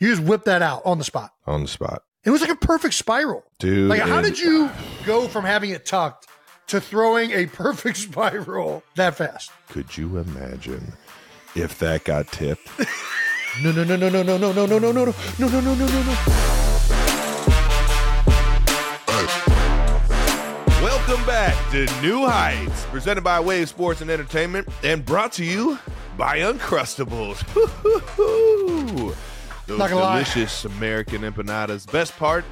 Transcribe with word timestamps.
You 0.00 0.10
just 0.14 0.22
whip 0.22 0.44
that 0.44 0.62
out 0.62 0.82
on 0.84 0.98
the 0.98 1.04
spot. 1.04 1.32
on 1.46 1.62
the 1.62 1.68
spot. 1.68 2.02
It 2.24 2.30
was 2.30 2.40
like 2.40 2.50
a 2.50 2.56
perfect 2.56 2.94
spiral. 2.94 3.44
Dude, 3.58 3.88
Like, 3.88 4.02
how 4.02 4.20
did 4.20 4.38
you 4.38 4.70
go 5.06 5.26
from 5.28 5.44
having 5.44 5.70
it 5.70 5.86
tucked 5.86 6.26
to 6.68 6.80
throwing 6.80 7.30
a 7.32 7.46
perfect 7.46 7.96
spiral 7.96 8.82
that 8.96 9.16
fast? 9.16 9.50
Could 9.70 9.96
you 9.96 10.18
imagine 10.18 10.92
if 11.56 11.78
that 11.80 12.04
got 12.04 12.28
tipped? 12.28 12.68
No, 13.64 13.72
no, 13.72 13.82
no, 13.82 13.96
no, 13.96 14.08
no, 14.08 14.22
no, 14.22 14.36
no, 14.38 14.52
no, 14.52 14.66
no, 14.66 14.78
no, 14.78 14.92
no, 14.92 14.92
no, 14.92 15.04
no, 15.04 15.48
no, 15.48 15.60
no, 15.60 15.74
no, 15.74 15.86
no, 15.86 16.02
no. 16.02 16.14
Welcome 20.82 21.24
back 21.26 21.56
to 21.72 21.86
New 22.02 22.24
Heights, 22.26 22.84
presented 22.86 23.24
by 23.24 23.40
Wave 23.40 23.68
Sports 23.68 24.00
and 24.00 24.10
Entertainment, 24.10 24.68
and 24.84 25.04
brought 25.04 25.32
to 25.34 25.44
you 25.44 25.78
by 26.16 26.38
Uncrustables. 26.38 27.42
Those 29.68 29.78
Not 29.78 29.90
gonna 29.90 30.00
lie. 30.00 30.12
delicious 30.14 30.64
American 30.64 31.20
empanadas, 31.20 31.90
best 31.92 32.16
part 32.16 32.46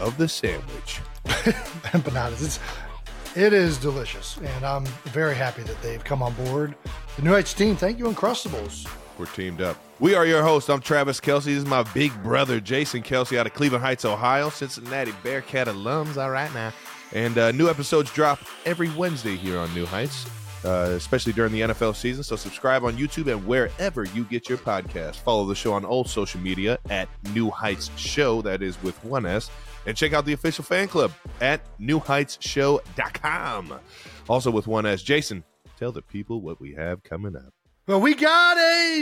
of 0.00 0.18
the 0.18 0.26
sandwich. 0.28 1.00
empanadas. 1.94 2.44
It's 2.44 2.58
it 3.36 3.52
is 3.52 3.78
delicious, 3.78 4.36
and 4.38 4.64
I'm 4.64 4.84
very 5.04 5.36
happy 5.36 5.62
that 5.62 5.80
they've 5.80 6.02
come 6.02 6.22
on 6.22 6.34
board. 6.34 6.74
The 7.14 7.22
New 7.22 7.30
Heights 7.30 7.54
team, 7.54 7.76
thank 7.76 8.00
you, 8.00 8.06
Uncrustables. 8.06 8.90
We're 9.16 9.26
teamed 9.26 9.60
up. 9.60 9.76
We 10.00 10.16
are 10.16 10.26
your 10.26 10.42
hosts. 10.42 10.68
I'm 10.68 10.80
Travis 10.80 11.20
Kelce. 11.20 11.44
This 11.44 11.58
is 11.58 11.66
my 11.66 11.84
big 11.94 12.12
brother, 12.24 12.58
Jason 12.60 13.02
Kelce, 13.02 13.38
out 13.38 13.46
of 13.46 13.54
Cleveland 13.54 13.84
Heights, 13.84 14.04
Ohio. 14.04 14.50
Cincinnati 14.50 15.12
Bearcat 15.22 15.68
alums. 15.68 16.16
All 16.16 16.30
right 16.30 16.52
now. 16.52 16.72
And 17.12 17.38
uh, 17.38 17.52
new 17.52 17.70
episodes 17.70 18.10
drop 18.10 18.40
every 18.64 18.90
Wednesday 18.90 19.36
here 19.36 19.58
on 19.58 19.72
New 19.72 19.86
Heights, 19.86 20.26
uh, 20.66 20.90
especially 20.90 21.32
during 21.32 21.52
the 21.52 21.60
NFL 21.60 21.94
season. 21.94 22.22
So 22.24 22.34
subscribe 22.36 22.82
on 22.84 22.96
YouTube 22.96 23.30
and 23.32 23.46
wherever 23.46 24.04
you 24.04 24.24
get 24.24 24.48
your 24.48 24.58
podcast. 24.58 25.16
Follow 25.16 25.46
the 25.46 25.54
show 25.54 25.72
on 25.72 25.84
all 25.84 26.04
social 26.04 26.40
media 26.40 26.78
at 26.90 27.08
New 27.32 27.50
Heights 27.50 27.90
Show. 27.96 28.42
That 28.42 28.62
is 28.62 28.82
with 28.82 29.02
one 29.04 29.24
S. 29.26 29.50
And 29.86 29.96
check 29.96 30.12
out 30.12 30.24
the 30.24 30.32
official 30.32 30.64
fan 30.64 30.88
club 30.88 31.12
at 31.40 31.60
newheightsshow.com. 31.78 33.74
Also 34.28 34.50
with 34.50 34.66
one 34.66 34.84
S. 34.86 35.02
Jason, 35.02 35.44
tell 35.78 35.92
the 35.92 36.02
people 36.02 36.40
what 36.40 36.60
we 36.60 36.74
have 36.74 37.02
coming 37.04 37.36
up. 37.36 37.52
Well, 37.86 38.00
we 38.00 38.14
got 38.16 38.56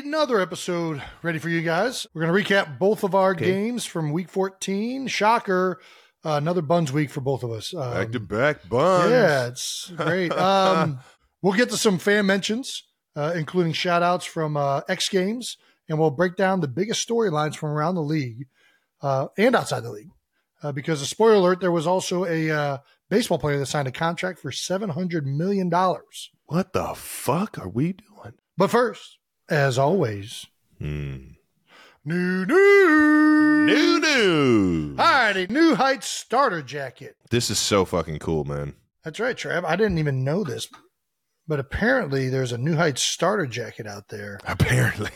another 0.04 0.40
episode 0.42 1.02
ready 1.22 1.38
for 1.38 1.48
you 1.48 1.62
guys. 1.62 2.06
We're 2.12 2.26
going 2.26 2.44
to 2.44 2.54
recap 2.54 2.78
both 2.78 3.02
of 3.02 3.14
our 3.14 3.30
Okay. 3.30 3.46
games 3.46 3.86
from 3.86 4.12
Week 4.12 4.28
14. 4.28 5.06
Shocker, 5.06 5.80
uh, 6.22 6.32
another 6.32 6.60
Buns 6.60 6.92
week 6.92 7.08
for 7.10 7.22
both 7.22 7.42
of 7.44 7.50
us. 7.50 7.72
Um, 7.74 7.94
Back 7.94 8.12
to 8.12 8.20
back 8.20 8.68
buns. 8.68 9.10
Yeah, 9.10 9.46
it's 9.46 9.90
great. 9.96 10.32
Um, 10.32 10.98
we'll 11.44 11.52
get 11.52 11.68
to 11.70 11.76
some 11.76 11.98
fan 11.98 12.24
mentions, 12.26 12.82
uh, 13.14 13.32
including 13.36 13.72
shout 13.74 14.02
outs 14.02 14.24
from 14.24 14.56
uh, 14.56 14.80
X 14.88 15.08
Games, 15.10 15.58
and 15.88 15.98
we'll 15.98 16.10
break 16.10 16.34
down 16.36 16.60
the 16.60 16.68
biggest 16.68 17.06
storylines 17.06 17.54
from 17.54 17.68
around 17.70 17.94
the 17.96 18.02
league 18.02 18.46
uh, 19.02 19.26
and 19.36 19.54
outside 19.54 19.80
the 19.80 19.90
league. 19.90 20.08
Uh, 20.62 20.72
because, 20.72 21.02
a 21.02 21.06
spoiler 21.06 21.34
alert, 21.34 21.60
there 21.60 21.70
was 21.70 21.86
also 21.86 22.24
a 22.24 22.50
uh, 22.50 22.78
baseball 23.10 23.38
player 23.38 23.58
that 23.58 23.66
signed 23.66 23.86
a 23.86 23.92
contract 23.92 24.38
for 24.38 24.50
$700 24.50 25.24
million. 25.24 25.70
What 26.46 26.72
the 26.72 26.94
fuck 26.94 27.58
are 27.58 27.68
we 27.68 27.92
doing? 27.92 28.32
But 28.56 28.70
first, 28.70 29.18
as 29.50 29.76
always, 29.78 30.46
Hmm. 30.78 31.32
new 32.04 32.46
news. 32.46 33.66
New 33.66 34.00
news. 34.00 34.96
Alrighty, 34.96 35.50
New 35.50 35.74
Heights 35.74 36.06
starter 36.08 36.62
jacket. 36.62 37.16
This 37.30 37.50
is 37.50 37.58
so 37.58 37.84
fucking 37.84 38.18
cool, 38.20 38.44
man. 38.44 38.74
That's 39.04 39.20
right, 39.20 39.36
Trav. 39.36 39.64
I 39.64 39.76
didn't 39.76 39.98
even 39.98 40.24
know 40.24 40.44
this, 40.44 40.66
but 41.46 41.60
apparently 41.60 42.28
there's 42.28 42.52
a 42.52 42.58
New 42.58 42.76
Heights 42.76 43.02
starter 43.02 43.46
jacket 43.46 43.86
out 43.86 44.08
there. 44.08 44.38
Apparently. 44.46 45.10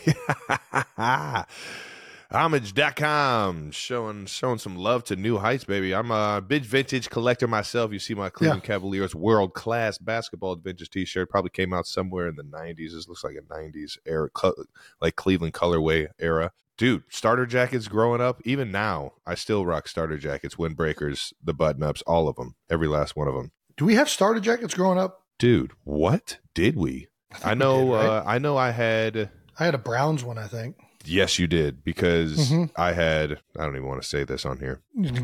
Homage.com 2.31 3.71
showing 3.71 4.27
showing 4.27 4.59
some 4.59 4.75
love 4.75 5.03
to 5.05 5.15
New 5.15 5.39
Heights, 5.39 5.63
baby. 5.63 5.95
I'm 5.95 6.11
a 6.11 6.39
big 6.45 6.63
vintage 6.63 7.09
collector 7.09 7.47
myself. 7.47 7.91
You 7.91 7.97
see 7.97 8.13
my 8.13 8.29
Cleveland 8.29 8.63
Cavaliers 8.63 9.15
world 9.15 9.55
class 9.55 9.97
basketball 9.97 10.55
vintage 10.55 10.91
t 10.91 11.05
shirt. 11.05 11.31
Probably 11.31 11.49
came 11.49 11.73
out 11.73 11.87
somewhere 11.87 12.27
in 12.27 12.35
the 12.35 12.43
90s. 12.43 12.91
This 12.93 13.07
looks 13.07 13.23
like 13.23 13.35
a 13.35 13.41
90s 13.41 13.97
era, 14.05 14.29
like 15.01 15.15
Cleveland 15.15 15.55
colorway 15.55 16.09
era. 16.19 16.51
Dude, 16.77 17.03
starter 17.09 17.47
jackets 17.47 17.87
growing 17.87 18.21
up, 18.21 18.41
even 18.45 18.71
now, 18.71 19.13
I 19.25 19.35
still 19.35 19.65
rock 19.65 19.87
starter 19.87 20.17
jackets, 20.17 20.55
windbreakers, 20.55 21.33
the 21.43 21.53
button 21.53 21.83
ups, 21.83 22.01
all 22.03 22.29
of 22.29 22.37
them, 22.37 22.55
every 22.69 22.87
last 22.87 23.17
one 23.17 23.27
of 23.27 23.33
them. 23.33 23.51
Do 23.75 23.83
we 23.85 23.95
have 23.95 24.07
starter 24.07 24.39
jackets 24.39 24.75
growing 24.75 24.97
up? 24.99 25.25
Dude, 25.39 25.71
what 25.83 26.37
did 26.53 26.75
we? 26.75 27.07
I 27.43 27.53
we 27.53 27.59
know. 27.59 27.85
did, 27.85 27.91
right? 27.93 28.05
uh, 28.05 28.23
I 28.27 28.37
know. 28.37 28.57
I 28.57 28.69
had. 28.71 29.29
I 29.59 29.65
had 29.65 29.73
a 29.73 29.79
Browns 29.79 30.23
one, 30.23 30.37
I 30.37 30.47
think. 30.47 30.75
Yes, 31.05 31.39
you 31.39 31.47
did 31.47 31.83
because 31.83 32.51
Mhm. 32.51 32.71
I 32.75 32.91
had. 32.93 33.39
I 33.57 33.63
don't 33.65 33.75
even 33.75 33.87
want 33.87 34.01
to 34.01 34.07
say 34.07 34.23
this 34.23 34.45
on 34.45 34.59
here. 34.59 34.81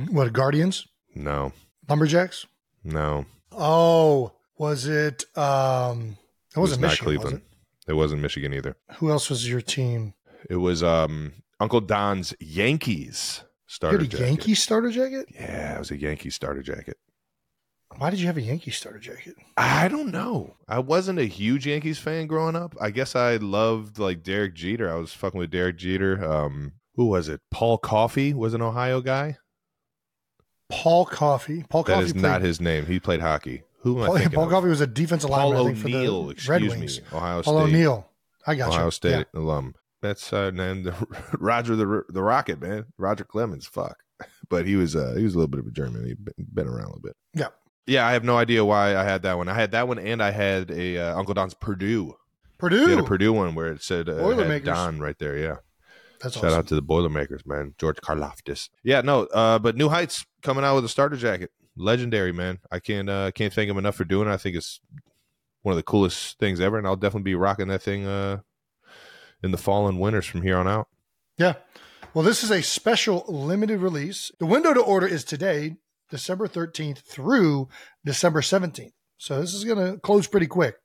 What, 0.10 0.32
Guardians? 0.34 0.88
No, 1.14 1.52
Lumberjacks? 1.88 2.46
no, 2.84 3.26
Oh, 3.52 4.34
was 4.58 4.86
it? 4.88 5.26
Um, 5.38 6.18
it 6.52 6.58
it 6.58 6.60
was 6.60 6.72
wasn't 6.72 6.82
not 6.82 6.88
Michigan. 6.92 7.06
Cleveland. 7.06 7.42
Was 7.42 7.88
It 7.88 7.94
wasn't 7.94 8.22
Michigan 8.22 8.54
either. 8.54 8.76
Who 8.98 9.10
else 9.12 9.30
was 9.30 9.48
your 9.50 9.62
team? 9.62 10.14
It 10.50 10.58
was 10.58 10.82
um 10.84 11.34
Uncle 11.60 11.82
Don's 11.82 12.34
Yankees 12.40 13.42
You 13.44 13.48
starter 13.68 13.98
had 14.00 14.08
a 14.08 14.10
jacket. 14.10 14.26
Yankee 14.28 14.56
starter 14.56 14.92
jacket? 14.92 15.28
Yeah, 15.34 15.76
it 15.76 15.80
was 15.80 15.92
a 15.92 15.98
Yankee 15.98 16.30
starter 16.30 16.62
jacket. 16.62 16.98
Why 17.98 18.10
did 18.10 18.20
you 18.20 18.28
have 18.28 18.38
a 18.38 18.42
Yankee 18.42 18.72
starter 18.72 19.00
jacket? 19.00 19.36
I 19.56 19.88
don't 19.88 20.12
know. 20.12 20.56
I 20.68 20.80
wasn't 20.80 21.20
a 21.20 21.26
huge 21.26 21.66
Yankees 21.66 21.98
fan 21.98 22.28
growing 22.28 22.56
up. 22.56 22.76
I 22.82 22.90
guess 22.92 23.16
I 23.16 23.38
loved 23.38 24.00
like 24.00 24.22
Derek 24.24 24.54
Jeter. 24.54 24.92
I 24.92 24.96
was 24.96 25.14
fucking 25.14 25.40
with 25.40 25.52
Derek 25.52 25.78
Jeter. 25.78 26.24
Um, 26.24 26.74
who 26.96 27.06
was 27.06 27.30
it? 27.30 27.42
Paul 27.52 27.78
Coffey 27.78 28.34
was 28.34 28.54
an 28.54 28.62
Ohio 28.62 29.00
guy. 29.02 29.38
Paul 30.70 31.06
Coffey. 31.06 31.64
Paul 31.70 31.84
That 31.84 31.94
Coffey 31.94 32.06
is 32.06 32.12
played- 32.14 32.22
not 32.24 32.42
his 32.42 32.60
name. 32.60 32.86
He 32.88 33.00
played 33.00 33.22
hockey. 33.22 33.64
Who 33.82 33.98
am 33.98 34.04
I 34.04 34.06
Paul, 34.08 34.16
thinking 34.18 34.36
Paul 34.36 34.44
of? 34.46 34.50
Coffey 34.52 34.68
was 34.70 34.82
a 34.82 34.88
defensive 34.88 35.30
Paul 35.30 35.52
lineman, 35.52 35.76
I 35.76 35.80
for 35.80 35.88
O'Neill, 35.88 36.24
the 36.26 36.30
excuse 36.32 36.50
Red 36.50 36.62
Wings. 36.64 37.00
me, 37.02 37.08
Ohio 37.14 37.42
Paul 37.44 37.60
State. 37.66 37.74
O'Neill. 37.76 38.10
I 38.48 38.56
got 38.56 38.68
you. 38.68 38.74
Ohio 38.74 38.86
you. 38.86 38.92
State 38.92 39.28
Yeah. 39.34 39.40
alum. 39.40 39.76
That's 40.02 40.34
uh, 40.34 40.52
and 40.56 40.94
Roger 41.40 41.76
the 41.76 42.04
the 42.10 42.24
Rocket 42.24 42.60
man, 42.62 42.86
Roger 42.98 43.24
Clemens. 43.24 43.68
Fuck, 43.68 43.98
but 44.50 44.66
he 44.66 44.76
was 44.76 44.96
uh, 44.96 45.14
he 45.18 45.24
was 45.24 45.36
a 45.36 45.38
little 45.38 45.50
bit 45.50 45.60
of 45.60 45.68
a 45.68 45.72
German. 45.72 46.06
He'd 46.06 46.24
been, 46.26 46.34
been 46.54 46.68
around 46.68 46.86
a 46.86 46.88
little 46.88 47.02
bit. 47.02 47.16
Yeah. 47.36 47.48
Yeah. 47.88 48.08
I 48.08 48.14
have 48.14 48.24
no 48.24 48.38
idea 48.38 48.64
why 48.64 48.96
I 48.96 49.04
had 49.04 49.24
that 49.24 49.38
one. 49.38 49.48
I 49.48 49.54
had 49.54 49.72
that 49.72 49.88
one, 49.88 50.00
and 50.00 50.22
I 50.22 50.32
had 50.32 50.72
a 50.72 50.98
uh, 50.98 51.18
Uncle 51.18 51.34
Don's 51.34 51.54
Purdue. 51.54 52.16
Purdue. 52.58 52.88
Had 52.88 53.00
a 53.00 53.04
Purdue 53.04 53.34
one 53.34 53.56
where 53.56 53.72
it 53.72 53.84
said 53.84 54.10
uh, 54.10 54.16
had 54.16 54.22
Boilermakers. 54.22 54.66
Don 54.66 55.00
right 55.00 55.18
there. 55.20 55.38
Yeah. 55.38 55.56
That's 56.22 56.36
Shout 56.36 56.46
awesome. 56.46 56.60
out 56.60 56.68
to 56.68 56.76
the 56.76 56.82
Boilermakers, 56.82 57.46
man. 57.46 57.76
George 57.78 57.98
Karlaftis. 57.98 58.70
Yeah, 58.84 59.02
no, 59.02 59.24
uh, 59.26 59.60
but 59.60 59.76
New 59.76 59.90
Heights 59.90 60.26
coming 60.42 60.64
out 60.64 60.76
with 60.76 60.86
a 60.86 60.90
starter 60.90 61.18
jacket. 61.18 61.52
Legendary, 61.78 62.32
man. 62.32 62.60
I 62.72 62.80
can't 62.80 63.10
uh, 63.10 63.32
can't 63.32 63.54
thank 63.54 63.70
him 63.70 63.78
enough 63.78 63.96
for 63.96 64.06
doing 64.06 64.30
it. 64.30 64.32
I 64.32 64.38
think 64.38 64.56
it's 64.56 64.80
one 65.62 65.74
of 65.74 65.78
the 65.78 65.84
coolest 65.84 66.40
things 66.40 66.62
ever, 66.62 66.78
and 66.78 66.88
I'll 66.88 66.96
definitely 66.96 67.24
be 67.24 67.36
rocking 67.36 67.68
that 67.68 67.82
thing 67.82 68.08
uh, 68.08 68.40
in 69.44 69.52
the 69.52 69.58
fall 69.58 69.88
and 69.88 70.00
winters 70.00 70.26
from 70.26 70.42
here 70.42 70.58
on 70.58 70.68
out. 70.68 70.88
Yeah. 71.38 71.56
Well, 72.14 72.24
this 72.24 72.44
is 72.46 72.52
a 72.52 72.64
special 72.64 73.26
limited 73.28 73.80
release. 73.82 74.32
The 74.40 74.46
window 74.46 74.74
to 74.74 74.80
order 74.80 75.06
is 75.06 75.26
today, 75.26 75.76
December 76.10 76.48
13th 76.48 77.00
through 77.00 77.70
December 78.04 78.42
17th. 78.42 78.94
So 79.18 79.40
this 79.40 79.54
is 79.54 79.64
going 79.64 79.94
to 79.94 80.00
close 80.00 80.28
pretty 80.28 80.48
quick. 80.48 80.76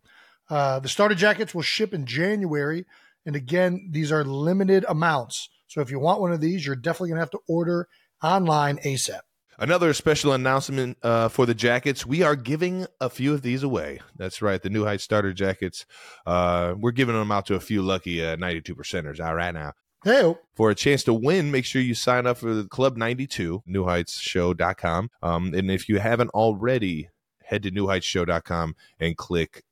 Uh, 0.49 0.81
the 0.81 0.88
starter 0.88 1.14
jackets 1.14 1.55
will 1.55 1.62
ship 1.62 1.94
in 1.94 2.06
January. 2.06 2.84
And 3.26 3.37
again, 3.37 3.88
these 3.90 4.11
are 4.11 4.25
limited 4.25 4.84
amounts. 4.88 5.49
So 5.69 5.81
if 5.81 5.90
you 5.90 6.00
want 6.00 6.20
one 6.20 6.32
of 6.32 6.40
these, 6.40 6.67
you're 6.67 6.76
definitely 6.76 7.11
going 7.11 7.19
to 7.19 7.22
have 7.22 7.31
to 7.31 7.40
order 7.49 7.88
online 8.22 8.78
ASAP. 8.78 9.20
Another 9.58 9.93
special 9.93 10.32
announcement 10.32 10.96
uh, 11.02 11.28
for 11.28 11.44
the 11.44 11.52
jackets. 11.52 12.06
We 12.06 12.22
are 12.22 12.34
giving 12.34 12.87
a 12.99 13.11
few 13.11 13.34
of 13.34 13.43
these 13.43 13.62
away. 13.62 14.00
That's 14.17 14.40
right. 14.40 14.61
The 14.61 14.70
New 14.70 14.84
Heights 14.84 15.05
starter 15.05 15.34
jackets. 15.34 15.84
Uh, 16.26 16.75
we're 16.78 16.93
giving 16.93 17.14
them 17.14 17.31
out 17.31 17.44
to 17.46 17.56
a 17.56 17.61
few 17.61 17.82
lucky 17.82 18.25
uh, 18.25 18.37
92 18.37 18.75
percenters. 18.75 19.25
All 19.25 19.34
right 19.34 19.52
now. 19.52 19.75
Hey, 20.02 20.35
For 20.55 20.70
a 20.70 20.75
chance 20.75 21.02
to 21.05 21.12
win, 21.12 21.50
make 21.50 21.67
sure 21.67 21.82
you 21.82 21.94
sign 21.94 22.26
up 22.26 22.38
for 22.38 22.55
the 22.55 22.64
Club 22.64 22.97
92, 22.97 23.64
newheightsshow.com. 23.69 25.11
Um, 25.23 25.55
and 25.55 25.70
if 25.70 25.88
you 25.88 25.99
haven't 25.99 26.31
already, 26.31 27.11
head 27.44 27.62
to 27.64 27.70
newheightsshow.com 27.70 28.76
and 28.99 29.17
click 29.17 29.62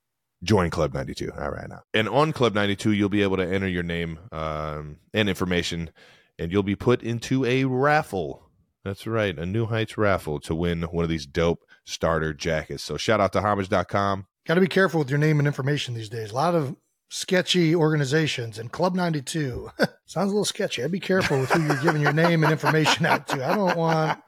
join 0.43 0.71
Club 0.71 0.93
92. 0.95 1.33
All 1.33 1.51
right 1.51 1.69
now. 1.69 1.81
And 1.95 2.09
on 2.09 2.33
Club 2.33 2.55
92, 2.55 2.93
you'll 2.93 3.09
be 3.09 3.23
able 3.23 3.39
to 3.39 3.47
enter 3.47 3.69
your 3.69 3.83
name 3.83 4.19
um, 4.31 4.99
and 5.15 5.29
information 5.29 5.91
and 6.39 6.53
you'll 6.53 6.63
be 6.63 6.77
put 6.77 7.03
into 7.03 7.45
a 7.45 7.65
raffle. 7.65 8.49
That's 8.85 9.07
right, 9.07 9.37
a 9.37 9.45
New 9.45 9.67
Heights 9.67 9.99
raffle 9.99 10.41
to 10.41 10.55
win 10.55 10.83
one 10.83 11.03
of 11.03 11.11
these 11.11 11.27
dope 11.27 11.65
starter 11.85 12.33
jackets. 12.33 12.85
So 12.85 12.97
shout 12.97 13.21
out 13.21 13.33
to 13.33 13.41
homage.com. 13.41 14.27
Got 14.47 14.55
to 14.55 14.61
be 14.61 14.69
careful 14.69 15.01
with 15.01 15.11
your 15.11 15.19
name 15.19 15.39
and 15.41 15.49
information 15.49 15.95
these 15.95 16.09
days. 16.09 16.31
A 16.31 16.35
lot 16.35 16.55
of 16.55 16.77
sketchy 17.09 17.75
organizations 17.75 18.59
and 18.59 18.71
Club 18.71 18.95
92 18.95 19.71
sounds 20.07 20.27
a 20.31 20.35
little 20.35 20.45
sketchy. 20.45 20.83
I'd 20.85 20.93
be 20.93 21.01
careful 21.01 21.41
with 21.41 21.51
who 21.51 21.67
you're 21.67 21.83
giving 21.83 22.03
your 22.03 22.13
name 22.13 22.43
and 22.43 22.53
information 22.53 23.07
out 23.07 23.29
to. 23.29 23.45
I 23.47 23.55
don't 23.55 23.77
want, 23.77 24.21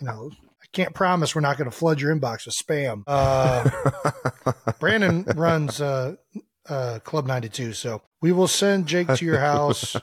you 0.00 0.06
know, 0.06 0.30
I 0.62 0.66
can't 0.72 0.94
promise 0.94 1.34
we're 1.34 1.40
not 1.40 1.56
going 1.56 1.70
to 1.70 1.76
flood 1.76 2.00
your 2.00 2.14
inbox 2.14 2.46
with 2.46 2.54
spam. 2.56 3.02
Uh, 3.06 3.68
Brandon 4.80 5.24
runs 5.36 5.80
uh, 5.80 6.16
uh, 6.68 6.98
Club 7.04 7.26
92, 7.26 7.72
so 7.72 8.02
we 8.20 8.32
will 8.32 8.48
send 8.48 8.86
Jake 8.86 9.08
to 9.08 9.24
your 9.24 9.38
house 9.38 9.96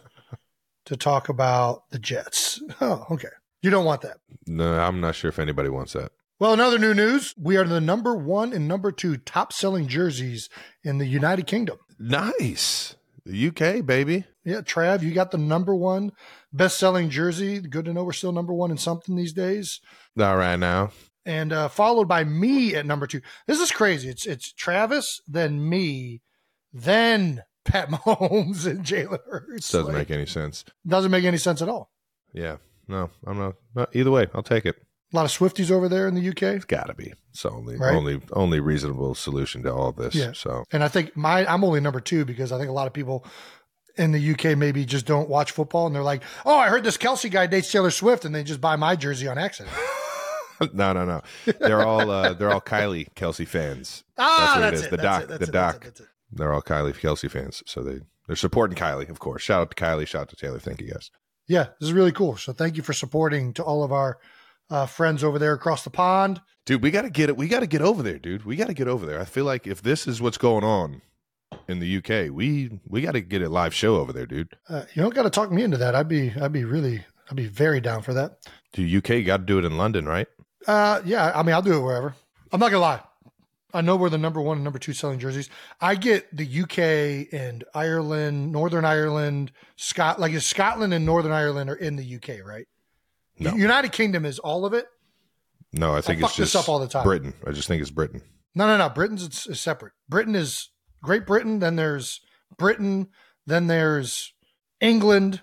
to 0.86 0.98
talk 0.98 1.30
about 1.30 1.90
the 1.92 2.00
Jets. 2.00 2.62
Oh, 2.82 3.06
okay. 3.12 3.30
You 3.62 3.70
don't 3.70 3.86
want 3.86 4.02
that. 4.02 4.18
No, 4.46 4.78
I'm 4.78 5.00
not 5.00 5.16
sure 5.16 5.30
if 5.30 5.40
anybody 5.40 5.70
wants 5.70 5.94
that. 5.94 6.12
Well, 6.40 6.52
another 6.52 6.78
new 6.78 6.94
news. 6.94 7.34
We 7.38 7.56
are 7.56 7.64
the 7.64 7.80
number 7.80 8.14
one 8.14 8.52
and 8.52 8.68
number 8.68 8.92
two 8.92 9.16
top 9.16 9.54
selling 9.54 9.88
jerseys 9.88 10.50
in 10.84 10.98
the 10.98 11.06
United 11.06 11.48
Kingdom. 11.48 11.78
Nice. 12.04 12.96
The 13.26 13.48
UK, 13.48 13.86
baby. 13.86 14.26
Yeah, 14.44 14.60
Trav, 14.62 15.02
you 15.02 15.14
got 15.14 15.32
the 15.32 15.38
number 15.38 15.74
one 15.74 16.12
best 16.52 16.78
selling 16.78 17.10
jersey. 17.10 17.62
Good 17.62 17.86
to 17.86 17.94
know 17.94 18.04
we're 18.04 18.12
still 18.12 18.34
number 18.34 18.54
one 18.54 18.72
in 18.72 18.78
something 18.78 19.16
these 19.16 19.32
days. 19.32 19.80
Not 20.16 20.34
right 20.34 20.60
now. 20.60 20.92
And 21.26 21.54
uh, 21.54 21.70
followed 21.70 22.10
by 22.10 22.26
me 22.26 22.76
at 22.76 22.86
number 22.86 23.08
two. 23.08 23.22
This 23.48 23.62
is 23.62 23.72
crazy. 23.72 24.10
It's 24.10 24.26
it's 24.26 24.52
Travis, 24.52 25.22
then 25.26 25.70
me, 25.70 26.22
then 26.74 27.44
Pat 27.64 27.88
Mahomes 27.92 28.66
and 28.70 28.84
Jalen 28.86 29.20
Hurts. 29.30 29.72
Doesn't 29.72 29.88
Like, 29.94 30.10
make 30.10 30.12
any 30.12 30.26
sense. 30.26 30.66
doesn't 30.86 31.12
make 31.12 31.24
any 31.24 31.38
sense 31.38 31.62
at 31.62 31.70
all. 31.70 31.90
Yeah. 32.34 32.58
No, 32.90 33.10
I'm 33.26 33.38
not, 33.38 33.56
not. 33.74 33.96
Either 33.96 34.12
way, 34.12 34.28
I'll 34.34 34.44
take 34.44 34.66
it. 34.66 34.76
A 35.14 35.16
lot 35.16 35.26
of 35.26 35.32
Swifties 35.32 35.70
over 35.70 35.88
there 35.88 36.08
in 36.08 36.16
the 36.16 36.28
UK. 36.30 36.42
It's 36.56 36.66
got 36.66 36.88
to 36.88 36.96
be. 36.96 37.14
It's 37.32 37.44
the 37.44 37.52
only, 37.52 37.78
Right. 37.78 37.94
only, 37.94 38.20
only 38.32 38.60
reasonable 38.60 39.14
solution 39.14 39.62
to 39.64 39.74
all 39.74 39.92
this. 39.92 40.16
Yeah. 40.16 40.32
So 40.34 40.64
And 40.72 40.84
I 40.84 40.88
think 40.88 41.16
my 41.16 41.46
I'm 41.46 41.64
only 41.64 41.80
number 41.80 42.00
two 42.00 42.26
because 42.26 42.52
I 42.52 42.58
think 42.58 42.70
a 42.70 42.74
lot 42.74 42.88
of 42.88 42.94
people 42.94 43.26
in 43.96 44.12
the 44.12 44.32
UK 44.32 44.58
maybe 44.58 44.86
just 44.86 45.06
don't 45.06 45.30
watch 45.30 45.52
football 45.52 45.86
and 45.86 45.96
they're 45.96 46.02
like, 46.02 46.24
oh, 46.46 46.58
I 46.58 46.70
heard 46.70 46.84
this 46.84 46.98
Kelce 46.98 47.30
guy 47.30 47.46
dates 47.46 47.72
Taylor 47.72 47.92
Swift, 47.92 48.26
and 48.26 48.34
they 48.34 48.44
just 48.44 48.60
buy 48.60 48.76
my 48.76 48.96
jersey 48.96 49.28
on 49.28 49.38
accident. 49.38 49.76
no, 50.74 50.94
no, 50.94 51.06
no. 51.06 51.22
They're 51.60 51.86
all, 51.86 52.10
uh, 52.10 52.34
they're 52.34 52.52
all 52.52 52.62
Kylie 52.62 53.14
Kelce 53.14 53.48
fans. 53.48 54.04
Ah, 54.18 54.54
what 54.56 54.62
that's, 54.62 54.74
it 54.74 54.76
is. 54.80 54.86
it. 54.86 54.92
The 54.92 54.98
that's 54.98 55.04
doc, 55.04 55.24
it. 55.24 55.28
That's 55.30 55.46
the 55.46 55.52
doc. 55.52 55.74
That's. 55.74 55.86
That's 55.86 56.00
it. 56.02 56.08
They're 56.32 56.52
all 56.54 56.64
Kylie 56.64 56.94
Kelce 57.00 57.30
fans. 57.30 57.62
So 57.68 57.84
they, 57.84 58.00
they're 58.26 58.36
supporting 58.36 58.76
Kylie, 58.76 59.10
of 59.10 59.20
course. 59.20 59.44
Shout 59.44 59.62
out 59.62 59.76
to 59.76 59.76
Kylie. 59.76 60.08
Shout 60.08 60.22
out 60.24 60.30
to 60.30 60.36
Taylor. 60.36 60.58
Thank 60.58 60.82
you 60.82 60.90
guys. 60.92 61.12
Yeah, 61.48 61.66
this 61.80 61.88
is 61.90 61.94
really 61.94 62.12
cool. 62.14 62.38
So 62.38 62.54
thank 62.54 62.78
you 62.78 62.82
for 62.84 62.94
supporting 62.94 63.54
to 63.54 63.64
all 63.64 63.84
of 63.84 63.92
our 63.92 64.18
uh, 64.70 64.86
friends 64.86 65.24
over 65.24 65.40
there 65.40 65.54
across 65.54 65.84
the 65.84 65.90
pond. 65.90 66.42
Dude, 66.66 66.82
we 66.82 66.92
got 66.92 67.02
to 67.02 67.10
get 67.10 67.30
it. 67.30 67.38
We 67.38 67.48
got 67.48 67.60
to 67.60 67.68
get 67.68 67.82
over 67.82 68.02
there, 68.02 68.18
dude. 68.18 68.46
We 68.46 68.56
got 68.56 68.68
to 68.68 68.74
get 68.74 68.88
over 68.88 69.06
there. 69.06 69.20
I 69.20 69.26
feel 69.26 69.46
like 69.46 69.68
if 69.68 69.82
this 69.82 70.08
is 70.08 70.22
what's 70.22 70.38
going 70.38 70.64
on 70.64 71.02
in 71.68 71.80
the 71.80 71.98
UK, 71.98 72.34
we 72.34 72.80
we 72.88 73.02
got 73.02 73.12
to 73.14 73.22
get 73.22 73.42
a 73.42 73.50
live 73.50 73.74
show 73.74 73.98
over 73.98 74.14
there, 74.14 74.26
dude. 74.26 74.56
Uh, 74.70 74.84
you 74.94 75.02
don't 75.02 75.14
got 75.14 75.24
to 75.24 75.30
talk 75.30 75.52
me 75.52 75.64
into 75.64 75.78
that. 75.78 75.96
I'd 75.96 76.08
be 76.08 76.32
I'd 76.40 76.54
be 76.54 76.64
really 76.64 77.04
I'd 77.30 77.36
be 77.36 77.48
very 77.48 77.82
down 77.82 78.02
for 78.02 78.14
that. 78.14 78.38
Dude, 78.72 78.96
UK 78.96 79.26
got 79.26 79.38
to 79.38 79.44
do 79.44 79.60
it 79.60 79.66
in 79.66 79.78
London, 79.78 80.06
right? 80.06 80.28
Uh, 80.66 81.02
yeah, 81.06 81.32
I 81.36 81.44
mean 81.44 81.54
I'll 81.54 81.62
do 81.62 81.78
it 81.78 81.82
wherever. 81.82 82.16
I'm 82.52 82.60
not 82.60 82.72
gonna 82.72 82.82
lie. 82.82 83.02
I 83.74 83.82
know 83.82 83.96
we're 83.96 84.10
the 84.10 84.20
number 84.20 84.40
one 84.40 84.58
and 84.58 84.64
number 84.64 84.78
two 84.78 84.94
selling 84.94 85.18
jerseys. 85.18 85.50
I 85.82 85.96
get 85.96 86.28
the 86.36 86.62
UK 86.62 87.34
and 87.34 87.64
Ireland, 87.74 88.52
Northern 88.52 88.86
Ireland, 88.86 89.52
Scot 89.76 90.20
like 90.20 90.32
is 90.32 90.46
Scotland 90.46 90.94
and 90.94 91.06
Northern 91.06 91.32
Ireland 91.32 91.70
are 91.70 91.76
in 91.76 91.96
the 91.96 92.16
UK, 92.16 92.46
right? 92.46 92.68
No. 93.40 93.56
United 93.56 93.92
Kingdom 93.92 94.26
is 94.26 94.40
all 94.40 94.66
of 94.66 94.74
it. 94.74 94.86
No, 95.72 95.96
I 95.96 96.02
think 96.02 96.22
fuck 96.22 96.30
it's 96.30 96.38
just 96.38 96.56
up 96.56 96.70
all 96.70 96.80
the 96.80 96.88
time. 96.88 97.04
Britain. 97.04 97.34
I 97.48 97.52
just 97.52 97.68
think 97.68 97.82
it's 97.82 97.90
Britain. 97.92 98.22
No, 98.56 98.68
no, 98.68 98.78
no. 98.78 98.90
Britain's 98.90 99.24
is, 99.24 99.48
is 99.48 99.60
separate. 99.60 99.94
Britain 100.08 100.36
is 100.36 100.70
Great 101.02 101.26
Britain. 101.26 101.60
Then 101.60 101.76
there's 101.76 102.22
Britain. 102.58 103.10
Then 103.48 103.68
there's 103.68 104.34
England. 104.80 105.42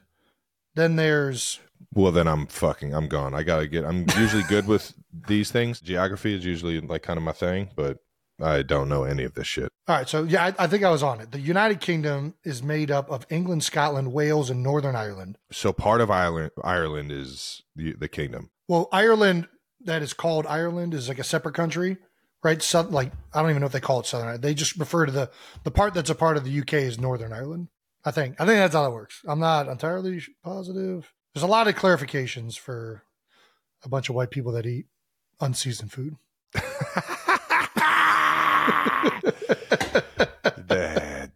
Then 0.77 0.95
there's 0.97 1.59
Well, 1.93 2.13
then 2.13 2.29
I'm 2.29 2.47
fucking. 2.47 2.95
I'm 2.95 3.09
gone. 3.09 3.35
I 3.35 3.43
gotta 3.43 3.67
get. 3.67 3.85
I'm 3.85 4.07
usually 4.17 4.45
good 4.45 4.69
with 4.69 4.95
these 5.27 5.51
things. 5.51 5.81
Geography 5.81 6.35
is 6.35 6.45
usually 6.45 6.81
like 6.81 7.03
kind 7.03 7.17
of 7.17 7.25
my 7.25 7.33
thing, 7.33 7.71
but 7.75 7.99
I 8.43 8.63
don't 8.63 8.89
know 8.89 9.05
any 9.05 9.25
of 9.25 9.35
this 9.35 9.47
shit. 9.47 9.71
all 9.89 9.97
right. 9.97 10.09
So 10.09 10.23
yeah, 10.25 10.47
I, 10.47 10.65
I 10.65 10.67
think 10.67 10.83
I 10.83 10.91
was 10.91 11.03
on 11.03 11.21
it. 11.21 11.31
The 11.33 11.41
United 11.41 11.81
Kingdom 11.81 12.35
is 12.45 12.63
made 12.63 12.91
up 12.91 13.11
of 13.11 13.27
England, 13.31 13.65
Scotland, 13.65 14.13
Wales, 14.13 14.51
and 14.51 14.63
Northern 14.63 14.97
Ireland. 14.97 15.37
So 15.53 15.73
part 15.73 16.01
of 16.01 16.11
Ireland, 16.11 16.51
Ireland 16.63 17.13
is 17.13 17.63
the 17.77 17.95
the 17.99 18.09
kingdom. 18.09 18.51
Well, 18.69 18.89
Ireland 18.93 19.49
that 19.85 20.03
is 20.03 20.13
called 20.13 20.47
Ireland 20.47 20.95
is 20.95 21.09
like 21.09 21.19
a 21.19 21.25
separate 21.25 21.55
country, 21.55 21.97
right? 22.43 22.63
So, 22.63 22.83
like 22.83 23.13
I 23.35 23.41
don't 23.41 23.51
even 23.51 23.61
know 23.61 23.67
if 23.67 23.73
they 23.73 23.81
call 23.81 24.01
it 24.01 24.07
Southern. 24.07 24.27
Ireland. 24.27 24.45
They 24.45 24.55
just 24.55 24.77
refer 24.79 25.07
to 25.07 25.13
the 25.13 25.31
the 25.65 25.71
part 25.71 25.95
that's 25.95 26.11
a 26.11 26.15
part 26.15 26.37
of 26.37 26.45
the 26.45 26.61
UK 26.61 26.75
is 26.75 26.99
Northern 26.99 27.33
Ireland. 27.33 27.69
I 28.05 28.11
think. 28.11 28.41
I 28.41 28.47
think 28.47 28.59
that's 28.59 28.75
how 28.75 28.87
it 28.87 28.93
works. 28.95 29.21
I'm 29.27 29.41
not 29.41 29.69
entirely 29.69 30.23
positive. 30.43 31.13
There's 31.35 31.43
a 31.45 31.47
lot 31.47 31.69
of 31.69 31.75
clarifications 31.77 32.59
for 32.59 33.03
a 33.85 33.89
bunch 33.89 34.09
of 34.09 34.15
white 34.15 34.31
people 34.31 34.53
that 34.53 34.67
eat 34.67 34.87
unseasoned 35.41 35.93
food. 35.93 36.17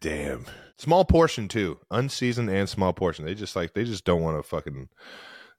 Damn. 0.00 0.44
Small 0.76 1.04
portion 1.04 1.48
too, 1.48 1.78
unseasoned 1.90 2.50
and 2.50 2.68
small 2.68 2.92
portion. 2.92 3.24
They 3.24 3.34
just 3.34 3.56
like 3.56 3.72
they 3.74 3.84
just 3.84 4.04
don't 4.04 4.22
want 4.22 4.36
to 4.36 4.42
fucking. 4.42 4.88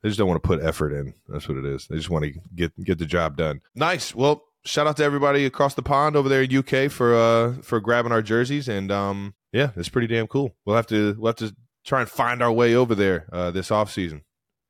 They 0.04 0.10
just 0.10 0.20
don't 0.20 0.28
want 0.28 0.44
to 0.44 0.48
put 0.48 0.62
effort 0.62 0.92
in. 0.94 1.16
That's 1.28 1.48
what 1.50 1.58
it 1.58 1.66
is. 1.66 1.88
They 1.88 1.96
just 1.96 2.10
want 2.10 2.26
to 2.26 2.34
get 2.54 2.80
get 2.84 3.00
the 3.00 3.06
job 3.08 3.38
done. 3.38 3.62
Nice. 3.74 4.14
Well, 4.14 4.44
shout 4.66 4.86
out 4.86 4.98
to 4.98 5.04
everybody 5.04 5.46
across 5.46 5.74
the 5.74 5.82
pond 5.82 6.16
over 6.16 6.30
there 6.30 6.44
in 6.44 6.56
UK 6.56 6.92
for 6.92 7.16
uh 7.16 7.54
for 7.62 7.80
grabbing 7.80 8.12
our 8.12 8.22
jerseys 8.22 8.68
and 8.68 8.92
um 8.92 9.34
yeah, 9.52 9.72
it's 9.76 9.90
pretty 9.90 10.08
damn 10.08 10.28
cool. 10.28 10.56
We'll 10.66 10.76
have 10.76 10.88
to 10.88 11.16
we'll 11.18 11.30
have 11.30 11.38
to 11.38 11.56
try 11.86 12.02
and 12.02 12.10
find 12.10 12.44
our 12.44 12.52
way 12.52 12.76
over 12.76 12.94
there 12.94 13.28
uh 13.32 13.52
this 13.52 13.72
off 13.72 13.92
season 13.92 14.24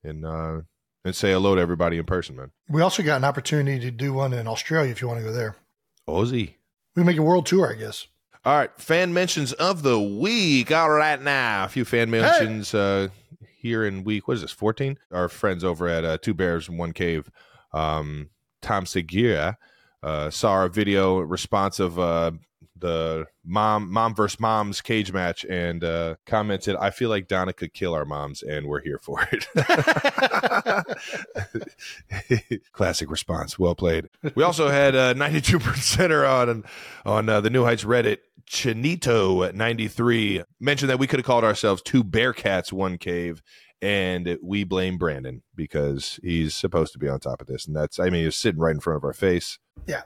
and 0.03 0.25
uh 0.25 0.61
and 1.03 1.15
say 1.15 1.31
hello 1.31 1.55
to 1.55 1.61
everybody 1.61 1.97
in 1.97 2.05
person, 2.05 2.35
man. 2.35 2.51
We 2.69 2.81
also 2.81 3.03
got 3.03 3.17
an 3.17 3.25
opportunity 3.25 3.79
to 3.81 3.91
do 3.91 4.13
one 4.13 4.33
in 4.33 4.47
Australia 4.47 4.91
if 4.91 5.01
you 5.01 5.07
want 5.07 5.19
to 5.19 5.25
go 5.25 5.33
there. 5.33 5.55
Aussie. 6.07 6.55
We 6.95 7.03
make 7.03 7.17
a 7.17 7.21
world 7.21 7.45
tour, 7.45 7.71
I 7.71 7.75
guess. 7.75 8.07
All 8.45 8.55
right, 8.55 8.71
fan 8.77 9.13
mentions 9.13 9.53
of 9.53 9.83
the 9.83 9.99
week. 9.99 10.71
All 10.71 10.89
right, 10.89 11.21
now 11.21 11.65
a 11.65 11.67
few 11.67 11.83
fan 11.83 12.09
mentions 12.09 12.73
uh, 12.73 13.07
here 13.57 13.83
in 13.83 14.03
week. 14.03 14.27
What 14.27 14.35
is 14.35 14.41
this? 14.41 14.51
Fourteen. 14.51 14.97
Our 15.11 15.27
friends 15.27 15.63
over 15.63 15.87
at 15.87 16.05
uh, 16.05 16.17
Two 16.19 16.33
Bears 16.33 16.69
One 16.69 16.93
Cave, 16.93 17.29
um, 17.73 18.29
Tom 18.61 18.85
Segura, 18.85 19.57
uh, 20.03 20.29
saw 20.29 20.51
our 20.51 20.69
video 20.69 21.19
response 21.19 21.79
of 21.79 21.99
uh, 21.99 22.31
the 22.77 23.25
mom 23.43 23.91
mom 23.91 24.13
versus 24.13 24.39
moms 24.39 24.81
cage 24.81 25.13
match 25.13 25.45
and 25.45 25.83
uh, 25.83 26.15
commented, 26.25 26.75
"I 26.75 26.89
feel 26.89 27.09
like 27.09 27.27
Donna 27.27 27.53
could 27.53 27.73
kill 27.73 27.93
our 27.93 28.05
moms, 28.05 28.41
and 28.41 28.67
we're 28.67 28.81
here 28.81 28.99
for 28.99 29.27
it." 29.31 29.47
Classic 32.73 33.09
response. 33.09 33.57
Well 33.57 33.75
played. 33.75 34.09
We 34.35 34.43
also 34.43 34.69
had 34.69 34.95
uh, 34.95 35.13
92 35.13 35.59
percenter 35.59 36.29
on 36.29 36.63
on 37.05 37.29
uh, 37.29 37.41
the 37.41 37.49
New 37.49 37.63
Heights 37.63 37.83
Reddit. 37.83 38.17
Chinito 38.47 39.47
at 39.47 39.55
93 39.55 40.43
mentioned 40.59 40.91
that 40.91 40.99
we 40.99 41.07
could 41.07 41.17
have 41.17 41.25
called 41.25 41.43
ourselves 41.43 41.81
two 41.81 42.03
Bearcats, 42.03 42.71
one 42.71 42.99
cave, 42.99 43.41
and 43.81 44.37
we 44.43 44.63
blame 44.63 44.99
Brandon 44.99 45.41
because 45.55 46.19
he's 46.21 46.53
supposed 46.53 46.93
to 46.93 46.99
be 46.99 47.09
on 47.09 47.19
top 47.19 47.41
of 47.41 47.47
this, 47.47 47.65
and 47.65 47.75
that's 47.75 47.99
I 47.99 48.09
mean 48.09 48.25
he's 48.25 48.35
sitting 48.35 48.61
right 48.61 48.75
in 48.75 48.81
front 48.81 48.97
of 48.97 49.03
our 49.03 49.13
face. 49.13 49.59
Yeah, 49.87 50.01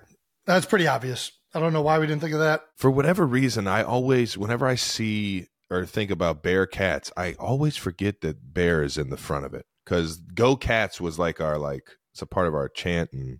that's 0.45 0.65
pretty 0.65 0.87
obvious. 0.87 1.31
I 1.53 1.59
don't 1.59 1.73
know 1.73 1.81
why 1.81 1.99
we 1.99 2.07
didn't 2.07 2.21
think 2.21 2.33
of 2.33 2.39
that. 2.39 2.61
For 2.75 2.91
whatever 2.91 3.25
reason, 3.25 3.67
I 3.67 3.83
always 3.83 4.37
whenever 4.37 4.67
I 4.67 4.75
see 4.75 5.47
or 5.69 5.85
think 5.85 6.11
about 6.11 6.43
bear 6.43 6.65
cats, 6.65 7.11
I 7.15 7.33
always 7.33 7.77
forget 7.77 8.21
that 8.21 8.53
Bear 8.53 8.83
is 8.83 8.97
in 8.97 9.09
the 9.09 9.17
front 9.17 9.45
of 9.45 9.53
it 9.53 9.65
because 9.85 10.17
Go 10.17 10.55
Cats 10.55 10.99
was 10.99 11.19
like 11.19 11.41
our 11.41 11.57
like 11.57 11.97
it's 12.11 12.21
a 12.21 12.27
part 12.27 12.47
of 12.47 12.53
our 12.53 12.69
chant 12.69 13.11
and 13.13 13.39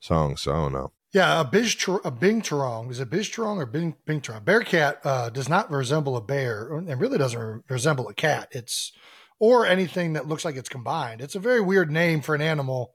song. 0.00 0.36
So 0.36 0.52
I 0.52 0.56
don't 0.56 0.72
know. 0.72 0.92
Yeah, 1.12 1.40
a 1.40 1.44
Bij 1.44 2.00
a 2.04 2.10
Bing 2.10 2.42
Turong. 2.42 2.90
Is 2.90 3.00
it 3.00 3.10
Bij 3.10 3.20
Turong 3.20 3.58
or 3.58 3.66
Bing 3.66 3.96
Bing 4.04 4.20
Turong? 4.20 4.44
Bearcat 4.44 5.00
uh, 5.04 5.30
does 5.30 5.48
not 5.48 5.70
resemble 5.70 6.16
a 6.16 6.20
bear, 6.20 6.70
and 6.76 7.00
really 7.00 7.18
doesn't 7.18 7.40
re- 7.40 7.60
resemble 7.68 8.08
a 8.08 8.14
cat. 8.14 8.48
It's 8.50 8.92
or 9.38 9.66
anything 9.66 10.14
that 10.14 10.26
looks 10.26 10.44
like 10.44 10.56
it's 10.56 10.68
combined. 10.68 11.20
It's 11.20 11.34
a 11.34 11.40
very 11.40 11.60
weird 11.60 11.90
name 11.90 12.20
for 12.20 12.34
an 12.34 12.42
animal. 12.42 12.92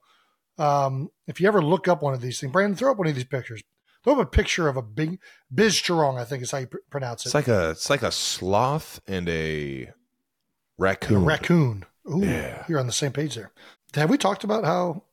Um, 0.58 1.10
if 1.26 1.42
you 1.42 1.48
ever 1.48 1.64
look 1.64 1.88
up 1.88 2.04
one 2.04 2.14
of 2.14 2.22
these 2.22 2.40
things, 2.40 2.52
Brandon, 2.52 2.76
throw 2.76 2.92
up 2.92 2.98
one 2.98 3.08
of 3.08 3.16
these 3.16 3.24
pictures. 3.24 3.64
Throw 4.04 4.14
up 4.14 4.20
a 4.20 4.26
picture 4.26 4.68
of 4.68 4.76
a 4.78 4.82
big 4.82 5.20
Biz 5.54 5.76
Turong, 5.82 6.20
I 6.20 6.26
think 6.26 6.44
is 6.44 6.52
how 6.52 6.58
you 6.60 6.68
pr- 6.68 6.78
pronounce 6.90 7.26
it. 7.26 7.30
It's 7.30 7.34
like 7.36 7.48
a 7.48 7.70
it's 7.72 7.90
like 7.90 8.04
a 8.04 8.12
sloth 8.12 9.00
and 9.08 9.30
a 9.30 9.92
raccoon. 10.78 11.18
a 11.18 11.26
raccoon. 11.26 11.86
Ooh, 12.12 12.20
Yeah. 12.26 12.66
you're 12.68 12.80
on 12.80 12.88
the 12.88 12.92
same 12.94 13.12
page 13.14 13.36
there. 13.36 13.52
Have 13.96 14.10
we 14.10 14.18
talked 14.18 14.44
about 14.44 14.66
how 14.66 15.04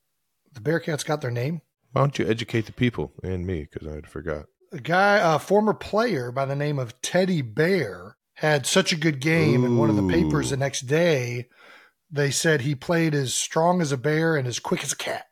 the 0.53 0.61
Bearcats 0.61 1.05
got 1.05 1.21
their 1.21 1.31
name? 1.31 1.61
Why 1.93 2.03
don't 2.03 2.19
you 2.19 2.27
educate 2.29 2.67
the 2.67 2.73
people 2.73 3.13
and 3.23 3.47
me 3.47 3.69
because 3.71 3.87
I 3.87 3.95
had 3.95 4.07
forgot. 4.09 4.47
a 4.73 4.79
guy, 4.81 5.35
a 5.35 5.39
former 5.39 5.75
player 5.75 6.31
by 6.33 6.45
the 6.45 6.57
name 6.57 6.79
of 6.79 7.01
Teddy 7.03 7.43
Bear, 7.43 8.17
had 8.35 8.67
such 8.67 8.93
a 8.93 8.97
good 8.97 9.21
game 9.21 9.65
in 9.65 9.77
one 9.77 9.91
of 9.91 9.97
the 9.97 10.09
papers 10.09 10.51
the 10.51 10.57
next 10.57 10.83
day 10.83 11.49
they 12.11 12.31
said 12.33 12.63
he 12.63 12.75
played 12.75 13.15
as 13.15 13.33
strong 13.35 13.81
as 13.81 13.93
a 13.93 13.97
bear 13.97 14.35
and 14.35 14.49
as 14.49 14.59
quick 14.59 14.83
as 14.83 14.93
a 14.93 14.97
cat. 14.97 15.27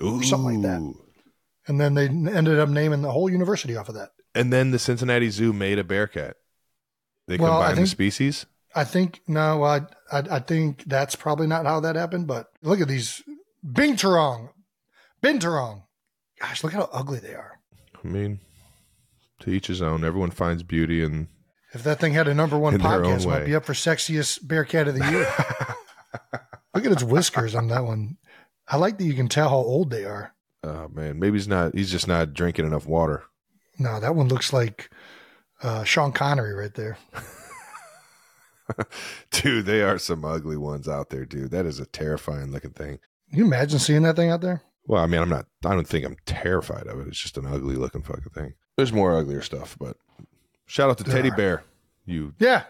Ooh. 0.00 0.22
something 0.22 0.62
like 0.62 0.70
that. 0.70 0.94
And 1.68 1.80
then 1.80 1.94
they 1.94 2.06
ended 2.06 2.58
up 2.58 2.68
naming 2.68 3.02
the 3.02 3.12
whole 3.12 3.30
university 3.30 3.76
off 3.76 3.88
of 3.88 3.94
that. 3.94 4.10
And 4.34 4.52
then 4.52 4.70
the 4.70 4.78
Cincinnati 4.78 5.30
Zoo 5.30 5.52
made 5.52 5.78
a 5.78 5.84
bear 5.84 6.06
cat. 6.06 6.36
They 7.28 7.36
Well, 7.36 7.60
combined 7.60 7.78
the 7.78 7.86
species. 7.86 8.46
I 8.74 8.84
think 8.84 9.20
no, 9.28 9.62
I, 9.62 9.82
I 10.10 10.18
I 10.30 10.38
think 10.38 10.84
that's 10.86 11.14
probably 11.14 11.46
not 11.46 11.66
how 11.66 11.80
that 11.80 11.94
happened. 11.94 12.26
But 12.26 12.48
look 12.62 12.80
at 12.80 12.88
these 12.88 13.22
Bing 13.62 13.96
Turong, 13.96 14.48
Binturong. 15.22 15.84
Gosh, 16.40 16.64
look 16.64 16.72
how 16.72 16.88
ugly 16.92 17.20
they 17.20 17.34
are. 17.34 17.60
I 18.02 18.08
mean, 18.08 18.40
to 19.40 19.50
each 19.50 19.68
his 19.68 19.82
own. 19.82 20.04
Everyone 20.04 20.30
finds 20.30 20.62
beauty 20.62 21.02
in. 21.02 21.28
If 21.74 21.84
that 21.84 22.00
thing 22.00 22.12
had 22.14 22.28
a 22.28 22.34
number 22.34 22.58
one 22.58 22.74
In 22.74 22.80
their 22.80 23.04
own 23.04 23.18
podcast, 23.18 23.24
it 23.24 23.28
might 23.28 23.46
be 23.46 23.54
up 23.54 23.64
for 23.64 23.72
sexiest 23.72 24.46
bear 24.46 24.64
cat 24.64 24.88
of 24.88 24.94
the 24.94 25.10
year. 25.10 25.24
look 26.74 26.84
at 26.84 26.92
its 26.92 27.02
whiskers 27.04 27.54
on 27.54 27.68
that 27.68 27.84
one. 27.84 28.16
I 28.68 28.76
like 28.76 28.98
that 28.98 29.04
you 29.04 29.14
can 29.14 29.28
tell 29.28 29.48
how 29.48 29.56
old 29.56 29.90
they 29.90 30.04
are. 30.04 30.34
Oh 30.64 30.88
man, 30.92 31.18
maybe 31.18 31.36
he's 31.38 31.48
not. 31.48 31.74
He's 31.74 31.90
just 31.90 32.06
not 32.08 32.34
drinking 32.34 32.66
enough 32.66 32.86
water. 32.86 33.24
No, 33.78 33.98
that 34.00 34.14
one 34.14 34.28
looks 34.28 34.52
like 34.52 34.90
uh, 35.62 35.82
Sean 35.84 36.12
Connery 36.12 36.52
right 36.54 36.74
there. 36.74 36.98
Dude, 39.30 39.66
they 39.66 39.82
are 39.82 39.98
some 39.98 40.24
ugly 40.24 40.56
ones 40.56 40.88
out 40.88 41.10
there, 41.10 41.24
dude. 41.26 41.50
That 41.50 41.66
is 41.66 41.78
a 41.78 41.84
terrifying 41.86 42.52
looking 42.52 42.70
thing. 42.70 43.00
Can 43.28 43.38
you 43.38 43.44
imagine 43.44 43.78
seeing 43.78 44.02
that 44.02 44.16
thing 44.16 44.30
out 44.30 44.40
there? 44.40 44.62
Well, 44.86 45.02
I 45.02 45.06
mean, 45.06 45.20
I'm 45.20 45.28
not. 45.28 45.46
I 45.64 45.70
don't 45.74 45.86
think 45.86 46.04
I'm 46.06 46.16
terrified 46.26 46.86
of 46.86 47.00
it. 47.00 47.08
It's 47.08 47.18
just 47.20 47.36
an 47.36 47.46
ugly 47.46 47.74
looking 47.76 48.02
fucking 48.02 48.30
thing. 48.34 48.54
There's 48.76 48.92
more 48.92 49.16
uglier 49.16 49.42
stuff, 49.42 49.76
but 49.78 49.96
shout 50.66 50.90
out 50.90 50.98
to 50.98 51.04
There 51.04 51.14
Teddy 51.16 51.30
are. 51.30 51.36
Bear. 51.36 51.64
You, 52.06 52.34
Yeah, 52.38 52.64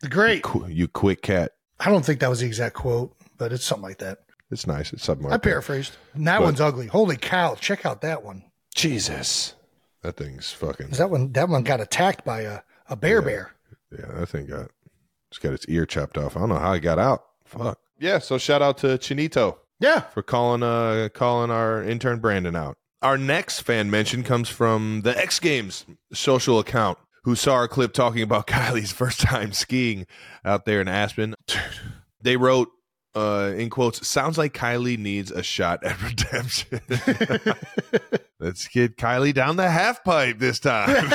the 0.00 0.08
great. 0.08 0.42
qu- 0.42 0.66
you 0.68 0.88
quick 0.88 1.22
cat. 1.22 1.52
I 1.80 1.90
don't 1.90 2.04
think 2.04 2.20
that 2.20 2.30
was 2.30 2.40
the 2.40 2.46
exact 2.46 2.74
quote, 2.74 3.16
but 3.38 3.52
it's 3.52 3.64
something 3.64 3.82
like 3.82 3.98
that. 3.98 4.18
It's 4.50 4.66
nice. 4.66 4.92
It's 4.92 5.04
something. 5.04 5.30
I 5.32 5.38
paraphrased. 5.38 5.96
And 6.14 6.26
that 6.26 6.38
But- 6.38 6.44
one's 6.44 6.60
ugly. 6.60 6.86
Holy 6.86 7.16
cow! 7.16 7.54
Check 7.56 7.84
out 7.84 8.00
that 8.02 8.22
one. 8.22 8.44
Jesus, 8.74 9.54
that 10.02 10.16
thing's 10.16 10.52
fucking. 10.52 10.88
That 10.90 11.10
one, 11.10 11.32
that 11.32 11.48
one 11.48 11.62
got 11.62 11.80
attacked 11.80 12.24
by 12.24 12.42
a, 12.42 12.60
a 12.88 12.94
bear 12.96 13.22
bear. 13.22 13.52
Yeah, 13.90 14.06
that 14.14 14.26
thing 14.28 14.46
got 14.46 14.70
it's 15.30 15.38
got 15.38 15.52
its 15.52 15.66
ear 15.68 15.86
chopped 15.86 16.16
off. 16.18 16.36
I 16.36 16.40
don't 16.40 16.50
know 16.50 16.58
how 16.58 16.72
it 16.72 16.80
got 16.80 16.98
out. 16.98 17.24
Fuck. 17.44 17.78
Yeah, 17.98 18.18
so 18.18 18.36
shout 18.38 18.60
out 18.62 18.76
to 18.78 18.88
Chinito 18.98 19.56
Yeah, 19.80 20.00
for 20.00 20.22
calling 20.22 20.62
uh 20.62 21.08
calling 21.14 21.50
our 21.50 21.82
intern 21.82 22.20
Brandon 22.20 22.54
out. 22.54 22.76
Our 23.02 23.16
next 23.18 23.60
fan 23.60 23.90
mention 23.90 24.22
comes 24.22 24.48
from 24.48 25.00
the 25.02 25.16
X 25.18 25.40
Games 25.40 25.84
social 26.12 26.58
account 26.58 26.98
who 27.24 27.34
saw 27.34 27.54
our 27.54 27.68
clip 27.68 27.92
talking 27.94 28.22
about 28.22 28.46
Kylie's 28.48 28.92
first 28.92 29.20
time 29.20 29.52
skiing 29.52 30.06
out 30.44 30.64
there 30.66 30.80
in 30.80 30.88
Aspen. 30.88 31.34
They 32.20 32.36
wrote 32.36 32.68
uh 33.16 33.52
in 33.56 33.70
quotes, 33.70 34.06
sounds 34.06 34.36
like 34.36 34.52
Kylie 34.52 34.98
needs 34.98 35.30
a 35.30 35.42
shot 35.42 35.82
at 35.82 36.00
redemption. 36.08 36.80
Let's 38.38 38.68
get 38.68 38.96
Kylie 38.98 39.34
down 39.34 39.56
the 39.56 39.70
half 39.70 40.04
pipe 40.04 40.38
this 40.38 40.60
time. 40.60 41.10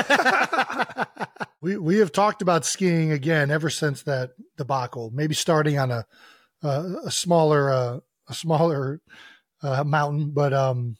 we 1.62 1.77
we 1.77 2.00
have 2.00 2.12
talked 2.12 2.41
about 2.41 2.65
skiing 2.65 3.12
again 3.12 3.51
ever 3.51 3.70
since 3.70 4.03
that 4.03 4.31
debacle. 4.58 5.12
Maybe 5.13 5.36
starting 5.36 5.77
on 5.77 5.91
a 5.91 6.05
a, 6.63 6.96
a 7.05 7.12
smaller 7.12 7.72
uh, 7.72 8.00
a 8.27 8.34
smaller 8.34 9.01
uh, 9.62 9.84
mountain, 9.84 10.31
but 10.31 10.53
um 10.53 10.96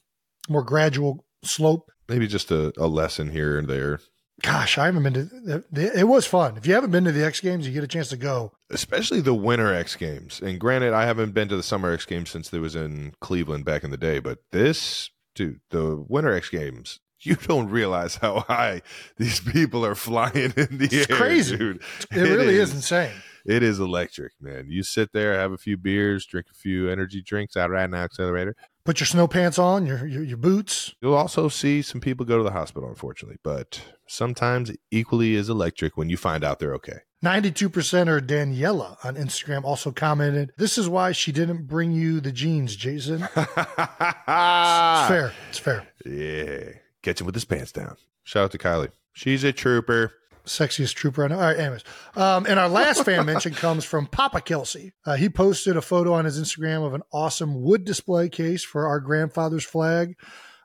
more 0.50 0.64
gradual 0.64 1.26
slope. 1.44 1.92
Maybe 2.08 2.28
just 2.28 2.52
a, 2.52 2.74
a 2.78 2.88
lesson 2.88 3.30
here 3.30 3.58
and 3.58 3.68
there. 3.68 4.00
Gosh, 4.42 4.78
I 4.78 4.86
haven't 4.86 5.04
been 5.04 5.14
to. 5.14 5.24
the- 5.72 6.00
It 6.00 6.08
was 6.08 6.26
fun. 6.26 6.58
If 6.58 6.66
you 6.66 6.74
haven't 6.74 6.92
been 6.92 7.04
to 7.04 7.12
the 7.12 7.24
X 7.24 7.40
Games, 7.40 7.68
you 7.68 7.74
get 7.74 7.84
a 7.84 7.88
chance 7.88 8.10
to 8.10 8.18
go. 8.18 8.54
especially 8.70 9.22
the 9.22 9.34
winter 9.34 9.74
X 9.74 9.96
Games. 9.96 10.40
And 10.42 10.60
granted, 10.60 10.94
I 10.94 11.06
haven't 11.06 11.34
been 11.34 11.48
to 11.50 11.56
the 11.58 11.64
summer 11.64 11.92
X 11.94 12.06
Games 12.06 12.30
since 12.30 12.50
they 12.50 12.60
was 12.60 12.76
in 12.76 13.14
Cleveland 13.22 13.66
back 13.66 13.84
in 13.84 13.92
the 13.92 13.98
day, 13.98 14.20
but 14.20 14.40
this, 14.52 15.12
dude, 15.36 15.60
the 15.70 16.04
winter 16.08 16.34
X 16.34 16.50
Games, 16.50 17.00
you 17.22 17.36
don't 17.36 17.70
realize 17.70 18.16
how 18.16 18.40
high 18.42 18.82
these 19.18 19.40
people 19.42 19.86
are 19.86 19.96
flying 19.96 20.54
in 20.56 20.78
the 20.78 20.90
It's 20.92 21.10
air, 21.10 21.18
crazy. 21.18 21.58
dude. 21.58 21.84
It, 22.12 22.16
really 22.22 22.56
is 22.56 22.74
insane. 22.74 23.12
It 23.46 23.64
is 23.64 23.80
electric, 23.80 24.34
man. 24.40 24.68
You 24.70 24.84
sit 24.84 25.14
there, 25.14 25.38
have 25.40 25.52
a 25.52 25.58
few 25.58 25.76
beers, 25.78 26.26
drink 26.26 26.48
a 26.52 26.54
few 26.56 26.90
energy 26.90 27.22
drinks 27.22 27.58
out 27.58 27.70
right 27.72 27.90
now, 27.90 28.04
accelerator. 28.04 28.56
Put 28.84 29.00
your 29.00 29.08
snow 29.08 29.28
pants 29.28 29.60
on, 29.60 29.86
your 29.86 30.06
your, 30.08 30.24
your 30.24 30.38
boots. 30.38 30.96
You'll 31.02 31.14
also 31.14 31.50
see 31.50 31.82
some 31.82 32.02
people 32.02 32.26
go 32.26 32.38
to 32.38 32.44
the 32.44 32.52
hospital, 32.52 32.90
unfortunately, 32.90 33.38
but 33.44 33.82
sometimes 34.08 34.72
equally 34.90 35.36
as 35.36 35.50
electric 35.50 35.98
when 35.98 36.10
you 36.10 36.18
find 36.18 36.44
out 36.44 36.60
they're 36.60 36.74
okay. 36.76 37.00
92 37.24 37.70
percenter 37.70 38.20
Daniela 38.20 38.98
on 39.06 39.16
Instagram 39.16 39.64
also 39.64 39.92
commented, 39.92 40.52
This 40.58 40.80
is 40.80 40.90
why 40.90 41.12
she 41.12 41.32
didn't 41.32 41.68
bring 41.68 41.92
you 41.92 42.20
the 42.20 42.32
jeans, 42.32 42.76
Jason. 42.76 43.28
It's 43.38 45.08
fair. 45.08 45.34
It's 45.50 45.60
fair. 45.60 45.88
Yeah. 46.06 46.80
Catch 47.04 47.22
him 47.22 47.26
with 47.26 47.36
his 47.36 47.46
pants 47.46 47.72
down. 47.72 47.98
Shout 48.24 48.46
out 48.46 48.52
to 48.52 48.58
Kylie. 48.58 48.92
She's 49.14 49.44
a 49.44 49.52
trooper. 49.52 50.14
Sexiest 50.46 50.96
trooper 50.96 51.26
I 51.26 51.28
know. 51.28 51.36
All 51.36 51.42
right, 51.42 51.58
anyways. 51.58 51.84
Um, 52.16 52.46
and 52.46 52.60
our 52.60 52.70
last 52.70 53.06
fan 53.06 53.26
mention 53.28 53.54
comes 53.54 53.86
from 53.86 54.08
Papa 54.08 54.42
Kelce. 54.42 54.92
Uh, 55.06 55.16
he 55.16 55.30
posted 55.30 55.78
a 55.78 55.82
photo 55.82 56.14
on 56.14 56.26
his 56.26 56.40
Instagram 56.40 56.86
of 56.86 56.94
an 56.94 57.04
awesome 57.12 57.62
wood 57.62 57.86
display 57.86 58.30
case 58.30 58.64
for 58.64 58.88
our 58.88 59.00
grandfather's 59.00 59.66
flag 59.66 60.16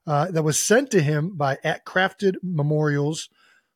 uh, 0.06 0.30
that 0.30 0.42
was 0.42 0.58
sent 0.62 0.90
to 0.92 1.02
him 1.02 1.36
by 1.36 1.58
at 1.64 1.84
Crafted 1.84 2.34
Memorials 2.42 3.28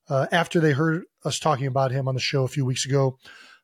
uh, 0.09 0.27
after 0.33 0.61
they 0.61 0.73
heard 0.73 1.05
us 1.25 1.39
talking 1.39 1.67
about 1.67 1.93
him 1.93 2.09
on 2.09 2.15
the 2.15 2.21
show 2.21 2.45
a 2.45 2.49
few 2.49 2.65
weeks 2.65 2.87
ago. 2.87 3.19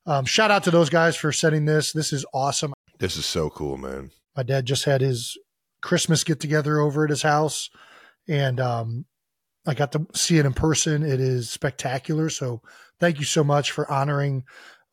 Um, 0.07 0.25
shout 0.25 0.50
out 0.50 0.64
to 0.64 0.71
those 0.71 0.90
guys 0.90 1.16
for 1.16 1.33
sending 1.33 1.64
this. 1.64 1.93
This 1.93 2.12
is 2.12 2.25
awesome. 2.33 2.73
This 2.99 3.16
is 3.16 3.26
so 3.26 3.50
cool, 3.50 3.76
man. 3.76 4.11
My 4.37 4.43
dad 4.43 4.66
just 4.66 4.85
had 4.85 5.00
his 5.00 5.37
Christmas 5.83 6.25
get 6.25 6.40
together 6.40 6.78
over 6.78 7.05
at 7.05 7.11
his 7.11 7.23
house, 7.23 7.71
and 8.28 8.61
um, 8.61 9.05
I 9.66 9.75
got 9.75 9.92
to 9.92 10.06
see 10.14 10.38
it 10.38 10.46
in 10.46 10.52
person. 10.52 11.02
It 11.02 11.20
is 11.20 11.50
spectacular. 11.50 12.28
So 12.30 12.62
thank 13.00 13.18
you 13.18 13.25
so 13.25 13.42
much 13.42 13.70
for 13.73 13.90
honoring 13.90 14.44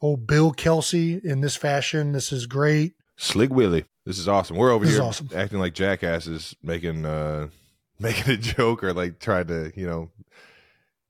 old 0.01 0.25
Bill 0.27 0.51
Kelce 0.51 1.23
in 1.23 1.41
this 1.41 1.55
fashion. 1.55 2.11
This 2.11 2.31
is 2.31 2.45
great. 2.47 2.93
Slick 3.17 3.51
Willie. 3.51 3.85
This 4.05 4.17
is 4.19 4.27
awesome. 4.27 4.57
We're 4.57 4.71
over 4.71 4.85
This 4.85 4.95
here 4.95 5.03
awesome. 5.03 5.29
acting 5.35 5.59
like 5.59 5.73
jackasses, 5.75 6.55
making 6.63 7.05
uh 7.05 7.47
making 7.99 8.33
a 8.33 8.37
joke 8.37 8.83
or 8.83 8.93
like 8.93 9.19
trying 9.19 9.47
to, 9.47 9.71
you 9.75 9.85
know, 9.87 10.09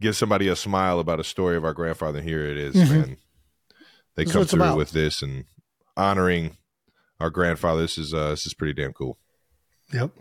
give 0.02 0.16
somebody 0.16 0.48
a 0.50 0.56
smile 0.56 1.00
about 1.00 1.20
a 1.20 1.24
story 1.24 1.56
of 1.56 1.64
our 1.64 1.74
grandfather. 1.74 2.22
Here 2.22 2.46
it 2.46 2.58
is, 2.58 2.76
Mhm. 2.76 2.90
man. 2.90 3.18
They 4.16 4.26
come 4.26 4.46
through 4.46 4.62
about. 4.62 4.78
with 4.78 4.92
this 4.92 5.22
and 5.24 5.46
honoring 5.98 6.58
our 7.20 7.30
grandfather. 7.30 7.82
This 7.82 7.98
is 7.98 8.14
uh 8.14 8.32
this 8.32 8.46
is 8.46 8.54
pretty 8.54 8.74
damn 8.74 8.94
cool. 8.94 9.18
Yep. 9.94 10.12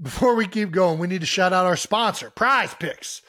Before 0.00 0.34
we 0.34 0.46
keep 0.46 0.70
going, 0.70 0.98
we 0.98 1.08
need 1.08 1.20
to 1.20 1.26
shout 1.26 1.52
out 1.52 1.66
our 1.66 1.76
sponsor, 1.76 2.30
Prize 2.30 2.72
Picks. 2.72 3.20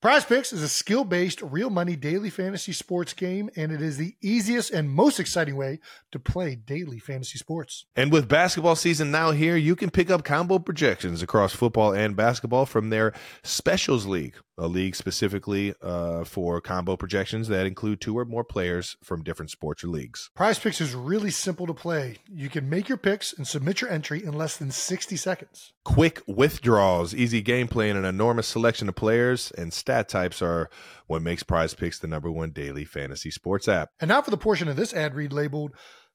Prize 0.00 0.24
Picks 0.24 0.52
is 0.52 0.62
a 0.62 0.68
skill 0.68 1.02
based, 1.02 1.42
real 1.42 1.70
money 1.70 1.96
daily 1.96 2.30
fantasy 2.30 2.72
sports 2.72 3.12
game, 3.14 3.50
and 3.56 3.72
it 3.72 3.82
is 3.82 3.96
the 3.96 4.14
easiest 4.20 4.70
and 4.70 4.88
most 4.88 5.18
exciting 5.18 5.56
way 5.56 5.80
to 6.12 6.20
play 6.20 6.54
daily 6.54 7.00
fantasy 7.00 7.36
sports. 7.36 7.86
And 7.96 8.12
with 8.12 8.28
basketball 8.28 8.76
season 8.76 9.10
now 9.10 9.32
here, 9.32 9.56
you 9.56 9.74
can 9.74 9.90
pick 9.90 10.08
up 10.08 10.22
combo 10.22 10.60
projections 10.60 11.20
across 11.20 11.52
football 11.52 11.92
and 11.92 12.14
basketball 12.14 12.66
from 12.66 12.90
their 12.90 13.12
Specials 13.42 14.06
League, 14.06 14.36
a 14.56 14.66
league 14.66 14.94
specifically 14.94 15.74
uh, 15.82 16.24
for 16.24 16.60
combo 16.60 16.96
projections 16.96 17.48
that 17.48 17.66
include 17.66 18.00
two 18.00 18.16
or 18.16 18.24
more 18.24 18.44
players 18.44 18.96
from 19.02 19.22
different 19.22 19.50
sports 19.50 19.82
or 19.82 19.88
leagues. 19.88 20.30
Prize 20.34 20.58
Picks 20.58 20.80
is 20.80 20.94
really 20.94 21.30
simple 21.30 21.66
to 21.66 21.74
play. 21.74 22.18
You 22.32 22.48
can 22.48 22.68
make 22.68 22.88
your 22.88 22.98
picks 22.98 23.32
and 23.32 23.46
submit 23.46 23.80
your 23.80 23.90
entry 23.90 24.22
in 24.22 24.32
less 24.32 24.56
than 24.56 24.70
60 24.70 25.16
seconds. 25.16 25.72
Quick 25.84 26.22
withdrawals, 26.26 27.14
easy 27.14 27.42
gameplay, 27.42 27.88
and 27.90 27.98
an 27.98 28.04
enormous 28.04 28.46
selection 28.46 28.88
of 28.88 28.94
players 28.94 29.50
and 29.52 29.72
stat 29.72 30.08
types 30.08 30.40
are 30.40 30.70
what 31.06 31.22
makes 31.22 31.42
Prize 31.42 31.74
Picks 31.74 31.98
the 31.98 32.06
number 32.06 32.30
one 32.30 32.50
daily 32.50 32.84
fantasy 32.84 33.30
sports 33.30 33.68
app. 33.68 33.90
And 34.00 34.08
now 34.08 34.22
for 34.22 34.30
the 34.30 34.36
portion 34.36 34.68
of 34.68 34.76
this 34.76 34.94
ad 34.94 35.14
read 35.14 35.32
labeled 35.32 35.72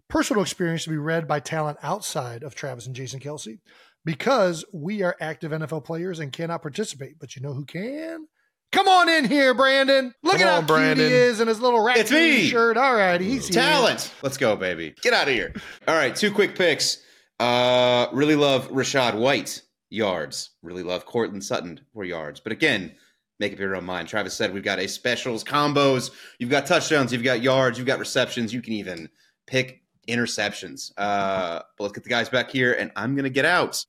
Personal 0.10 0.42
Experience 0.42 0.86
to 0.86 0.90
be 0.90 0.98
read 0.98 1.28
by 1.28 1.40
talent 1.40 1.78
outside 1.84 2.42
of 2.42 2.56
Travis 2.56 2.88
and 2.88 2.96
Jason 2.96 3.20
Kelce. 3.20 3.60
Because 4.06 4.64
we 4.74 5.02
are 5.04 5.16
active 5.20 5.52
NFL 5.52 5.86
players 5.86 6.20
and 6.20 6.32
cannot 6.32 6.62
participate, 6.62 7.20
but 7.20 7.36
you 7.36 7.42
know 7.42 7.54
who 7.54 7.66
can? 7.66 8.28
Come 8.72 8.88
on 8.88 9.10
in 9.10 9.26
here, 9.26 9.54
Brandon. 9.54 10.14
Look 10.24 10.34
Come 10.38 10.44
at 10.48 10.68
how 10.68 10.76
on, 10.76 10.96
cute 10.96 10.98
he 11.00 11.04
is 11.14 11.40
in 11.40 11.48
his 11.48 11.60
little 11.60 11.84
raccoon 11.84 12.02
It's 12.02 12.12
me. 12.12 12.48
shirt. 12.48 12.78
All 12.78 12.96
right, 12.96 13.20
he's 13.20 13.48
here. 13.48 13.62
Talent. 13.64 14.14
Let's 14.22 14.38
go, 14.38 14.56
baby. 14.56 14.94
Get 15.02 15.14
out 15.14 15.28
of 15.28 15.34
here. 15.34 15.54
All 15.88 15.96
right, 15.96 16.16
two 16.16 16.32
quick 16.32 16.56
picks. 16.56 17.02
Uh, 17.40 18.08
really 18.14 18.36
love 18.36 18.70
Rachaad 18.70 19.16
White 19.18 19.64
yards. 19.90 20.52
Really 20.62 20.84
love 20.84 21.06
Courtland 21.06 21.44
Sutton 21.44 21.80
for 21.94 22.04
yards. 22.04 22.40
But 22.40 22.52
again, 22.52 22.94
make 23.40 23.54
up 23.54 23.60
your 23.60 23.76
own 23.76 23.86
mind. 23.86 24.08
Travis 24.08 24.36
said 24.36 24.54
we've 24.54 24.64
got 24.64 24.78
a 24.80 24.88
specials 24.88 25.44
combos. 25.44 26.12
You've 26.38 26.52
got 26.52 26.68
touchdowns. 26.68 27.12
You've 27.12 27.24
got 27.24 27.42
yards. 27.42 27.78
You've 27.80 27.88
got 27.88 27.98
receptions. 28.00 28.54
You 28.54 28.62
can 28.62 28.74
even 28.74 29.10
pick 29.48 29.82
interceptions. 30.10 30.92
Uh, 30.98 31.62
but 31.78 31.84
let's 31.84 31.94
get 31.94 32.04
the 32.04 32.10
guys 32.10 32.30
back 32.30 32.50
here, 32.52 32.74
and 32.74 32.92
I'm 32.96 33.16
gonna 33.16 33.30
get 33.30 33.46
out. 33.46 33.84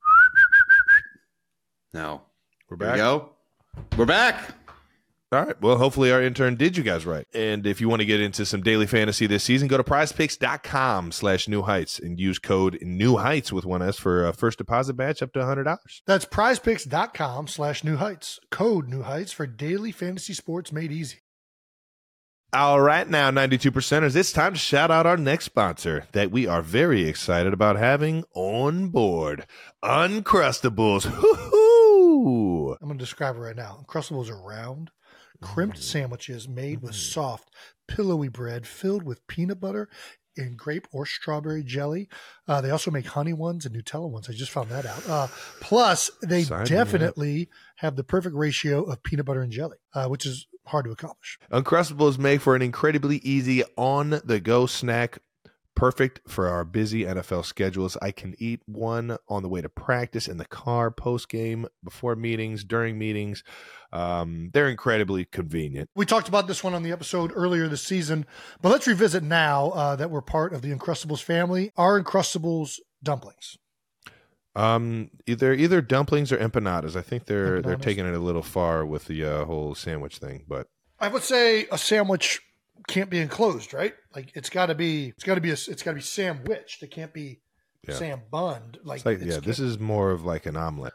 No, 1.93 2.23
We're 2.69 2.77
Here 2.77 2.87
we 2.87 2.91
back. 2.93 2.97
go. 2.97 3.31
We're 3.97 4.07
back. 4.07 4.55
All 5.33 5.45
right. 5.45 5.61
Well, 5.63 5.77
hopefully 5.77 6.11
our 6.11 6.21
intern 6.21 6.57
did 6.57 6.77
you 6.77 6.83
guys 6.83 7.07
right. 7.07 7.25
And 7.33 7.65
if 7.65 7.81
you 7.81 7.89
want 7.89 8.01
to 8.01 8.07
get 8.07 8.21
into 8.21 8.45
some 8.45 8.63
daily 8.63 8.87
fantasy 8.87 9.29
this 9.29 9.45
season, 9.45 9.69
go 9.69 9.77
to 9.77 9.85
prizepicks.com 9.85 11.13
slash 11.13 11.47
new 11.47 11.63
heights 11.63 12.01
and 12.01 12.19
use 12.19 12.41
code 12.41 12.79
new 12.83 13.17
heights 13.17 13.53
with 13.53 13.65
one 13.65 13.81
S 13.81 13.97
for 13.97 14.27
a 14.27 14.33
first 14.33 14.59
deposit 14.59 14.95
batch 14.95 15.23
up 15.23 15.33
to 15.35 15.39
$100. 15.39 15.77
That's 16.05 16.25
prizepicks.com 16.25 17.47
slash 17.47 17.85
new 17.85 17.95
heights. 17.97 18.41
Code 18.51 18.89
new 18.89 19.03
heights 19.03 19.31
for 19.31 19.47
daily 19.47 19.93
fantasy 19.93 20.35
sports 20.35 20.73
made 20.73 20.91
easy. 20.91 21.19
All 22.53 22.81
right, 22.81 23.09
now, 23.09 23.31
92 23.31 23.71
percenters, 23.71 24.17
it's 24.17 24.33
time 24.33 24.55
to 24.55 24.59
shout 24.59 24.91
out 24.91 25.07
our 25.07 25.17
next 25.17 25.45
sponsor 25.45 26.07
that 26.13 26.33
we 26.33 26.49
are 26.49 26.63
very 26.63 27.05
excited 27.09 27.53
about 27.53 27.77
having 27.77 28.25
on 28.35 28.89
board 28.89 29.47
Uncrustables. 29.85 31.05
Hoo-hoo! 31.05 32.73
I'm 32.81 32.89
going 32.89 32.99
to 32.99 33.03
describe 33.05 33.37
it 33.37 33.41
right 33.41 33.55
now. 33.55 33.85
Uncrustables 33.87 34.29
are 34.29 34.43
round, 34.43 34.91
crimped 35.41 35.77
Mm. 35.79 35.83
sandwiches 35.83 36.49
made 36.49 36.83
with 36.83 36.97
soft, 36.97 37.51
pillowy 37.87 38.29
bread 38.29 38.67
filled 38.67 39.05
with 39.05 39.25
peanut 39.29 39.61
butter 39.61 39.89
and 40.37 40.57
grape 40.57 40.89
or 40.91 41.07
strawberry 41.07 41.63
jelly. 41.63 42.09
Uh, 42.49 42.61
they 42.61 42.71
also 42.71 42.91
make 42.91 43.07
honey 43.07 43.33
ones 43.33 43.65
and 43.65 43.77
Nutella 43.77 44.11
ones. 44.11 44.29
I 44.29 44.33
just 44.33 44.51
found 44.51 44.71
that 44.71 44.87
out. 44.87 45.09
Uh, 45.09 45.29
plus, 45.61 46.11
they 46.21 46.43
Sign 46.43 46.59
me 46.59 46.63
up. 46.65 46.69
definitely 46.69 47.49
have 47.77 47.95
the 47.95 48.05
perfect 48.05 48.35
ratio 48.35 48.83
of 48.83 49.05
peanut 49.05 49.27
butter 49.27 49.43
and 49.43 49.53
jelly, 49.53 49.77
uh, 49.95 50.09
which 50.09 50.27
is 50.27 50.47
hard 50.71 50.87
to 50.87 50.93
accomplish. 50.93 51.39
Uncrustables 51.53 52.19
make 52.19 52.41
for 52.41 52.57
an 52.57 52.63
incredibly 52.63 53.19
easy 53.19 53.63
on 53.77 54.21
the 54.25 54.41
go 54.41 54.67
snack, 54.67 55.19
perfect 55.75 56.21
for 56.29 56.49
our 56.49 56.65
busy 56.65 57.05
NFL 57.05 57.45
schedules. 57.45 57.97
I 58.03 58.11
can 58.11 58.35
eat 58.39 58.61
one 58.67 59.17
on 59.29 59.43
the 59.43 59.49
way 59.49 59.61
to 59.61 59.69
practice, 59.69 60.29
in 60.29 60.37
the 60.37 60.45
car, 60.45 60.91
post 60.91 61.29
game, 61.29 61.67
before 61.83 62.17
meetings, 62.17 62.65
during 62.65 62.99
meetings. 62.99 63.43
Um, 63.93 64.51
they're 64.53 64.69
incredibly 64.69 65.25
convenient. 65.25 65.91
We 65.95 66.07
talked 66.07 66.29
about 66.29 66.47
this 66.47 66.63
one 66.63 66.75
on 66.75 66.83
the 66.83 66.93
episode 66.93 67.33
earlier 67.35 67.69
this 67.69 67.83
season, 67.83 68.27
but 68.61 68.71
let's 68.71 68.87
revisit 68.87 69.23
now 69.23 69.71
uh, 69.71 69.97
that 69.97 70.11
we're 70.11 70.21
part 70.21 70.53
of 70.53 70.63
the 70.63 70.75
Uncrustables 70.75 71.23
family. 71.23 71.73
Our 71.77 72.03
Uncrustables 72.03 72.79
dumplings. 73.03 73.57
Um, 74.57 75.11
either 75.27 75.53
either 75.53 75.81
dumplings 75.81 76.33
or 76.33 76.39
empanadas. 76.39 76.97
I 76.97 77.03
think 77.03 77.27
they're 77.27 77.63
they're 77.63 77.77
taking 77.77 78.07
it 78.07 78.15
a 78.15 78.19
little 78.19 78.43
far 78.43 78.85
with 78.85 79.05
the 79.05 79.25
uh, 79.25 79.45
whole 79.45 79.75
sandwich 79.75 80.19
thing, 80.19 80.45
but 80.49 80.67
I 80.99 81.09
would 81.09 81.23
say 81.23 81.67
a 81.71 81.79
sandwich 81.79 82.41
can't 82.89 83.11
be 83.11 83.21
enclosed, 83.21 83.73
right? 83.73 83.95
Like 84.15 84.33
it's 84.35 84.51
got 84.51 84.67
to 84.67 84.75
be, 84.75 85.09
it's 85.09 85.25
got 85.25 85.37
to 85.37 85.41
be, 85.41 85.51
a, 85.51 85.53
it's 85.53 85.83
got 85.83 85.93
to 85.93 85.97
be 85.97 86.01
sandwiched. 86.03 86.83
It 86.83 86.91
can't 86.91 87.13
be 87.13 87.41
Yeah. 87.87 87.95
Sam 87.95 88.23
bunned. 88.31 88.79
Like, 88.83 88.97
it's 88.99 89.07
like 89.07 89.19
it's, 89.19 89.27
yeah, 89.27 89.41
this 89.41 89.59
is 89.59 89.79
more 89.79 90.11
of 90.11 90.25
like 90.25 90.47
an 90.47 90.57
omelet. 90.57 90.95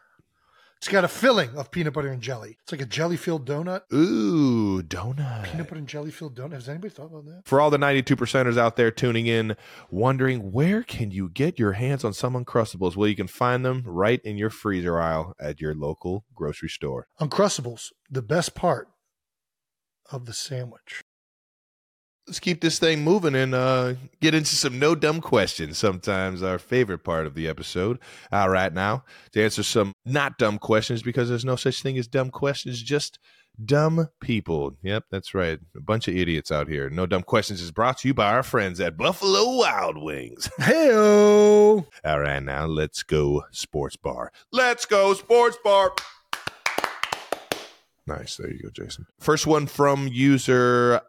It's 0.77 0.87
got 0.87 1.03
a 1.03 1.07
filling 1.07 1.49
of 1.55 1.71
peanut 1.71 1.93
butter 1.93 2.09
and 2.09 2.21
jelly. 2.21 2.57
It's 2.61 2.71
like 2.71 2.81
a 2.81 2.85
jelly 2.85 3.17
filled 3.17 3.47
donut. 3.47 3.81
Ooh, 3.93 4.83
donut. 4.83 5.45
Peanut 5.45 5.67
butter 5.67 5.79
and 5.79 5.87
jelly 5.87 6.11
filled 6.11 6.35
donut. 6.35 6.53
Has 6.53 6.69
anybody 6.69 6.93
thought 6.93 7.05
about 7.07 7.25
that? 7.25 7.41
For 7.45 7.61
all 7.61 7.69
the 7.69 7.77
92 7.77 8.15
percenters 8.15 8.57
out 8.57 8.75
there 8.75 8.91
tuning 8.91 9.25
in, 9.25 9.55
wondering 9.89 10.51
where 10.51 10.83
can 10.83 11.11
you 11.11 11.29
get 11.29 11.57
your 11.57 11.73
hands 11.73 12.03
on 12.03 12.13
some 12.13 12.33
Uncrustables? 12.33 12.95
Well, 12.95 13.07
you 13.07 13.15
can 13.15 13.27
find 13.27 13.65
them 13.65 13.83
right 13.85 14.21
in 14.23 14.37
your 14.37 14.49
freezer 14.49 14.99
aisle 14.99 15.33
at 15.39 15.61
your 15.61 15.73
local 15.73 16.25
grocery 16.35 16.69
store. 16.69 17.07
Uncrustables, 17.19 17.91
the 18.09 18.21
best 18.21 18.53
part 18.53 18.89
of 20.11 20.25
the 20.25 20.33
sandwich. 20.33 21.04
Let's 22.27 22.39
keep 22.39 22.61
this 22.61 22.79
thing 22.79 23.03
moving 23.03 23.35
and 23.35 23.53
uh, 23.53 23.93
get 24.19 24.33
into 24.33 24.55
some 24.55 24.79
no 24.79 24.95
dumb 24.95 25.21
questions. 25.21 25.77
Sometimes 25.77 26.41
our 26.41 26.57
favorite 26.57 27.03
part 27.03 27.27
of 27.27 27.35
the 27.35 27.47
episode. 27.47 27.99
All 28.31 28.49
right, 28.49 28.73
now 28.73 29.03
to 29.33 29.43
answer 29.43 29.61
some 29.61 29.93
not 30.05 30.39
dumb 30.39 30.57
questions 30.57 31.03
because 31.03 31.29
there's 31.29 31.45
no 31.45 31.55
such 31.55 31.83
thing 31.83 31.99
as 31.99 32.07
dumb 32.07 32.31
questions, 32.31 32.81
just 32.81 33.19
dumb 33.63 34.09
people. 34.21 34.75
Yep, 34.81 35.05
that's 35.11 35.35
right. 35.35 35.59
A 35.75 35.81
bunch 35.81 36.07
of 36.07 36.15
idiots 36.15 36.51
out 36.51 36.67
here. 36.67 36.89
No 36.89 37.05
dumb 37.05 37.21
questions 37.21 37.61
is 37.61 37.71
brought 37.71 37.99
to 37.99 38.07
you 38.07 38.15
by 38.15 38.33
our 38.33 38.43
friends 38.43 38.79
at 38.79 38.97
Buffalo 38.97 39.57
Wild 39.57 40.01
Wings. 40.01 40.49
Heyo! 40.59 41.85
All 42.03 42.19
right, 42.19 42.41
now 42.41 42.65
let's 42.65 43.03
go 43.03 43.43
sports 43.51 43.97
bar. 43.97 44.31
Let's 44.51 44.85
go 44.85 45.13
sports 45.13 45.57
bar. 45.63 45.93
Nice. 48.07 48.37
There 48.37 48.51
you 48.51 48.59
go, 48.59 48.69
Jason. 48.69 49.07
First 49.19 49.47
one 49.47 49.65
from 49.65 50.07
user 50.07 51.01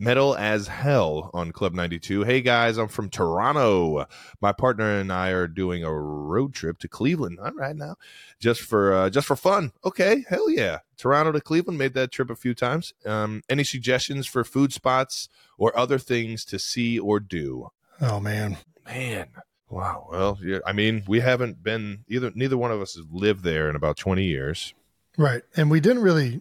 Metal 0.00 0.36
as 0.36 0.68
Hell 0.68 1.30
on 1.34 1.50
Club 1.50 1.74
92. 1.74 2.22
Hey 2.22 2.40
guys, 2.40 2.76
I'm 2.78 2.86
from 2.86 3.10
Toronto. 3.10 4.06
My 4.40 4.52
partner 4.52 4.98
and 5.00 5.12
I 5.12 5.30
are 5.30 5.48
doing 5.48 5.82
a 5.82 5.92
road 5.92 6.54
trip 6.54 6.78
to 6.78 6.88
Cleveland. 6.88 7.40
All 7.42 7.50
right 7.52 7.74
now. 7.74 7.96
Just 8.38 8.60
for 8.60 8.94
uh, 8.94 9.10
just 9.10 9.26
for 9.26 9.34
fun. 9.34 9.72
Okay, 9.84 10.24
hell 10.28 10.48
yeah. 10.50 10.78
Toronto 10.96 11.32
to 11.32 11.40
Cleveland 11.40 11.78
made 11.78 11.94
that 11.94 12.12
trip 12.12 12.30
a 12.30 12.36
few 12.36 12.54
times. 12.54 12.94
Um, 13.04 13.42
any 13.48 13.64
suggestions 13.64 14.26
for 14.28 14.44
food 14.44 14.72
spots 14.72 15.28
or 15.56 15.76
other 15.76 15.98
things 15.98 16.44
to 16.46 16.60
see 16.60 16.96
or 16.98 17.18
do? 17.18 17.70
Oh 18.00 18.20
man, 18.20 18.58
Man, 18.86 19.26
wow. 19.68 20.06
Well, 20.12 20.38
yeah, 20.40 20.58
I 20.64 20.72
mean, 20.72 21.02
we 21.08 21.18
haven't 21.20 21.64
been 21.64 22.04
either. 22.06 22.30
Neither 22.36 22.56
one 22.56 22.70
of 22.70 22.80
us 22.80 22.94
has 22.94 23.04
lived 23.10 23.42
there 23.42 23.68
in 23.68 23.74
about 23.74 23.96
twenty 23.96 24.24
years. 24.26 24.74
right. 25.16 25.42
And 25.56 25.72
we 25.72 25.80
didn't 25.80 26.02
really, 26.04 26.40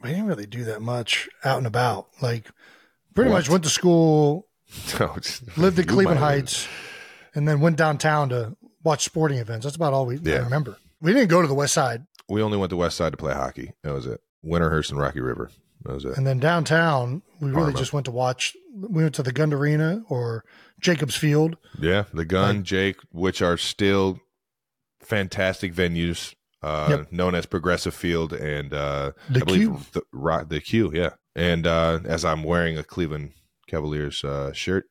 we 0.00 0.10
didn't 0.10 0.26
really 0.26 0.46
do 0.46 0.62
that 0.62 0.80
much 0.80 1.28
out 1.44 1.58
and 1.58 1.66
about. 1.66 2.06
Like, 2.22 2.50
pretty 3.14 3.30
What? 3.30 3.38
much 3.38 3.48
went 3.50 3.64
to 3.64 3.70
school, 3.70 4.46
No, 5.00 5.16
lived 5.56 5.78
in 5.78 5.86
Cleveland 5.86 6.18
Heights, 6.20 6.66
and 7.34 7.46
then 7.46 7.60
went 7.60 7.76
downtown 7.76 8.28
to 8.30 8.56
watch 8.82 9.04
sporting 9.04 9.38
events. 9.38 9.64
That's 9.64 9.76
about 9.76 9.92
all 9.92 10.06
we 10.06 10.18
Yeah. 10.18 10.38
remember. 10.44 10.76
We 11.00 11.12
didn't 11.12 11.28
go 11.28 11.42
to 11.42 11.48
the 11.48 11.54
West 11.54 11.74
Side, 11.74 12.06
We 12.28 12.42
only 12.42 12.56
went 12.56 12.70
to 12.70 12.74
the 12.74 12.78
West 12.80 12.96
Side 12.96 13.12
to 13.12 13.16
play 13.18 13.34
hockey. 13.34 13.72
That 13.82 13.92
was 13.92 14.06
it. 14.06 14.20
Winterhurst 14.44 14.90
and 14.90 14.98
Rocky 14.98 15.20
River. 15.20 15.50
That 15.84 15.92
was 15.94 16.04
it. 16.06 16.16
and 16.16 16.26
then 16.26 16.38
downtown 16.38 17.20
we 17.40 17.50
really 17.50 17.74
just 17.74 17.92
went 17.92 18.06
to 18.06 18.10
watch. 18.10 18.56
We 18.74 19.02
went 19.02 19.14
to 19.16 19.22
the 19.22 19.32
Gund 19.32 19.52
Arena 19.52 20.02
or 20.08 20.44
Jacobs 20.80 21.14
Field. 21.14 21.58
Yeah, 21.78 22.04
the 22.14 22.24
Gun, 22.24 22.62
Jake, 22.64 22.96
which 23.12 23.42
are 23.42 23.58
still 23.58 24.18
fantastic 25.02 25.74
venues, 25.74 26.34
uh, 26.62 26.86
Yep. 26.90 27.12
known 27.12 27.34
as 27.34 27.44
Progressive 27.46 27.94
Field 27.94 28.32
and 28.32 28.72
uh, 28.72 29.12
The 29.28 29.40
I 29.40 29.44
believe 29.44 29.68
Q. 29.92 30.02
the 30.20 30.46
the 30.48 30.60
Q. 30.60 30.90
Yeah, 30.94 31.10
and 31.34 31.66
uh, 31.66 32.00
as 32.04 32.24
I'm 32.24 32.42
wearing 32.44 32.78
a 32.78 32.84
Cleveland 32.84 33.32
Cavaliers 33.68 34.22
uh, 34.24 34.52
shirt, 34.52 34.86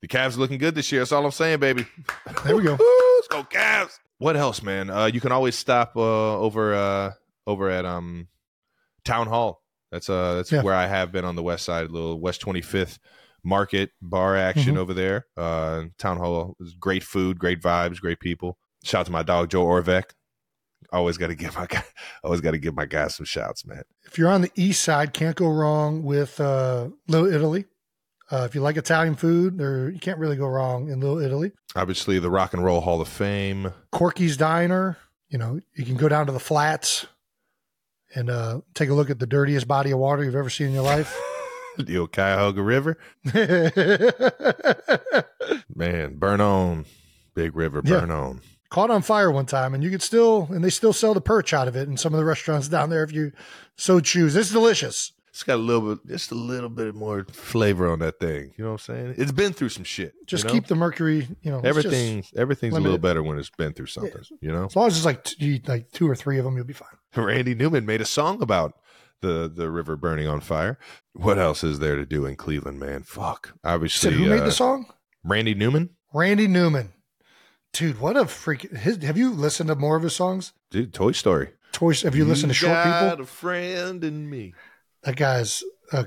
the 0.00 0.08
Cavs 0.08 0.36
looking 0.36 0.58
good 0.58 0.74
this 0.74 0.90
year. 0.92 1.00
That's 1.00 1.12
all 1.12 1.24
I'm 1.24 1.30
saying, 1.30 1.60
baby. 1.60 1.86
There 2.44 2.56
we 2.56 2.62
go. 2.62 2.72
Let's 3.16 3.28
go 3.28 3.42
Cavs. 3.44 3.98
What 4.18 4.36
else, 4.36 4.62
man? 4.62 4.90
Uh, 4.90 5.06
you 5.06 5.20
can 5.20 5.32
always 5.32 5.56
stop 5.56 5.96
uh, 5.96 6.38
over 6.38 6.74
uh, 6.74 7.12
over 7.46 7.68
at 7.70 7.84
um, 7.84 8.28
Town 9.04 9.26
Hall. 9.26 9.62
That's 9.92 10.08
uh 10.10 10.34
that's 10.36 10.50
Yeah. 10.52 10.62
where 10.62 10.74
I 10.74 10.86
have 10.86 11.12
been 11.12 11.24
on 11.24 11.36
the 11.36 11.42
west 11.42 11.64
side, 11.64 11.90
little 11.90 12.20
West 12.20 12.40
25th 12.42 12.98
Market 13.44 13.90
bar 14.02 14.36
action 14.36 14.74
Mhm. 14.74 14.78
over 14.78 14.94
there. 14.94 15.26
Uh, 15.36 15.84
Town 15.98 16.16
Hall 16.16 16.56
is 16.60 16.74
great 16.74 17.02
food, 17.04 17.38
great 17.38 17.60
vibes, 17.60 18.00
great 18.00 18.18
people. 18.18 18.58
Shout 18.82 19.00
out 19.00 19.06
to 19.06 19.12
my 19.12 19.22
dog 19.22 19.50
Joe 19.50 19.64
Orvek. 19.64 20.10
Always 20.92 21.18
got 21.18 21.28
to 21.28 21.34
give 21.34 21.54
my 21.56 21.66
guy, 21.66 21.82
always 22.22 22.40
got 22.40 22.52
to 22.52 22.58
give 22.58 22.74
my 22.74 22.86
guys 22.86 23.16
some 23.16 23.26
shouts, 23.26 23.66
man. 23.66 23.82
If 24.04 24.18
you're 24.18 24.30
on 24.30 24.42
the 24.42 24.52
east 24.54 24.82
side, 24.82 25.12
can't 25.12 25.36
go 25.36 25.48
wrong 25.48 26.02
with 26.04 26.40
uh, 26.40 26.88
Little 27.08 27.32
Italy. 27.32 27.64
Uh, 28.30 28.46
if 28.48 28.54
you 28.54 28.60
like 28.62 28.76
Italian 28.76 29.16
food, 29.16 29.58
there 29.58 29.90
you 29.90 29.98
can't 29.98 30.18
really 30.18 30.36
go 30.36 30.46
wrong 30.46 30.88
in 30.90 31.00
Little 31.00 31.18
Italy. 31.18 31.52
Obviously, 31.76 32.18
the 32.18 32.30
Rock 32.30 32.54
and 32.54 32.64
Roll 32.64 32.80
Hall 32.80 33.00
of 33.00 33.08
Fame. 33.08 33.72
Corky's 33.92 34.36
Diner. 34.36 34.96
You 35.28 35.38
know, 35.38 35.60
you 35.76 35.84
can 35.84 35.96
go 35.96 36.08
down 36.08 36.26
to 36.26 36.32
the 36.32 36.40
flats 36.40 37.06
and 38.14 38.30
uh, 38.30 38.60
take 38.74 38.88
a 38.88 38.94
look 38.94 39.10
at 39.10 39.18
the 39.18 39.26
dirtiest 39.26 39.66
body 39.66 39.90
of 39.90 39.98
water 39.98 40.22
you've 40.24 40.36
ever 40.36 40.50
seen 40.50 40.68
in 40.68 40.72
your 40.74 40.84
life. 40.84 41.18
the 41.76 42.06
Cuyahoga 42.06 42.62
River, 42.62 42.96
man, 45.74 46.14
burn 46.16 46.40
on, 46.40 46.84
Big 47.34 47.54
River, 47.56 47.82
Yeah. 47.84 48.00
burn 48.00 48.10
on. 48.10 48.40
Caught 48.74 48.90
on 48.90 49.02
fire 49.02 49.30
one 49.30 49.46
time, 49.46 49.72
and 49.72 49.84
you 49.84 49.90
could 49.90 50.02
still, 50.02 50.48
and 50.50 50.64
they 50.64 50.68
still 50.68 50.92
sell 50.92 51.14
the 51.14 51.20
perch 51.20 51.52
out 51.52 51.68
of 51.68 51.76
it 51.76 51.86
in 51.88 51.96
some 51.96 52.12
of 52.12 52.18
the 52.18 52.24
restaurants 52.24 52.66
down 52.66 52.90
there 52.90 53.04
if 53.04 53.12
you 53.12 53.30
so 53.76 54.00
choose. 54.00 54.34
It's 54.34 54.50
delicious. 54.50 55.12
It's 55.28 55.44
got 55.44 55.54
a 55.54 55.62
little 55.62 55.94
bit, 55.94 56.04
just 56.08 56.32
a 56.32 56.34
little 56.34 56.68
bit 56.68 56.92
more 56.92 57.24
flavor 57.30 57.88
on 57.88 58.00
that 58.00 58.18
thing. 58.18 58.52
You 58.58 58.64
know 58.64 58.72
what 58.72 58.88
I'm 58.88 58.94
saying? 58.96 59.14
It's 59.16 59.30
been 59.30 59.52
through 59.52 59.68
some 59.68 59.84
shit. 59.84 60.12
you 60.18 60.26
Just 60.26 60.46
know? 60.46 60.50
keep 60.52 60.66
the 60.66 60.74
mercury, 60.74 61.28
you 61.42 61.52
know, 61.52 61.60
everything. 61.60 62.24
everything's 62.36 62.74
a 62.76 62.80
little 62.80 62.98
better 62.98 63.22
when 63.22 63.38
it's 63.38 63.48
been 63.48 63.74
through 63.74 63.86
something. 63.86 64.22
You 64.40 64.50
know, 64.50 64.64
as 64.64 64.74
long 64.74 64.88
as 64.88 64.96
it's 64.96 65.06
like 65.06 65.22
t- 65.22 65.62
like 65.68 65.92
two 65.92 66.10
or 66.10 66.16
three 66.16 66.38
of 66.38 66.44
them, 66.44 66.56
you'll 66.56 66.66
be 66.66 66.72
fine. 66.72 66.88
Randy 67.16 67.54
Newman 67.54 67.86
made 67.86 68.00
a 68.00 68.04
song 68.04 68.42
about 68.42 68.72
the 69.20 69.48
the 69.54 69.70
river 69.70 69.94
burning 69.94 70.26
on 70.26 70.40
fire. 70.40 70.80
What 71.12 71.38
else 71.38 71.62
is 71.62 71.78
there 71.78 71.94
to 71.94 72.04
do 72.04 72.26
in 72.26 72.34
Cleveland, 72.34 72.80
man? 72.80 73.04
Fuck. 73.04 73.52
You 73.54 73.60
Obviously, 73.70 74.10
said 74.10 74.18
who 74.18 74.28
made 74.28 74.40
uh, 74.40 74.46
the 74.46 74.50
song? 74.50 74.86
Randy 75.22 75.54
Newman, 75.54 75.90
Randy 76.12 76.48
Newman. 76.48 76.93
Dude, 77.74 78.00
what 78.00 78.16
a 78.16 78.24
freak! 78.26 78.70
His, 78.72 79.02
have 79.02 79.18
you 79.18 79.30
listened 79.30 79.68
to 79.68 79.74
more 79.74 79.96
of 79.96 80.02
his 80.04 80.14
songs? 80.16 80.52
dude. 80.70 80.94
Toy 80.94 81.12
Story. 81.12 81.50
Toys. 81.72 82.02
Have 82.02 82.14
you 82.14 82.24
listened 82.24 82.50
to 82.50 82.54
Short 82.54 82.76
People? 82.78 82.90
got 82.92 83.10
People? 83.10 83.24
a 83.24 83.26
friend 83.26 84.04
in 84.04 84.30
me. 84.30 84.54
That 85.02 85.16
guy's 85.16 85.62
a 85.92 86.06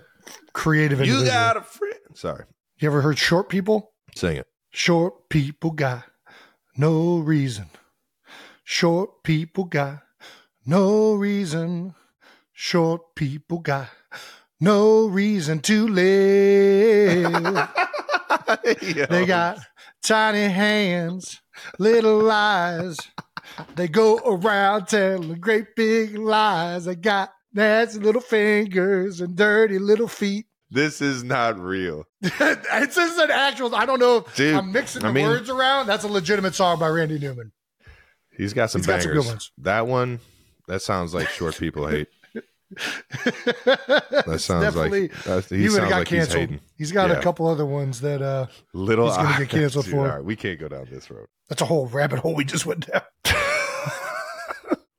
creative 0.54 1.00
You 1.00 1.06
individual. 1.16 1.26
got 1.32 1.58
a 1.58 1.62
friend. 1.62 1.94
Sorry, 2.16 2.46
you 2.80 2.88
ever 2.88 3.02
heard 3.02 3.18
Short 3.20 3.50
People? 3.50 3.92
sing 4.16 4.38
it. 4.38 4.48
Short 4.72 5.28
people 5.30 5.72
got 5.72 6.06
no 6.78 7.18
reason. 7.20 7.66
Short 8.64 9.24
people 9.24 9.66
got 9.66 10.04
no 10.66 11.14
reason. 11.16 11.96
Short 12.54 13.14
people 13.16 13.60
got 13.60 13.90
no 14.60 15.08
reason 15.08 15.60
to 15.60 15.88
live. 15.88 17.70
They 19.10 19.26
got 19.26 19.60
tiny 20.04 20.48
hands, 20.52 21.42
little 21.80 22.20
lies. 22.20 22.98
They 23.76 23.88
go 23.88 24.18
around 24.20 24.88
telling 24.88 25.36
great 25.36 25.76
big 25.76 26.18
lies. 26.18 26.86
They 26.86 26.96
got 26.96 27.32
nasty 27.54 28.00
little 28.00 28.22
fingers 28.22 29.22
and 29.22 29.36
dirty 29.36 29.80
little 29.80 30.08
feet. 30.08 30.46
This 30.70 31.02
is 31.02 31.24
not 31.24 31.58
real. 31.58 32.04
it's 32.22 32.96
just 32.96 33.20
an 33.20 33.32
actual. 33.32 33.74
I 33.74 33.86
don't 33.86 34.00
know 34.00 34.18
if 34.18 34.36
Dude, 34.36 34.54
I'm 34.56 34.72
mixing 34.74 35.04
I 35.04 35.08
the 35.08 35.14
mean- 35.14 35.28
words 35.28 35.50
around. 35.50 35.88
That's 35.88 36.04
a 36.04 36.10
legitimate 36.10 36.56
song 36.56 36.78
by 36.80 36.90
Randy 36.90 37.18
Newman. 37.20 37.52
He's 38.36 38.54
got 38.54 38.70
some 38.70 38.82
He's 38.82 38.88
got 38.88 39.02
some 39.02 39.10
bangers. 39.12 39.26
good 39.26 39.32
ones. 39.32 39.52
That 39.60 39.88
one, 39.88 40.20
that 40.68 40.82
sounds 40.82 41.14
like 41.14 41.30
short 41.30 41.58
people 41.58 41.88
hate. 41.88 42.10
That 42.72 44.38
sounds 44.40 44.76
like 44.76 44.92
he 44.92 45.58
he 45.58 45.70
would 45.70 45.80
have 45.82 45.90
got 45.90 45.98
like 46.00 46.08
he's 46.10 46.18
canceled. 46.20 46.40
hating. 46.42 46.60
he's 46.78 46.92
got 46.92 47.10
Yeah. 47.10 47.18
a 47.18 47.22
couple 47.22 47.48
other 47.48 47.66
ones 47.66 48.02
that 48.02 48.22
uh 48.22 48.48
Little 48.74 49.08
He's 49.08 49.18
gonna 49.18 49.38
get 49.40 49.50
canceled 49.50 49.86
Dude, 49.86 49.94
for. 49.94 50.08
right, 50.08 50.24
we 50.24 50.36
can't 50.36 50.60
go 50.60 50.68
down 50.68 50.88
this 50.92 51.10
road. 51.10 51.28
that's 51.50 51.62
a 51.62 51.66
whole 51.66 51.88
rabbit 51.88 52.20
hole 52.20 52.36
we 52.36 52.44
just 52.46 52.66
went 52.66 52.88
down. 52.92 53.02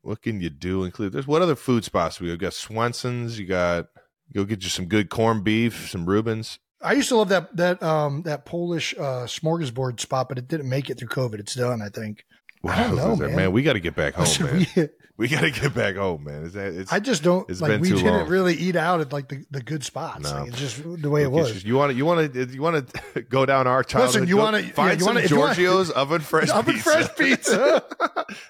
What 0.02 0.22
can 0.22 0.40
you 0.40 0.48
do? 0.48 0.84
Include 0.84 1.12
there's 1.12 1.26
what 1.26 1.42
other 1.42 1.54
food 1.56 1.84
spots 1.84 2.18
we 2.18 2.30
have? 2.30 2.38
Got 2.38 2.54
Swenson's. 2.54 3.38
You 3.38 3.44
got 3.46 3.88
go 4.32 4.44
get 4.44 4.62
you 4.62 4.70
some 4.70 4.86
good 4.86 5.10
corned 5.10 5.44
beef, 5.44 5.90
some 5.90 6.06
Reubens. 6.06 6.58
I 6.80 6.94
used 6.94 7.10
to 7.10 7.16
love 7.16 7.28
that 7.28 7.54
that 7.58 7.82
um 7.82 8.22
that 8.22 8.46
Polish 8.46 8.94
uh 8.96 9.26
smorgasbord 9.26 10.00
spot, 10.00 10.30
but 10.30 10.38
it 10.38 10.48
didn't 10.48 10.68
make 10.70 10.88
it 10.88 10.98
through 10.98 11.08
COVID. 11.08 11.40
It's 11.40 11.54
done, 11.54 11.82
I 11.82 11.90
think. 11.90 12.24
What 12.62 12.76
I 12.78 12.82
don't 12.88 12.96
know, 12.96 13.14
there? 13.16 13.34
man. 13.36 13.52
We 13.52 13.62
got 13.62 13.74
to 13.74 13.80
get 13.88 13.94
back 13.94 14.14
home, 14.14 14.46
man. 14.46 14.66
we- 14.76 14.88
We 15.16 15.26
got 15.26 15.40
to 15.40 15.50
get 15.50 15.74
back 15.74 15.96
home, 15.96 16.22
man. 16.22 16.44
Is 16.44 16.52
that? 16.52 16.72
It's, 16.72 16.92
I 16.92 17.00
just 17.00 17.24
don't 17.24 17.48
It's 17.50 17.60
like 17.60 17.72
been 17.72 17.80
we 17.80 17.88
too 17.88 17.96
didn't 17.96 18.12
long. 18.12 18.28
really 18.28 18.54
eat 18.54 18.76
out 18.76 19.00
at 19.00 19.12
like 19.12 19.28
the, 19.28 19.44
the 19.50 19.60
good 19.60 19.82
spots. 19.82 20.22
No. 20.22 20.30
Like, 20.42 20.48
it's 20.50 20.58
just 20.60 20.80
the 21.02 21.10
way 21.10 21.22
it 21.24 21.30
was. 21.32 21.52
just- 21.52 21.66
you 21.66 21.74
want 21.74 21.90
to 21.90 21.96
you 21.98 22.06
want 22.06 22.32
to 22.32 22.44
you 22.46 22.62
want 22.62 22.88
to 23.14 23.22
go 23.28 23.44
down 23.44 23.66
our 23.66 23.82
childhood. 23.82 24.28
you 24.28 24.36
go- 24.36 24.42
wanna- 24.42 24.60
yeah, 24.60 24.70
find 24.70 25.00
you 25.00 25.04
some 25.06 25.16
wanna- 25.16 25.26
you 25.26 25.36
wanna- 25.36 25.54
Giorgio's 25.54 25.90
oven 26.02 26.20
fresh 26.20 26.50
Oven 26.50 26.74
pizza. 26.74 26.82
fresh 26.90 27.16
pizza. 27.16 27.82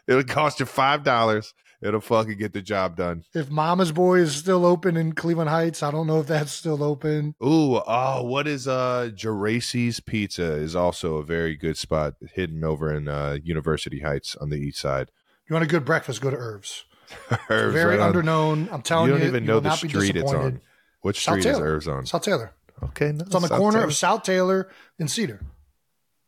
It'll 0.06 0.24
cost 0.24 0.60
you 0.60 0.66
five 0.66 1.04
dollars. 1.04 1.54
It'll 1.80 2.00
fucking 2.00 2.38
get 2.38 2.52
the 2.52 2.60
job 2.62 2.96
done. 2.96 3.22
if 3.34 3.50
Mama's 3.50 3.92
Boy 3.92 4.18
is 4.18 4.34
still 4.34 4.66
open 4.66 4.96
in 4.96 5.12
Cleveland 5.12 5.48
Heights, 5.50 5.80
I 5.82 5.92
don't 5.92 6.08
know 6.08 6.18
if 6.20 6.26
that's 6.26 6.50
still 6.50 6.82
open. 6.82 7.36
Ooh, 7.42 7.76
oh, 7.86 8.22
what 8.24 8.48
is 8.48 8.66
uh 8.66 9.10
Geraci's 9.14 10.00
Pizza 10.00 10.52
is 10.54 10.74
also 10.74 11.16
a 11.18 11.22
very 11.24 11.54
good 11.56 11.76
spot 11.78 12.14
hidden 12.34 12.64
over 12.64 12.92
in 12.92 13.06
uh 13.06 13.38
University 13.44 14.00
Heights 14.00 14.34
on 14.36 14.50
the 14.50 14.56
east 14.56 14.80
side. 14.80 15.10
You 15.48 15.54
want 15.54 15.64
a 15.64 15.68
good 15.68 15.84
breakfast? 15.84 16.20
Go 16.20 16.30
to 16.30 16.36
Irv's. 16.36 16.84
Irv's 17.48 17.72
Very 17.74 17.96
right 17.96 18.00
on- 18.00 18.12
underknown. 18.12 18.72
I'm 18.72 18.82
telling 18.82 19.08
You 19.08 19.14
you, 19.14 19.18
don't 19.20 19.28
even 19.28 19.42
you 19.44 19.48
know 19.48 19.60
the 19.60 19.70
street 19.76 20.16
it's 20.16 20.32
on. 20.32 20.60
Which 21.02 21.22
South 21.24 21.34
street 21.40 21.46
is 21.50 21.56
Taylor. 21.58 21.66
Irv's 21.74 21.86
on? 21.88 22.06
South 22.06 22.22
Taylor. 22.22 22.52
Okay, 22.82 23.12
no, 23.12 23.24
It's 23.24 23.34
on 23.34 23.42
the 23.42 23.48
South 23.48 23.58
corner 23.58 23.78
Taylor. 23.78 23.86
of 23.88 23.94
South 23.94 24.22
Taylor 24.24 24.68
and 24.98 25.08
Cedar. 25.10 25.40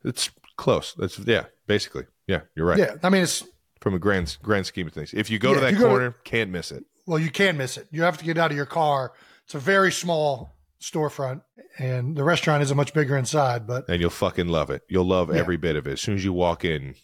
It's 0.04 0.30
close. 0.56 0.94
That's 0.96 1.18
yeah, 1.18 1.46
basically. 1.66 2.04
Yeah, 2.26 2.42
you're 2.54 2.66
right. 2.66 2.78
Yeah, 2.78 2.94
I 3.02 3.08
mean 3.10 3.22
it's 3.22 3.44
From 3.80 3.94
a 3.94 3.98
grand 3.98 4.36
grand 4.42 4.66
scheme 4.66 4.86
of 4.86 4.92
things, 4.92 5.14
if 5.14 5.30
you 5.30 5.38
go 5.38 5.50
Yeah, 5.50 5.54
to 5.54 5.60
that 5.62 5.72
go 5.72 5.78
to- 5.80 5.86
corner, 5.86 6.10
can't 6.24 6.50
miss 6.50 6.70
it. 6.70 6.84
well, 7.06 7.18
you 7.18 7.30
can 7.30 7.56
miss 7.56 7.76
it. 7.78 7.88
You 7.90 8.02
have 8.02 8.18
to 8.18 8.24
get 8.24 8.36
out 8.38 8.50
of 8.50 8.56
your 8.56 8.66
car. 8.66 9.12
It's 9.44 9.54
a 9.54 9.58
very 9.58 9.90
small 9.90 10.54
storefront, 10.82 11.42
and 11.78 12.14
the 12.16 12.22
restaurant 12.24 12.62
is 12.62 12.70
a 12.70 12.74
much 12.74 12.92
bigger 12.94 13.16
inside. 13.16 13.66
But 13.66 13.88
and 13.88 14.00
you'll 14.00 14.10
fucking 14.10 14.48
love 14.48 14.68
it. 14.70 14.82
You'll 14.88 15.06
love 15.06 15.32
Yeah. 15.34 15.40
every 15.40 15.56
bit 15.56 15.76
of 15.76 15.86
it. 15.86 15.92
As 15.92 16.00
soon 16.00 16.14
as 16.16 16.24
you 16.24 16.32
walk 16.32 16.64
in, 16.64 16.94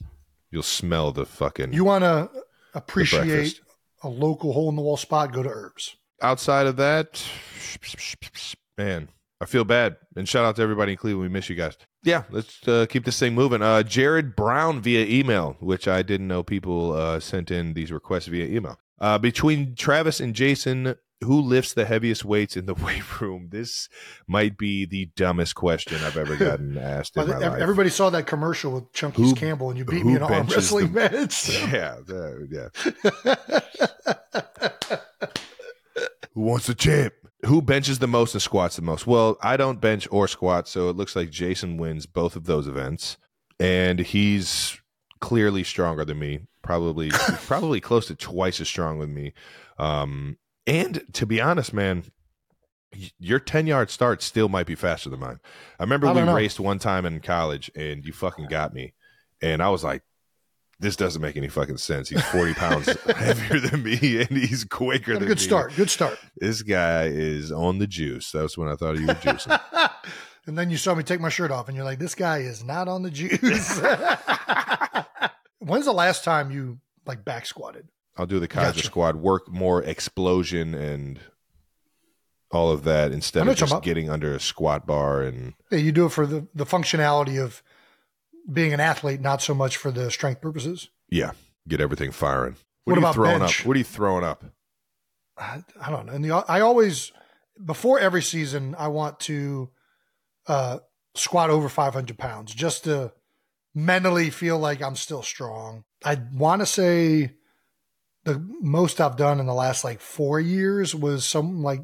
you'll 0.51 0.63
smell 0.63 1.13
the 1.13 1.25
fucking. 1.25 1.73
you 1.73 1.85
want 1.85 2.05
to 2.05 2.31
appreciate 2.75 3.61
a 4.03 4.09
local 4.09 4.53
hole 4.53 4.69
in 4.69 4.77
the 4.77 4.83
wall 4.83 4.97
spot? 4.99 5.33
Go 5.33 5.43
to 5.43 5.49
Herbs. 5.49 5.97
Outside 6.23 6.67
of 6.67 6.77
that, 6.77 7.23
man, 8.79 9.09
I 9.41 9.45
feel 9.45 9.65
bad. 9.65 9.97
And 10.17 10.27
shout 10.29 10.45
out 10.47 10.57
to 10.57 10.63
everybody 10.63 10.93
in 10.93 10.99
Cleveland. 10.99 11.29
We 11.31 11.33
miss 11.33 11.49
you 11.51 11.57
guys. 11.57 11.77
Yeah, 12.03 12.23
let's 12.31 12.67
uh, 12.67 12.87
keep 12.89 13.05
this 13.05 13.19
thing 13.19 13.35
moving. 13.35 13.61
Uh, 13.63 13.83
Jared 13.83 14.35
Brown 14.35 14.81
via 14.81 15.05
email, 15.05 15.57
which 15.61 15.87
I 15.87 16.03
didn't 16.03 16.29
know 16.29 16.43
people 16.43 16.93
uh, 16.93 17.21
sent 17.21 17.51
in 17.51 17.75
these 17.75 17.93
requests 17.93 18.27
via 18.29 18.47
email. 18.47 18.79
Uh, 18.99 19.19
between 19.19 19.75
Travis 19.75 20.21
and 20.21 20.35
Jason, 20.35 20.95
who 21.23 21.39
lifts 21.41 21.75
the 21.75 21.85
heaviest 21.85 22.25
weights 22.25 22.57
in 22.57 22.65
the 22.65 22.73
weight 22.83 23.21
room? 23.21 23.49
This 23.51 23.91
might 24.27 24.57
be 24.57 24.87
the 24.87 25.11
dumbest 25.17 25.55
question 25.55 26.03
I've 26.03 26.17
ever 26.17 26.35
gotten 26.37 26.79
asked 26.83 27.17
in 27.19 27.29
my 27.29 27.35
ev- 27.35 27.41
life. 27.53 27.61
Everybody 27.61 27.91
saw 27.91 28.09
that 28.11 28.27
commercial 28.27 28.73
with 28.73 28.91
Chunky's 28.95 29.31
Who- 29.31 29.37
Campbell, 29.37 29.69
and 29.69 29.79
you 29.79 29.85
beat 29.85 30.07
me 30.07 30.17
in 30.17 30.23
arm 30.23 30.47
wrestling 30.47 30.93
the- 30.95 31.11
match. 31.11 31.49
Yeah, 31.51 31.97
that- 32.07 32.49
yeah. 32.51 32.69
Who 36.33 36.41
wants 36.43 36.67
the 36.67 36.75
champ? 36.75 37.13
Who 37.47 37.63
benches 37.63 37.99
the 37.99 38.07
most 38.07 38.35
and 38.35 38.43
squats 38.43 38.77
the 38.77 38.83
most? 38.83 39.07
Well, 39.07 39.37
I 39.41 39.57
don't 39.57 39.81
bench 39.81 40.09
or 40.11 40.29
squat, 40.29 40.69
so 40.69 40.89
it 40.89 40.97
looks 40.97 41.15
like 41.15 41.31
Jason 41.31 41.77
wins 41.77 42.07
both 42.07 42.37
of 42.37 42.45
those 42.45 42.67
events, 42.67 43.17
and 43.61 44.01
he's 44.01 44.81
clearly 45.21 45.65
stronger 45.65 46.05
than 46.05 46.19
me. 46.19 46.41
Probably, 46.63 47.11
probably 47.47 47.81
close 47.81 48.07
to 48.09 48.15
twice 48.15 48.61
as 48.61 48.69
strong 48.69 48.99
with 48.99 49.09
me. 49.09 49.33
Um, 49.79 50.39
and 50.67 51.03
to 51.13 51.27
be 51.27 51.41
honest, 51.41 51.73
man, 51.73 52.05
your 53.19 53.39
ten 53.39 53.67
yard 53.67 53.91
start 53.91 54.23
still 54.23 54.49
might 54.49 54.67
be 54.67 54.75
faster 54.75 55.11
than 55.11 55.21
mine. 55.21 55.39
I 55.79 55.85
remember 55.85 56.09
I 56.09 56.13
we 56.13 56.23
know. 56.23 56.35
raced 56.35 56.59
one 56.59 56.79
time 56.79 57.07
in 57.07 57.21
college, 57.21 57.71
and 57.77 58.05
you 58.05 58.13
fucking 58.13 58.49
got 58.49 58.75
me, 58.75 58.95
and 59.41 59.63
I 59.63 59.69
was 59.69 59.85
like 59.85 60.03
this 60.79 60.97
doesn't 60.97 61.23
make 61.23 61.37
any 61.37 61.49
fucking 61.49 61.79
sense. 61.79 62.09
He's 62.09 62.23
40 62.27 62.55
pounds 62.55 62.87
heavier 63.17 63.61
than 63.61 63.83
me 63.83 64.21
and 64.21 64.29
he's 64.31 64.65
a 65.17 65.19
than 65.21 65.29
good 65.29 65.39
me. 65.39 65.43
start. 65.45 65.75
Good 65.75 65.91
start. 65.91 66.19
This 66.37 66.63
guy 66.63 67.05
is 67.05 67.51
on 67.51 67.79
the 67.79 67.87
juice. 67.87 68.31
That's 68.31 68.59
when 68.59 68.69
I 68.69 68.75
thought 68.77 68.99
you 68.99 69.07
were 69.07 69.15
juicing. 69.15 69.59
and 70.47 70.59
then 70.59 70.71
you 70.71 70.77
saw 70.77 70.95
me 70.95 71.03
take 71.03 71.21
my 71.21 71.29
shirt 71.31 71.51
off, 71.51 71.69
and 71.69 71.77
you're 71.77 71.85
like, 71.85 71.99
"This 71.99 72.15
guy 72.15 72.39
is 72.39 72.63
not 72.63 72.89
on 72.89 73.03
the 73.03 73.11
juice." 73.11 73.81
When's 75.59 75.85
the 75.87 75.93
last 75.93 76.23
time 76.25 76.51
you 76.51 76.79
like 77.07 77.25
back 77.25 77.47
squatted? 77.47 77.89
I'll 78.17 78.27
do 78.27 78.39
the 78.39 78.49
Keiser 78.49 78.75
Gotcha. 78.75 78.85
squad, 78.85 79.17
work 79.17 79.49
more 79.51 79.83
explosion 79.83 80.75
and 80.75 81.21
all 82.51 82.71
of 82.71 82.85
that 82.85 83.13
instead 83.13 83.47
of 83.49 83.57
just 83.57 83.83
getting 83.83 84.09
under 84.09 84.35
a 84.35 84.41
squat 84.41 84.87
bar 84.87 85.23
and 85.23 85.55
Yeah, 85.71 85.79
you 85.79 85.93
do 85.93 86.07
it 86.07 86.13
for 86.13 86.27
the 86.27 86.47
the 86.55 86.65
functionality 86.65 87.43
of 87.43 87.63
being 88.51 88.73
an 88.73 88.81
athlete, 88.81 89.21
not 89.21 89.43
so 89.43 89.55
much 89.55 89.77
for 89.77 89.91
the 89.91 90.11
strength 90.11 90.41
purposes. 90.41 90.89
yeah, 91.11 91.33
get 91.69 91.81
everything 91.81 92.11
firing. 92.13 92.57
What 92.85 92.95
are 92.95 93.01
you 93.01 93.07
about 93.07 93.15
throwing 93.15 93.39
bench? 93.41 93.61
up? 93.61 93.67
What 93.67 93.75
are 93.75 93.79
you 93.79 93.85
throwing 93.85 94.25
up? 94.25 94.45
I, 95.37 95.65
I 95.81 95.91
don't 95.91 96.07
know. 96.07 96.13
And 96.13 96.25
the, 96.25 96.33
I 96.33 96.61
always 96.61 97.13
before 97.65 97.99
every 97.99 98.23
season, 98.23 98.75
I 98.79 98.89
want 98.89 99.21
to 99.21 99.71
uh, 100.47 100.79
squat 101.15 101.51
over 101.51 101.69
500 101.69 102.19
pounds 102.19 102.55
just 102.55 102.85
to 102.85 103.13
mentally 103.75 104.31
feel 104.31 104.59
like 104.59 104.83
I'm 104.83 104.97
still 104.97 105.23
strong. 105.23 105.85
I 106.05 106.19
want 106.33 106.61
to 106.63 106.67
say 106.67 107.33
the 108.25 108.39
most 108.61 109.01
I've 109.01 109.17
done 109.17 109.41
in 109.41 109.47
the 109.47 109.55
last 109.55 109.85
like 109.85 110.01
four 110.01 110.41
years 110.41 110.95
was 110.95 111.25
something 111.25 111.63
like 111.63 111.81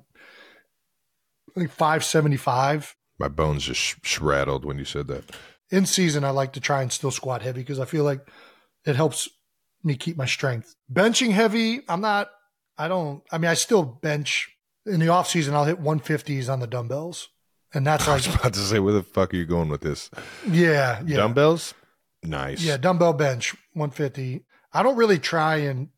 like 1.55 1.71
575. 1.71 2.97
My 3.19 3.29
bones 3.29 3.65
just 3.65 3.81
sh- 3.81 3.97
shrattled 4.03 4.65
when 4.65 4.79
you 4.79 4.85
said 4.85 5.07
that. 5.09 5.25
In 5.73 5.87
season, 5.87 6.23
I 6.23 6.31
like 6.31 6.53
to 6.53 6.61
try 6.61 6.83
and 6.83 6.93
still 6.93 7.11
squat 7.11 7.43
heavy 7.43 7.63
because 7.63 7.81
I 7.81 7.87
feel 7.87 8.05
like 8.05 8.29
it 8.85 8.95
helps 8.95 9.29
me 9.83 9.97
keep 9.97 10.17
my 10.17 10.27
strength. 10.27 10.77
Benching 10.93 11.33
heavy, 11.33 11.81
I'm 11.89 12.01
not. 12.03 12.31
I 12.79 12.89
don't. 12.89 13.23
I 13.33 13.39
mean, 13.39 13.51
I 13.51 13.55
still 13.55 13.83
bench 13.83 14.51
in 14.87 15.01
the 15.01 15.09
off 15.09 15.29
season. 15.29 15.55
I'll 15.55 15.65
hit 15.65 15.83
150s 15.83 16.53
on 16.53 16.61
the 16.61 16.67
dumbbells, 16.67 17.29
and 17.73 17.87
that's 17.87 18.07
I 18.09 18.15
was 18.15 18.27
about 18.27 18.53
to 18.53 18.61
say, 18.61 18.79
where 18.79 18.93
the 18.93 19.03
fuck 19.03 19.33
are 19.33 19.37
you 19.37 19.47
going 19.47 19.71
with 19.71 19.81
this? 19.81 20.11
yeah, 20.49 21.03
yeah, 21.07 21.17
Dumbbells? 21.17 21.75
Nice. 22.23 22.63
yeah, 22.63 22.77
dumbbell 22.77 23.15
bench 23.15 23.55
150. 23.73 24.45
I 24.73 24.83
don't 24.83 24.97
really 24.97 25.19
try 25.19 25.57
and 25.57 25.89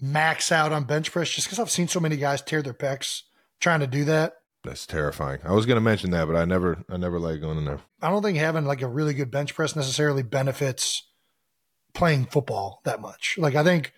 max 0.00 0.52
out 0.52 0.72
on 0.72 0.84
bench 0.84 1.10
press 1.12 1.30
just 1.30 1.46
because 1.46 1.58
I've 1.58 1.70
seen 1.70 1.88
so 1.88 2.00
many 2.00 2.16
guys 2.16 2.42
tear 2.42 2.62
their 2.62 2.74
pecs 2.74 3.22
trying 3.60 3.80
to 3.80 3.86
do 3.86 4.04
that. 4.04 4.34
That's 4.68 4.86
terrifying. 4.86 5.40
I 5.44 5.52
was 5.52 5.64
going 5.64 5.78
to 5.78 5.80
mention 5.80 6.10
that, 6.10 6.26
but 6.26 6.36
I 6.36 6.44
never, 6.44 6.84
I 6.90 6.98
never 6.98 7.18
like 7.18 7.40
going 7.40 7.56
in 7.56 7.64
there. 7.64 7.80
I 8.02 8.10
don't 8.10 8.22
think 8.22 8.36
having 8.36 8.66
like 8.66 8.82
a 8.82 8.86
really 8.86 9.14
good 9.14 9.30
bench 9.30 9.54
press 9.54 9.74
necessarily 9.74 10.22
benefits 10.22 11.08
playing 11.94 12.26
football 12.26 12.82
that 12.84 13.00
much. 13.00 13.36
Like 13.38 13.54
I 13.54 13.64
think 13.64 13.94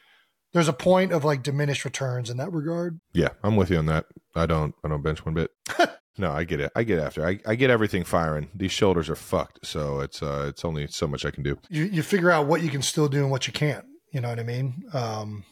there's 0.53 0.69
a 0.69 0.73
point 0.73 1.11
of 1.11 1.25
like 1.25 1.43
diminished 1.43 1.85
returns 1.85 2.31
in 2.31 2.37
that 2.37 2.53
regard. 2.53 3.01
Yeah, 3.13 3.31
I'm 3.43 3.57
with 3.57 3.69
you 3.71 3.79
on 3.79 3.87
that. 3.87 4.07
I 4.37 4.47
don't, 4.47 4.77
I 4.85 4.89
don't 4.89 5.03
bench 5.03 5.27
one 5.27 5.35
bit. 5.35 5.51
no, 6.19 6.31
I 6.31 6.45
get 6.45 6.61
it. 6.61 6.71
I 6.77 6.85
get 6.85 7.01
after. 7.01 7.27
I, 7.27 7.41
I 7.45 7.57
get 7.57 7.71
everything 7.71 8.05
firing. 8.05 8.49
These 8.55 8.71
shoulders 8.71 9.11
are 9.11 9.17
fucked, 9.17 9.67
so 9.67 9.99
it's, 9.99 10.23
uh, 10.23 10.47
it's 10.49 10.65
only 10.65 10.87
so 10.87 11.09
much 11.09 11.25
I 11.25 11.33
can 11.33 11.43
do. 11.43 11.59
You 11.69 11.83
you 11.87 12.05
figure 12.05 12.31
out 12.31 12.47
what 12.47 12.63
you 12.63 12.71
can 12.71 12.83
still 12.83 13.09
do 13.09 13.23
and 13.23 13.31
what 13.33 13.49
you 13.49 13.53
can't. 13.53 13.87
You 14.13 14.21
know 14.21 14.29
what 14.29 14.39
I 14.39 14.45
mean? 14.45 14.85
Um, 14.93 15.45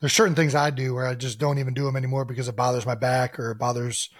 there's 0.00 0.12
certain 0.12 0.34
things 0.34 0.54
I 0.54 0.70
do 0.70 0.94
where 0.94 1.06
I 1.06 1.14
just 1.14 1.38
don't 1.38 1.58
even 1.58 1.74
do 1.74 1.84
them 1.84 1.96
anymore 1.96 2.24
because 2.24 2.48
it 2.48 2.56
bothers 2.56 2.86
my 2.86 2.94
back 2.94 3.38
or 3.38 3.50
it 3.50 3.58
bothers 3.58 4.10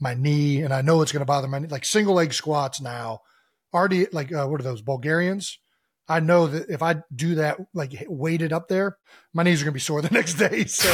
my 0.00 0.14
knee, 0.14 0.62
and 0.62 0.72
I 0.72 0.82
know 0.82 1.02
it's 1.02 1.12
going 1.12 1.20
to 1.20 1.26
bother 1.26 1.48
my 1.48 1.58
knee. 1.58 1.68
Like 1.68 1.84
single 1.84 2.14
leg 2.14 2.32
squats 2.32 2.80
now, 2.80 3.20
already 3.72 4.06
like 4.12 4.32
uh, 4.32 4.46
what 4.46 4.60
are 4.60 4.64
those 4.64 4.82
Bulgarians? 4.82 5.58
I 6.08 6.20
know 6.20 6.46
that 6.46 6.70
if 6.70 6.82
I 6.82 7.02
do 7.14 7.34
that, 7.36 7.58
like 7.74 8.06
weighted 8.08 8.52
up 8.52 8.68
there, 8.68 8.96
my 9.34 9.42
knees 9.42 9.60
are 9.60 9.64
going 9.64 9.72
to 9.72 9.76
be 9.76 9.80
sore 9.80 10.02
the 10.02 10.10
next 10.10 10.34
day. 10.34 10.64
So 10.64 10.90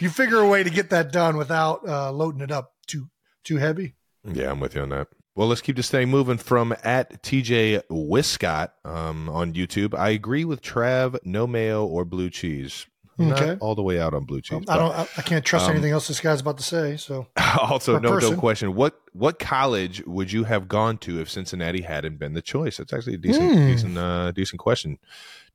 you 0.00 0.10
figure 0.10 0.38
a 0.38 0.48
way 0.48 0.62
to 0.62 0.70
get 0.70 0.90
that 0.90 1.12
done 1.12 1.36
without 1.36 1.86
uh, 1.86 2.12
loading 2.12 2.40
it 2.40 2.50
up 2.50 2.72
too 2.86 3.08
too 3.44 3.56
heavy. 3.56 3.94
Yeah, 4.24 4.50
I'm 4.50 4.60
with 4.60 4.74
you 4.74 4.82
on 4.82 4.88
that. 4.90 5.08
Well, 5.34 5.46
let's 5.46 5.60
keep 5.60 5.76
this 5.76 5.90
thing 5.90 6.08
moving 6.08 6.38
from 6.38 6.74
at 6.82 7.22
TJ 7.22 7.82
Wiscott 7.88 8.70
um, 8.84 9.28
on 9.28 9.52
YouTube. 9.52 9.94
I 9.96 10.08
agree 10.08 10.44
with 10.44 10.62
Trav, 10.62 11.16
no 11.22 11.46
mayo 11.46 11.86
or 11.86 12.04
blue 12.04 12.28
cheese. 12.28 12.86
Okay. 13.20 13.46
Not 13.46 13.58
all 13.60 13.74
the 13.74 13.82
way 13.82 13.98
out 14.00 14.14
on 14.14 14.24
blue 14.24 14.40
cheese. 14.40 14.64
I 14.68 14.76
don't. 14.76 14.94
I, 14.94 15.08
I 15.16 15.22
can't 15.22 15.44
trust 15.44 15.66
um, 15.66 15.72
anything 15.72 15.92
else 15.92 16.06
this 16.06 16.20
guy's 16.20 16.40
about 16.40 16.58
to 16.58 16.62
say. 16.62 16.96
So 16.96 17.26
also, 17.60 17.98
no, 17.98 18.18
no 18.18 18.36
question. 18.36 18.74
What 18.74 19.00
what 19.12 19.38
college 19.38 20.04
would 20.06 20.30
you 20.30 20.44
have 20.44 20.68
gone 20.68 20.98
to 20.98 21.20
if 21.20 21.28
Cincinnati 21.28 21.82
hadn't 21.82 22.18
been 22.18 22.34
the 22.34 22.42
choice? 22.42 22.76
That's 22.76 22.92
actually 22.92 23.14
a 23.14 23.18
decent, 23.18 23.52
Hmm. 23.52 23.66
decent, 23.66 23.98
uh, 23.98 24.30
decent 24.32 24.60
question. 24.60 24.98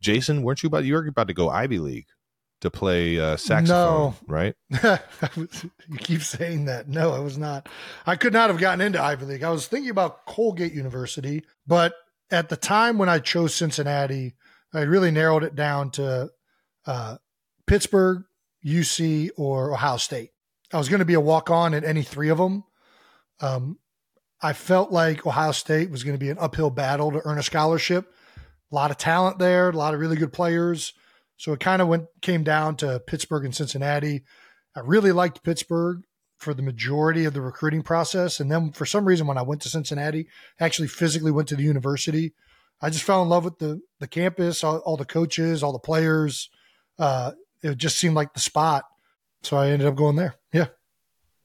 Jason, 0.02 0.44
weren't 0.44 0.62
you 0.62 0.68
about 0.68 0.84
you 0.84 0.94
were 0.94 1.08
about 1.08 1.28
to 1.30 1.34
go 1.34 1.50
Ivy 1.50 1.80
League 1.80 2.08
to 2.60 2.70
play 2.70 3.20
uh, 3.20 3.36
saxophone, 3.38 4.12
No. 4.12 4.16
right? 4.28 4.56
you 5.38 5.98
keep 6.00 6.22
saying 6.22 6.66
that. 6.66 6.88
No, 6.88 7.12
I 7.12 7.20
was 7.20 7.38
not. 7.38 7.68
I 8.06 8.16
could 8.16 8.34
not 8.34 8.50
have 8.50 8.60
gotten 8.60 8.82
into 8.82 9.02
Ivy 9.02 9.26
League. 9.26 9.44
I 9.44 9.50
was 9.52 9.68
thinking 9.68 9.90
about 9.90 10.26
Colgate 10.26 10.74
University, 10.74 11.44
but 11.68 11.94
at 12.32 12.50
the 12.50 12.56
time 12.58 12.98
when 12.98 13.10
I 13.10 13.20
chose 13.20 13.54
Cincinnati, 13.54 14.36
I 14.74 14.82
really 14.82 15.12
narrowed 15.12 15.44
it 15.44 15.56
down 15.56 15.92
to 15.92 16.30
uh, 16.86 17.18
Pittsburgh, 17.68 18.24
UC, 18.66 19.32
or 19.38 19.74
Ohio 19.74 19.98
State. 19.98 20.32
I 20.72 20.78
was 20.78 20.90
going 20.90 21.00
to 21.00 21.06
be 21.06 21.14
a 21.14 21.22
walk 21.22 21.50
on 21.50 21.74
at 21.74 21.84
any 21.84 22.02
three 22.02 22.30
of 22.30 22.38
them. 22.38 22.64
Um, 23.42 23.78
I 24.42 24.54
felt 24.54 24.92
like 24.92 25.26
Ohio 25.26 25.52
State 25.52 25.90
was 25.90 26.04
going 26.04 26.16
to 26.16 26.24
be 26.24 26.30
an 26.30 26.38
uphill 26.40 26.70
battle 26.70 27.12
to 27.12 27.22
earn 27.24 27.38
a 27.38 27.44
scholarship. 27.44 28.12
A 28.72 28.76
lot 28.76 28.92
of 28.92 28.98
talent 28.98 29.40
there, 29.40 29.70
a 29.70 29.74
lot 29.74 29.94
of 29.94 30.00
really 30.00 30.18
good 30.18 30.34
players. 30.34 30.94
So 31.38 31.54
it 31.54 31.60
kind 31.60 31.82
of 31.82 31.88
went 31.88 32.06
came 32.22 32.44
down 32.44 32.76
to 32.78 33.00
Pittsburgh 33.00 33.46
and 33.46 33.56
Cincinnati. 33.56 34.24
I 34.76 34.82
really 34.82 35.12
liked 35.12 35.44
Pittsburgh 35.44 36.04
for 36.38 36.54
the 36.54 36.62
majority 36.62 37.26
of 37.26 37.34
the 37.34 37.42
recruiting 37.42 37.84
process, 37.84 38.40
and 38.40 38.52
then 38.52 38.72
for 38.72 38.86
some 38.86 39.06
reason, 39.06 39.28
when 39.28 39.38
I 39.38 39.44
went 39.44 39.62
to 39.62 39.70
Cincinnati, 39.70 40.28
actually 40.60 40.90
physically 40.90 41.32
went 41.32 41.48
to 41.50 41.56
the 41.56 41.64
university, 41.64 42.34
I 42.82 42.90
just 42.90 43.06
fell 43.06 43.24
in 43.24 43.30
love 43.30 43.46
with 43.46 43.60
the 43.60 43.82
the 44.00 44.08
campus, 44.08 44.64
all, 44.64 44.80
all 44.80 44.98
the 44.98 45.06
coaches, 45.06 45.64
all 45.64 45.72
the 45.72 45.80
players. 45.80 46.50
Uh, 47.00 47.32
it 47.64 47.78
just 47.78 47.98
seemed 47.98 48.16
like 48.16 48.34
the 48.34 48.40
spot, 48.40 48.84
so 49.42 49.58
I 49.58 49.70
ended 49.70 49.88
up 49.88 49.96
going 49.96 50.16
there. 50.16 50.36
Yeah, 50.52 50.68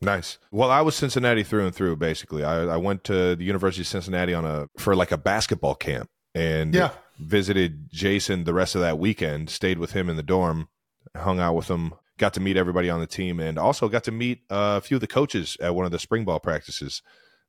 Nice. 0.00 0.38
Well, 0.52 0.70
I 0.70 0.80
was 0.80 0.94
Cincinnati 0.94 1.42
through 1.42 1.66
and 1.66 1.74
through. 1.74 1.96
Basically, 1.96 2.44
I, 2.44 2.64
I 2.64 2.76
went 2.76 3.02
to 3.04 3.34
the 3.34 3.44
University 3.44 3.82
of 3.82 3.88
Cincinnati 3.88 4.32
on 4.32 4.44
a 4.44 4.68
for 4.78 4.94
like 4.94 5.10
a 5.10 5.18
basketball 5.18 5.74
camp, 5.74 6.08
and 6.34 6.72
yeah. 6.72 6.90
visited 7.18 7.90
Jason 7.90 8.44
the 8.44 8.54
rest 8.54 8.74
of 8.74 8.80
that 8.80 8.98
weekend. 8.98 9.50
Stayed 9.50 9.78
with 9.78 9.92
him 9.92 10.08
in 10.08 10.16
the 10.16 10.22
dorm, 10.22 10.68
hung 11.16 11.40
out 11.40 11.54
with 11.54 11.68
him, 11.68 11.94
got 12.16 12.32
to 12.34 12.40
meet 12.40 12.56
everybody 12.56 12.88
on 12.88 13.00
the 13.00 13.08
team, 13.08 13.40
and 13.40 13.58
also 13.58 13.88
got 13.88 14.04
to 14.04 14.12
meet 14.12 14.42
a 14.50 14.80
few 14.80 14.98
of 14.98 15.00
the 15.00 15.08
coaches 15.08 15.56
at 15.60 15.74
one 15.74 15.84
of 15.84 15.90
the 15.90 15.98
spring 15.98 16.24
ball 16.24 16.38
practices 16.38 17.02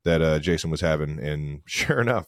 that 0.04 0.22
uh, 0.22 0.40
Jason 0.40 0.72
was 0.72 0.82
having. 0.82 1.20
And 1.20 1.62
sure 1.68 2.02
enough, 2.02 2.26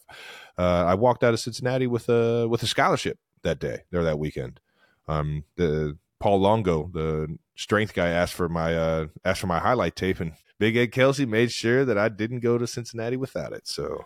uh, 0.55 0.85
I 0.85 0.93
walked 0.93 1.23
out 1.23 1.33
of 1.33 1.39
Cincinnati 1.39 1.87
with 1.87 2.09
a 2.09 2.47
with 2.47 2.61
a 2.61 2.67
scholarship 2.67 3.17
that 3.41 3.59
day 3.59 3.79
or 3.91 4.03
that 4.03 4.19
weekend. 4.19 4.59
Um, 5.07 5.45
the 5.55 5.97
Paul 6.21 6.39
Longo, 6.39 6.89
the 6.93 7.37
strength 7.55 7.93
guy, 7.93 8.07
asked 8.09 8.33
for 8.33 8.47
my 8.47 8.75
uh, 8.75 9.07
asked 9.25 9.41
for 9.41 9.47
my 9.47 9.59
highlight 9.59 9.95
tape, 9.95 10.19
and 10.19 10.33
Big 10.59 10.77
Ed 10.77 10.91
Kelce 10.91 11.27
made 11.27 11.51
sure 11.51 11.83
that 11.83 11.97
I 11.97 12.07
didn't 12.09 12.39
go 12.39 12.57
to 12.57 12.67
Cincinnati 12.67 13.17
without 13.17 13.51
it. 13.51 13.67
So 13.67 14.05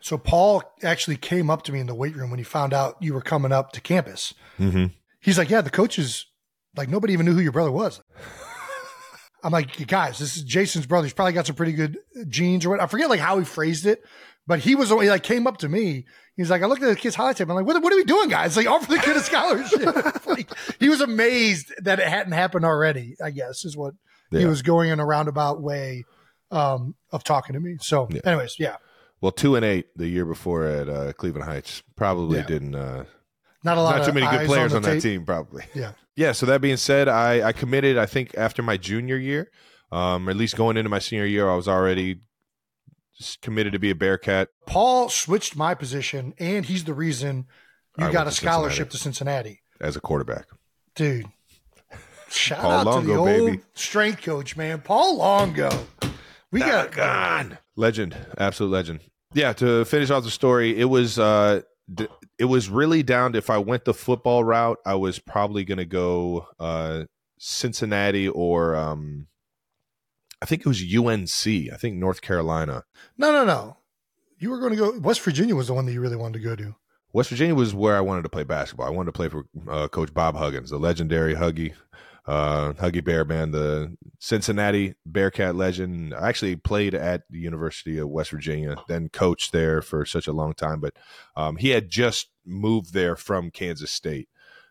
So 0.00 0.18
Paul 0.18 0.62
actually 0.82 1.16
came 1.16 1.48
up 1.48 1.62
to 1.62 1.72
me 1.72 1.80
in 1.80 1.86
the 1.86 1.94
weight 1.94 2.16
room 2.16 2.30
when 2.30 2.38
he 2.38 2.44
found 2.44 2.74
out 2.74 2.96
you 3.00 3.14
were 3.14 3.22
coming 3.22 3.52
up 3.52 3.72
to 3.72 3.80
campus. 3.80 4.34
mhm. 4.58 4.92
He's 5.20 5.38
like, 5.38 5.48
"Yeah, 5.50 5.60
the 5.60 5.70
coaches, 5.70 6.26
like 6.76 6.88
nobody 6.88 7.12
even 7.12 7.26
knew 7.26 7.32
who 7.34 7.40
your 7.40 7.52
brother 7.52 7.70
was." 7.72 8.02
I'm 9.44 9.50
like, 9.52 9.86
guys, 9.88 10.18
this 10.20 10.36
is 10.36 10.44
Jason's 10.44 10.86
brother. 10.86 11.04
He's 11.06 11.14
probably 11.14 11.32
got 11.32 11.46
some 11.46 11.56
pretty 11.56 11.72
good 11.72 11.98
genes 12.28 12.64
or 12.64 12.70
what. 12.70 12.80
I 12.80 12.86
forget 12.86 13.10
like 13.10 13.18
how 13.20 13.38
he 13.38 13.44
phrased 13.44 13.86
it, 13.86 14.04
but 14.46 14.58
he 14.60 14.74
was 14.74 14.88
he 14.90 15.08
like 15.08 15.22
came 15.22 15.46
up 15.46 15.58
to 15.58 15.68
me. 15.68 16.06
He's 16.36 16.50
like, 16.50 16.62
I 16.62 16.66
looked 16.66 16.82
at 16.82 16.88
the 16.88 16.96
kid's 16.96 17.14
highlight 17.14 17.36
tape. 17.36 17.48
I'm 17.50 17.54
like, 17.54 17.66
what, 17.66 17.82
what 17.82 17.92
are 17.92 17.96
we 17.96 18.04
doing, 18.04 18.30
guys? 18.30 18.56
Like, 18.56 18.66
offer 18.66 18.90
the 18.90 18.98
kid 18.98 19.16
a 19.16 19.20
scholarship. 19.20 20.26
like, 20.26 20.50
he 20.80 20.88
was 20.88 21.02
amazed 21.02 21.72
that 21.82 21.98
it 22.00 22.08
hadn't 22.08 22.32
happened 22.32 22.64
already. 22.64 23.16
I 23.22 23.30
guess 23.30 23.64
is 23.66 23.76
what 23.76 23.94
he 24.30 24.46
was 24.46 24.62
going 24.62 24.88
in 24.90 24.98
a 24.98 25.04
roundabout 25.04 25.60
way 25.60 26.04
um, 26.50 26.94
of 27.10 27.22
talking 27.22 27.52
to 27.52 27.60
me. 27.60 27.76
So, 27.80 28.08
Yeah. 28.10 28.20
anyways, 28.24 28.56
yeah, 28.58 28.76
Well, 29.20 29.30
two 29.32 29.56
and 29.56 29.64
eight 29.64 29.86
the 29.94 30.08
year 30.08 30.24
before 30.24 30.64
at 30.64 30.88
uh, 30.88 31.12
Cleveland 31.12 31.44
Heights 31.44 31.82
probably 31.96 32.38
Yeah. 32.38 32.46
didn't. 32.46 32.74
Uh, 32.74 33.04
not 33.62 33.76
a 33.76 33.82
lot. 33.82 33.90
not 33.92 34.00
of 34.00 34.06
too 34.06 34.12
many 34.14 34.26
good 34.38 34.46
players 34.46 34.72
the 34.72 34.76
on, 34.78 34.82
that 34.84 34.94
tape. 34.94 35.02
team, 35.02 35.24
probably. 35.24 35.64
Yeah. 35.74 35.92
Yeah. 36.14 36.32
So 36.32 36.44
that 36.44 36.60
being 36.60 36.76
said, 36.76 37.08
I, 37.08 37.48
I 37.48 37.52
committed. 37.52 37.96
I 37.96 38.04
think 38.04 38.34
after 38.36 38.62
my 38.62 38.76
junior 38.76 39.16
year, 39.16 39.50
um, 39.90 40.28
at 40.28 40.36
least 40.36 40.56
going 40.56 40.76
into 40.76 40.90
my 40.90 40.98
senior 40.98 41.24
year, 41.24 41.48
I 41.48 41.56
was 41.56 41.68
already 41.68 42.20
s- 43.20 43.36
committed 43.42 43.72
to 43.72 43.78
be 43.78 43.90
a 43.90 43.94
Bearcat. 43.94 44.48
Paul 44.66 45.08
switched 45.08 45.56
my 45.56 45.74
position, 45.74 46.34
and 46.38 46.64
he's 46.64 46.84
the 46.84 46.94
reason 46.94 47.46
you 47.98 48.06
I 48.06 48.12
got 48.12 48.26
a 48.26 48.30
to 48.30 48.36
scholarship 48.36 48.90
to 48.90 48.96
Cincinnati, 48.98 49.60
as 49.80 49.96
a 49.96 50.00
quarterback. 50.00 50.46
dude. 50.94 51.26
Shout 52.30 52.60
Paul 52.60 52.70
out 52.72 52.84
to 52.84 52.90
Longo, 52.90 53.12
the 53.12 53.18
old 53.18 53.50
baby. 53.50 53.60
strength 53.74 54.22
coach, 54.22 54.56
man, 54.56 54.80
Paul 54.80 55.18
Longo. 55.18 55.70
We 56.50 56.60
got 56.60 56.92
gone 56.92 57.58
legend, 57.76 58.16
absolute 58.38 58.70
legend. 58.70 59.00
Yeah. 59.34 59.52
To 59.54 59.84
finish 59.84 60.08
off 60.10 60.24
the 60.24 60.30
story, 60.30 60.78
it 60.78 60.84
was 60.86 61.18
uh, 61.18 61.60
d- 61.92 62.08
it 62.38 62.46
was 62.46 62.70
really 62.70 63.02
down 63.02 63.32
to 63.32 63.38
if 63.38 63.50
I 63.50 63.58
went 63.58 63.84
the 63.84 63.92
football 63.94 64.44
route, 64.44 64.78
I 64.86 64.94
was 64.94 65.18
probably 65.18 65.64
going 65.64 65.76
to 65.78 65.84
go 65.84 66.46
uh, 66.58 67.04
Cincinnati 67.38 68.28
or 68.28 68.76
um, 68.76 69.26
I 70.42 70.44
think 70.44 70.62
it 70.62 70.68
was 70.68 70.82
UNC. 70.82 71.72
I 71.72 71.76
think 71.76 71.96
North 71.96 72.20
Carolina. 72.20 72.82
no, 73.16 73.30
no, 73.30 73.44
no. 73.44 73.76
You 74.38 74.50
were 74.50 74.58
going 74.58 74.72
to 74.72 74.76
go. 74.76 74.98
West 74.98 75.20
Virginia 75.20 75.54
was 75.54 75.68
the 75.68 75.74
one 75.74 75.86
that 75.86 75.92
you 75.92 76.00
really 76.00 76.16
wanted 76.16 76.40
to 76.40 76.44
go 76.44 76.56
to. 76.56 76.74
West 77.12 77.28
Virginia 77.28 77.54
was 77.54 77.74
where 77.74 77.96
I 77.96 78.00
wanted 78.00 78.22
to 78.22 78.28
play 78.28 78.42
basketball. 78.42 78.88
I 78.88 78.90
wanted 78.90 79.12
to 79.12 79.16
play 79.16 79.28
for 79.28 79.44
uh, 79.68 79.86
Coach 79.86 80.12
Bob 80.12 80.34
Huggins, 80.34 80.70
the 80.70 80.78
legendary 80.78 81.36
Huggy, 81.36 81.74
uh, 82.26 82.72
Huggy 82.72 83.04
Bear 83.04 83.24
Man, 83.24 83.52
the 83.52 83.96
Cincinnati 84.18 84.94
Bearcat 85.06 85.54
legend. 85.54 86.12
I 86.12 86.28
actually 86.28 86.56
played 86.56 86.92
at 86.94 87.22
the 87.30 87.38
University 87.38 87.98
of 87.98 88.08
West 88.08 88.30
Virginia, 88.30 88.74
then 88.88 89.10
coached 89.10 89.52
there 89.52 89.80
for 89.80 90.04
such 90.04 90.26
a 90.26 90.32
long 90.32 90.54
time. 90.54 90.80
But 90.80 90.94
um, 91.36 91.56
he 91.56 91.68
had 91.68 91.88
just 91.88 92.30
moved 92.44 92.94
there 92.94 93.14
from 93.14 93.52
Kansas 93.52 93.92
State, 93.92 94.28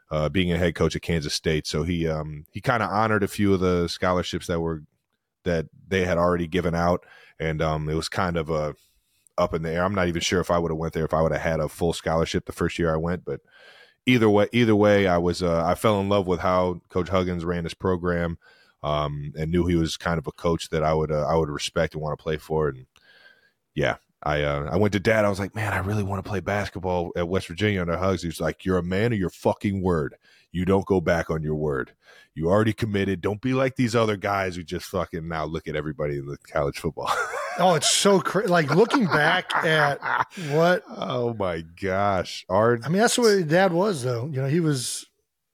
uh, 0.09 0.27
being 0.27 0.51
a 0.51 0.57
head 0.57 0.75
coach 0.75 0.97
at 0.97 1.01
Kansas 1.01 1.33
State. 1.33 1.65
So 1.65 1.83
he 1.83 2.09
um, 2.09 2.45
he 2.51 2.59
kind 2.59 2.83
of 2.83 2.89
honored 2.89 3.23
a 3.23 3.29
few 3.29 3.53
of 3.53 3.61
the 3.61 3.87
scholarships 3.87 4.47
that 4.47 4.59
were 4.59 4.83
that 5.43 5.67
they 5.87 6.05
had 6.05 6.17
already 6.17 6.47
given 6.47 6.75
out, 6.75 7.05
and 7.39 7.61
um, 7.61 7.89
it 7.89 7.95
was 7.95 8.09
kind 8.09 8.37
of 8.37 8.49
a 8.49 8.75
up 9.37 9.53
in 9.53 9.63
the 9.63 9.71
air. 9.71 9.83
I'm 9.83 9.95
not 9.95 10.07
even 10.07 10.21
sure 10.21 10.41
if 10.41 10.51
I 10.51 10.59
would 10.59 10.71
have 10.71 10.77
went 10.77 10.93
there 10.93 11.05
if 11.05 11.13
I 11.13 11.21
would 11.21 11.31
have 11.31 11.41
had 11.41 11.59
a 11.59 11.69
full 11.69 11.93
scholarship 11.93 12.45
the 12.45 12.51
first 12.51 12.77
year 12.77 12.93
I 12.93 12.97
went, 12.97 13.25
but 13.25 13.41
either 14.05 14.29
way, 14.29 14.47
either 14.51 14.75
way, 14.75 15.07
I 15.07 15.17
was 15.17 15.43
uh, 15.43 15.63
I 15.65 15.75
fell 15.75 15.99
in 15.99 16.09
love 16.09 16.27
with 16.27 16.39
how 16.39 16.81
Coach 16.89 17.09
Huggins 17.09 17.45
ran 17.45 17.63
his 17.63 17.73
program, 17.73 18.37
um, 18.83 19.33
and 19.37 19.51
knew 19.51 19.65
he 19.65 19.75
was 19.75 19.97
kind 19.97 20.17
of 20.17 20.27
a 20.27 20.31
coach 20.31 20.69
that 20.69 20.83
I 20.83 20.93
would 20.93 21.11
uh, 21.11 21.25
I 21.27 21.35
would 21.35 21.49
respect 21.49 21.93
and 21.93 22.01
want 22.01 22.17
to 22.17 22.21
play 22.21 22.37
for. 22.37 22.69
And 22.69 22.85
yeah, 23.75 23.97
I 24.23 24.41
uh, 24.41 24.69
I 24.71 24.77
went 24.77 24.93
to 24.93 24.99
Dad. 24.99 25.25
I 25.25 25.29
was 25.29 25.39
like, 25.39 25.55
man, 25.55 25.73
I 25.73 25.79
really 25.79 26.03
want 26.03 26.23
to 26.23 26.29
play 26.29 26.39
basketball 26.39 27.11
at 27.15 27.27
West 27.27 27.47
Virginia 27.47 27.81
under 27.81 27.97
Hugs. 27.97 28.21
He 28.21 28.27
was 28.27 28.41
like, 28.41 28.65
you're 28.65 28.77
a 28.77 28.83
man 28.83 29.13
of 29.13 29.19
your 29.19 29.29
fucking 29.29 29.81
word. 29.81 30.15
You 30.51 30.65
don't 30.65 30.85
go 30.85 31.01
back 31.01 31.29
on 31.29 31.43
your 31.43 31.55
word. 31.55 31.93
You 32.33 32.49
already 32.49 32.73
committed. 32.73 33.21
Don't 33.21 33.41
be 33.41 33.53
like 33.53 33.75
these 33.75 33.95
other 33.95 34.17
guys 34.17 34.55
who 34.55 34.63
just 34.63 34.85
fucking 34.85 35.27
now 35.27 35.45
look 35.45 35.67
at 35.67 35.75
everybody 35.75 36.17
in 36.17 36.25
the 36.25 36.37
college 36.37 36.79
football. 36.79 37.11
Oh, 37.59 37.75
it's 37.75 37.91
so 37.91 38.21
crazy. 38.21 38.47
like 38.47 38.73
looking 38.73 39.05
back 39.07 39.53
at 39.53 39.99
what 40.51 40.83
oh 40.87 41.33
my 41.33 41.61
gosh, 41.81 42.45
our 42.47 42.79
I 42.83 42.87
mean. 42.87 43.01
That's 43.01 43.17
way 43.17 43.43
Dad 43.43 43.73
was, 43.73 44.03
though. 44.03 44.25
You 44.27 44.41
know, 44.41 44.47
he 44.47 44.61
was, 44.61 45.05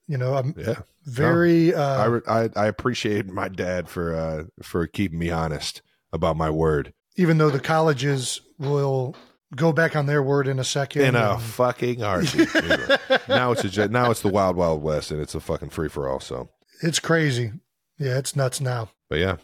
you 0.06 0.16
know, 0.16 0.36
um, 0.36 0.54
yeah. 0.56 0.76
very. 1.04 1.74
I, 1.74 2.06
Uh, 2.06 2.20
I 2.28 2.50
I 2.54 2.66
appreciate 2.68 3.26
my 3.26 3.48
dad 3.48 3.88
for 3.88 4.14
uh 4.14 4.44
for 4.62 4.86
keeping 4.86 5.18
me 5.18 5.30
honest 5.30 5.82
about 6.12 6.36
my 6.36 6.50
word 6.50 6.94
even 7.18 7.36
though 7.36 7.50
the 7.50 7.60
colleges 7.60 8.40
will 8.58 9.14
go 9.54 9.72
back 9.72 9.96
on 9.96 10.06
their 10.06 10.22
word 10.22 10.48
in 10.48 10.58
a 10.58 10.64
second. 10.64 11.02
in 11.02 11.14
a 11.14 11.32
and- 11.32 11.42
fucking 11.42 12.00
heartbeat. 12.00 12.48
now 13.28 13.52
it's 13.52 13.76
a 13.76 13.88
now 13.88 14.10
it's 14.10 14.22
the 14.22 14.28
wild 14.28 14.56
wild 14.56 14.82
west 14.82 15.10
and 15.10 15.20
it's 15.20 15.34
a 15.34 15.40
fucking 15.40 15.70
free 15.70 15.88
for 15.88 16.08
all. 16.08 16.20
So, 16.20 16.48
it's 16.82 16.98
crazy. 17.00 17.52
Yeah, 17.98 18.18
it's 18.18 18.36
nuts 18.36 18.60
now. 18.60 18.90
but 19.08 19.18
yeah, 19.18 19.36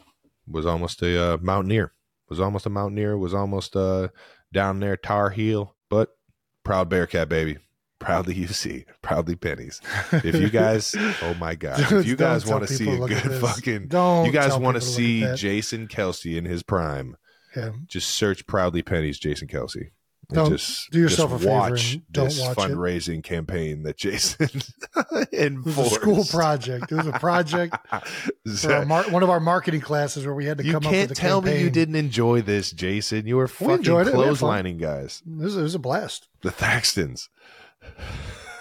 was 0.47 0.67
almost 0.67 1.03
a 1.03 1.35
uh, 1.35 1.38
mountaineer. 1.40 1.93
Was 2.29 2.40
almost 2.40 2.67
a 2.67 2.71
mountaineer. 2.71 3.19
Was 3.19 3.35
almost 3.35 3.77
uh 3.77 4.09
down 4.53 4.81
there 4.81 4.97
Tar 4.97 5.31
Heel, 5.31 5.75
but 5.90 6.17
proud 6.62 6.88
Bearcat 6.88 7.29
baby. 7.29 7.59
Proudly 8.01 8.35
UC, 8.35 8.85
proudly 9.01 9.35
pennies. 9.35 9.81
If 10.12 10.35
you 10.35 10.51
guys, 10.51 10.95
oh 11.23 11.35
my 11.40 11.55
god, 11.55 11.81
if 11.81 12.07
you 12.07 12.17
guys 12.17 12.45
want 12.45 12.67
to 12.67 12.75
see 12.75 12.90
a 12.90 12.99
good 12.99 13.40
fucking, 13.40 13.87
Don't 13.88 14.27
you 14.27 14.33
guys 14.33 14.55
want 14.59 14.81
to 14.81 14.87
people 14.87 15.05
look 15.21 15.23
at 15.23 15.38
see. 15.38 15.43
Jason 15.49 15.88
Kelce 15.88 16.37
in 16.37 16.45
his 16.45 16.62
prime, 16.62 17.17
Yeah. 17.57 17.71
just 17.87 18.11
search 18.11 18.47
proudly 18.47 18.83
pennies, 18.83 19.19
Jason 19.19 19.49
Kelce. 19.49 19.90
And 20.31 20.37
Don't 20.37 20.51
just 20.53 20.90
do 20.90 20.99
yourself 21.01 21.33
just 21.33 21.43
a 21.43 21.45
favor 21.45 21.59
watch 21.59 21.93
and 21.95 22.03
don't 22.11 22.25
this 22.31 22.40
watch 22.40 22.57
it. 22.57 22.61
fundraising 22.61 23.23
campaign 23.23 23.83
that 23.83 23.99
Jason 23.99 24.49
It 25.31 25.62
was 25.62 25.77
a 25.79 25.90
school 25.90 26.25
project. 26.25 26.90
It 26.90 26.95
was 26.95 27.07
a 27.07 27.12
project 27.12 27.77
for 28.59 28.87
mar- 28.87 29.11
one 29.11 29.23
of 29.23 29.29
our 29.29 29.38
marketing 29.38 29.83
classes 29.83 30.25
where 30.25 30.35
we 30.35 30.47
had 30.47 30.57
to 30.59 30.64
you 30.64 30.73
come 30.73 30.79
up 30.79 30.85
You 30.85 30.90
can't 30.99 31.11
with 31.11 31.19
tell 31.19 31.43
me 31.43 31.61
you 31.61 31.69
didn't 31.69 31.97
enjoy 31.97 32.40
this, 32.40 32.71
Jason. 32.71 33.27
You 33.27 33.37
were 33.37 33.45
We 33.45 33.49
fucking 33.49 33.75
enjoyed 33.75 34.09
it. 34.09 34.17
We 34.17 34.25
had 34.25 34.38
fun. 34.38 34.64
clotheslining 34.64 34.79
guys. 34.81 35.23
It 35.27 35.37
was, 35.43 35.57
it 35.59 35.62
was 35.62 35.75
a 35.75 35.79
blast. 35.79 36.27
The 36.40 36.51
Thaxtons. 36.51 37.29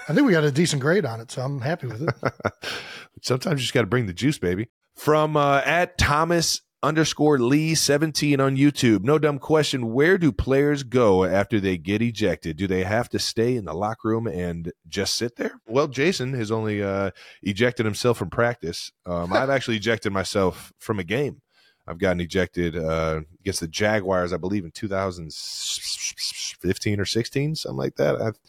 I 0.10 0.13
think 0.13 0.27
we 0.27 0.34
got 0.34 0.43
a 0.43 0.51
decent 0.51 0.82
grade 0.82 1.06
on 1.06 1.21
it, 1.21 1.32
so 1.32 1.43
I'm 1.43 1.62
happy 1.62 1.88
with 1.88 2.01
it. 2.03 2.13
Sometimes 3.21 3.62
you 3.62 3.63
just 3.63 3.73
got 3.73 3.82
to 3.82 3.88
bring 3.88 4.06
the 4.06 4.12
juice, 4.13 4.38
baby. 4.38 4.67
From 4.95 5.38
uh, 5.38 5.62
at 5.63 5.97
Thomas 5.97 6.62
underscore 6.83 7.39
Lee 7.39 7.73
17 7.73 8.39
on 8.39 8.57
YouTube. 8.57 9.03
No 9.03 9.17
dumb 9.17 9.39
question. 9.39 9.93
Where 9.93 10.17
do 10.17 10.31
players 10.31 10.83
go 10.83 11.23
after 11.23 11.59
they 11.59 11.77
get 11.77 12.01
ejected? 12.01 12.57
Do 12.57 12.67
they 12.67 12.83
have 12.83 13.09
to 13.09 13.19
stay 13.19 13.55
in 13.55 13.65
the 13.65 13.73
locker 13.73 14.09
room 14.09 14.27
and 14.27 14.71
just 14.87 15.15
sit 15.15 15.37
there? 15.37 15.53
Well, 15.65 15.87
Jason 15.87 16.33
has 16.33 16.51
only 16.51 16.83
uh, 16.83 17.11
ejected 17.41 17.85
himself 17.85 18.17
from 18.17 18.29
practice. 18.29 18.91
Um, 19.05 19.33
I've 19.33 19.49
actually 19.49 19.77
ejected 19.77 20.11
myself 20.11 20.73
from 20.77 20.99
a 20.99 21.03
game. 21.03 21.41
I've 21.85 21.97
gotten 21.97 22.21
ejected 22.21 22.77
uh, 22.77 23.21
against 23.41 23.59
the 23.59 23.67
Jaguars, 23.67 24.31
I 24.31 24.37
believe, 24.37 24.63
in 24.63 24.71
2015 24.71 26.99
or 26.99 27.05
16, 27.05 27.55
something 27.55 27.77
like 27.77 27.95
that. 27.95 28.21
I've, 28.21 28.39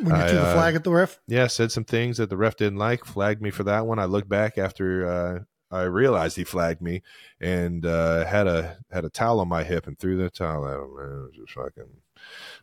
When 0.00 0.16
you 0.16 0.22
I, 0.22 0.28
threw 0.28 0.38
the 0.38 0.46
uh, 0.46 0.54
flag 0.54 0.74
at 0.74 0.82
the 0.82 0.90
ref, 0.90 1.20
yeah, 1.28 1.46
said 1.46 1.70
some 1.70 1.84
things 1.84 2.16
that 2.16 2.28
the 2.28 2.36
ref 2.36 2.56
didn't 2.56 2.80
like, 2.80 3.04
flagged 3.04 3.40
me 3.40 3.50
for 3.50 3.62
that 3.64 3.86
one. 3.86 4.00
I 4.00 4.06
looked 4.06 4.28
back 4.28 4.58
after 4.58 5.06
uh, 5.06 5.44
I 5.72 5.82
realized 5.82 6.36
he 6.36 6.44
flagged 6.44 6.82
me 6.82 7.02
and 7.40 7.84
uh, 7.86 8.26
had 8.26 8.46
a 8.46 8.76
had 8.90 9.04
a 9.04 9.10
towel 9.10 9.40
on 9.40 9.48
my 9.48 9.64
hip 9.64 9.86
and 9.86 9.98
threw 9.98 10.16
the 10.16 10.30
towel 10.30 10.66
at 10.68 10.78
him. 10.78 10.94
Man, 10.94 11.18
it 11.18 11.22
was 11.22 11.36
just 11.36 11.52
fucking 11.52 11.88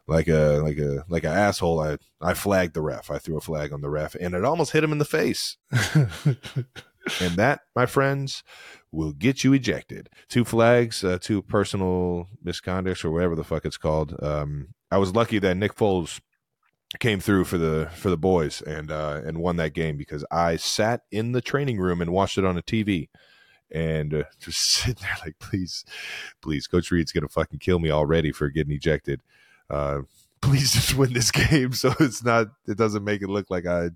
like 0.08 0.28
a 0.28 0.62
like 0.64 0.78
a 0.78 1.04
like 1.10 1.24
an 1.24 1.32
asshole. 1.32 1.80
I 1.80 1.98
I 2.22 2.34
flagged 2.34 2.76
the 2.76 2.82
ref. 2.82 3.10
I 3.10 3.18
threw 3.18 3.38
a 3.38 3.42
flag 3.42 3.74
on 3.74 3.82
the 3.82 3.90
ref 3.90 4.16
and 4.16 4.36
it 4.36 4.46
almost 4.46 4.72
hit 4.72 4.84
him 4.84 4.92
in 4.92 5.00
the 5.00 5.06
face. 5.06 5.58
and 7.22 7.36
that, 7.36 7.62
my 7.76 7.86
friends, 7.86 8.44
will 8.92 9.14
get 9.14 9.44
you 9.44 9.54
ejected. 9.54 10.10
Two 10.28 10.46
flags, 10.46 11.04
uh, 11.04 11.18
two 11.20 11.42
personal 11.42 12.28
misconducts, 12.46 13.04
or 13.04 13.12
whatever 13.12 13.36
the 13.36 13.44
fuck 13.44 13.66
it's 13.66 13.78
called. 13.78 14.16
Um, 14.22 14.70
I 14.92 14.98
was 14.98 15.16
lucky 15.16 15.40
that 15.40 15.58
Nick 15.58 15.76
Foles 15.76 16.20
came 16.98 17.20
through 17.20 17.46
for 17.46 17.58
the 17.58 17.90
for 17.94 18.10
the 18.10 18.18
boys 18.18 18.62
and 18.62 18.92
uh, 18.92 19.22
and 19.24 19.38
won 19.38 19.58
that 19.58 19.74
game 19.74 19.98
because 19.98 20.26
I 20.32 20.56
sat 20.56 21.02
in 21.12 21.34
the 21.34 21.42
training 21.42 21.78
room 21.78 22.02
and 22.02 22.12
watched 22.12 22.38
it 22.38 22.46
on 22.46 22.58
a 22.58 22.64
TV. 22.64 23.10
And 23.72 24.14
uh, 24.14 24.24
just 24.40 24.60
sitting 24.60 24.96
there 25.02 25.16
like, 25.24 25.38
please, 25.40 25.86
please, 26.42 26.66
Coach 26.66 26.90
Reid's 26.90 27.12
gonna 27.12 27.28
fucking 27.28 27.60
kill 27.60 27.80
me 27.80 27.92
already 27.92 28.32
for 28.32 28.50
getting 28.50 28.74
ejected. 28.74 29.22
Uh, 29.70 30.00
please 30.42 30.72
just 30.72 30.96
win 30.96 31.14
this 31.14 31.32
game, 31.50 31.74
so 31.74 31.94
it's 32.00 32.24
not, 32.24 32.48
it 32.68 32.78
doesn't 32.78 33.04
make 33.04 33.22
it 33.22 33.30
look 33.30 33.50
like 33.50 33.68
I 33.68 33.90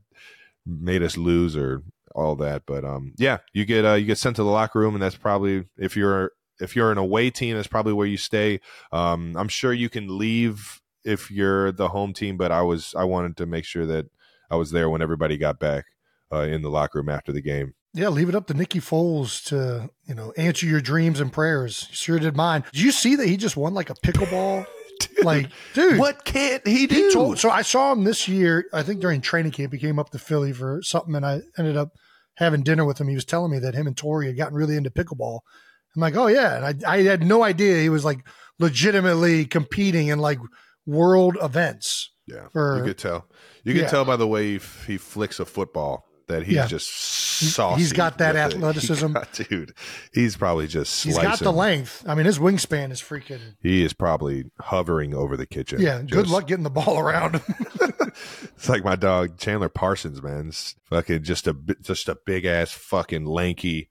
made 0.66 1.02
us 1.02 1.18
lose 1.18 1.58
or 1.58 1.82
all 2.14 2.36
that. 2.36 2.64
But 2.68 2.86
um, 2.86 3.14
yeah, 3.18 3.40
you 3.54 3.66
get 3.66 3.86
uh, 3.86 3.94
you 3.94 4.06
get 4.06 4.20
sent 4.20 4.36
to 4.36 4.44
the 4.44 4.50
locker 4.50 4.80
room, 4.80 4.94
and 4.94 5.02
that's 5.02 5.16
probably 5.16 5.66
if 5.78 5.98
you're 5.98 6.32
if 6.60 6.76
you're 6.76 6.92
an 6.92 7.00
away 7.00 7.32
team, 7.32 7.56
that's 7.56 7.68
probably 7.68 7.94
where 7.94 8.06
you 8.06 8.18
stay. 8.18 8.60
Um, 8.92 9.36
I'm 9.36 9.48
sure 9.48 9.74
you 9.74 9.90
can 9.90 10.18
leave 10.20 10.83
if 11.04 11.30
you're 11.32 11.72
the 11.72 11.90
home 11.90 12.14
team, 12.14 12.38
but 12.38 12.52
I 12.52 12.62
was 12.62 12.94
I 12.98 13.04
wanted 13.04 13.38
to 13.38 13.46
make 13.46 13.66
sure 13.66 13.86
that 13.86 14.06
I 14.50 14.56
was 14.56 14.72
there 14.72 14.90
when 14.90 15.02
everybody 15.02 15.38
got 15.38 15.60
back 15.60 15.86
uh, 16.32 16.42
in 16.42 16.62
the 16.62 16.70
locker 16.70 17.00
room 17.00 17.10
after 17.10 17.32
the 17.32 17.42
game. 17.42 17.74
yeah, 17.94 18.10
leave 18.10 18.30
it 18.30 18.36
up 18.36 18.48
to 18.48 18.54
Nikki 18.54 18.80
Foles 18.80 19.44
to 19.46 19.90
you 20.08 20.16
know 20.16 20.32
answer 20.38 20.66
your 20.66 20.82
dreams 20.82 21.20
and 21.20 21.32
prayers. 21.32 21.88
Sure 21.92 22.20
did 22.20 22.36
mine. 22.36 22.64
Did 22.72 22.82
you 22.82 22.92
see 22.92 23.16
that 23.16 23.28
he 23.28 23.38
just 23.38 23.58
won 23.58 23.74
like 23.74 23.90
a 23.90 23.96
pickleball? 23.96 24.66
Dude, 25.00 25.26
like, 25.26 25.50
dude, 25.74 25.98
what 25.98 26.24
can't 26.24 26.66
he 26.66 26.86
do? 26.86 26.96
He 26.96 27.12
told, 27.12 27.40
so 27.40 27.50
I 27.50 27.64
saw 27.64 27.92
him 27.92 28.04
this 28.04 28.28
year. 28.28 28.66
I 28.72 28.84
think 28.84 29.02
during 29.02 29.22
training 29.22 29.52
camp, 29.52 29.74
he 29.74 29.80
came 29.80 29.98
up 29.98 30.12
to 30.12 30.20
Philly 30.20 30.54
for 30.54 30.82
something, 30.84 31.16
and 31.16 31.26
I 31.26 31.42
ended 31.58 31.76
up 31.76 31.94
having 32.36 32.62
dinner 32.62 32.86
with 32.86 33.02
him. 33.02 33.08
He 33.08 33.16
was 33.16 33.26
telling 33.26 33.52
me 33.52 33.60
that 33.60 33.74
him 33.74 33.88
and 33.88 33.98
Tori 33.98 34.28
had 34.28 34.38
gotten 34.38 34.56
really 34.56 34.78
into 34.78 34.92
pickleball. 34.92 35.40
I'm 35.96 36.02
like, 36.02 36.16
oh 36.16 36.28
yeah, 36.28 36.58
and 36.58 36.86
I, 36.86 36.94
I 36.94 37.02
had 37.02 37.24
no 37.24 37.44
idea 37.44 37.82
he 37.82 37.90
was 37.90 38.06
like 38.06 38.20
legitimately 38.60 39.46
competing 39.46 40.12
and 40.12 40.22
like 40.22 40.40
world 40.86 41.38
events. 41.42 42.12
yeah, 42.28 42.48
for- 42.52 42.78
you 42.78 42.84
could 42.84 42.98
tell. 42.98 43.28
You 43.64 43.74
could 43.74 43.84
Yeah. 43.84 43.88
tell 43.90 44.06
by 44.06 44.16
the 44.18 44.28
way 44.28 44.58
he, 44.58 44.60
he 44.88 44.98
flicks 44.98 45.40
a 45.40 45.46
football 45.46 46.06
that 46.28 46.44
he's 46.44 46.56
Yeah. 46.56 46.68
just 46.68 46.90
saucy. 46.90 47.82
he's 47.82 47.92
got 47.94 48.18
that 48.20 48.36
it. 48.36 48.40
He 48.54 48.56
athleticism. 48.58 49.12
got- 49.14 49.34
dude. 49.34 49.74
He's 50.14 50.36
probably 50.38 50.68
just 50.68 51.04
He's 51.04 51.18
got 51.18 51.40
the 51.40 51.52
length. 51.52 52.04
I 52.08 52.16
mean, 52.16 52.26
his 52.26 52.40
wingspan 52.40 52.92
is 52.92 53.02
freaking. 53.02 53.56
He 53.62 53.84
is 53.84 53.94
probably 53.94 54.46
hovering 54.60 55.14
over 55.14 55.36
the 55.36 55.46
kitchen. 55.46 55.82
Yeah, 55.82 56.02
good 56.02 56.28
luck 56.28 56.48
getting 56.48 56.64
the 56.64 56.70
ball 56.70 56.98
around. 57.00 57.42
It's 58.56 58.70
like 58.70 58.84
my 58.84 58.96
dog 58.96 59.38
Chandler 59.40 59.70
Parsons, 59.70 60.22
man. 60.22 60.50
It's 60.50 60.76
fucking 60.86 61.24
just 61.24 61.48
a 61.48 61.56
just 61.82 62.08
a 62.08 62.16
big 62.26 62.46
ass 62.46 62.72
fucking 62.72 63.26
lanky 63.26 63.90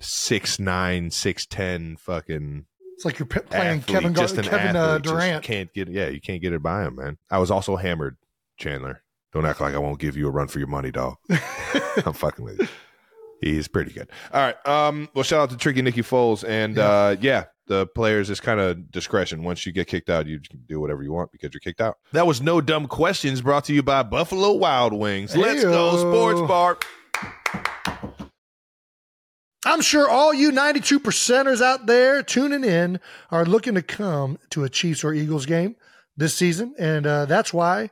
six 0.00 0.58
nine 0.58 1.10
six 1.12 1.46
ten 1.46 1.96
fucking 1.96 2.66
it's 3.02 3.04
like 3.04 3.18
you're 3.18 3.26
p- 3.26 3.40
playing 3.40 3.80
athlete, 3.80 3.86
Kevin 3.86 4.12
Gar- 4.12 4.26
Kevin 4.28 4.76
uh, 4.76 4.80
athlete. 4.96 5.02
Durant. 5.02 5.44
can't 5.44 5.72
get 5.72 5.88
yeah, 5.88 6.08
you 6.08 6.20
can't 6.20 6.40
get 6.40 6.52
it 6.52 6.62
by 6.62 6.84
him, 6.84 6.96
man. 6.96 7.18
I 7.30 7.38
was 7.38 7.50
also 7.50 7.76
hammered, 7.76 8.16
Chandler. 8.56 9.02
Don't 9.32 9.44
act 9.46 9.60
like 9.60 9.74
I 9.74 9.78
won't 9.78 9.98
give 9.98 10.16
you 10.16 10.28
a 10.28 10.30
run 10.30 10.46
for 10.48 10.58
your 10.58 10.68
money, 10.68 10.90
dog. 10.90 11.16
I'm 12.06 12.12
fucking 12.12 12.44
with 12.44 12.60
you. 12.60 12.68
He's 13.40 13.66
pretty 13.66 13.90
good. 13.92 14.08
All 14.32 14.40
right. 14.40 14.66
Um. 14.66 15.08
Well, 15.14 15.24
shout 15.24 15.40
out 15.40 15.50
to 15.50 15.56
Tricky 15.56 15.82
Nicky 15.82 16.02
Foles, 16.02 16.44
and 16.46 16.76
Yeah. 16.76 16.84
uh, 16.88 17.16
yeah, 17.20 17.44
the 17.66 17.86
players 17.88 18.30
is 18.30 18.38
kind 18.38 18.60
of 18.60 18.90
discretion. 18.92 19.42
Once 19.42 19.66
you 19.66 19.72
get 19.72 19.88
kicked 19.88 20.10
out, 20.10 20.26
you 20.26 20.38
can 20.38 20.60
do 20.68 20.78
whatever 20.80 21.02
you 21.02 21.12
want 21.12 21.32
because 21.32 21.50
you're 21.52 21.60
kicked 21.60 21.80
out. 21.80 21.98
That 22.12 22.26
was 22.26 22.40
no 22.40 22.60
dumb 22.60 22.86
questions. 22.86 23.40
Brought 23.40 23.64
to 23.64 23.72
you 23.74 23.82
by 23.82 24.04
Buffalo 24.04 24.52
Wild 24.52 24.92
Wings. 24.92 25.36
Let's 25.36 25.62
go, 25.64 25.96
Sports 25.96 26.40
Bar. 26.42 26.78
I'm 29.64 29.80
sure 29.80 30.08
all 30.08 30.34
you 30.34 30.50
92 30.50 30.98
percenters 30.98 31.62
out 31.62 31.86
there 31.86 32.22
tuning 32.24 32.64
in 32.64 32.98
are 33.30 33.44
looking 33.44 33.74
to 33.74 33.82
come 33.82 34.38
to 34.50 34.64
a 34.64 34.68
Chiefs 34.68 35.04
or 35.04 35.14
Eagles 35.14 35.46
game 35.46 35.76
this 36.16 36.34
season, 36.34 36.74
and 36.80 37.06
uh, 37.06 37.26
that's 37.26 37.54
why 37.54 37.90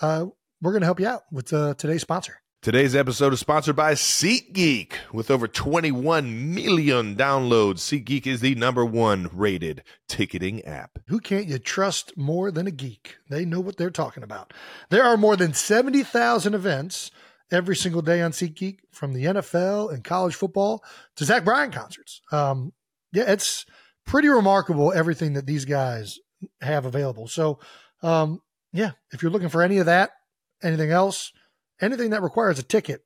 uh, 0.00 0.26
we're 0.62 0.70
going 0.70 0.82
to 0.82 0.86
help 0.86 1.00
you 1.00 1.08
out 1.08 1.22
with 1.32 1.52
uh, 1.52 1.74
today's 1.74 2.02
sponsor. 2.02 2.40
Today's 2.62 2.94
episode 2.94 3.32
is 3.32 3.40
sponsored 3.40 3.74
by 3.74 3.94
SeatGeek. 3.94 4.92
With 5.12 5.30
over 5.30 5.48
21 5.48 6.54
million 6.54 7.16
downloads, 7.16 7.78
SeatGeek 7.78 8.26
is 8.26 8.40
the 8.40 8.54
number 8.54 8.84
one 8.84 9.28
rated 9.32 9.82
ticketing 10.08 10.64
app. 10.64 10.98
Who 11.06 11.18
can't 11.18 11.46
you 11.46 11.58
trust 11.58 12.16
more 12.16 12.52
than 12.52 12.68
a 12.68 12.72
geek? 12.72 13.16
They 13.28 13.44
know 13.44 13.60
what 13.60 13.76
they're 13.76 13.90
talking 13.90 14.22
about. 14.22 14.52
There 14.90 15.04
are 15.04 15.16
more 15.16 15.36
than 15.36 15.52
70,000 15.52 16.54
events 16.54 17.10
every 17.50 17.76
single 17.76 18.02
day 18.02 18.22
on 18.22 18.32
SeatGeek, 18.32 18.78
from 18.92 19.12
the 19.12 19.24
NFL 19.24 19.92
and 19.92 20.04
college 20.04 20.34
football 20.34 20.82
to 21.16 21.24
Zach 21.24 21.44
Bryan 21.44 21.70
concerts. 21.70 22.20
Um, 22.32 22.72
yeah, 23.12 23.30
it's 23.30 23.64
pretty 24.04 24.28
remarkable 24.28 24.92
everything 24.92 25.34
that 25.34 25.46
these 25.46 25.64
guys 25.64 26.18
have 26.60 26.86
available. 26.86 27.28
So, 27.28 27.58
um, 28.02 28.40
yeah, 28.72 28.92
if 29.12 29.22
you're 29.22 29.32
looking 29.32 29.48
for 29.48 29.62
any 29.62 29.78
of 29.78 29.86
that, 29.86 30.10
anything 30.62 30.90
else, 30.90 31.32
anything 31.80 32.10
that 32.10 32.22
requires 32.22 32.58
a 32.58 32.62
ticket, 32.62 33.02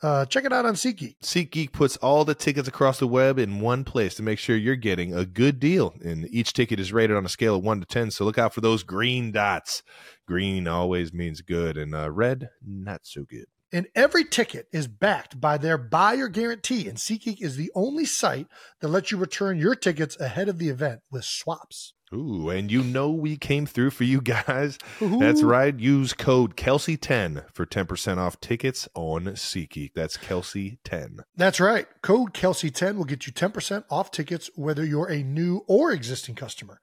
uh, 0.00 0.24
check 0.26 0.44
it 0.44 0.52
out 0.52 0.64
on 0.64 0.74
SeatGeek. 0.74 1.16
SeatGeek 1.22 1.72
puts 1.72 1.96
all 1.96 2.24
the 2.24 2.34
tickets 2.34 2.68
across 2.68 2.98
the 2.98 3.08
web 3.08 3.38
in 3.38 3.60
one 3.60 3.82
place 3.82 4.14
to 4.14 4.22
make 4.22 4.38
sure 4.38 4.56
you're 4.56 4.76
getting 4.76 5.12
a 5.12 5.26
good 5.26 5.58
deal. 5.58 5.94
And 6.04 6.28
each 6.30 6.52
ticket 6.52 6.78
is 6.78 6.92
rated 6.92 7.16
on 7.16 7.26
a 7.26 7.28
scale 7.28 7.56
of 7.56 7.64
1 7.64 7.80
to 7.80 7.86
10. 7.86 8.12
So 8.12 8.24
look 8.24 8.38
out 8.38 8.54
for 8.54 8.60
those 8.60 8.84
green 8.84 9.32
dots. 9.32 9.82
Green 10.26 10.68
always 10.68 11.12
means 11.12 11.40
good, 11.40 11.76
and 11.76 11.94
uh, 11.94 12.10
red, 12.10 12.50
not 12.64 13.00
so 13.04 13.24
good. 13.24 13.46
And 13.70 13.86
every 13.94 14.24
ticket 14.24 14.66
is 14.72 14.86
backed 14.86 15.40
by 15.40 15.58
their 15.58 15.76
buyer 15.76 16.28
guarantee. 16.28 16.88
And 16.88 16.96
SeatGeek 16.96 17.42
is 17.42 17.56
the 17.56 17.70
only 17.74 18.06
site 18.06 18.46
that 18.80 18.88
lets 18.88 19.10
you 19.10 19.18
return 19.18 19.58
your 19.58 19.74
tickets 19.74 20.18
ahead 20.18 20.48
of 20.48 20.58
the 20.58 20.70
event 20.70 21.00
with 21.10 21.24
swaps. 21.24 21.92
Ooh, 22.14 22.48
and 22.48 22.72
you 22.72 22.82
know 22.82 23.10
we 23.10 23.36
came 23.36 23.66
through 23.66 23.90
for 23.90 24.04
you 24.04 24.20
guys. 24.22 24.78
That's 25.00 25.42
right. 25.42 25.78
Use 25.78 26.14
code 26.14 26.56
Kelce10 26.56 27.44
for 27.52 27.66
10% 27.66 28.16
off 28.16 28.40
tickets 28.40 28.88
on 28.94 29.24
SeatGeek. 29.24 29.90
That's 29.94 30.16
Kelce10. 30.16 31.18
That's 31.36 31.60
right. 31.60 31.86
Code 32.02 32.32
Kelce10 32.32 32.96
will 32.96 33.04
get 33.04 33.26
you 33.26 33.32
10% 33.32 33.84
off 33.90 34.10
tickets, 34.10 34.48
whether 34.54 34.84
you're 34.84 35.10
a 35.10 35.22
new 35.22 35.64
or 35.66 35.92
existing 35.92 36.34
customer. 36.34 36.80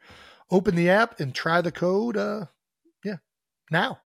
Open 0.51 0.76
the 0.76 0.89
app 0.89 1.20
and 1.20 1.34
try 1.34 1.62
the 1.62 1.72
code. 1.72 2.16
Uh, 2.16 2.45
yeah, 3.03 3.18
now. 3.72 3.99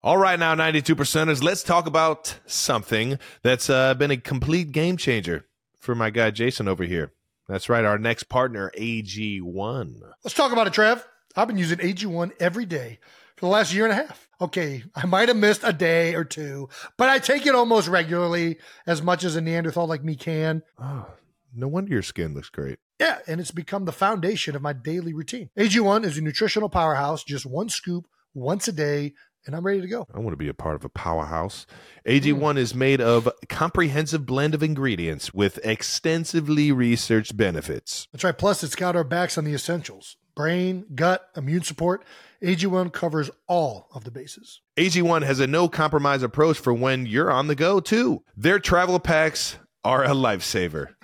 All 0.00 0.16
right, 0.16 0.38
now, 0.38 0.54
92 0.54 0.94
percenters, 0.94 1.42
let's 1.42 1.64
talk 1.64 1.88
about 1.88 2.38
something 2.46 3.18
that's 3.42 3.68
uh, 3.68 3.94
been 3.94 4.12
a 4.12 4.16
complete 4.16 4.70
game 4.70 4.96
changer 4.96 5.46
for 5.76 5.96
my 5.96 6.10
guy 6.10 6.30
Jason 6.30 6.68
over 6.68 6.84
here. 6.84 7.14
That's 7.48 7.68
right, 7.68 7.84
our 7.84 7.98
next 7.98 8.28
partner, 8.28 8.70
AG1. 8.78 10.00
Let's 10.22 10.36
talk 10.36 10.52
about 10.52 10.68
it, 10.68 10.72
Trev. 10.72 11.04
I've 11.34 11.48
been 11.48 11.58
using 11.58 11.78
AG1 11.78 12.30
every 12.38 12.64
day 12.64 13.00
for 13.34 13.46
the 13.46 13.50
last 13.50 13.74
year 13.74 13.86
and 13.86 13.92
a 13.92 13.96
half. 13.96 14.28
Okay, 14.40 14.84
I 14.94 15.04
might 15.04 15.26
have 15.26 15.36
missed 15.36 15.62
a 15.64 15.72
day 15.72 16.14
or 16.14 16.22
two, 16.22 16.68
but 16.96 17.08
I 17.08 17.18
take 17.18 17.44
it 17.44 17.56
almost 17.56 17.88
regularly, 17.88 18.58
as 18.86 19.02
much 19.02 19.24
as 19.24 19.34
a 19.34 19.40
Neanderthal 19.40 19.88
like 19.88 20.04
me 20.04 20.14
can. 20.14 20.62
Oh, 20.80 21.08
no 21.52 21.66
wonder 21.66 21.90
your 21.90 22.02
skin 22.02 22.34
looks 22.34 22.50
great. 22.50 22.78
Yeah, 23.00 23.18
and 23.26 23.40
it's 23.40 23.50
become 23.50 23.84
the 23.84 23.90
foundation 23.90 24.54
of 24.54 24.62
my 24.62 24.74
daily 24.74 25.12
routine. 25.12 25.50
AG1 25.58 26.04
is 26.04 26.18
a 26.18 26.20
nutritional 26.20 26.68
powerhouse, 26.68 27.24
just 27.24 27.46
one 27.46 27.68
scoop 27.68 28.06
once 28.34 28.68
a 28.68 28.72
day, 28.72 29.14
and 29.48 29.56
I'm 29.56 29.64
ready 29.64 29.80
to 29.80 29.88
go. 29.88 30.06
I 30.14 30.18
want 30.18 30.34
to 30.34 30.36
be 30.36 30.48
a 30.48 30.54
part 30.54 30.76
of 30.76 30.84
a 30.84 30.90
powerhouse. 30.90 31.66
AG1 32.06 32.38
mm. 32.38 32.58
is 32.58 32.74
made 32.74 33.00
of 33.00 33.26
a 33.26 33.46
comprehensive 33.46 34.26
blend 34.26 34.54
of 34.54 34.62
ingredients 34.62 35.32
with 35.32 35.58
extensively 35.64 36.70
researched 36.70 37.34
benefits. 37.34 38.08
That's 38.12 38.24
right. 38.24 38.36
Plus, 38.36 38.62
it's 38.62 38.76
got 38.76 38.94
our 38.94 39.04
backs 39.04 39.38
on 39.38 39.44
the 39.44 39.54
essentials 39.54 40.16
brain, 40.36 40.84
gut, 40.94 41.28
immune 41.34 41.62
support. 41.62 42.04
AG1 42.44 42.92
covers 42.92 43.28
all 43.48 43.88
of 43.92 44.04
the 44.04 44.10
bases. 44.10 44.60
AG1 44.76 45.22
has 45.22 45.40
a 45.40 45.48
no 45.48 45.68
compromise 45.68 46.22
approach 46.22 46.58
for 46.58 46.72
when 46.72 47.06
you're 47.06 47.30
on 47.30 47.48
the 47.48 47.56
go, 47.56 47.80
too. 47.80 48.22
Their 48.36 48.60
travel 48.60 49.00
packs 49.00 49.56
are 49.82 50.04
a 50.04 50.10
lifesaver. 50.10 50.94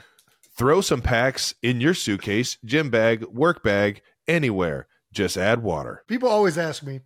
Throw 0.56 0.82
some 0.82 1.00
packs 1.00 1.54
in 1.62 1.80
your 1.80 1.94
suitcase, 1.94 2.58
gym 2.64 2.90
bag, 2.90 3.24
work 3.24 3.64
bag, 3.64 4.02
anywhere. 4.28 4.86
Just 5.12 5.36
add 5.36 5.62
water. 5.62 6.04
People 6.06 6.28
always 6.28 6.58
ask 6.58 6.82
me 6.84 7.00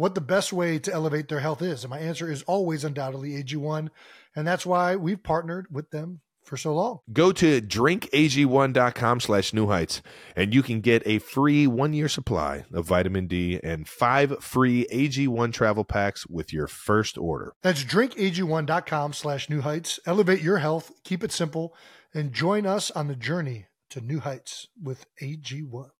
what 0.00 0.14
the 0.14 0.20
best 0.22 0.50
way 0.50 0.78
to 0.78 0.90
elevate 0.90 1.28
their 1.28 1.40
health 1.40 1.60
is. 1.60 1.84
And 1.84 1.90
my 1.90 1.98
answer 1.98 2.32
is 2.32 2.42
always 2.44 2.84
undoubtedly 2.84 3.32
AG1. 3.32 3.90
And 4.34 4.46
that's 4.46 4.64
why 4.64 4.96
we've 4.96 5.22
partnered 5.22 5.66
with 5.70 5.90
them 5.90 6.22
for 6.42 6.56
so 6.56 6.74
long. 6.74 7.00
Go 7.12 7.32
to 7.32 7.60
drinkag1.com 7.60 9.20
slash 9.20 9.52
new 9.52 9.66
heights 9.66 10.00
and 10.34 10.54
you 10.54 10.62
can 10.62 10.80
get 10.80 11.02
a 11.04 11.18
free 11.18 11.66
one 11.66 11.92
year 11.92 12.08
supply 12.08 12.64
of 12.72 12.86
vitamin 12.86 13.26
D 13.26 13.60
and 13.62 13.86
five 13.86 14.42
free 14.42 14.86
AG1 14.90 15.52
travel 15.52 15.84
packs 15.84 16.26
with 16.26 16.50
your 16.50 16.66
first 16.66 17.18
order. 17.18 17.52
That's 17.62 17.84
drinkag1.com 17.84 19.12
slash 19.12 19.50
new 19.50 19.60
heights. 19.60 20.00
Elevate 20.06 20.40
your 20.40 20.58
health, 20.58 20.92
keep 21.04 21.22
it 21.22 21.30
simple, 21.30 21.74
and 22.14 22.32
join 22.32 22.64
us 22.64 22.90
on 22.90 23.08
the 23.08 23.16
journey 23.16 23.66
to 23.90 24.00
new 24.00 24.20
heights 24.20 24.66
with 24.82 25.04
AG1. 25.20 25.90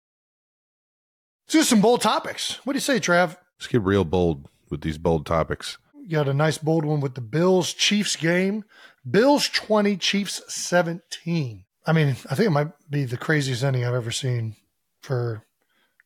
Let's 1.44 1.52
do 1.52 1.62
some 1.64 1.82
bold 1.82 2.00
topics. 2.00 2.64
What 2.64 2.72
do 2.72 2.76
you 2.78 2.80
say, 2.80 2.98
Trav? 2.98 3.36
Let's 3.60 3.68
get 3.68 3.82
real 3.82 4.04
bold 4.06 4.48
with 4.70 4.80
these 4.80 4.96
bold 4.96 5.26
topics. 5.26 5.76
You 5.94 6.08
got 6.16 6.28
a 6.28 6.32
nice 6.34 6.56
bold 6.56 6.86
one 6.86 7.00
with 7.00 7.14
the 7.14 7.20
Bills 7.20 7.74
Chiefs 7.74 8.16
game. 8.16 8.64
Bills 9.08 9.50
20, 9.50 9.98
Chiefs 9.98 10.40
17. 10.48 11.64
I 11.86 11.92
mean, 11.92 12.08
I 12.30 12.34
think 12.34 12.46
it 12.46 12.50
might 12.52 12.68
be 12.88 13.04
the 13.04 13.18
craziest 13.18 13.62
ending 13.62 13.84
I've 13.84 13.92
ever 13.94 14.10
seen 14.10 14.56
for 15.02 15.44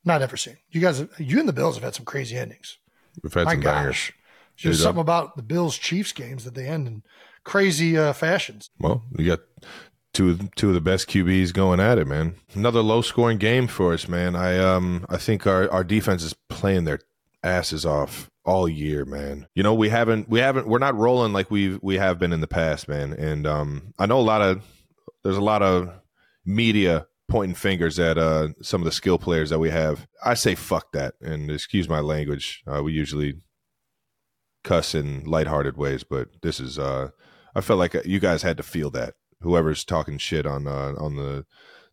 not 0.05 0.21
ever 0.21 0.37
seen. 0.37 0.57
You 0.71 0.81
guys, 0.81 1.05
you 1.19 1.39
and 1.39 1.49
the 1.49 1.53
Bills 1.53 1.77
have 1.77 1.85
had 1.85 1.95
some 1.95 2.05
crazy 2.05 2.37
endings. 2.37 2.77
We've 3.23 3.33
had 3.33 3.45
My 3.45 3.53
some 3.53 3.61
gosh. 3.61 3.73
bangers. 3.75 4.13
There's 4.63 4.83
something 4.83 5.01
about 5.01 5.37
the 5.37 5.43
Bills 5.45 5.79
Chiefs 5.79 6.11
games 6.13 6.45
that 6.45 6.55
they 6.55 6.67
end 6.67 6.89
in 6.89 7.03
crazy 7.45 7.97
uh, 7.97 8.13
fashions. 8.15 8.69
Well, 8.81 9.05
you 9.17 9.27
got 9.27 9.41
two 10.13 10.31
of- 10.31 10.55
two 10.57 10.69
of 10.69 10.75
the 10.75 10.81
best 10.81 11.09
QBs 11.09 11.53
going 11.53 11.79
at 11.79 11.99
it, 11.99 12.07
man. 12.09 12.35
Another 12.55 12.81
low 12.83 13.01
scoring 13.01 13.39
game 13.39 13.69
for 13.69 13.93
us, 13.95 14.09
man. 14.09 14.35
I 14.35 14.59
um 14.59 15.07
I 15.09 15.19
think 15.19 15.47
our, 15.47 15.71
our 15.71 15.85
defense 15.85 16.23
is 16.25 16.35
playing 16.49 16.85
their 16.85 17.01
asses 17.45 17.87
off 17.87 18.31
all 18.45 18.69
year, 18.69 19.05
man. 19.05 19.47
You 19.55 19.63
know, 19.63 19.75
we 19.75 19.89
haven't 19.89 20.29
we 20.29 20.41
haven't 20.41 20.67
we're 20.67 20.79
not 20.79 20.97
rolling 20.97 21.33
like 21.33 21.51
we've 21.51 21.79
we 21.83 21.97
have 21.97 22.19
been 22.19 22.33
in 22.33 22.41
the 22.41 22.47
past, 22.47 22.89
man. 22.89 23.13
And 23.13 23.47
um 23.47 23.95
I 23.99 24.07
know 24.07 24.19
a 24.19 24.23
lot 24.23 24.43
of 24.43 24.63
there's 25.23 25.37
a 25.37 25.43
lot 25.43 25.63
of 25.63 25.91
media 26.45 27.07
pointing 27.29 27.55
fingers 27.55 27.99
at 27.99 28.19
uh 28.19 28.49
some 28.63 28.81
of 28.81 28.85
the 28.85 28.93
skill 28.93 29.19
players 29.19 29.51
that 29.51 29.59
we 29.59 29.71
have. 29.71 30.07
I 30.25 30.35
say 30.35 30.55
fuck 30.55 30.93
that 30.93 31.15
and 31.21 31.51
excuse 31.51 31.89
my 31.89 32.01
language. 32.01 32.63
Uh, 32.67 32.83
we 32.83 32.93
usually 32.93 33.35
cuss 34.63 34.95
in 34.95 35.25
lighthearted 35.25 35.77
ways, 35.77 36.05
but 36.05 36.29
this 36.43 36.61
is 36.61 36.79
uh 36.79 37.11
I 37.55 37.61
felt 37.61 37.79
like 37.79 37.95
you 38.05 38.19
guys 38.19 38.43
had 38.43 38.57
to 38.57 38.63
feel 38.63 38.91
that. 38.91 39.15
Whoever's 39.41 39.85
talking 39.85 40.19
shit 40.19 40.47
on 40.47 40.67
uh, 40.67 40.95
on 40.99 41.17
the 41.17 41.45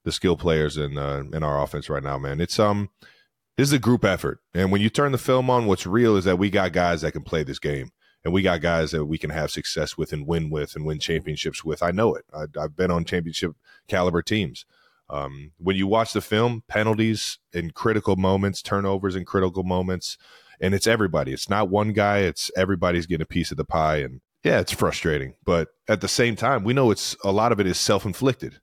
the 0.03 0.11
skill 0.11 0.35
players 0.35 0.77
in 0.77 0.97
uh, 0.97 1.23
in 1.33 1.43
our 1.43 1.61
offense 1.61 1.89
right 1.89 2.03
now, 2.03 2.17
man. 2.17 2.41
It's 2.41 2.59
um 2.59 2.89
this 3.57 3.67
is 3.67 3.73
a 3.73 3.79
group 3.79 4.05
effort, 4.05 4.39
and 4.53 4.71
when 4.71 4.81
you 4.81 4.89
turn 4.89 5.11
the 5.11 5.17
film 5.17 5.49
on, 5.49 5.65
what's 5.65 5.85
real 5.85 6.15
is 6.15 6.25
that 6.25 6.39
we 6.39 6.49
got 6.49 6.73
guys 6.73 7.01
that 7.01 7.11
can 7.11 7.23
play 7.23 7.43
this 7.43 7.59
game, 7.59 7.91
and 8.23 8.33
we 8.33 8.41
got 8.41 8.61
guys 8.61 8.91
that 8.91 9.05
we 9.05 9.17
can 9.17 9.29
have 9.29 9.51
success 9.51 9.97
with 9.97 10.13
and 10.13 10.25
win 10.27 10.49
with 10.49 10.75
and 10.75 10.85
win 10.85 10.99
championships 10.99 11.63
with. 11.63 11.83
I 11.83 11.91
know 11.91 12.15
it. 12.15 12.25
I, 12.33 12.45
I've 12.59 12.75
been 12.75 12.91
on 12.91 13.05
championship 13.05 13.53
caliber 13.87 14.21
teams. 14.21 14.65
Um, 15.09 15.51
when 15.57 15.75
you 15.75 15.87
watch 15.87 16.13
the 16.13 16.21
film, 16.21 16.63
penalties 16.67 17.39
in 17.51 17.71
critical 17.71 18.15
moments, 18.15 18.61
turnovers 18.61 19.15
in 19.15 19.25
critical 19.25 19.63
moments, 19.63 20.17
and 20.61 20.73
it's 20.73 20.87
everybody. 20.87 21.33
It's 21.33 21.49
not 21.49 21.69
one 21.69 21.91
guy. 21.91 22.19
It's 22.19 22.49
everybody's 22.55 23.07
getting 23.07 23.23
a 23.23 23.25
piece 23.25 23.51
of 23.51 23.57
the 23.57 23.65
pie, 23.65 23.97
and 23.97 24.21
yeah, 24.43 24.59
it's 24.59 24.71
frustrating. 24.71 25.33
But 25.43 25.69
at 25.89 25.99
the 25.99 26.07
same 26.07 26.37
time, 26.37 26.63
we 26.63 26.73
know 26.73 26.91
it's 26.91 27.17
a 27.23 27.31
lot 27.31 27.51
of 27.51 27.59
it 27.59 27.67
is 27.67 27.77
self 27.77 28.05
inflicted, 28.05 28.61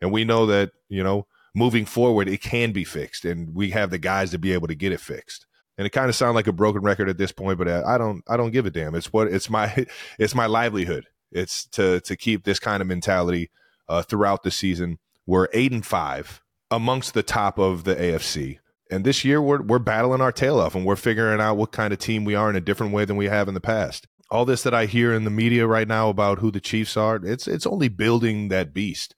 and 0.00 0.10
we 0.10 0.24
know 0.24 0.46
that 0.46 0.70
you 0.88 1.02
know 1.02 1.26
moving 1.54 1.84
forward 1.84 2.28
it 2.28 2.40
can 2.40 2.72
be 2.72 2.84
fixed, 2.84 3.24
and 3.24 3.54
we 3.54 3.70
have 3.70 3.90
the 3.90 3.98
guys 3.98 4.30
to 4.30 4.38
be 4.38 4.52
able 4.52 4.68
to 4.68 4.74
get 4.74 4.92
it 4.92 5.00
fixed. 5.00 5.46
And 5.78 5.86
it 5.86 5.90
kind 5.90 6.08
of 6.08 6.14
sounds 6.14 6.34
like 6.34 6.46
a 6.46 6.52
broken 6.52 6.82
record 6.82 7.08
at 7.08 7.16
this 7.16 7.32
point, 7.32 7.58
but 7.58 7.68
I 7.68 7.96
don't 7.96 8.22
I 8.28 8.36
don't 8.36 8.50
give 8.50 8.66
a 8.66 8.70
damn. 8.70 8.94
It's 8.94 9.12
what 9.12 9.28
it's 9.28 9.48
my 9.48 9.86
it's 10.18 10.34
my 10.34 10.46
livelihood. 10.46 11.06
It's 11.32 11.66
to 11.68 12.00
to 12.00 12.16
keep 12.16 12.44
this 12.44 12.58
kind 12.58 12.80
of 12.80 12.86
mentality 12.86 13.50
uh, 13.88 14.02
throughout 14.02 14.42
the 14.42 14.50
season. 14.50 14.98
We're 15.26 15.48
eight 15.52 15.72
and 15.72 15.84
five 15.84 16.42
amongst 16.70 17.14
the 17.14 17.22
top 17.22 17.58
of 17.58 17.84
the 17.84 17.94
AFC. 17.96 18.58
And 18.90 19.04
this 19.04 19.24
year 19.24 19.40
we're 19.40 19.62
we're 19.62 19.78
battling 19.78 20.20
our 20.20 20.32
tail 20.32 20.58
off 20.58 20.74
and 20.74 20.84
we're 20.84 20.96
figuring 20.96 21.40
out 21.40 21.56
what 21.56 21.72
kind 21.72 21.92
of 21.92 21.98
team 21.98 22.24
we 22.24 22.34
are 22.34 22.50
in 22.50 22.56
a 22.56 22.60
different 22.60 22.92
way 22.92 23.04
than 23.04 23.16
we 23.16 23.26
have 23.26 23.48
in 23.48 23.54
the 23.54 23.60
past. 23.60 24.06
All 24.30 24.44
this 24.44 24.62
that 24.62 24.74
I 24.74 24.86
hear 24.86 25.12
in 25.12 25.24
the 25.24 25.30
media 25.30 25.66
right 25.66 25.88
now 25.88 26.08
about 26.08 26.38
who 26.38 26.50
the 26.50 26.60
Chiefs 26.60 26.96
are, 26.96 27.16
it's 27.24 27.48
it's 27.48 27.66
only 27.66 27.88
building 27.88 28.48
that 28.48 28.74
beast 28.74 29.14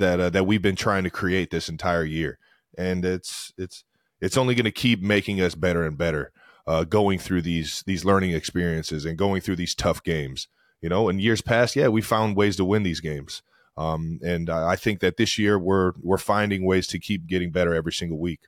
that 0.00 0.20
uh, 0.20 0.30
that 0.30 0.46
we've 0.46 0.62
been 0.62 0.76
trying 0.76 1.04
to 1.04 1.10
create 1.10 1.50
this 1.50 1.68
entire 1.68 2.04
year. 2.04 2.38
And 2.76 3.04
it's 3.04 3.52
it's 3.56 3.84
it's 4.20 4.36
only 4.36 4.54
going 4.54 4.64
to 4.64 4.70
keep 4.70 5.00
making 5.00 5.40
us 5.40 5.54
better 5.54 5.84
and 5.84 5.96
better 5.96 6.32
uh, 6.66 6.84
going 6.84 7.18
through 7.18 7.42
these 7.42 7.82
these 7.86 8.04
learning 8.04 8.32
experiences 8.32 9.04
and 9.04 9.16
going 9.16 9.40
through 9.40 9.56
these 9.56 9.74
tough 9.74 10.02
games. 10.02 10.48
You 10.80 10.88
know, 10.88 11.08
in 11.08 11.18
years 11.18 11.42
past, 11.42 11.76
yeah, 11.76 11.88
we 11.88 12.00
found 12.00 12.36
ways 12.36 12.56
to 12.56 12.64
win 12.64 12.82
these 12.82 13.00
games. 13.00 13.42
Um, 13.76 14.18
and 14.22 14.50
I 14.50 14.76
think 14.76 15.00
that 15.00 15.16
this 15.16 15.38
year 15.38 15.58
we're 15.58 15.92
we're 16.02 16.18
finding 16.18 16.66
ways 16.66 16.86
to 16.88 16.98
keep 16.98 17.26
getting 17.26 17.50
better 17.50 17.74
every 17.74 17.92
single 17.92 18.18
week. 18.18 18.40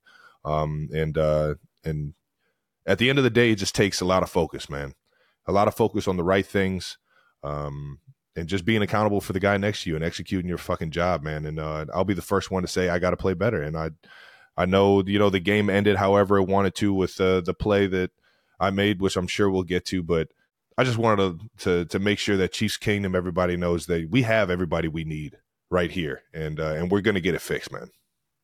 Um, 0.44 0.88
and 0.92 1.16
uh, 1.16 1.54
and 1.84 2.14
at 2.86 2.98
the 2.98 3.08
end 3.08 3.18
of 3.18 3.24
the 3.24 3.30
day, 3.30 3.52
it 3.52 3.56
just 3.56 3.74
takes 3.74 4.00
a 4.00 4.04
lot 4.04 4.22
of 4.22 4.30
focus, 4.30 4.68
man. 4.68 4.94
A 5.46 5.52
lot 5.52 5.68
of 5.68 5.74
focus 5.74 6.06
on 6.06 6.16
the 6.16 6.24
right 6.24 6.46
things, 6.46 6.98
um, 7.42 7.98
and 8.36 8.48
just 8.48 8.64
being 8.64 8.82
accountable 8.82 9.20
for 9.20 9.32
the 9.32 9.40
guy 9.40 9.56
next 9.56 9.82
to 9.82 9.90
you 9.90 9.96
and 9.96 10.04
executing 10.04 10.48
your 10.48 10.58
fucking 10.58 10.90
job, 10.90 11.22
man. 11.22 11.46
And 11.46 11.58
uh, 11.58 11.86
I'll 11.94 12.04
be 12.04 12.14
the 12.14 12.22
first 12.22 12.50
one 12.50 12.62
to 12.62 12.68
say 12.68 12.88
I 12.88 12.98
got 12.98 13.10
to 13.10 13.16
play 13.16 13.34
better. 13.34 13.62
And 13.62 13.76
I, 13.76 13.90
I 14.56 14.66
know 14.66 15.02
you 15.02 15.18
know 15.18 15.30
the 15.30 15.40
game 15.40 15.70
ended 15.70 15.96
however 15.96 16.38
it 16.38 16.48
wanted 16.48 16.74
to 16.76 16.92
with 16.92 17.20
uh, 17.20 17.40
the 17.40 17.54
play 17.54 17.86
that 17.86 18.10
I 18.60 18.70
made, 18.70 19.00
which 19.00 19.16
I'm 19.16 19.26
sure 19.26 19.50
we'll 19.50 19.62
get 19.62 19.84
to, 19.86 20.02
but. 20.02 20.28
I 20.78 20.84
just 20.84 20.96
wanted 20.96 21.38
to, 21.58 21.64
to 21.64 21.84
to 21.84 21.98
make 21.98 22.18
sure 22.18 22.38
that 22.38 22.54
Chiefs 22.54 22.78
Kingdom, 22.78 23.14
everybody 23.14 23.58
knows 23.58 23.84
that 23.86 24.08
we 24.10 24.22
have 24.22 24.48
everybody 24.48 24.88
we 24.88 25.04
need 25.04 25.36
right 25.72 25.90
here, 25.90 26.22
and 26.32 26.58
uh, 26.58 26.72
and 26.72 26.90
we're 26.90 27.02
to 27.02 27.20
get 27.20 27.34
it 27.34 27.42
fixed, 27.42 27.70
man. 27.70 27.90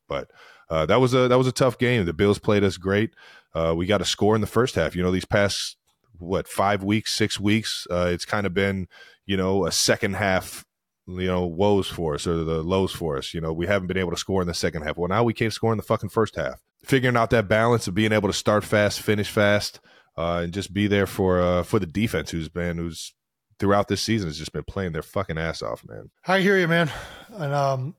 But 0.09 0.31
uh, 0.71 0.87
that 0.87 1.01
was 1.01 1.15
a 1.15 1.29
that 1.29 1.39
was 1.39 1.47
a 1.47 1.53
tough 1.53 1.79
game. 1.79 2.05
The 2.05 2.13
Bills 2.13 2.39
played 2.39 2.65
us 2.65 2.77
great. 2.77 3.11
Uh, 3.55 3.75
we 3.77 3.87
got 3.87 4.01
a 4.01 4.07
score 4.07 4.35
in 4.35 4.41
the 4.41 4.47
first 4.47 4.75
half. 4.75 4.95
You 4.95 5.03
know, 5.03 5.11
these 5.11 5.25
past 5.25 5.77
what 6.19 6.49
five 6.49 6.83
weeks, 6.83 7.13
six 7.13 7.39
weeks, 7.39 7.87
uh, 7.91 8.11
it's 8.13 8.25
kind 8.25 8.47
of 8.47 8.55
been 8.55 8.89
you 9.27 9.37
know 9.37 9.67
a 9.67 9.73
second 9.73 10.17
half 10.17 10.65
you 11.07 11.27
know 11.27 11.47
woes 11.47 11.89
for 11.89 12.15
us 12.15 12.27
or 12.27 12.45
the 12.45 12.63
lows 12.63 12.93
for 12.93 13.17
us. 13.17 13.33
You 13.33 13.41
know, 13.41 13.53
we 13.53 13.67
haven't 13.67 13.89
been 13.89 13.97
able 13.97 14.11
to 14.11 14.17
score 14.17 14.43
in 14.43 14.49
the 14.49 14.55
second 14.55 14.83
half. 14.83 14.97
Well, 14.97 15.09
now 15.09 15.25
we 15.25 15.35
can't 15.35 15.53
score 15.53 15.73
in 15.73 15.79
the 15.79 15.83
fucking 15.83 16.11
first 16.11 16.37
half. 16.37 16.63
Figuring 16.85 17.17
out 17.17 17.31
that 17.31 17.49
balance 17.49 17.89
of 17.89 17.95
being 17.95 18.13
able 18.13 18.29
to 18.29 18.35
start 18.35 18.65
fast, 18.65 19.01
finish 19.01 19.31
fast, 19.31 19.81
uh, 20.17 20.41
and 20.45 20.53
just 20.53 20.73
be 20.73 20.87
there 20.87 21.07
for 21.07 21.41
uh, 21.41 21.63
for 21.63 21.79
the 21.79 21.87
defense, 21.87 22.31
who's 22.31 22.49
been 22.49 22.79
who's 22.79 23.15
throughout 23.59 23.89
this 23.89 24.03
season 24.03 24.29
has 24.29 24.39
just 24.39 24.53
been 24.53 24.65
playing 24.65 24.93
their 24.93 25.03
fucking 25.03 25.39
ass 25.39 25.63
off, 25.63 25.85
man. 25.89 26.11
I 26.27 26.41
hear 26.41 26.59
you, 26.59 26.69
man. 26.69 26.91
And 27.31 27.53
um, 27.53 27.97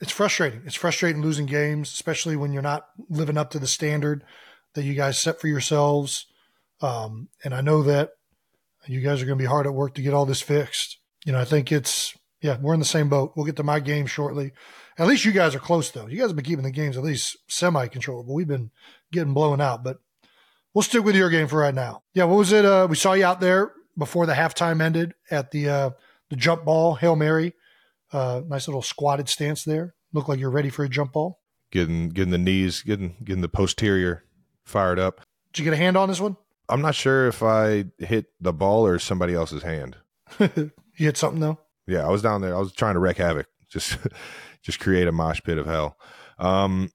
it's 0.00 0.12
frustrating. 0.12 0.62
It's 0.64 0.76
frustrating 0.76 1.22
losing 1.22 1.46
games, 1.46 1.92
especially 1.92 2.36
when 2.36 2.52
you're 2.52 2.62
not 2.62 2.86
living 3.08 3.36
up 3.36 3.50
to 3.50 3.58
the 3.58 3.66
standard 3.66 4.24
that 4.74 4.84
you 4.84 4.94
guys 4.94 5.18
set 5.18 5.40
for 5.40 5.48
yourselves. 5.48 6.26
Um, 6.80 7.28
and 7.44 7.54
I 7.54 7.60
know 7.60 7.82
that 7.82 8.10
you 8.86 9.00
guys 9.00 9.22
are 9.22 9.26
going 9.26 9.38
to 9.38 9.42
be 9.42 9.48
hard 9.48 9.66
at 9.66 9.74
work 9.74 9.94
to 9.94 10.02
get 10.02 10.14
all 10.14 10.26
this 10.26 10.42
fixed. 10.42 10.98
You 11.24 11.32
know, 11.32 11.40
I 11.40 11.44
think 11.44 11.72
it's, 11.72 12.16
yeah, 12.40 12.58
we're 12.60 12.74
in 12.74 12.80
the 12.80 12.86
same 12.86 13.08
boat. 13.08 13.32
We'll 13.34 13.46
get 13.46 13.56
to 13.56 13.62
my 13.62 13.80
game 13.80 14.06
shortly. 14.06 14.52
At 14.98 15.06
least 15.06 15.24
you 15.24 15.32
guys 15.32 15.54
are 15.54 15.60
close, 15.60 15.90
though. 15.90 16.06
You 16.06 16.18
guys 16.18 16.28
have 16.28 16.36
been 16.36 16.44
keeping 16.44 16.64
the 16.64 16.70
games 16.70 16.96
at 16.96 17.02
least 17.02 17.36
semi 17.48 17.86
controllable. 17.88 18.34
We've 18.34 18.46
been 18.46 18.70
getting 19.12 19.34
blown 19.34 19.60
out, 19.60 19.84
but 19.84 19.98
we'll 20.72 20.82
stick 20.82 21.04
with 21.04 21.16
your 21.16 21.30
game 21.30 21.48
for 21.48 21.58
right 21.58 21.74
now. 21.74 22.02
Yeah, 22.14 22.24
what 22.24 22.38
was 22.38 22.52
it? 22.52 22.64
Uh, 22.64 22.86
we 22.88 22.96
saw 22.96 23.12
you 23.12 23.24
out 23.24 23.40
there 23.40 23.72
before 23.98 24.26
the 24.26 24.34
halftime 24.34 24.80
ended 24.80 25.14
at 25.30 25.50
the 25.50 25.68
uh, 25.68 25.90
the 26.30 26.36
jump 26.36 26.64
ball, 26.64 26.94
Hail 26.94 27.16
Mary. 27.16 27.54
Uh, 28.12 28.42
nice 28.46 28.68
little 28.68 28.82
squatted 28.82 29.28
stance 29.28 29.64
there. 29.64 29.94
Look 30.12 30.28
like 30.28 30.38
you're 30.38 30.50
ready 30.50 30.70
for 30.70 30.84
a 30.84 30.88
jump 30.88 31.12
ball. 31.12 31.40
Getting 31.72 32.10
getting 32.10 32.30
the 32.30 32.38
knees, 32.38 32.82
getting 32.82 33.16
getting 33.22 33.42
the 33.42 33.48
posterior 33.48 34.24
fired 34.64 34.98
up. 34.98 35.22
Did 35.52 35.60
you 35.60 35.64
get 35.64 35.74
a 35.74 35.82
hand 35.82 35.96
on 35.96 36.08
this 36.08 36.20
one? 36.20 36.36
I'm 36.68 36.82
not 36.82 36.94
sure 36.94 37.26
if 37.28 37.42
I 37.42 37.86
hit 37.98 38.26
the 38.40 38.52
ball 38.52 38.86
or 38.86 38.98
somebody 38.98 39.34
else's 39.34 39.62
hand. 39.62 39.96
you 40.40 40.70
hit 40.96 41.16
something 41.16 41.40
though. 41.40 41.58
Yeah, 41.86 42.06
I 42.06 42.10
was 42.10 42.22
down 42.22 42.40
there. 42.40 42.54
I 42.54 42.58
was 42.58 42.72
trying 42.72 42.94
to 42.94 43.00
wreak 43.00 43.18
havoc. 43.18 43.46
Just 43.68 43.98
just 44.62 44.78
create 44.80 45.08
a 45.08 45.12
mosh 45.12 45.40
pit 45.42 45.58
of 45.58 45.66
hell. 45.66 45.96
Um, 46.38 46.90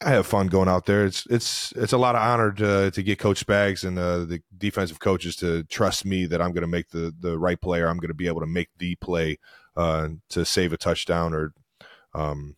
I 0.00 0.10
have 0.10 0.26
fun 0.26 0.46
going 0.46 0.68
out 0.68 0.86
there. 0.86 1.04
It's 1.04 1.26
it's 1.26 1.72
it's 1.72 1.92
a 1.92 1.98
lot 1.98 2.14
of 2.14 2.22
honor 2.22 2.52
to 2.52 2.90
to 2.90 3.02
get 3.02 3.18
Coach 3.18 3.44
Spags 3.44 3.84
and 3.84 3.98
uh, 3.98 4.18
the 4.24 4.40
defensive 4.56 5.00
coaches 5.00 5.36
to 5.36 5.64
trust 5.64 6.04
me 6.04 6.26
that 6.26 6.40
I'm 6.40 6.52
going 6.52 6.62
to 6.62 6.68
make 6.68 6.90
the 6.90 7.14
the 7.18 7.38
right 7.38 7.60
player. 7.60 7.88
I'm 7.88 7.98
going 7.98 8.08
to 8.08 8.14
be 8.14 8.26
able 8.26 8.40
to 8.40 8.46
make 8.46 8.68
the 8.78 8.94
play 8.96 9.38
uh, 9.76 10.08
to 10.30 10.44
save 10.44 10.72
a 10.72 10.76
touchdown 10.76 11.34
or 11.34 11.52
um, 12.14 12.56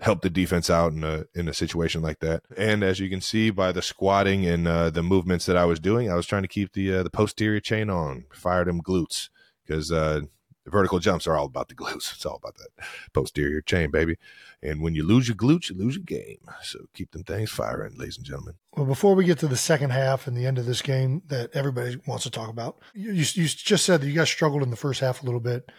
help 0.00 0.20
the 0.20 0.30
defense 0.30 0.68
out 0.68 0.92
in 0.92 1.04
a 1.04 1.24
in 1.34 1.48
a 1.48 1.54
situation 1.54 2.02
like 2.02 2.20
that. 2.20 2.42
And 2.56 2.82
as 2.82 3.00
you 3.00 3.08
can 3.08 3.20
see 3.20 3.50
by 3.50 3.72
the 3.72 3.82
squatting 3.82 4.46
and 4.46 4.68
uh, 4.68 4.90
the 4.90 5.02
movements 5.02 5.46
that 5.46 5.56
I 5.56 5.64
was 5.64 5.80
doing, 5.80 6.10
I 6.10 6.14
was 6.14 6.26
trying 6.26 6.42
to 6.42 6.48
keep 6.48 6.72
the 6.72 6.96
uh, 6.96 7.02
the 7.02 7.10
posterior 7.10 7.60
chain 7.60 7.90
on, 7.90 8.26
fire 8.32 8.64
them 8.64 8.82
glutes 8.82 9.30
because 9.64 9.90
uh, 9.90 10.22
vertical 10.66 10.98
jumps 10.98 11.26
are 11.26 11.36
all 11.36 11.46
about 11.46 11.68
the 11.68 11.74
glutes. 11.74 12.12
It's 12.16 12.26
all 12.26 12.36
about 12.36 12.56
that 12.56 12.86
posterior 13.12 13.60
chain, 13.60 13.90
baby. 13.90 14.16
And 14.62 14.82
when 14.82 14.94
you 14.94 15.04
lose 15.04 15.28
your 15.28 15.36
glutes, 15.36 15.70
you 15.70 15.76
lose 15.76 15.96
your 15.96 16.04
game. 16.04 16.38
So 16.62 16.80
keep 16.94 17.12
them 17.12 17.24
things 17.24 17.50
firing, 17.50 17.96
ladies 17.96 18.16
and 18.16 18.26
gentlemen. 18.26 18.54
Well, 18.76 18.86
before 18.86 19.14
we 19.14 19.24
get 19.24 19.38
to 19.40 19.48
the 19.48 19.56
second 19.56 19.90
half 19.90 20.26
and 20.26 20.36
the 20.36 20.46
end 20.46 20.58
of 20.58 20.66
this 20.66 20.82
game 20.82 21.22
that 21.28 21.50
everybody 21.54 21.98
wants 22.06 22.24
to 22.24 22.30
talk 22.30 22.48
about, 22.48 22.78
you, 22.94 23.12
you, 23.12 23.24
you 23.34 23.48
just 23.48 23.84
said 23.84 24.00
that 24.00 24.06
you 24.06 24.14
guys 24.14 24.28
struggled 24.28 24.62
in 24.62 24.70
the 24.70 24.76
first 24.76 25.00
half 25.00 25.22
a 25.22 25.24
little 25.24 25.40
bit. 25.40 25.70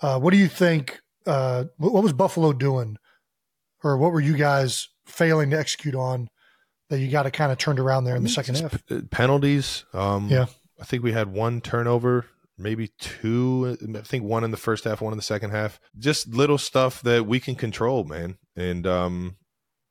Uh, 0.00 0.18
what 0.18 0.32
do 0.32 0.38
you 0.38 0.48
think? 0.48 1.00
Uh, 1.26 1.64
what 1.78 2.02
was 2.02 2.12
Buffalo 2.12 2.52
doing, 2.52 2.98
or 3.86 3.96
what 3.96 4.12
were 4.12 4.20
you 4.20 4.36
guys 4.36 4.88
failing 5.06 5.50
to 5.50 5.58
execute 5.58 5.94
on 5.94 6.28
that 6.90 6.98
you 7.00 7.10
got 7.10 7.24
to 7.24 7.30
kind 7.30 7.50
of 7.52 7.58
turned 7.58 7.78
around 7.80 8.04
there 8.04 8.16
in 8.16 8.22
the 8.22 8.28
second 8.28 8.56
half? 8.56 8.84
P- 8.86 9.02
penalties. 9.02 9.84
Um, 9.92 10.28
Yeah. 10.28 10.46
I 10.80 10.84
think 10.84 11.02
we 11.02 11.12
had 11.12 11.32
one 11.32 11.60
turnover, 11.62 12.26
maybe 12.58 12.90
two. 12.98 13.78
I 13.96 14.02
think 14.02 14.24
one 14.24 14.44
in 14.44 14.50
the 14.50 14.56
first 14.58 14.84
half, 14.84 15.00
one 15.00 15.12
in 15.12 15.16
the 15.16 15.22
second 15.22 15.50
half. 15.50 15.80
Just 15.98 16.28
little 16.28 16.58
stuff 16.58 17.00
that 17.02 17.26
we 17.26 17.40
can 17.40 17.54
control, 17.54 18.04
man. 18.04 18.36
And 18.54 18.86
um, 18.86 19.36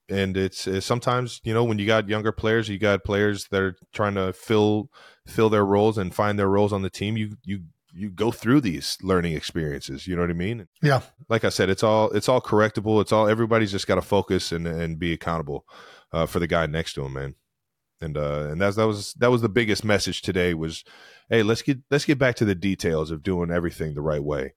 and 0.08 0.38
it's, 0.38 0.68
it's 0.68 0.86
sometimes 0.86 1.42
you 1.44 1.54
know 1.56 1.64
when 1.64 1.80
you 1.80 1.88
got 1.88 2.08
younger 2.08 2.32
players, 2.32 2.70
you 2.70 2.78
got 2.78 3.04
players 3.04 3.48
that 3.50 3.62
are 3.62 3.76
trying 3.94 4.14
to 4.14 4.32
fill 4.32 4.92
fill 5.26 5.50
their 5.50 5.66
roles 5.66 5.98
and 5.98 6.14
find 6.14 6.38
their 6.38 6.50
roles 6.50 6.72
on 6.72 6.84
the 6.84 6.90
team. 6.92 7.18
You 7.18 7.38
you 7.44 7.64
you 7.96 8.10
go 8.10 8.32
through 8.32 8.62
these 8.62 8.98
learning 9.02 9.34
experiences. 9.34 10.06
You 10.06 10.16
know 10.16 10.22
what 10.22 10.30
I 10.30 10.34
mean? 10.34 10.68
Yeah. 10.82 11.02
Like 11.30 11.46
I 11.46 11.50
said, 11.50 11.70
it's 11.70 11.84
all 11.84 12.12
it's 12.12 12.30
all 12.30 12.42
correctable. 12.42 13.02
It's 13.02 13.12
all 13.12 13.28
everybody's 13.28 13.72
just 13.72 13.88
got 13.88 13.96
to 13.96 14.02
focus 14.02 14.52
and 14.52 14.68
and 14.68 15.00
be 15.00 15.14
accountable 15.14 15.66
uh, 16.12 16.26
for 16.26 16.40
the 16.40 16.48
guy 16.48 16.66
next 16.66 16.94
to 16.96 17.06
him, 17.06 17.14
man 17.14 17.36
and 18.02 18.18
uh 18.18 18.48
and 18.50 18.62
that's 18.62 18.76
that 18.76 18.88
was 18.88 19.14
that 19.16 19.32
was 19.32 19.42
the 19.42 19.50
biggest 19.50 19.84
message 19.84 20.22
today 20.22 20.54
was 20.54 20.84
hey 21.30 21.44
let's 21.44 21.62
get 21.62 21.80
let's 21.90 22.06
get 22.06 22.20
back 22.20 22.36
to 22.36 22.46
the 22.46 22.56
details 22.56 23.12
of 23.12 23.24
doing 23.24 23.52
everything 23.52 23.94
the 23.94 24.02
right 24.02 24.24
way 24.24 24.54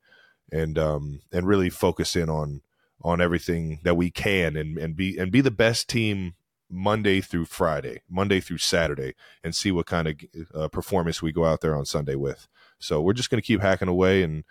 and 0.50 0.78
um 0.78 1.20
and 1.32 1.46
really 1.46 1.70
focus 1.70 2.16
in 2.16 2.28
on 2.28 2.62
on 3.02 3.20
everything 3.20 3.80
that 3.84 3.96
we 3.96 4.10
can 4.10 4.56
and 4.56 4.76
and 4.78 4.96
be 4.96 5.16
and 5.18 5.30
be 5.30 5.40
the 5.40 5.50
best 5.50 5.88
team 5.88 6.34
monday 6.70 7.20
through 7.20 7.44
friday 7.44 8.02
monday 8.08 8.40
through 8.40 8.58
saturday 8.58 9.14
and 9.42 9.54
see 9.54 9.70
what 9.70 9.86
kind 9.86 10.08
of 10.08 10.16
uh, 10.54 10.68
performance 10.68 11.22
we 11.22 11.32
go 11.32 11.44
out 11.44 11.60
there 11.60 11.76
on 11.76 11.86
sunday 11.86 12.14
with 12.14 12.48
so 12.78 13.00
we're 13.00 13.12
just 13.12 13.30
going 13.30 13.40
to 13.40 13.46
keep 13.46 13.60
hacking 13.60 13.88
away 13.88 14.22
and 14.22 14.44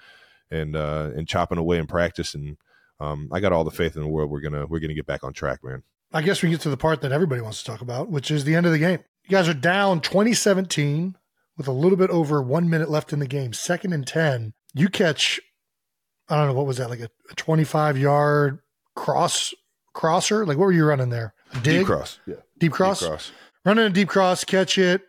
and 0.51 0.75
uh 0.75 1.09
and 1.15 1.28
chopping 1.28 1.57
away 1.57 1.78
in 1.78 1.88
practice 1.88 2.34
and 2.34 2.57
um 2.99 3.28
i 3.32 3.39
got 3.39 3.51
all 3.51 3.63
the 3.63 3.71
faith 3.71 3.95
in 3.95 4.01
the 4.01 4.07
world 4.07 4.30
we're 4.30 4.39
gonna 4.41 4.65
we're 4.65 4.80
gonna 4.80 4.93
get 4.93 5.05
back 5.05 5.23
on 5.23 5.34
track 5.34 5.63
man 5.63 5.84
I 6.13 6.21
guess 6.21 6.41
we 6.41 6.49
get 6.49 6.61
to 6.61 6.69
the 6.69 6.78
part 6.78 7.01
that 7.01 7.11
everybody 7.11 7.41
wants 7.41 7.61
to 7.61 7.69
talk 7.69 7.82
about, 7.82 8.09
which 8.09 8.32
is 8.32 8.45
the 8.45 8.55
end 8.55 8.65
of 8.65 8.71
the 8.71 8.80
game. 8.80 8.99
You 9.25 9.30
guys 9.30 9.49
are 9.49 9.53
down 9.53 9.99
2017 9.99 11.17
with 11.57 11.67
a 11.67 11.71
little 11.73 11.97
bit 11.97 12.09
over 12.11 12.41
one 12.41 12.69
minute 12.69 12.89
left 12.89 13.11
in 13.11 13.19
the 13.19 13.28
game, 13.28 13.51
second 13.51 13.91
and 13.91 14.07
10. 14.07 14.53
You 14.73 14.88
catch, 14.88 15.38
I 16.30 16.38
don't 16.38 16.47
know, 16.47 16.53
what 16.53 16.65
was 16.65 16.78
that, 16.78 16.89
like 16.89 17.01
a, 17.01 17.09
a 17.30 17.36
25 17.36 17.97
yard 17.97 18.59
cross 18.95 19.53
crosser? 19.91 20.45
Like, 20.45 20.57
what 20.57 20.63
were 20.63 20.71
you 20.71 20.86
running 20.86 21.09
there? 21.09 21.34
A 21.51 21.59
dig? 21.59 21.80
deep 21.80 21.86
cross 21.88 22.19
yeah 22.25 22.36
Deep 22.57 22.71
cross? 22.71 23.01
deep 23.01 23.09
cross 23.09 23.32
Running 23.65 23.86
a 23.86 23.89
deep 23.89 24.07
cross, 24.07 24.45
catch 24.45 24.78
it. 24.78 25.01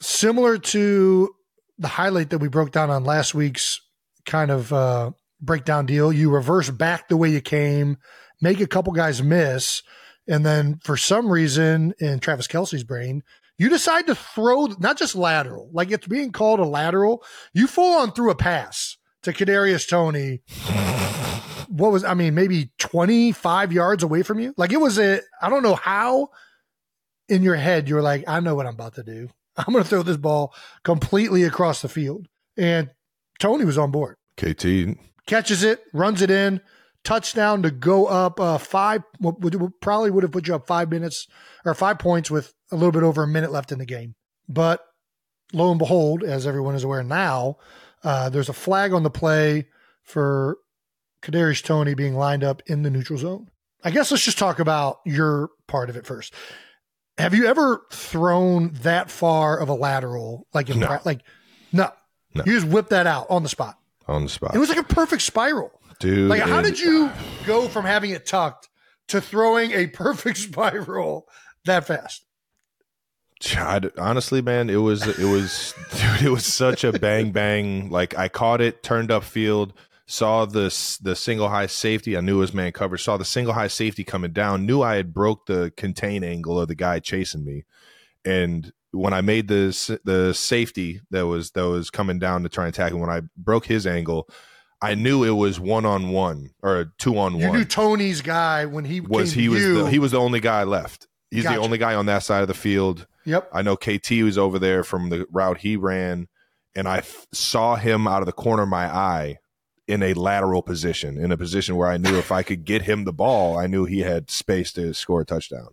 Similar 0.00 0.56
to 0.56 1.34
the 1.80 1.88
highlight 1.88 2.30
that 2.30 2.38
we 2.38 2.48
broke 2.48 2.70
down 2.70 2.90
on 2.90 3.04
last 3.04 3.34
week's 3.34 3.80
kind 4.26 4.50
of 4.50 4.72
uh, 4.72 5.10
breakdown 5.40 5.86
deal. 5.86 6.12
You 6.12 6.30
reverse 6.30 6.70
back 6.70 7.08
the 7.08 7.16
way 7.16 7.30
you 7.30 7.40
came, 7.40 7.96
make 8.40 8.60
a 8.60 8.66
couple 8.66 8.92
guys 8.92 9.22
miss. 9.22 9.82
And 10.28 10.44
then 10.44 10.78
for 10.84 10.96
some 10.96 11.28
reason 11.28 11.94
in 11.98 12.20
Travis 12.20 12.46
Kelce's 12.46 12.84
brain, 12.84 13.22
you 13.58 13.70
decide 13.70 14.06
to 14.06 14.14
throw 14.14 14.66
not 14.78 14.98
just 14.98 15.16
lateral, 15.16 15.70
like 15.72 15.90
it's 15.90 16.06
being 16.06 16.32
called 16.32 16.60
a 16.60 16.64
lateral. 16.64 17.24
You 17.52 17.66
full 17.66 17.98
on 17.98 18.12
threw 18.12 18.30
a 18.30 18.34
pass 18.34 18.96
to 19.22 19.32
Kadarius 19.32 19.88
Toney. 19.88 20.42
what 21.68 21.92
was 21.92 22.04
I 22.04 22.14
mean, 22.14 22.34
maybe 22.34 22.70
25 22.78 23.72
yards 23.72 24.02
away 24.02 24.22
from 24.22 24.38
you? 24.38 24.54
Like 24.56 24.72
it 24.72 24.80
was 24.80 24.98
a 24.98 25.20
I 25.40 25.48
don't 25.48 25.62
know 25.62 25.74
how 25.74 26.28
in 27.28 27.42
your 27.42 27.56
head 27.56 27.88
you're 27.88 28.02
like, 28.02 28.24
I 28.28 28.40
know 28.40 28.54
what 28.54 28.66
I'm 28.66 28.74
about 28.74 28.94
to 28.94 29.02
do. 29.02 29.30
I'm 29.56 29.72
gonna 29.72 29.84
throw 29.84 30.02
this 30.02 30.16
ball 30.16 30.54
completely 30.84 31.44
across 31.44 31.82
the 31.82 31.88
field. 31.88 32.26
And 32.56 32.90
Toney 33.38 33.64
was 33.64 33.78
on 33.78 33.90
board. 33.90 34.16
kt 34.36 34.64
Catches 35.26 35.62
it, 35.62 35.84
runs 35.92 36.22
it 36.22 36.30
in, 36.30 36.60
touchdown 37.04 37.62
to 37.62 37.70
go 37.70 38.06
up 38.06 38.40
uh, 38.40 38.58
five. 38.58 39.02
Probably 39.80 40.10
would 40.10 40.22
have 40.22 40.32
put 40.32 40.48
you 40.48 40.54
up 40.54 40.66
five 40.66 40.90
minutes 40.90 41.26
or 41.64 41.74
five 41.74 41.98
points 41.98 42.30
with 42.30 42.52
a 42.70 42.76
little 42.76 42.92
bit 42.92 43.02
over 43.02 43.22
a 43.22 43.28
minute 43.28 43.52
left 43.52 43.72
in 43.72 43.78
the 43.78 43.86
game. 43.86 44.14
But 44.48 44.84
lo 45.52 45.70
and 45.70 45.78
behold, 45.78 46.22
as 46.24 46.46
everyone 46.46 46.74
is 46.74 46.84
aware 46.84 47.02
now, 47.02 47.56
uh, 48.02 48.28
there's 48.30 48.48
a 48.48 48.54
flag 48.54 48.92
on 48.92 49.02
the 49.02 49.10
play 49.10 49.68
for 50.02 50.58
Kadarius 51.22 51.62
Toney 51.62 51.94
being 51.94 52.14
lined 52.14 52.44
up 52.44 52.62
in 52.66 52.82
the 52.82 52.90
neutral 52.90 53.18
zone. 53.18 53.50
I 53.82 53.90
guess 53.90 54.10
let's 54.10 54.24
just 54.24 54.38
talk 54.38 54.58
about 54.58 54.98
your 55.06 55.50
part 55.66 55.90
of 55.90 55.96
it 55.96 56.06
first. 56.06 56.34
Have 57.20 57.34
you 57.34 57.46
ever 57.46 57.82
thrown 57.92 58.72
that 58.82 59.10
far 59.10 59.58
of 59.58 59.68
a 59.68 59.74
lateral, 59.74 60.46
like 60.54 60.68
in 60.70 60.80
No. 60.80 60.86
pra- 60.86 61.02
like 61.04 61.20
no. 61.72 61.90
No. 62.34 62.44
you 62.46 62.52
just 62.60 62.66
whip 62.66 62.88
that 62.90 63.06
out 63.06 63.26
on 63.30 63.42
the 63.42 63.48
spot? 63.48 63.76
on 64.08 64.24
the 64.24 64.28
spot 64.28 64.54
It 64.54 64.58
was 64.58 64.68
like 64.68 64.78
a 64.78 64.82
perfect 64.82 65.22
spiral. 65.22 65.70
dude 66.00 66.28
Like, 66.28 66.42
how 66.42 66.60
did 66.62 66.80
you 66.80 67.10
go 67.46 67.68
from 67.68 67.84
having 67.84 68.10
it 68.10 68.26
tucked 68.26 68.68
to 69.08 69.20
throwing 69.20 69.70
a 69.72 69.86
perfect 70.04 70.38
spiral 70.38 71.28
that 71.64 71.86
fast? 71.86 72.24
God, 73.54 73.90
honestly, 73.96 74.42
man, 74.42 74.68
it 74.68 74.76
was 74.76 75.06
it 75.06 75.24
was 75.30 75.74
dude, 75.92 76.26
it 76.26 76.30
was 76.30 76.44
such 76.44 76.84
a 76.84 76.92
bang 76.92 77.32
bang. 77.32 77.88
Like 77.88 78.16
I 78.18 78.28
caught 78.28 78.60
it, 78.60 78.82
turned 78.82 79.10
up 79.10 79.24
field, 79.24 79.72
saw 80.10 80.44
the 80.44 80.98
the 81.00 81.14
single 81.14 81.48
high 81.48 81.66
safety. 81.66 82.16
I 82.16 82.20
knew 82.20 82.38
it 82.38 82.40
was 82.40 82.54
man 82.54 82.72
cover. 82.72 82.98
Saw 82.98 83.16
the 83.16 83.24
single 83.24 83.54
high 83.54 83.68
safety 83.68 84.02
coming 84.02 84.32
down. 84.32 84.66
Knew 84.66 84.82
I 84.82 84.96
had 84.96 85.14
broke 85.14 85.46
the 85.46 85.72
contain 85.76 86.24
angle 86.24 86.60
of 86.60 86.68
the 86.68 86.74
guy 86.74 86.98
chasing 86.98 87.44
me, 87.44 87.64
and 88.24 88.72
when 88.90 89.12
I 89.12 89.20
made 89.20 89.46
the 89.48 90.00
the 90.04 90.34
safety 90.34 91.00
that 91.10 91.26
was 91.26 91.52
that 91.52 91.68
was 91.68 91.90
coming 91.90 92.18
down 92.18 92.42
to 92.42 92.48
try 92.48 92.66
and 92.66 92.74
tackle, 92.74 92.98
when 92.98 93.08
I 93.08 93.22
broke 93.36 93.66
his 93.66 93.86
angle, 93.86 94.28
I 94.82 94.96
knew 94.96 95.22
it 95.22 95.30
was 95.30 95.60
one 95.60 95.86
on 95.86 96.10
one 96.10 96.50
or 96.60 96.92
two 96.98 97.16
on 97.16 97.34
one. 97.34 97.42
You 97.42 97.52
knew 97.52 97.64
Toney's 97.64 98.20
guy 98.20 98.66
when 98.66 98.84
he 98.84 99.00
was 99.00 99.32
he 99.32 99.48
was 99.48 99.62
the, 99.62 99.84
he 99.86 100.00
was 100.00 100.10
the 100.10 100.18
only 100.20 100.40
guy 100.40 100.64
left. 100.64 101.06
He's 101.30 101.44
Gotcha. 101.44 101.58
the 101.58 101.64
only 101.64 101.78
guy 101.78 101.94
on 101.94 102.06
that 102.06 102.24
side 102.24 102.42
of 102.42 102.48
the 102.48 102.54
field. 102.54 103.06
Yep. 103.24 103.48
I 103.52 103.62
know 103.62 103.76
KT 103.76 104.10
was 104.22 104.36
over 104.36 104.58
there 104.58 104.82
from 104.82 105.10
the 105.10 105.26
route 105.30 105.58
he 105.58 105.76
ran, 105.76 106.26
and 106.74 106.88
I 106.88 106.98
f- 106.98 107.28
saw 107.32 107.76
him 107.76 108.08
out 108.08 108.22
of 108.22 108.26
the 108.26 108.32
corner 108.32 108.64
of 108.64 108.68
my 108.68 108.92
eye 108.92 109.38
in 109.90 110.02
a 110.02 110.14
lateral 110.14 110.62
position, 110.62 111.18
in 111.18 111.32
a 111.32 111.36
position 111.36 111.76
where 111.76 111.88
I 111.88 111.96
knew 111.96 112.16
if 112.16 112.30
I 112.32 112.42
could 112.42 112.64
get 112.64 112.82
him 112.82 113.04
the 113.04 113.12
ball, 113.12 113.58
I 113.58 113.66
knew 113.66 113.84
he 113.84 114.00
had 114.00 114.30
space 114.30 114.72
to 114.74 114.94
score 114.94 115.22
a 115.22 115.24
touchdown. 115.26 115.68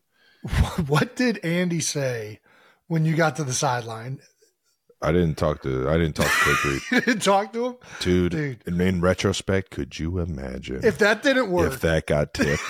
What 0.88 1.16
did 1.16 1.38
Andy 1.44 1.80
say 1.80 2.40
when 2.88 3.06
you 3.06 3.16
got 3.16 3.36
to 3.38 3.44
the 3.44 3.54
sideline? 3.54 4.20
I 5.02 5.12
didn't 5.12 5.36
talk 5.38 5.62
to 5.64 5.88
I 5.90 5.98
didn't 5.98 6.16
talk 6.16 6.26
to 6.26 6.32
Coach 6.32 6.66
Reid, 6.66 6.82
You 6.92 7.02
didn't 7.02 7.22
talk 7.24 7.54
to 7.54 7.66
him? 7.68 7.76
dude. 8.00 8.32
Dude. 8.32 8.64
In 8.68 9.02
retrospect, 9.02 9.70
could 9.72 10.00
you 10.00 10.18
imagine 10.20 10.80
If 10.84 10.98
that 11.00 11.22
didn't 11.22 11.52
work, 11.52 11.74
if 11.74 11.82
that 11.82 12.08
got 12.08 12.34
tipped? 12.34 12.64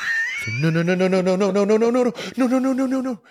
no, 0.62 0.70
no, 0.70 0.82
no, 0.82 0.96
no, 0.96 1.08
no, 1.08 1.22
no, 1.22 1.36
no, 1.36 1.52
no, 1.52 1.64
no, 1.64 1.78
no, 1.78 1.90
no, 1.90 2.04
no, 2.04 2.12
no, 2.38 2.48
no, 2.48 2.60
no, 2.60 2.74
no, 2.74 2.86
no, 2.86 3.02
no. 3.02 3.22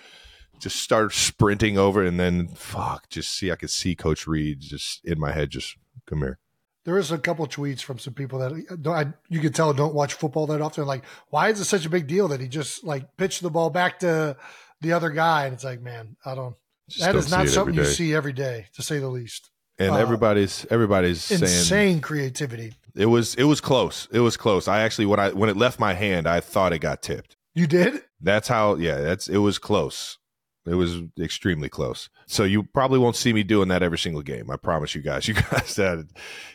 Just 0.59 0.77
start 0.77 1.13
sprinting 1.13 1.77
over, 1.77 2.03
and 2.03 2.19
then 2.19 2.49
fuck, 2.49 3.11
just 3.11 3.31
see. 3.37 3.51
I 3.53 3.57
could 3.57 3.69
see 3.71 3.95
Coach 3.95 4.27
Reid 4.27 4.61
just 4.61 5.05
in 5.05 5.21
my 5.21 5.33
head. 5.33 5.51
Just 5.51 5.77
come 6.07 6.21
here. 6.21 6.39
There 6.87 6.95
was 6.95 7.11
a 7.11 7.19
couple 7.19 7.47
tweets 7.49 7.81
from 7.83 7.99
some 7.99 8.15
people 8.15 8.39
that 8.39 8.87
I, 8.87 9.13
you 9.29 9.41
could 9.41 9.57
tell 9.57 9.73
don't 9.73 9.93
watch 9.93 10.15
football 10.15 10.47
that 10.47 10.61
often. 10.63 10.87
Like, 10.87 11.05
why 11.31 11.49
is 11.49 11.61
it 11.61 11.65
such 11.65 11.85
a 11.85 11.91
big 11.91 12.07
deal 12.07 12.29
that 12.29 12.41
he 12.41 12.47
just 12.47 12.85
like 12.85 13.17
pitched 13.17 13.43
the 13.43 13.51
ball 13.51 13.71
back 13.71 13.99
to 13.99 14.37
the 14.81 14.93
other 14.93 15.11
guy? 15.11 15.47
And 15.47 15.55
it's 15.55 15.65
like, 15.65 15.83
man, 15.83 16.17
I 16.25 16.37
don't. 16.37 16.55
Just 16.89 17.05
that 17.05 17.13
don't 17.13 17.19
is 17.19 17.31
not 17.31 17.49
something 17.49 17.75
you 17.75 17.85
see 17.85 18.15
every 18.15 18.33
day, 18.33 18.67
to 18.75 18.83
say 18.83 19.01
the 19.01 19.09
least. 19.09 19.51
And 19.81 19.91
uh, 19.91 19.97
everybody's 19.97 20.65
everybody's 20.71 21.23
saying 21.23 21.43
Insane 21.43 22.01
creativity. 22.01 22.73
it 22.95 23.07
was 23.07 23.35
it 23.35 23.45
was 23.45 23.61
close. 23.61 24.07
It 24.13 24.21
was 24.21 24.37
close. 24.37 24.69
I 24.69 24.83
actually 24.83 25.07
when 25.07 25.19
I 25.19 25.31
when 25.31 25.51
it 25.51 25.57
left 25.57 25.81
my 25.81 25.93
hand, 25.93 26.29
I 26.29 26.39
thought 26.39 26.73
it 26.73 26.79
got 26.79 27.03
tipped. 27.03 27.37
You 27.53 27.67
did? 27.67 28.05
That's 28.21 28.47
how. 28.47 28.77
Yeah, 28.77 29.01
that's 29.01 29.29
it 29.29 29.39
was 29.39 29.59
close. 29.59 30.19
It 30.67 30.75
was 30.75 31.01
extremely 31.21 31.69
close. 31.69 32.09
So 32.27 32.45
you 32.45 32.65
probably 32.65 32.99
won't 32.99 33.17
see 33.17 33.33
me 33.33 33.43
doing 33.43 33.69
that 33.69 33.83
every 33.83 33.99
single 33.99 34.23
game. 34.23 34.51
I 34.51 34.57
promise 34.57 34.95
you 34.95 35.03
guys. 35.03 35.29
You 35.29 35.35
guys 35.35 35.75
that 35.77 36.07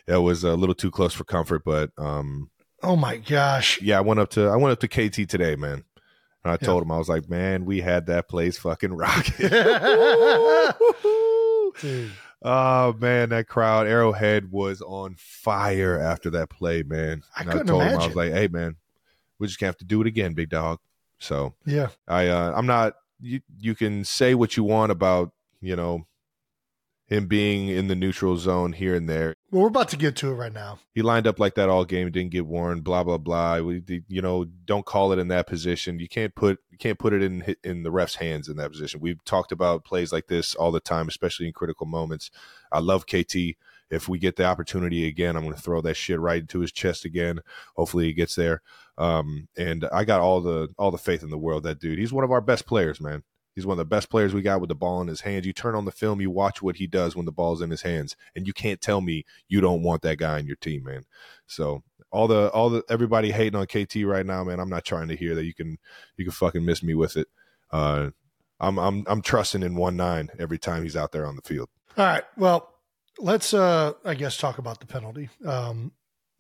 that 0.08 0.22
was 0.22 0.44
a 0.44 0.56
little 0.56 0.76
too 0.76 0.92
close 0.92 1.14
for 1.14 1.24
comfort, 1.24 1.64
but 1.64 1.92
um, 1.98 2.50
Oh 2.84 2.96
my 2.96 3.18
gosh. 3.18 3.82
Yeah, 3.82 4.00
I 4.00 4.02
went 4.02 4.20
up 4.20 4.30
to 4.32 4.48
I 4.48 4.58
went 4.58 4.74
up 4.74 4.80
to 4.80 4.88
KT 4.88 5.30
today, 5.30 5.56
man. 5.56 5.84
And 6.44 6.52
I 6.52 6.58
told 6.58 6.82
him 6.82 6.92
I 6.92 6.98
was 6.98 7.08
like, 7.08 7.30
man, 7.30 7.66
we 7.66 7.82
had 7.82 8.08
that 8.08 8.28
place 8.28 8.58
fucking 8.58 8.94
rocking. 8.94 9.50
Oh 12.44 12.94
man, 12.94 13.30
that 13.30 13.48
crowd 13.48 13.86
Arrowhead 13.86 14.52
was 14.52 14.82
on 14.82 15.14
fire 15.16 16.00
after 16.00 16.32
that 16.32 16.50
play, 16.50 16.82
man. 16.82 17.22
I 17.38 17.44
couldn't 17.44 17.68
told 17.68 17.84
him 17.84 18.00
I 18.00 18.08
was 18.08 18.16
like, 18.16 18.32
hey 18.32 18.48
man, 18.48 18.78
we 19.38 19.46
just 19.46 19.60
gonna 19.60 19.68
have 19.68 19.78
to 19.78 19.86
do 19.86 20.02
it 20.02 20.08
again, 20.08 20.34
big 20.34 20.50
dog. 20.50 20.80
So 21.20 21.54
Yeah. 21.68 21.90
I 22.08 22.30
uh, 22.30 22.52
I'm 22.56 22.66
not 22.66 22.94
you 23.22 23.42
you 23.58 23.76
can 23.76 24.04
say 24.04 24.34
what 24.34 24.58
you 24.58 24.64
want 24.64 24.92
about, 24.92 25.32
you 25.62 25.76
know, 25.76 26.08
him 27.12 27.28
being 27.28 27.68
in 27.68 27.88
the 27.88 27.96
neutral 27.96 28.38
zone 28.38 28.72
here 28.72 28.96
and 28.96 29.10
there. 29.10 29.36
Well, 29.52 29.64
we're 29.64 29.68
about 29.68 29.90
to 29.90 29.98
get 29.98 30.16
to 30.18 30.32
it 30.32 30.36
right 30.36 30.54
now. 30.54 30.80
He 30.94 31.02
lined 31.02 31.28
up 31.28 31.40
like 31.40 31.56
that 31.56 31.68
all 31.68 31.84
game, 31.84 32.10
didn't 32.10 32.32
get 32.32 32.46
warned, 32.46 32.86
blah 32.86 33.04
blah 33.04 33.18
blah. 33.18 33.60
We, 33.60 34.04
you 34.08 34.22
know, 34.22 34.46
don't 34.46 34.86
call 34.86 35.12
it 35.12 35.20
in 35.20 35.28
that 35.28 35.46
position. 35.46 36.00
You 36.00 36.08
can't 36.08 36.34
put 36.34 36.60
you 36.70 36.78
can't 36.78 36.98
put 36.98 37.12
it 37.12 37.22
in 37.22 37.56
in 37.66 37.84
the 37.84 37.92
ref's 37.92 38.16
hands 38.16 38.48
in 38.48 38.56
that 38.58 38.72
position. 38.72 39.02
We've 39.02 39.24
talked 39.26 39.52
about 39.52 39.84
plays 39.84 40.14
like 40.14 40.28
this 40.28 40.56
all 40.56 40.72
the 40.72 40.80
time, 40.80 41.10
especially 41.10 41.48
in 41.48 41.54
critical 41.54 41.86
moments. 41.86 42.32
I 42.72 42.80
love 42.80 43.06
KT. 43.06 43.36
If 43.90 44.08
we 44.08 44.18
get 44.18 44.38
the 44.38 44.46
opportunity 44.46 45.06
again, 45.06 45.36
I'm 45.36 45.44
going 45.44 45.54
to 45.54 45.62
throw 45.62 45.82
that 45.82 45.96
shit 45.96 46.18
right 46.18 46.40
into 46.40 46.62
his 46.62 46.72
chest 46.72 47.04
again. 47.04 47.42
Hopefully, 47.76 48.06
he 48.06 48.14
gets 48.14 48.36
there. 48.36 48.62
Um, 49.02 49.48
and 49.58 49.88
I 49.92 50.04
got 50.04 50.22
all 50.22 50.42
the 50.42 50.70
all 50.78 50.92
the 50.92 50.98
faith 50.98 51.24
in 51.24 51.32
the 51.32 51.38
world. 51.38 51.64
That 51.64 51.80
dude, 51.80 51.98
he's 51.98 52.14
one 52.14 52.24
of 52.24 52.32
our 52.32 52.42
best 52.42 52.68
players, 52.68 53.02
man. 53.02 53.24
He's 53.56 53.66
one 53.66 53.74
of 53.74 53.80
the 53.80 53.86
best 53.86 54.10
players 54.10 54.34
we 54.34 54.42
got 54.42 54.62
with 54.62 54.70
the 54.70 54.76
ball 54.76 55.02
in 55.02 55.08
his 55.08 55.22
hands. 55.22 55.46
You 55.46 55.54
turn 55.54 55.76
on 55.76 55.86
the 55.86 55.92
film, 55.92 56.22
you 56.22 56.30
watch 56.30 56.62
what 56.62 56.78
he 56.78 56.88
does 56.88 57.16
when 57.16 57.26
the 57.26 57.32
ball's 57.32 57.62
in 57.62 57.70
his 57.72 57.82
hands, 57.82 58.16
and 58.36 58.46
you 58.46 58.54
can't 58.54 58.80
tell 58.80 59.02
me 59.02 59.26
you 59.50 59.60
don't 59.60 59.82
want 59.82 60.04
that 60.04 60.20
guy 60.20 60.40
in 60.40 60.46
your 60.46 60.56
team, 60.56 60.84
man. 60.84 61.04
So 61.48 61.84
all 62.12 62.28
the 62.28 62.50
all 62.52 62.70
the 62.70 62.84
everybody 62.90 63.32
hating 63.32 63.60
on 63.60 63.66
KT 63.66 63.96
right 64.06 64.26
now, 64.26 64.44
man. 64.44 64.60
I'm 64.60 64.70
not 64.70 64.86
trying 64.86 65.08
to 65.08 65.16
hear 65.16 65.34
that 65.34 65.46
you 65.46 65.54
can 65.54 65.80
you 66.16 66.26
can 66.26 66.32
fucking 66.32 66.64
miss 66.64 66.84
me 66.84 66.94
with 66.94 67.18
it. 67.18 67.28
Uh, 67.72 68.12
I'm 68.60 68.78
I'm 68.78 69.04
I'm 69.08 69.22
trusting 69.24 69.64
in 69.64 69.76
one 69.76 69.98
nine 69.98 70.30
every 70.38 70.60
time 70.60 70.84
he's 70.84 70.96
out 70.96 71.12
there 71.12 71.26
on 71.26 71.36
the 71.36 71.42
field. 71.42 71.70
All 71.98 72.06
right. 72.06 72.24
Well, 72.38 72.72
let's, 73.18 73.54
uh, 73.54 73.94
I 74.06 74.14
guess, 74.14 74.38
talk 74.38 74.58
about 74.58 74.80
the 74.80 74.86
penalty. 74.86 75.30
Um, 75.46 75.92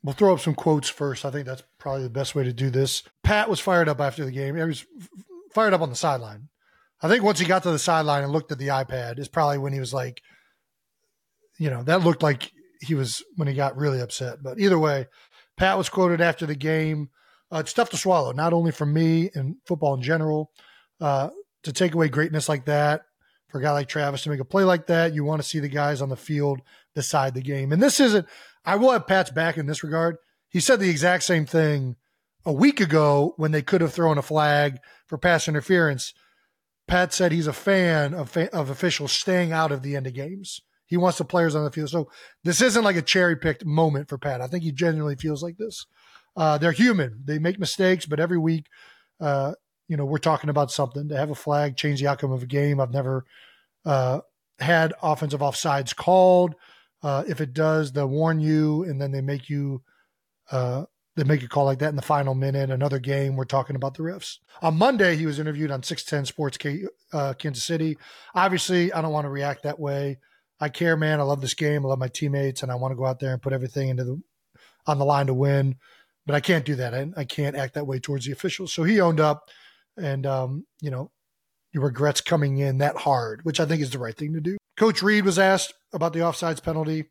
we'll 0.04 0.14
throw 0.14 0.34
up 0.34 0.40
some 0.40 0.56
quotes 0.56 0.90
first. 0.90 1.26
I 1.26 1.32
think 1.32 1.46
that's 1.46 1.64
probably 1.80 2.04
the 2.04 2.10
best 2.10 2.36
way 2.36 2.44
to 2.44 2.54
do 2.54 2.70
this. 2.70 3.04
Pat 3.24 3.50
was 3.50 3.60
fired 3.60 3.90
up 3.90 4.00
after 4.00 4.26
the 4.26 4.32
game. 4.32 4.56
He 4.56 4.64
was 4.64 4.86
fired 5.54 5.74
up 5.74 5.82
on 5.82 5.90
the 5.90 5.96
sideline. 5.96 6.50
I 7.02 7.08
think 7.08 7.24
once 7.24 7.40
he 7.40 7.46
got 7.46 7.64
to 7.64 7.72
the 7.72 7.80
sideline 7.80 8.24
and 8.24 8.32
looked 8.32 8.52
at 8.52 8.60
the 8.60 8.68
iPad, 8.68 9.18
is 9.20 9.28
probably 9.28 9.58
when 9.58 9.74
he 9.74 9.80
was 9.80 9.94
like, 9.94 10.22
you 11.58 11.70
know, 11.70 11.84
that 11.84 12.04
looked 12.04 12.24
like 12.24 12.52
he 12.80 12.96
was 12.96 13.24
when 13.36 13.48
he 13.48 13.54
got 13.54 13.78
really 13.78 14.00
upset. 14.00 14.40
But 14.44 14.60
either 14.60 14.78
way, 14.78 15.08
Pat 15.58 15.78
was 15.78 15.90
quoted 15.90 16.22
after 16.22 16.46
the 16.46 16.56
game. 16.56 17.10
Uh, 17.52 17.58
it's 17.58 17.74
tough 17.74 17.90
to 17.90 17.98
swallow, 17.98 18.32
not 18.32 18.54
only 18.54 18.72
for 18.72 18.86
me 18.86 19.30
and 19.36 19.56
football 19.66 19.94
in 19.94 20.02
general, 20.02 20.52
uh, 21.00 21.30
to 21.64 21.74
take 21.74 21.94
away 21.94 22.08
greatness 22.08 22.48
like 22.48 22.66
that 22.66 23.02
for 23.50 23.60
a 23.60 23.62
guy 23.62 23.72
like 23.72 23.90
Travis 23.90 24.24
to 24.24 24.30
make 24.30 24.40
a 24.40 24.46
play 24.46 24.64
like 24.64 24.88
that. 24.88 25.14
You 25.14 25.24
want 25.24 25.42
to 25.42 25.48
see 25.48 25.60
the 25.60 25.68
guys 25.68 26.02
on 26.02 26.10
the 26.10 26.16
field 26.16 26.62
decide 26.96 27.34
the 27.34 27.42
game. 27.42 27.72
And 27.72 27.84
this 27.84 28.00
isn't, 28.00 28.26
I 28.66 28.76
will 28.76 28.92
have 28.92 29.08
Pat's 29.08 29.32
back 29.32 29.58
in 29.58 29.66
this 29.66 29.84
regard. 29.84 30.18
He 30.50 30.60
said 30.60 30.80
the 30.80 30.90
exact 30.90 31.24
same 31.24 31.46
thing 31.46 31.96
a 32.46 32.52
week 32.52 32.80
ago 32.80 33.34
when 33.38 33.52
they 33.52 33.62
could 33.62 33.82
have 33.82 33.94
thrown 33.94 34.18
a 34.18 34.24
flag 34.24 34.80
for 35.08 35.18
pass 35.18 35.48
interference. 35.48 36.14
Pat 36.88 37.14
said 37.14 37.32
he's 37.32 37.48
a 37.48 37.54
fan 37.54 38.14
of, 38.14 38.30
fa- 38.30 38.54
of 38.54 38.70
officials 38.70 39.12
staying 39.12 39.52
out 39.52 39.72
of 39.72 39.82
the 39.82 39.96
end 39.96 40.08
of 40.08 40.14
games. 40.14 40.62
He 40.86 40.98
wants 40.98 41.18
the 41.18 41.26
players 41.26 41.56
on 41.56 41.64
the 41.64 41.72
field. 41.72 41.90
So 41.90 42.10
this 42.44 42.62
isn't 42.62 42.84
like 42.84 42.98
a 42.98 43.02
cherry 43.02 43.38
picked 43.38 43.66
moment 43.66 44.10
for 44.10 44.18
Pat. 44.18 44.42
I 44.42 44.48
think 44.48 44.64
he 44.64 44.74
genuinely 44.74 45.16
feels 45.16 45.42
like 45.42 45.58
this. 45.58 45.86
Uh, 46.36 46.58
they're 46.58 46.74
human. 46.74 47.22
They 47.24 47.40
make 47.40 47.60
mistakes, 47.60 48.06
but 48.06 48.20
every 48.20 48.38
week, 48.38 48.66
uh, 49.20 49.54
you 49.88 49.96
know, 49.96 50.06
we're 50.06 50.18
talking 50.18 50.50
about 50.50 50.72
something 50.72 51.10
to 51.10 51.18
have 51.18 51.30
a 51.30 51.36
flag 51.36 51.78
change 51.78 52.02
the 52.02 52.08
outcome 52.08 52.32
of 52.32 52.44
a 52.44 52.48
game. 52.48 52.80
I've 52.80 52.94
never 52.94 53.26
uh, 53.86 54.20
had 54.60 54.94
offensive 55.02 55.42
offsides 55.42 55.96
called. 55.96 56.56
Uh, 57.04 57.24
if 57.28 57.42
it 57.42 57.54
does, 57.54 57.92
they'll 57.92 58.08
warn 58.08 58.40
you, 58.40 58.84
and 58.84 59.02
then 59.02 59.12
they 59.12 59.22
make 59.22 59.50
you 59.50 59.82
uh, 60.52 60.86
they 61.16 61.24
make 61.24 61.44
a 61.44 61.48
call 61.48 61.66
like 61.66 61.80
that 61.80 61.90
in 61.90 61.96
the 61.96 62.02
final 62.02 62.34
minute. 62.36 62.70
Another 62.70 63.00
game, 63.00 63.36
we're 63.36 63.44
talking 63.44 63.76
about 63.76 63.96
the 63.96 64.04
refs. 64.04 64.38
On 64.62 64.78
Monday, 64.78 65.16
he 65.16 65.26
was 65.26 65.40
interviewed 65.40 65.72
on 65.72 65.84
610 65.84 66.26
Sports 66.26 66.58
K, 66.58 66.84
uh, 67.12 67.34
Kansas 67.34 67.64
City. 67.64 67.98
Obviously, 68.34 68.94
I 68.94 69.02
don't 69.02 69.12
want 69.12 69.26
to 69.26 69.30
react 69.30 69.64
that 69.64 69.80
way. 69.80 70.20
I 70.60 70.70
care, 70.70 70.96
man. 70.96 71.20
I 71.20 71.24
love 71.24 71.42
this 71.42 71.54
game. 71.54 71.86
I 71.86 71.90
love 71.90 72.00
my 72.00 72.08
teammates, 72.08 72.64
and 72.64 72.72
I 72.72 72.76
want 72.76 72.92
to 72.92 72.96
go 72.96 73.06
out 73.06 73.20
there 73.20 73.34
and 73.34 73.42
put 73.42 73.54
everything 73.54 73.90
into 73.90 74.04
the 74.04 74.22
on 74.88 75.00
the 75.00 75.06
line 75.06 75.28
to 75.28 75.34
win. 75.34 75.76
But 76.26 76.36
I 76.36 76.40
can't 76.40 76.66
do 76.66 76.76
that. 76.76 76.94
I, 76.94 77.10
I 77.18 77.24
can't 77.26 77.56
act 77.56 77.74
that 77.74 77.88
way 77.88 78.00
towards 78.00 78.26
the 78.26 78.32
officials. 78.32 78.72
So 78.72 78.84
he 78.84 79.02
owned 79.02 79.20
up, 79.20 79.50
and 79.98 80.26
um, 80.26 80.66
you 80.80 80.92
know, 80.92 81.12
regrets 81.74 82.22
coming 82.22 82.60
in 82.60 82.78
that 82.78 82.96
hard, 82.96 83.44
which 83.44 83.60
I 83.60 83.66
think 83.66 83.82
is 83.82 83.90
the 83.90 84.00
right 84.00 84.16
thing 84.16 84.34
to 84.34 84.42
do. 84.42 84.58
Coach 84.82 85.04
Reid 85.04 85.26
was 85.26 85.38
asked 85.38 85.76
about 85.94 86.12
the 86.12 86.22
offsides 86.22 86.64
penalty. 86.64 87.06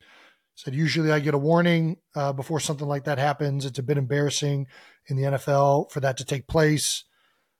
Said 0.57 0.75
usually 0.75 1.12
I 1.12 1.21
get 1.21 1.35
a 1.35 1.39
warning 1.39 1.99
uh, 2.16 2.33
before 2.33 2.59
something 2.59 2.89
like 2.89 3.05
that 3.05 3.18
happens. 3.18 3.64
It's 3.64 3.79
a 3.79 3.83
bit 3.85 3.97
embarrassing 3.97 4.66
in 5.07 5.16
the 5.16 5.23
NFL 5.23 5.93
for 5.93 6.01
that 6.01 6.16
to 6.16 6.25
take 6.25 6.49
place. 6.49 7.05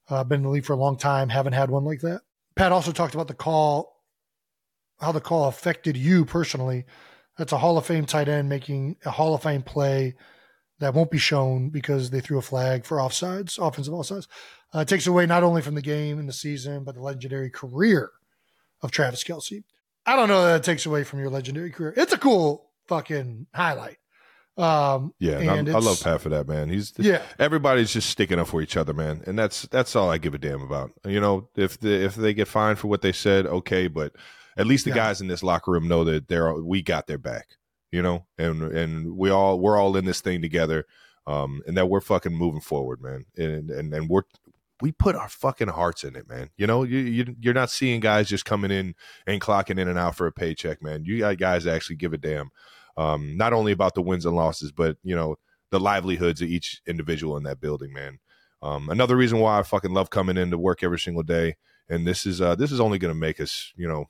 Uh, 0.09 0.25
been 0.25 0.41
in 0.41 0.43
the 0.43 0.49
league 0.49 0.65
for 0.65 0.73
a 0.73 0.77
long 0.77 0.97
time, 0.97 1.29
haven't 1.29 1.53
had 1.53 1.71
one 1.71 1.85
like 1.85 2.01
that. 2.01 2.23
Pat 2.57 2.73
also 2.73 2.91
talked 2.91 3.15
about 3.15 3.29
the 3.29 3.35
call, 3.35 4.03
how 4.99 5.13
the 5.13 5.21
call 5.21 5.47
affected 5.47 5.97
you 5.97 6.25
personally. 6.25 6.87
That's 7.39 7.53
a 7.53 7.59
Hall 7.59 7.79
of 7.79 7.87
Fame 7.87 8.05
tight 8.05 8.29
end 8.29 8.49
making 8.49 8.97
a 9.05 9.13
Hall 9.13 9.37
of 9.37 9.45
Fame 9.45 9.63
play 9.63 10.17
that 10.81 10.93
won't 10.93 11.13
be 11.13 11.19
shown 11.19 11.69
because 11.71 12.11
they 12.11 12.19
threw 12.19 12.39
a 12.39 12.43
flag 12.43 12.85
for 12.85 12.99
offsides, 12.99 13.65
offensive 13.65 13.95
offsides. 13.95 14.27
Uh, 14.73 14.85
takes 14.85 15.07
away 15.07 15.25
not 15.27 15.45
only 15.45 15.63
from 15.63 15.77
the 15.77 15.81
game 15.81 16.19
and 16.19 16.29
the 16.29 16.33
season, 16.33 16.83
but 16.83 16.97
the 16.97 17.01
legendary 17.01 17.49
career 17.49 18.11
of 18.83 18.91
Travis 18.91 19.23
Kelce. 19.23 19.63
I 20.11 20.17
don't 20.17 20.29
know 20.29 20.45
that 20.45 20.57
it 20.57 20.63
takes 20.65 20.87
away 20.87 21.05
from 21.05 21.21
your 21.21 21.31
legendary 21.31 21.71
career. 21.71 21.95
It's 21.97 22.13
a 22.13 22.19
cool 22.19 22.69
fucking 22.89 23.47
highlight. 23.55 23.99
Um, 24.57 25.15
Yeah, 25.21 25.39
and 25.39 25.69
and 25.69 25.71
I, 25.71 25.77
I 25.77 25.81
love 25.81 26.03
Pat 26.03 26.21
for 26.21 26.31
that, 26.31 26.49
man. 26.49 26.69
He's 26.69 26.93
Yeah. 26.99 27.23
everybody's 27.39 27.93
just 27.93 28.11
sticking 28.11 28.41
up 28.41 28.49
for 28.49 28.61
each 28.61 28.77
other, 28.77 28.93
man, 28.93 29.23
and 29.27 29.39
that's 29.39 29.63
that's 29.69 29.95
all 29.95 30.11
I 30.11 30.19
give 30.19 30.35
a 30.35 30.39
damn 30.39 30.63
about. 30.63 30.91
You 31.07 31.21
know, 31.21 31.49
if 31.55 31.79
the, 31.79 31.93
if 32.05 32.17
they 32.17 32.35
get 32.35 32.49
fined 32.49 32.79
for 32.81 32.89
what 32.89 33.03
they 33.03 33.13
said, 33.13 33.47
okay, 33.47 33.87
but 33.87 34.17
at 34.57 34.67
least 34.67 34.85
the 34.85 34.91
Yeah. 34.91 34.97
guys 34.97 35.21
in 35.21 35.29
this 35.29 35.45
locker 35.45 35.71
room 35.71 35.87
know 35.87 36.03
that 36.05 36.27
they're 36.27 36.53
we 36.55 36.83
got 36.83 37.07
their 37.07 37.17
back. 37.19 37.47
You 37.93 38.03
know, 38.03 38.27
and 38.37 38.63
and 38.65 39.17
we 39.17 39.31
all 39.31 39.61
we're 39.61 39.79
all 39.79 39.97
in 39.97 40.05
this 40.07 40.21
thing 40.21 40.43
together, 40.43 40.87
um, 41.29 41.63
and 41.69 41.77
that 41.77 41.89
we're 41.89 42.01
fucking 42.01 42.35
moving 42.35 42.61
forward, 42.61 43.01
man, 43.01 43.27
and 43.37 43.71
and 43.71 43.95
and 43.95 44.09
we're 44.09 44.23
we 44.81 44.93
put 44.93 45.16
our 45.16 45.28
fucking 45.28 45.68
hearts 45.68 46.05
in 46.05 46.16
it, 46.16 46.28
man. 46.28 46.51
You 46.57 46.66
know, 46.66 46.83
you, 46.83 46.99
you 46.99 47.37
you're 47.41 47.55
not 47.55 47.70
seeing 47.70 48.01
guys 48.01 48.28
just 48.28 48.45
coming 48.45 48.70
in 48.70 48.95
and 49.26 49.41
clocking 49.41 49.78
in 49.78 49.89
and 49.89 49.99
out 49.99 50.16
for 50.16 50.26
a 50.26 50.33
paycheck, 50.33 50.83
man. 50.83 51.05
You 51.05 51.18
got 51.18 51.39
guys 51.39 51.64
that 51.64 51.74
actually 51.74 51.97
give 51.97 52.12
a 52.12 52.18
damn, 52.18 52.51
um, 52.97 53.37
not 53.37 53.53
only 53.53 53.72
about 53.72 53.95
the 53.95 54.03
wins 54.03 54.26
and 54.26 54.37
losses, 54.37 54.72
but 54.72 54.97
you 55.03 55.14
know 55.14 55.37
the 55.70 55.81
livelihoods 55.81 56.41
of 56.41 56.49
each 56.49 56.81
individual 56.87 57.37
in 57.37 57.45
that 57.45 57.61
building, 57.61 57.93
man. 57.93 58.18
Um, 58.62 58.91
another 58.91 59.16
reason 59.16 59.39
why 59.39 59.59
I 59.59 59.62
fucking 59.62 59.93
love 59.93 60.11
coming 60.11 60.37
in 60.37 60.51
to 60.51 60.59
work 60.59 60.83
every 60.83 60.99
single 60.99 61.22
day, 61.22 61.57
and 61.89 62.07
this 62.07 62.26
is 62.26 62.41
uh, 62.41 62.55
this 62.55 62.72
is 62.72 62.81
only 62.81 62.99
going 62.99 63.14
to 63.14 63.18
make 63.18 63.41
us, 63.41 63.72
you 63.76 63.89
know, 63.89 64.07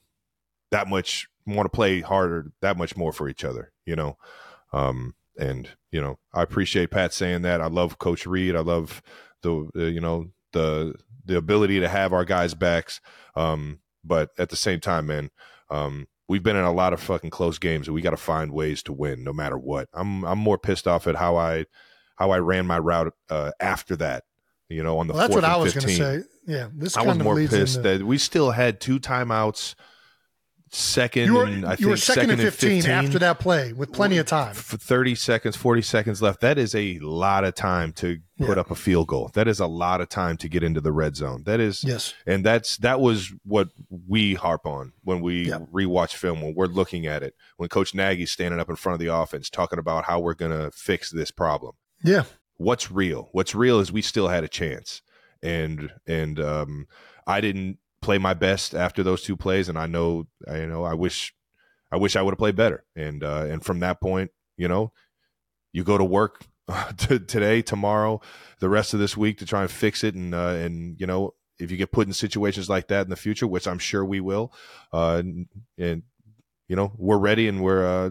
that 0.70 0.88
much 0.88 1.28
want 1.46 1.66
to 1.66 1.74
play 1.74 2.00
harder, 2.00 2.52
that 2.60 2.76
much 2.76 2.96
more 2.96 3.12
for 3.12 3.28
each 3.28 3.44
other, 3.44 3.72
you 3.84 3.96
know. 3.96 4.16
Um, 4.72 5.14
and 5.38 5.68
you 5.90 6.00
know, 6.00 6.18
I 6.32 6.42
appreciate 6.42 6.90
Pat 6.90 7.12
saying 7.12 7.42
that. 7.42 7.60
I 7.60 7.66
love 7.66 7.98
Coach 7.98 8.26
Reid. 8.26 8.56
I 8.56 8.60
love 8.60 9.02
the 9.42 9.68
uh, 9.76 9.80
you 9.80 10.00
know 10.00 10.30
the 10.52 10.94
the 11.24 11.36
ability 11.36 11.80
to 11.80 11.88
have 11.88 12.12
our 12.12 12.24
guys' 12.24 12.54
backs. 12.54 13.00
Um, 13.34 13.80
but 14.04 14.30
at 14.38 14.48
the 14.48 14.56
same 14.56 14.80
time, 14.80 15.06
man, 15.06 15.30
um, 15.70 16.08
we've 16.28 16.42
been 16.42 16.56
in 16.56 16.64
a 16.64 16.72
lot 16.72 16.92
of 16.92 17.00
fucking 17.00 17.30
close 17.30 17.58
games, 17.58 17.88
and 17.88 17.94
we 17.94 18.00
got 18.00 18.10
to 18.10 18.16
find 18.16 18.52
ways 18.52 18.82
to 18.84 18.92
win, 18.92 19.24
no 19.24 19.32
matter 19.32 19.58
what. 19.58 19.88
I'm 19.92 20.24
I'm 20.24 20.38
more 20.38 20.58
pissed 20.58 20.88
off 20.88 21.06
at 21.06 21.16
how 21.16 21.36
I 21.36 21.66
how 22.16 22.30
I 22.30 22.38
ran 22.38 22.66
my 22.66 22.78
route 22.78 23.12
uh, 23.28 23.52
after 23.60 23.96
that. 23.96 24.24
You 24.68 24.82
know, 24.84 24.98
on 24.98 25.08
the 25.08 25.14
Well, 25.14 25.22
that's 25.22 25.34
what 25.34 25.44
I 25.44 25.56
was 25.56 25.74
going 25.74 25.88
to 25.88 25.96
say. 25.96 26.22
Yeah, 26.46 26.68
this 26.72 26.96
I 26.96 27.00
kind 27.04 27.08
was 27.08 27.16
of 27.18 27.24
more 27.24 27.36
pissed 27.36 27.78
into, 27.78 27.98
that 27.98 28.06
we 28.06 28.18
still 28.18 28.52
had 28.52 28.80
two 28.80 29.00
timeouts, 29.00 29.74
second 30.72 31.26
you 31.26 31.34
were, 31.34 31.44
and 31.44 31.66
I 31.66 31.72
you 31.72 31.76
think 31.76 31.88
were 31.90 31.96
second, 31.96 32.30
and 32.30 32.40
15, 32.40 32.82
15 32.82 32.90
after 32.92 33.18
that 33.18 33.38
play 33.40 33.72
with 33.72 33.92
plenty 33.92 34.18
of 34.18 34.26
time. 34.26 34.54
for 34.54 34.76
30 34.76 35.14
seconds, 35.16 35.56
40 35.56 35.82
seconds 35.82 36.22
left. 36.22 36.40
That 36.40 36.58
is 36.58 36.74
a 36.74 36.98
lot 37.00 37.44
of 37.44 37.54
time 37.54 37.92
to 37.94 38.18
put 38.38 38.50
Yeah. 38.56 38.60
up 38.60 38.70
a 38.70 38.74
field 38.76 39.08
goal. 39.08 39.30
That 39.34 39.48
is 39.48 39.58
a 39.60 39.66
lot 39.66 40.00
of 40.00 40.08
time 40.08 40.36
to 40.38 40.48
get 40.48 40.62
into 40.62 40.80
the 40.80 40.92
red 40.92 41.16
zone. 41.16 41.42
That 41.44 41.58
is 41.60 41.82
Yes. 41.84 42.14
and 42.26 42.44
that's 42.44 42.76
that 42.78 43.00
was 43.00 43.32
what 43.44 43.68
we 44.08 44.34
harp 44.34 44.64
on 44.64 44.92
when 45.02 45.20
we 45.20 45.48
Yeah. 45.48 45.58
rewatch 45.72 46.14
film 46.14 46.40
when 46.40 46.54
we're 46.54 46.66
looking 46.66 47.06
at 47.06 47.22
it. 47.22 47.34
When 47.56 47.68
Coach 47.68 47.94
Nagy's 47.94 48.30
standing 48.30 48.60
up 48.60 48.70
in 48.70 48.76
front 48.76 48.94
of 48.94 49.00
the 49.00 49.12
offense 49.12 49.50
talking 49.50 49.78
about 49.78 50.04
how 50.04 50.20
we're 50.20 50.34
going 50.34 50.52
to 50.56 50.70
fix 50.70 51.10
this 51.10 51.30
problem 51.32 51.74
Yeah. 52.02 52.22
what's 52.56 52.90
real 52.90 53.28
what's 53.32 53.54
real 53.54 53.80
is 53.80 53.90
we 53.90 54.02
still 54.02 54.28
had 54.28 54.44
a 54.44 54.48
chance 54.48 55.02
and 55.42 55.90
and 56.06 56.38
um 56.38 56.86
i 57.26 57.40
didn't 57.40 57.78
play 58.02 58.18
my 58.18 58.34
best 58.34 58.74
after 58.74 59.02
those 59.02 59.22
two 59.22 59.36
plays 59.36 59.68
and 59.68 59.78
i 59.78 59.86
know 59.86 60.26
you 60.52 60.66
know 60.66 60.84
i 60.84 60.94
wish 60.94 61.34
i 61.92 61.96
wish 61.96 62.16
i 62.16 62.22
would 62.22 62.32
have 62.32 62.38
played 62.38 62.56
better 62.56 62.84
and 62.96 63.22
uh 63.22 63.46
and 63.48 63.64
from 63.64 63.80
that 63.80 64.00
point 64.00 64.30
you 64.56 64.68
know 64.68 64.92
you 65.72 65.84
go 65.84 65.98
to 65.98 66.04
work 66.04 66.46
t- 66.96 67.18
today, 67.18 67.62
tomorrow, 67.62 68.20
the 68.58 68.68
rest 68.68 68.94
of 68.94 69.00
this 69.00 69.16
week 69.16 69.38
to 69.38 69.46
try 69.46 69.62
and 69.62 69.70
fix 69.70 70.04
it. 70.04 70.14
And 70.14 70.34
uh, 70.34 70.56
and 70.58 70.98
you 71.00 71.06
know, 71.06 71.34
if 71.58 71.70
you 71.70 71.76
get 71.76 71.92
put 71.92 72.06
in 72.06 72.12
situations 72.12 72.68
like 72.68 72.88
that 72.88 73.02
in 73.02 73.10
the 73.10 73.16
future, 73.16 73.46
which 73.46 73.66
I'm 73.66 73.78
sure 73.78 74.04
we 74.04 74.20
will, 74.20 74.52
uh, 74.92 75.16
and, 75.16 75.46
and 75.78 76.02
you 76.68 76.76
know, 76.76 76.92
we're 76.96 77.18
ready 77.18 77.48
and 77.48 77.62
we're 77.62 77.84
uh, 77.84 78.10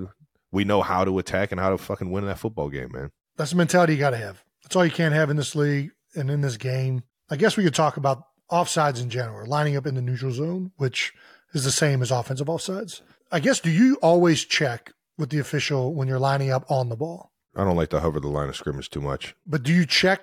we 0.52 0.64
know 0.64 0.82
how 0.82 1.04
to 1.06 1.20
attack 1.20 1.52
and 1.52 1.60
how 1.60 1.70
to 1.70 1.78
fucking 1.78 2.12
win 2.12 2.26
that 2.26 2.40
football 2.40 2.70
game, 2.70 2.90
man. 2.92 3.12
That's 3.38 3.52
the 3.52 3.58
mentality 3.58 3.94
you 3.94 4.00
got 4.00 4.12
to 4.12 4.18
have. 4.18 4.44
That's 4.64 4.76
all 4.76 4.86
you 4.86 4.92
can't 4.92 5.14
have 5.14 5.30
in 5.30 5.38
this 5.38 5.56
league 5.56 5.92
and 6.16 6.30
in 6.30 6.42
this 6.42 6.58
game. 6.58 7.04
I 7.30 7.36
guess 7.36 7.56
we 7.56 7.64
could 7.64 7.76
talk 7.76 7.98
about 7.98 8.24
offsides 8.52 9.02
in 9.02 9.10
general, 9.10 9.48
lining 9.48 9.76
up 9.78 9.86
in 9.86 9.96
the 9.96 10.02
neutral 10.02 10.32
zone, 10.32 10.72
which 10.78 11.14
is 11.54 11.64
the 11.64 11.72
same 11.72 12.02
as 12.02 12.12
offensive 12.12 12.48
offsides. 12.48 13.02
I 13.32 13.40
guess, 13.40 13.60
do 13.60 13.70
you 13.70 13.98
always 14.02 14.44
check 14.44 14.94
with 15.18 15.30
the 15.30 15.40
official 15.40 15.94
when 15.94 16.08
you're 16.08 16.20
lining 16.20 16.52
up 16.52 16.70
on 16.70 16.90
the 16.90 16.96
ball? 16.96 17.32
I 17.56 17.64
don't 17.64 17.76
like 17.76 17.90
to 17.90 18.00
hover 18.00 18.20
the 18.20 18.28
line 18.28 18.50
of 18.50 18.56
scrimmage 18.56 18.90
too 18.90 19.02
much. 19.02 19.36
But 19.46 19.64
do 19.64 19.74
you 19.74 19.86
check 19.86 20.22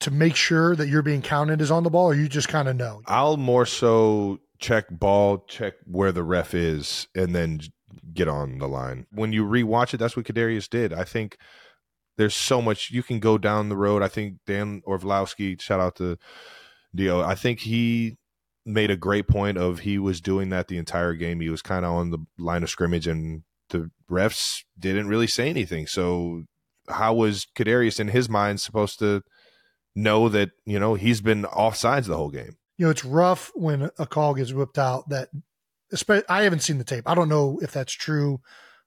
to 0.00 0.10
make 0.10 0.34
sure 0.34 0.74
that 0.74 0.88
you're 0.88 1.02
being 1.02 1.22
counted 1.22 1.60
as 1.60 1.70
on 1.70 1.84
the 1.84 1.90
ball, 1.90 2.06
or 2.06 2.14
you 2.14 2.28
just 2.28 2.48
kind 2.48 2.68
of 2.68 2.76
know? 2.76 3.02
I'll 3.06 3.36
more 3.36 3.66
so 3.66 4.40
check 4.58 4.86
ball, 4.90 5.44
check 5.48 5.74
where 5.86 6.12
the 6.12 6.22
ref 6.22 6.54
is, 6.54 7.06
and 7.14 7.34
then 7.34 7.60
get 8.12 8.28
on 8.28 8.58
the 8.58 8.68
line. 8.68 9.06
When 9.12 9.32
you 9.32 9.44
rewatch 9.44 9.94
it, 9.94 9.98
that's 9.98 10.16
what 10.16 10.26
Kadarius 10.26 10.68
did. 10.68 10.92
I 10.92 11.04
think 11.04 11.36
there's 12.16 12.34
so 12.34 12.60
much 12.60 12.90
you 12.90 13.02
can 13.02 13.20
go 13.20 13.38
down 13.38 13.68
the 13.68 13.76
road. 13.76 14.02
I 14.02 14.08
think 14.08 14.38
Dan 14.46 14.82
Orlovsky, 14.86 15.56
shout 15.58 15.80
out 15.80 15.96
to 15.96 16.18
Dio. 16.94 17.22
I 17.22 17.34
think 17.34 17.60
he 17.60 18.16
made 18.64 18.90
a 18.90 18.96
great 18.96 19.26
point 19.26 19.58
of 19.58 19.80
he 19.80 19.98
was 19.98 20.20
doing 20.20 20.50
that 20.50 20.68
the 20.68 20.78
entire 20.78 21.14
game. 21.14 21.40
He 21.40 21.48
was 21.48 21.62
kind 21.62 21.84
of 21.84 21.92
on 21.92 22.10
the 22.10 22.18
line 22.38 22.62
of 22.62 22.70
scrimmage, 22.70 23.06
and 23.06 23.42
the 23.70 23.90
refs 24.10 24.62
didn't 24.78 25.08
really 25.08 25.26
say 25.26 25.48
anything. 25.48 25.86
So 25.86 26.44
how 26.88 27.14
was 27.14 27.46
Kadarius 27.56 28.00
in 28.00 28.08
his 28.08 28.28
mind 28.28 28.60
supposed 28.60 28.98
to 29.00 29.22
know 29.94 30.28
that 30.28 30.50
you 30.64 30.78
know 30.78 30.94
he's 30.94 31.20
been 31.20 31.42
offsides 31.44 32.06
the 32.06 32.16
whole 32.16 32.30
game? 32.30 32.56
You 32.78 32.86
know, 32.86 32.90
it's 32.90 33.04
rough 33.04 33.50
when 33.54 33.90
a 33.98 34.06
call 34.06 34.34
gets 34.34 34.52
whipped 34.52 34.78
out. 34.78 35.08
That 35.08 35.28
I 36.28 36.42
haven't 36.42 36.60
seen 36.60 36.78
the 36.78 36.84
tape. 36.84 37.08
I 37.08 37.14
don't 37.14 37.28
know 37.28 37.58
if 37.62 37.72
that's 37.72 37.92
true. 37.92 38.40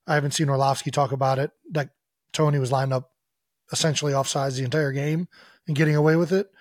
I 0.07 0.15
haven't 0.15 0.31
seen 0.31 0.49
Orlovsky 0.49 0.91
talk 0.91 1.11
about 1.11 1.39
it. 1.39 1.51
That 1.71 1.89
Toney 2.31 2.59
was 2.59 2.71
lined 2.71 2.93
up 2.93 3.11
essentially 3.71 4.13
offsides 4.13 4.57
the 4.57 4.63
entire 4.63 4.91
game 4.91 5.27
and 5.67 5.75
getting 5.75 5.95
away 5.95 6.15
with 6.15 6.31
it. 6.31 6.51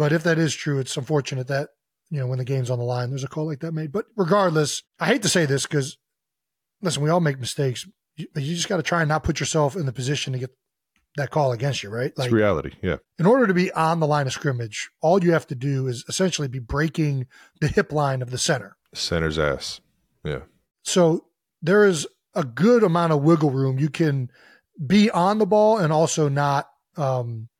But 0.00 0.12
if 0.12 0.22
that 0.22 0.38
is 0.38 0.54
true, 0.54 0.78
it's 0.78 0.96
unfortunate 0.96 1.46
that 1.48 1.68
you 2.08 2.18
know 2.18 2.26
when 2.26 2.38
the 2.38 2.44
game's 2.46 2.70
on 2.70 2.78
the 2.78 2.86
line, 2.86 3.10
there's 3.10 3.22
a 3.22 3.28
call 3.28 3.46
like 3.46 3.60
that 3.60 3.74
made. 3.74 3.92
But 3.92 4.06
regardless, 4.16 4.82
I 4.98 5.04
hate 5.04 5.20
to 5.24 5.28
say 5.28 5.44
this 5.44 5.66
because 5.66 5.98
listen, 6.80 7.02
we 7.02 7.10
all 7.10 7.20
make 7.20 7.38
mistakes. 7.38 7.86
You, 8.16 8.26
you 8.34 8.54
just 8.54 8.66
got 8.66 8.78
to 8.78 8.82
try 8.82 9.02
and 9.02 9.10
not 9.10 9.24
put 9.24 9.40
yourself 9.40 9.76
in 9.76 9.84
the 9.84 9.92
position 9.92 10.32
to 10.32 10.38
get 10.38 10.56
that 11.16 11.30
call 11.30 11.52
against 11.52 11.82
you, 11.82 11.90
right? 11.90 12.16
Like, 12.16 12.28
it's 12.28 12.32
reality. 12.32 12.70
Yeah. 12.80 12.96
In 13.18 13.26
order 13.26 13.46
to 13.46 13.52
be 13.52 13.70
on 13.72 14.00
the 14.00 14.06
line 14.06 14.26
of 14.26 14.32
scrimmage, 14.32 14.88
all 15.02 15.22
you 15.22 15.32
have 15.32 15.46
to 15.48 15.54
do 15.54 15.86
is 15.86 16.02
essentially 16.08 16.48
be 16.48 16.60
breaking 16.60 17.26
the 17.60 17.68
hip 17.68 17.92
line 17.92 18.22
of 18.22 18.30
the 18.30 18.38
center. 18.38 18.78
Center's 18.94 19.38
ass. 19.38 19.82
Yeah. 20.24 20.44
So 20.82 21.26
there 21.60 21.84
is 21.84 22.06
a 22.34 22.44
good 22.44 22.82
amount 22.84 23.12
of 23.12 23.20
wiggle 23.20 23.50
room. 23.50 23.78
You 23.78 23.90
can 23.90 24.30
be 24.86 25.10
on 25.10 25.36
the 25.36 25.46
ball 25.46 25.76
and 25.76 25.92
also 25.92 26.30
not 26.30 26.70
um, 26.96 27.50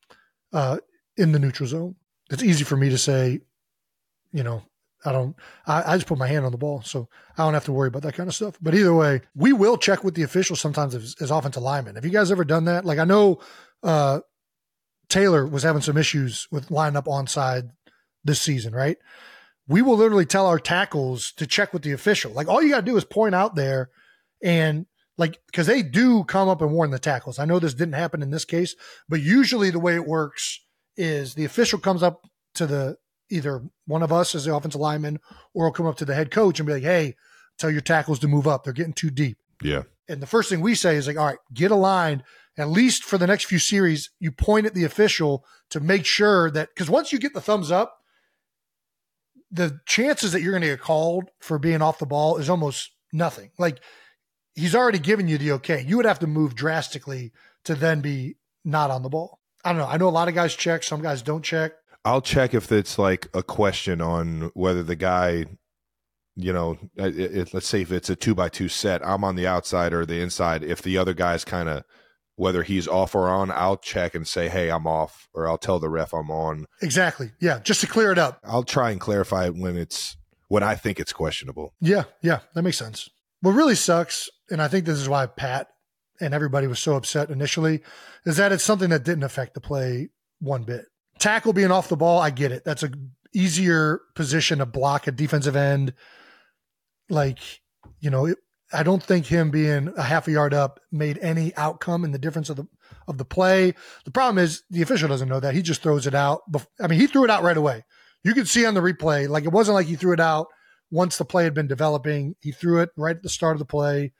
uh, 0.55 0.79
in 1.19 1.33
the 1.33 1.39
neutral 1.39 1.69
zone. 1.69 1.97
It's 2.31 2.43
easy 2.43 2.65
for 2.65 2.77
me 2.77 2.91
to 2.91 2.99
say, 2.99 3.41
you 4.33 4.43
know, 4.43 4.63
I 5.05 5.13
don't, 5.13 5.35
I, 5.67 5.93
I, 5.93 5.97
just 5.97 6.07
put 6.07 6.19
my 6.19 6.27
hand 6.27 6.45
on 6.45 6.53
the 6.53 6.59
ball. 6.59 6.83
So 6.83 7.09
I 7.37 7.45
don't 7.45 7.55
have 7.55 7.65
to 7.65 7.73
worry 7.73 7.89
about 7.89 8.03
that 8.03 8.15
kind 8.15 8.29
of 8.29 8.35
stuff. 8.35 8.59
But 8.61 8.75
either 8.75 8.95
way, 8.95 9.23
we 9.35 9.53
will 9.53 9.79
check 9.79 10.05
with 10.05 10.15
the 10.15 10.23
officials 10.23 10.61
sometimes 10.61 10.95
as, 10.95 11.17
as 11.21 11.31
offensive 11.31 11.63
linemen. 11.63 11.95
Have 11.95 12.05
you 12.05 12.11
guys 12.11 12.31
ever 12.31 12.45
done 12.45 12.67
that? 12.67 12.85
Like 12.85 12.99
I 12.99 13.05
know 13.05 13.41
uh, 13.83 14.21
Taylor 15.09 15.47
was 15.47 15.63
having 15.63 15.83
some 15.83 15.97
issues 15.97 16.47
with 16.51 16.71
lining 16.71 16.97
up 16.97 17.07
onside 17.07 17.71
this 18.25 18.41
season, 18.41 18.75
right? 18.75 18.99
We 19.67 19.83
will 19.83 19.97
literally 19.97 20.27
tell 20.27 20.47
our 20.47 20.59
tackles 20.59 21.33
to 21.37 21.47
check 21.47 21.73
with 21.73 21.83
the 21.83 21.93
official. 21.93 22.33
Like 22.33 22.49
all 22.49 22.63
you 22.63 22.71
got 22.71 22.81
to 22.81 22.91
do 22.91 22.97
is 22.97 23.05
point 23.05 23.35
out 23.35 23.55
there 23.55 23.91
and 24.43 24.87
like, 25.17 25.39
because 25.47 25.67
they 25.67 25.83
do 25.83 26.25
come 26.25 26.49
up 26.49 26.61
and 26.61 26.73
warn 26.73 26.91
the 26.91 26.99
tackles. 26.99 27.39
I 27.39 27.45
know 27.45 27.59
this 27.59 27.75
didn't 27.75 27.95
happen 27.95 28.23
in 28.23 28.31
this 28.31 28.45
case, 28.45 28.75
but 29.09 29.21
usually 29.21 29.71
the 29.71 29.79
way 29.79 29.95
it 29.95 30.07
works 30.07 30.61
is 30.97 31.35
the 31.35 31.45
official 31.45 31.79
comes 31.79 32.03
up 32.03 32.27
to 32.55 32.67
the 32.67 32.97
either 33.31 33.63
one 33.87 34.03
of 34.03 34.13
us 34.13 34.35
as 34.35 34.45
the 34.45 34.55
offensive 34.55 34.81
lineman 34.81 35.21
or 35.55 35.67
will 35.67 35.73
come 35.73 35.87
up 35.87 35.97
to 35.97 36.05
the 36.05 36.15
head 36.15 36.31
coach 36.31 36.59
and 36.59 36.67
be 36.67 36.73
like, 36.73 36.83
hey, 36.83 37.15
tell 37.59 37.71
your 37.71 37.81
tackles 37.81 38.19
to 38.19 38.29
move 38.29 38.47
up. 38.47 38.65
They're 38.65 38.73
getting 38.73 38.93
too 38.93 39.11
deep. 39.11 39.39
Yeah. 39.63 39.83
And 40.09 40.21
the 40.21 40.27
first 40.27 40.51
thing 40.51 40.61
we 40.61 40.75
say 40.75 40.97
is 40.97 41.07
like, 41.07 41.17
all 41.17 41.27
right, 41.27 41.39
get 41.55 41.71
aligned. 41.71 42.25
At 42.59 42.69
least 42.69 43.05
for 43.05 43.17
the 43.17 43.27
next 43.27 43.45
few 43.45 43.59
series, 43.61 44.11
you 44.19 44.33
point 44.33 44.67
at 44.67 44.75
the 44.75 44.85
official 44.85 45.45
to 45.71 45.81
make 45.81 46.05
sure 46.05 46.51
that 46.51 46.69
because 46.75 46.91
once 46.91 47.13
you 47.13 47.19
get 47.19 47.33
the 47.33 47.41
thumbs 47.41 47.71
up, 47.71 47.99
the 49.51 49.81
chances 49.87 50.33
that 50.33 50.43
you're 50.43 50.53
going 50.53 50.63
to 50.63 50.69
get 50.69 50.81
called 50.81 51.31
for 51.41 51.59
being 51.59 51.83
off 51.83 51.99
the 51.99 52.07
ball 52.07 52.37
is 52.37 52.51
almost 52.51 52.91
nothing. 53.13 53.51
Like 53.59 53.81
he's 54.55 54.75
already 54.75 54.99
given 54.99 55.29
you 55.29 55.39
the 55.39 55.53
okay. 55.53 55.85
You 55.87 55.97
would 55.97 56.07
have 56.07 56.19
to 56.21 56.27
move 56.27 56.55
drastically 56.55 57.33
to 57.65 57.75
then 57.75 58.01
be 58.01 58.37
not 58.65 58.91
on 58.91 59.03
the 59.03 59.09
ball. 59.09 59.40
I 59.65 59.73
don't 59.73 59.79
know. 59.79 59.87
I 59.87 59.97
know 59.97 60.09
a 60.09 60.11
lot 60.11 60.29
of 60.29 60.35
guys 60.35 60.55
check, 60.55 60.83
some 60.83 61.03
guys 61.03 61.23
don't 61.23 61.43
check. 61.43 61.73
I'll 62.05 62.23
check 62.23 62.55
if 62.55 62.73
it's 62.73 62.99
like 62.99 63.29
a 63.35 63.43
question 63.43 64.01
on 64.01 64.51
whether 64.55 64.83
the 64.83 64.97
guy, 64.97 65.45
you 66.35 66.53
know, 66.53 66.79
it, 66.97 67.19
it, 67.19 67.55
let's 67.55 67.67
say 67.67 67.83
if 67.83 67.93
it's 67.93 68.09
a 68.09 68.17
two 68.17 68.35
by 68.35 68.49
two 68.49 68.69
set, 68.69 69.07
I'm 69.07 69.23
on 69.23 69.37
the 69.37 69.47
outside 69.47 69.93
or 69.93 70.07
the 70.07 70.21
inside. 70.21 70.63
If 70.63 70.81
the 70.81 70.97
other 70.97 71.13
guy's 71.13 71.45
kind 71.45 71.69
of 71.69 71.85
whether 72.37 72.63
he's 72.63 72.89
off 72.89 73.15
or 73.15 73.29
on, 73.29 73.51
I'll 73.51 73.77
check 73.77 74.15
and 74.15 74.27
say, 74.27 74.49
hey, 74.49 74.71
I'm 74.71 74.87
off, 74.87 75.29
or 75.35 75.47
I'll 75.47 75.59
tell 75.59 75.79
the 75.79 75.91
ref 75.91 76.15
I'm 76.15 76.31
on. 76.31 76.65
Exactly. 76.81 77.33
Yeah, 77.39 77.59
just 77.59 77.83
to 77.83 77.87
clear 77.87 78.13
it 78.13 78.19
up. 78.19 78.41
I'll 78.43 78.63
try 78.63 78.93
and 78.93 78.99
clarify 78.99 79.45
it 79.45 79.55
when 79.55 79.77
it's 79.77 80.17
when 80.49 80.63
I 80.63 80.75
think 80.75 80.99
it's 80.99 81.13
questionable. 81.13 81.75
Yeah, 81.83 82.05
yeah, 82.23 82.39
that 82.55 82.63
makes 82.63 82.79
sense. 82.79 83.11
What 83.43 83.53
really 83.53 83.75
sucks, 83.75 84.31
and 84.51 84.63
I 84.63 84.69
think 84.69 84.87
this 84.87 84.99
is 84.99 85.07
why 85.09 85.27
Pat 85.27 85.69
and 86.21 86.35
everybody 86.35 86.67
was 86.67 86.79
so 86.79 86.97
upset 86.97 87.31
initially, 87.31 87.81
is 88.25 88.37
that 88.37 88.53
it's 88.53 88.65
something 88.65 88.91
that 88.91 89.05
didn't 89.05 89.25
affect 89.25 89.55
the 89.55 89.61
play 89.61 90.09
one 90.41 90.65
bit 90.65 90.87
tackle 91.21 91.53
being 91.53 91.71
off 91.71 91.89
the 91.89 91.97
ball, 91.97 92.19
I 92.19 92.31
get 92.31 92.51
it. 92.51 92.65
That's 92.65 92.83
a 92.83 92.91
easier 93.33 94.01
position 94.17 94.59
to 94.59 94.67
block 94.67 95.07
a 95.07 95.13
defensive 95.13 95.55
end. 95.55 95.93
Like, 97.09 97.39
you 98.01 98.11
know, 98.11 98.27
it, 98.27 98.39
I 98.73 98.83
don't 98.83 99.03
think 99.03 99.27
him 99.27 99.51
being 99.51 99.93
a 99.97 100.03
half 100.03 100.27
a 100.27 100.33
yard 100.33 100.55
up 100.55 100.81
made 100.91 101.19
any 101.19 101.55
outcome 101.57 102.05
in 102.05 102.11
the 102.11 102.19
difference 102.19 102.51
of 102.51 102.57
the 102.57 102.67
of 103.07 103.19
the 103.19 103.25
play. 103.25 103.75
The 104.05 104.11
problem 104.11 104.43
is 104.43 104.63
the 104.71 104.83
official 104.83 105.09
doesn't 105.09 105.29
know 105.29 105.41
that. 105.41 105.55
He 105.55 105.63
just 105.63 105.83
throws 105.83 106.07
it 106.07 106.15
out. 106.15 106.43
I 106.81 106.87
mean, 106.89 106.99
he 106.99 107.07
threw 107.07 107.25
it 107.25 107.31
out 107.31 107.43
right 107.43 107.57
away. 107.57 107.85
You 108.25 108.35
could 108.35 108.49
see 108.49 108.67
on 108.67 108.75
the 108.75 108.81
replay, 108.81 109.29
like 109.29 109.45
it 109.45 109.53
wasn't 109.53 109.77
like 109.77 109.87
he 109.87 109.97
threw 109.97 110.13
it 110.13 110.21
out 110.21 110.49
once 110.91 111.19
the 111.19 111.25
play 111.25 111.45
had 111.45 111.55
been 111.55 111.67
developing. 111.67 112.35
He 112.41 112.53
threw 112.53 112.81
it 112.81 112.91
right 112.97 113.17
at 113.17 113.23
the 113.23 113.29
start 113.29 113.55
of 113.55 113.59
the 113.59 113.65
play. 113.65 114.13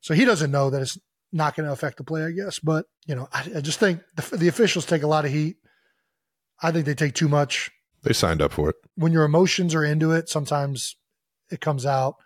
So 0.00 0.14
he 0.14 0.24
doesn't 0.24 0.50
know 0.50 0.70
that 0.70 0.82
it's 0.82 0.98
not 1.32 1.56
going 1.56 1.66
to 1.66 1.72
affect 1.72 1.98
the 1.98 2.04
play, 2.04 2.24
I 2.24 2.30
guess. 2.30 2.58
But, 2.58 2.86
you 3.06 3.14
know, 3.14 3.28
I, 3.32 3.50
I 3.56 3.60
just 3.60 3.78
think 3.78 4.00
the, 4.16 4.36
the 4.36 4.48
officials 4.48 4.86
take 4.86 5.02
a 5.02 5.08
lot 5.08 5.24
of 5.24 5.30
heat 5.30 5.56
I 6.62 6.72
think 6.72 6.86
they 6.86 6.94
take 6.94 7.14
too 7.14 7.28
much. 7.28 7.70
They 8.02 8.12
signed 8.12 8.40
up 8.40 8.52
for 8.52 8.70
it. 8.70 8.76
When 8.94 9.12
your 9.12 9.24
emotions 9.24 9.74
are 9.74 9.84
into 9.84 10.12
it, 10.12 10.28
sometimes 10.28 10.96
it 11.50 11.60
comes 11.60 11.84
out 11.84 12.16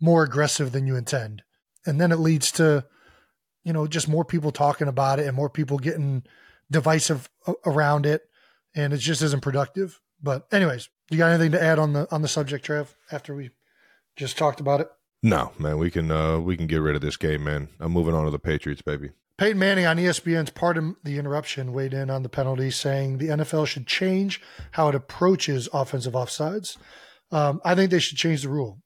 more 0.00 0.22
aggressive 0.22 0.72
than 0.72 0.86
you 0.86 0.96
intend. 0.96 1.42
And 1.86 2.00
then 2.00 2.12
it 2.12 2.18
leads 2.18 2.50
to, 2.52 2.84
you 3.64 3.72
know, 3.72 3.86
just 3.86 4.08
more 4.08 4.24
people 4.24 4.52
talking 4.52 4.88
about 4.88 5.18
it 5.18 5.26
and 5.26 5.36
more 5.36 5.50
people 5.50 5.78
getting 5.78 6.24
divisive 6.70 7.28
around 7.66 8.06
it. 8.06 8.22
And 8.74 8.92
it 8.92 8.98
just 8.98 9.22
isn't 9.22 9.42
productive. 9.42 10.00
But 10.22 10.46
anyways, 10.52 10.88
you 11.10 11.18
got 11.18 11.30
anything 11.30 11.52
to 11.52 11.62
add 11.62 11.78
on 11.78 11.92
the 11.92 12.08
on 12.12 12.22
the 12.22 12.28
subject, 12.28 12.64
Trev, 12.64 12.94
after 13.10 13.34
we 13.34 13.50
just 14.16 14.36
talked 14.36 14.60
about 14.60 14.80
it? 14.80 14.88
No, 15.22 15.52
man, 15.58 15.78
we 15.78 15.90
can 15.90 16.10
uh 16.10 16.38
we 16.38 16.56
can 16.56 16.66
get 16.66 16.80
rid 16.80 16.96
of 16.96 17.02
this 17.02 17.16
game, 17.16 17.44
man. 17.44 17.68
I'm 17.80 17.92
moving 17.92 18.14
on 18.14 18.24
to 18.24 18.30
the 18.30 18.38
Patriots, 18.38 18.82
baby. 18.82 19.10
Peyton 19.36 19.58
Manning 19.58 19.86
on 19.86 19.98
ESPN's 19.98 20.50
Pardon 20.50 20.96
the 21.04 21.18
Interruption 21.18 21.72
weighed 21.72 21.94
in 21.94 22.10
on 22.10 22.24
the 22.24 22.28
penalty, 22.28 22.70
saying 22.70 23.18
the 23.18 23.28
NFL 23.28 23.66
should 23.68 23.86
change 23.86 24.40
how 24.72 24.88
it 24.88 24.96
approaches 24.96 25.68
offensive 25.72 26.14
offsides. 26.14 26.76
Um, 27.30 27.60
I 27.64 27.74
think 27.74 27.90
they 27.90 28.00
should 28.00 28.18
change 28.18 28.42
the 28.42 28.48
rule. 28.48 28.82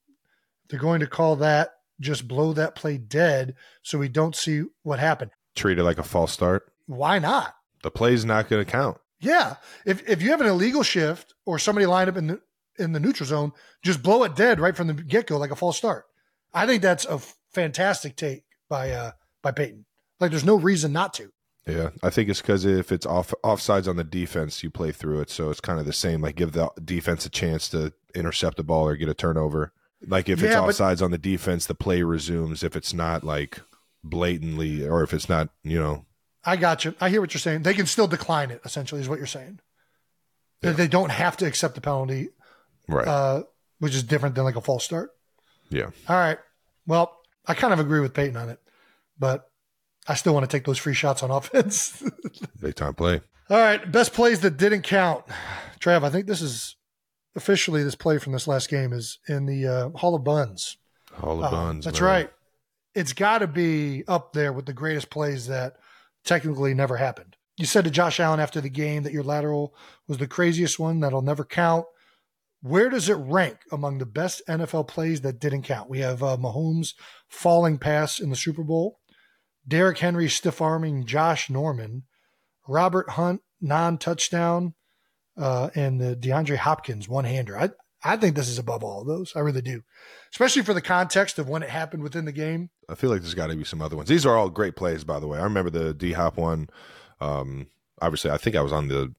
They're 0.69 0.79
going 0.81 1.01
to 1.01 1.07
call 1.07 1.37
that 1.37 1.71
just 2.01 2.29
blow 2.29 2.53
that 2.53 2.75
play 2.75 2.99
dead 2.99 3.55
so 3.83 3.99
we 3.99 4.09
don't 4.09 4.37
see 4.37 4.65
what 4.83 4.99
happened. 4.99 5.31
Treat 5.55 5.79
it 5.79 5.85
like 5.85 5.99
a 5.99 6.03
false 6.03 6.33
start. 6.33 6.71
Why 6.87 7.19
not? 7.19 7.55
The 7.83 7.91
play's 7.91 8.25
not 8.25 8.49
going 8.49 8.65
to 8.65 8.71
count. 8.71 8.99
Yeah. 9.21 9.57
If 9.87 10.07
if 10.09 10.21
you 10.21 10.31
have 10.31 10.41
an 10.41 10.49
illegal 10.49 10.83
shift 10.83 11.35
or 11.47 11.59
somebody 11.59 11.87
lined 11.87 12.11
up 12.11 12.17
in 12.17 12.27
the 12.27 12.41
in 12.79 12.93
the 12.93 13.01
neutral 13.01 13.27
zone, 13.27 13.53
just 13.83 14.03
blow 14.03 14.25
it 14.25 14.35
dead 14.35 14.61
right 14.61 14.77
from 14.77 14.89
the 14.89 14.95
get 14.95 15.27
go 15.27 15.39
like 15.39 15.51
a 15.51 15.57
false 15.57 15.77
start. 15.77 16.05
I 16.55 16.67
think 16.67 16.83
that's 16.83 17.05
a 17.05 17.19
fantastic 17.53 18.17
take 18.17 18.45
by 18.69 18.91
uh 18.91 19.13
by 19.43 19.53
Peyton. 19.53 19.85
Like 20.21 20.31
there's 20.31 20.45
no 20.45 20.57
reason 20.57 20.93
not 20.93 21.15
to. 21.15 21.33
Yeah, 21.67 21.91
I 22.03 22.11
think 22.11 22.29
it's 22.29 22.41
because 22.41 22.65
if 22.65 22.91
it's 22.91 23.07
off 23.07 23.33
offsides 23.45 23.87
on 23.87 23.97
the 23.97 24.05
defense, 24.05 24.63
you 24.65 24.71
play 24.71 24.91
through 24.91 25.21
it, 25.21 25.31
so 25.31 25.51
it's 25.51 25.61
kind 25.61 25.79
of 25.79 25.87
the 25.87 25.93
same. 25.93 26.21
Like 26.21 26.37
give 26.37 26.53
the 26.53 26.71
defense 26.85 27.25
a 27.25 27.31
chance 27.31 27.69
to 27.69 27.93
intercept 28.15 28.57
the 28.57 28.65
ball 28.65 28.89
or 28.89 28.97
get 28.97 29.09
a 29.09 29.15
turnover. 29.15 29.73
Like 30.05 30.29
if 30.29 30.41
yeah, 30.41 30.67
it's 30.67 30.79
offsides 30.79 30.99
but, 30.99 31.03
on 31.03 31.11
the 31.13 31.19
defense, 31.19 31.67
the 31.67 31.75
play 31.75 32.03
resumes. 32.03 32.65
If 32.65 32.75
it's 32.75 32.93
not 32.93 33.23
like 33.23 33.61
blatantly, 34.03 34.87
or 34.87 35.05
if 35.05 35.15
it's 35.15 35.29
not, 35.29 35.51
you 35.63 35.79
know, 35.79 36.05
I 36.45 36.57
got 36.57 36.85
you. 36.85 36.95
I 37.01 37.11
hear 37.11 37.21
what 37.21 37.33
you're 37.33 37.41
saying. 37.41 37.63
They 37.63 37.75
can 37.75 37.87
still 37.87 38.09
decline 38.09 38.51
it. 38.51 38.61
Essentially, 38.65 39.01
is 39.01 39.09
what 39.09 39.19
you're 39.19 39.27
saying. 39.27 39.61
Yeah. 40.63 40.73
They 40.73 40.89
don't 40.89 41.11
have 41.11 41.37
to 41.39 41.47
accept 41.47 41.77
the 41.77 41.81
penalty, 41.81 42.31
right? 42.89 43.07
Uh, 43.07 43.43
which 43.79 43.95
is 43.95 44.03
different 44.03 44.35
than 44.35 44.45
like 44.45 44.57
a 44.57 44.61
false 44.61 44.85
start. 44.85 45.11
Yeah. 45.73 45.91
All 46.09 46.17
right. 46.17 46.39
Well, 46.87 47.17
I 47.47 47.55
kind 47.55 47.73
of 47.73 47.81
agree 47.81 48.01
with 48.01 48.15
Peyton 48.15 48.37
on 48.37 48.49
it, 48.49 48.61
but 49.19 49.51
I 50.07 50.15
still 50.15 50.35
want 50.35 50.49
to 50.49 50.57
take 50.57 50.65
those 50.65 50.79
free 50.79 50.95
shots 50.95 51.23
on 51.23 51.31
offense. 51.33 52.03
Big 52.61 52.75
time 52.75 52.95
play. 52.95 53.21
All 53.51 53.59
right. 53.59 53.91
Best 53.91 54.13
plays 54.13 54.41
that 54.41 54.57
didn't 54.57 54.83
count. 54.83 55.25
Trav, 55.81 56.05
I 56.05 56.11
think 56.11 56.27
this 56.27 56.43
is 56.43 56.77
officially 57.35 57.83
this 57.83 57.95
play 57.95 58.19
from 58.19 58.33
this 58.33 58.47
last 58.47 58.69
game 58.69 58.93
is 58.93 59.19
in 59.29 59.47
the 59.47 59.67
uh, 59.67 59.99
Hall 59.99 60.15
of 60.15 60.25
Buns. 60.25 60.77
Hall 61.13 61.39
of 61.39 61.47
uh, 61.47 61.51
Buns. 61.51 61.85
That's 61.85 62.01
man. 62.01 62.09
right. 62.09 62.31
It's 62.95 63.13
got 63.13 63.39
to 63.39 63.47
be 63.47 64.05
up 64.07 64.33
there 64.33 64.53
with 64.53 64.67
the 64.67 64.73
greatest 64.75 65.11
plays 65.11 65.47
that 65.47 65.77
technically 66.25 66.75
never 66.75 66.97
happened. 66.97 67.37
You 67.57 67.67
said 67.67 67.85
to 67.85 67.91
Josh 67.91 68.21
Allen 68.21 68.41
after 68.41 68.61
the 68.61 68.69
game 68.69 69.03
that 69.03 69.13
your 69.13 69.23
lateral 69.23 69.75
was 70.09 70.19
the 70.19 70.27
craziest 70.27 70.79
one 70.79 71.01
that'll 71.01 71.23
never 71.23 71.45
count. 71.45 71.87
Where 72.63 72.89
does 72.89 73.09
it 73.09 73.15
rank 73.15 73.59
among 73.73 73.99
the 73.99 74.07
best 74.07 74.41
NFL 74.49 74.87
plays 74.87 75.23
that 75.23 75.41
didn't 75.41 75.63
count? 75.63 75.91
We 75.91 75.99
have 75.99 76.23
uh, 76.23 76.37
Mahomes 76.37 76.95
falling 77.29 77.77
pass 77.77 78.21
in 78.21 78.31
the 78.31 78.37
Super 78.37 78.63
Bowl, 78.63 79.01
Derrick 79.67 79.99
Henry 79.99 80.29
stiff 80.29 80.61
arming 80.61 81.05
Josh 81.05 81.51
Norman, 81.51 82.05
Robert 82.69 83.11
Hunt 83.11 83.43
non 83.61 83.99
touchdown, 83.99 84.75
uh, 85.37 85.71
and 85.75 86.01
the 86.01 86.15
DeAndre 86.15 86.57
Hopkins 86.57 87.09
one 87.09 87.25
hander. 87.25 87.59
I, 87.59 87.71
I 88.05 88.17
think 88.17 88.37
this 88.37 88.49
is 88.49 88.59
above 88.59 88.85
all 88.85 89.01
of 89.01 89.09
those. 89.09 89.33
I 89.35 89.41
really 89.41 89.63
do, 89.63 89.83
especially 90.33 90.63
for 90.63 90.75
the 90.75 90.81
context 90.81 91.41
of 91.41 91.49
when 91.49 91.65
it 91.65 91.71
happened 91.71 92.05
within 92.05 92.27
the 92.27 92.33
game. 92.33 92.71
I 92.89 92.95
feel 92.95 93.11
like 93.11 93.23
there's 93.23 93.35
got 93.35 93.49
to 93.49 93.57
be 93.57 93.65
some 93.65 93.83
other 93.83 93.97
ones. 93.97 94.09
These 94.09 94.27
are 94.27 94.37
all 94.37 94.51
great 94.51 94.77
plays, 94.77 95.03
by 95.03 95.19
the 95.19 95.27
way. 95.27 95.39
I 95.41 95.45
remember 95.45 95.71
the 95.71 95.95
D 95.95 96.13
Hop 96.13 96.37
one. 96.37 96.69
Um, 97.21 97.67
obviously, 98.01 98.31
I 98.31 98.37
think 98.37 98.55
I 98.55 98.63
was 98.63 98.73
on 98.73 98.87
the, 98.87 99.13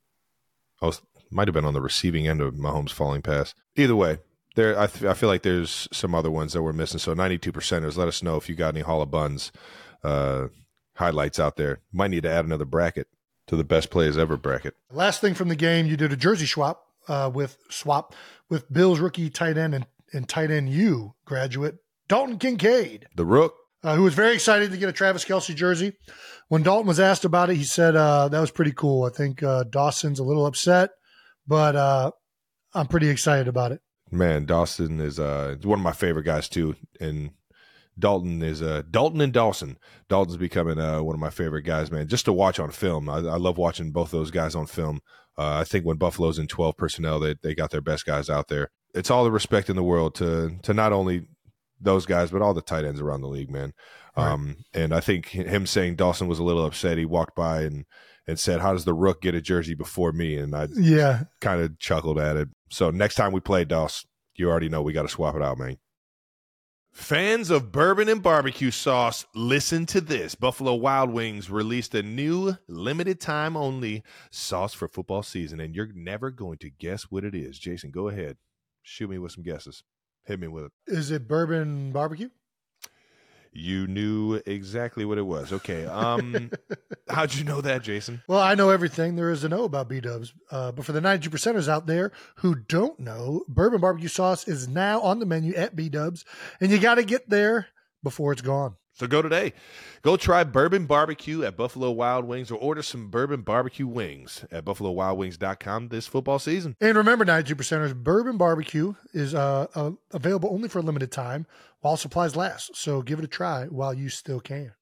I 0.81 0.85
was 0.85 1.01
might 1.33 1.47
have 1.47 1.53
been 1.53 1.65
on 1.65 1.73
the 1.73 1.81
receiving 1.81 2.27
end 2.27 2.41
of 2.41 2.55
Mahomes 2.55 2.91
falling 2.91 3.21
pass. 3.21 3.53
Either 3.75 3.95
way, 3.95 4.19
there 4.55 4.79
I, 4.79 4.87
th- 4.87 5.05
I 5.05 5.13
feel 5.13 5.29
like 5.29 5.43
there's 5.43 5.87
some 5.91 6.13
other 6.13 6.31
ones 6.31 6.53
that 6.53 6.63
we're 6.63 6.73
missing. 6.73 6.99
So 6.99 7.13
92 7.13 7.51
percenters. 7.51 7.97
Let 7.97 8.07
us 8.07 8.23
know 8.23 8.37
if 8.37 8.49
you 8.49 8.55
got 8.55 8.75
any 8.75 8.81
Hall 8.81 9.01
of 9.01 9.11
Buns 9.11 9.51
uh, 10.03 10.47
highlights 10.95 11.39
out 11.39 11.57
there. 11.57 11.79
Might 11.91 12.11
need 12.11 12.23
to 12.23 12.31
add 12.31 12.45
another 12.45 12.65
bracket 12.65 13.07
to 13.47 13.55
the 13.55 13.63
best 13.63 13.89
plays 13.89 14.17
ever 14.17 14.37
bracket. 14.37 14.75
Last 14.91 15.21
thing 15.21 15.33
from 15.33 15.49
the 15.49 15.55
game, 15.55 15.85
you 15.85 15.97
did 15.97 16.13
a 16.13 16.17
jersey 16.17 16.45
swap 16.45 16.85
uh, 17.07 17.29
with 17.33 17.57
swap 17.69 18.15
with 18.49 18.71
Bills 18.71 18.99
rookie 18.99 19.29
tight 19.29 19.57
end 19.57 19.75
and, 19.75 19.85
and 20.13 20.27
tight 20.29 20.51
end 20.51 20.69
U 20.69 21.15
graduate 21.25 21.77
Dalton 22.07 22.37
Kincaid, 22.37 23.07
the 23.15 23.25
rook, 23.25 23.55
uh, 23.83 23.95
who 23.95 24.03
was 24.03 24.13
very 24.13 24.33
excited 24.33 24.71
to 24.71 24.77
get 24.77 24.89
a 24.89 24.93
Travis 24.93 25.25
Kelce 25.25 25.55
jersey. 25.55 25.93
When 26.49 26.63
Dalton 26.63 26.87
was 26.87 26.99
asked 26.99 27.25
about 27.25 27.49
it, 27.49 27.55
he 27.55 27.63
said 27.63 27.95
uh, 27.95 28.27
that 28.27 28.39
was 28.39 28.51
pretty 28.51 28.73
cool. 28.73 29.05
I 29.05 29.09
think 29.09 29.41
uh, 29.41 29.63
Dawson's 29.63 30.19
a 30.19 30.23
little 30.23 30.45
upset, 30.45 30.91
but 31.47 31.75
uh, 31.75 32.11
I'm 32.73 32.87
pretty 32.87 33.09
excited 33.09 33.47
about 33.47 33.71
it. 33.71 33.81
Man, 34.11 34.45
Dawson 34.45 34.99
is 34.99 35.19
uh, 35.19 35.55
one 35.63 35.79
of 35.79 35.83
my 35.83 35.91
favorite 35.91 36.23
guys 36.23 36.47
too, 36.47 36.75
and 36.99 37.31
Dalton 37.97 38.41
is 38.41 38.61
uh, 38.61 38.83
Dalton 38.89 39.21
and 39.21 39.33
Dawson. 39.33 39.77
Dalton's 40.09 40.37
becoming 40.37 40.79
uh, 40.79 41.01
one 41.01 41.15
of 41.15 41.19
my 41.19 41.29
favorite 41.29 41.63
guys, 41.63 41.91
man. 41.91 42.07
Just 42.07 42.25
to 42.25 42.33
watch 42.33 42.59
on 42.59 42.71
film, 42.71 43.09
I, 43.09 43.17
I 43.17 43.37
love 43.37 43.57
watching 43.57 43.91
both 43.91 44.11
those 44.11 44.31
guys 44.31 44.55
on 44.55 44.67
film. 44.67 45.01
Uh, 45.37 45.57
I 45.57 45.63
think 45.63 45.85
when 45.85 45.97
Buffalo's 45.97 46.37
in 46.37 46.47
twelve 46.47 46.77
personnel, 46.77 47.19
they 47.19 47.35
they 47.41 47.55
got 47.55 47.71
their 47.71 47.81
best 47.81 48.05
guys 48.05 48.29
out 48.29 48.47
there. 48.47 48.69
It's 48.93 49.09
all 49.09 49.23
the 49.23 49.31
respect 49.31 49.69
in 49.69 49.75
the 49.75 49.83
world 49.83 50.15
to 50.15 50.57
to 50.61 50.73
not 50.73 50.93
only 50.93 51.27
those 51.81 52.05
guys, 52.05 52.31
but 52.31 52.41
all 52.41 52.53
the 52.53 52.61
tight 52.61 52.85
ends 52.85 53.01
around 53.01 53.21
the 53.21 53.27
league, 53.27 53.49
man. 53.49 53.73
Right. 54.15 54.31
Um, 54.31 54.57
and 54.73 54.93
I 54.93 54.99
think 54.99 55.27
him 55.27 55.65
saying 55.65 55.95
Dawson 55.95 56.27
was 56.27 56.39
a 56.39 56.43
little 56.43 56.65
upset. 56.65 56.97
He 56.97 57.05
walked 57.05 57.35
by 57.35 57.63
and 57.63 57.85
and 58.27 58.39
said, 58.39 58.61
"How 58.61 58.73
does 58.73 58.85
the 58.85 58.93
Rook 58.93 59.21
get 59.21 59.35
a 59.35 59.41
jersey 59.41 59.73
before 59.73 60.11
me?" 60.11 60.37
And 60.37 60.55
I 60.55 60.67
yeah 60.73 61.23
kind 61.41 61.61
of 61.61 61.77
chuckled 61.79 62.19
at 62.19 62.37
it. 62.37 62.49
So 62.69 62.89
next 62.89 63.15
time 63.15 63.31
we 63.31 63.39
play 63.39 63.65
Dawson, 63.65 64.07
you 64.35 64.49
already 64.49 64.69
know 64.69 64.81
we 64.81 64.93
got 64.93 65.03
to 65.03 65.09
swap 65.09 65.35
it 65.35 65.41
out, 65.41 65.57
man. 65.57 65.77
Fans 66.93 67.49
of 67.49 67.71
bourbon 67.71 68.07
and 68.07 68.21
barbecue 68.21 68.69
sauce, 68.69 69.25
listen 69.33 69.87
to 69.87 69.99
this. 69.99 70.35
Buffalo 70.35 70.75
Wild 70.75 71.09
Wings 71.09 71.49
released 71.49 71.95
a 71.95 72.03
new 72.03 72.55
limited 72.67 73.19
time 73.19 73.57
only 73.57 74.03
sauce 74.29 74.75
for 74.75 74.87
football 74.87 75.23
season, 75.23 75.59
and 75.59 75.75
you're 75.75 75.89
never 75.95 76.29
going 76.29 76.59
to 76.59 76.69
guess 76.69 77.09
what 77.09 77.23
it 77.23 77.33
is. 77.33 77.57
Jason, 77.57 77.89
go 77.89 78.09
ahead. 78.09 78.37
Shoot 78.83 79.09
me 79.09 79.17
with 79.17 79.31
some 79.31 79.43
guesses. 79.43 79.83
Hit 80.25 80.39
me 80.39 80.47
with 80.47 80.65
it. 80.65 80.71
Is 80.85 81.09
it 81.09 81.27
bourbon 81.27 81.91
barbecue? 81.93 82.29
You 83.53 83.87
knew 83.87 84.41
exactly 84.45 85.05
what 85.05 85.17
it 85.17 85.25
was. 85.25 85.53
Okay. 85.53 85.85
Um, 85.85 86.51
how'd 87.09 87.33
you 87.33 87.43
know 87.43 87.61
that, 87.61 87.83
Jason? 87.83 88.21
Well, 88.27 88.39
I 88.39 88.55
know 88.55 88.69
everything 88.69 89.15
there 89.15 89.29
is 89.29 89.41
to 89.41 89.49
know 89.49 89.63
about 89.63 89.89
B 89.89 89.99
Dubs. 89.99 90.33
Uh, 90.51 90.71
but 90.71 90.85
for 90.85 90.91
the 90.91 91.01
92 91.01 91.29
percenters 91.29 91.67
out 91.67 91.85
there 91.85 92.11
who 92.37 92.55
don't 92.55 92.99
know, 92.99 93.43
bourbon 93.47 93.81
barbecue 93.81 94.07
sauce 94.09 94.47
is 94.47 94.67
now 94.67 95.01
on 95.01 95.19
the 95.19 95.25
menu 95.25 95.53
at 95.53 95.75
B 95.75 95.89
Dubs, 95.89 96.25
and 96.59 96.71
you 96.71 96.79
got 96.79 96.95
to 96.95 97.03
get 97.03 97.29
there 97.29 97.67
before 98.01 98.31
it's 98.31 98.41
gone. 98.41 98.75
So 98.93 99.07
go 99.07 99.23
today. 99.23 99.53
Go 100.03 100.17
try 100.17 100.43
bourbon 100.43 100.85
barbecue 100.85 101.43
at 101.43 101.57
Buffalo 101.57 101.89
Wild 101.89 102.25
Wings 102.25 102.51
or 102.51 102.55
order 102.55 102.83
some 102.83 103.09
bourbon 103.09 103.41
barbecue 103.41 103.87
wings 103.87 104.45
at 104.51 104.65
buffalowildwings.com 104.65 105.87
this 105.87 106.05
football 106.05 106.37
season. 106.37 106.75
And 106.79 106.95
remember, 106.95 107.25
92 107.25 107.55
percenters, 107.55 107.95
bourbon 107.95 108.37
barbecue 108.37 108.93
is 109.11 109.33
uh, 109.33 109.65
uh, 109.73 109.91
available 110.11 110.49
only 110.53 110.69
for 110.69 110.77
a 110.77 110.83
limited 110.83 111.11
time 111.11 111.47
while 111.81 111.97
supplies 111.97 112.35
last. 112.35 112.75
So 112.75 113.01
give 113.01 113.17
it 113.17 113.25
a 113.25 113.27
try 113.27 113.65
while 113.65 113.95
you 113.95 114.09
still 114.09 114.39
can. 114.39 114.73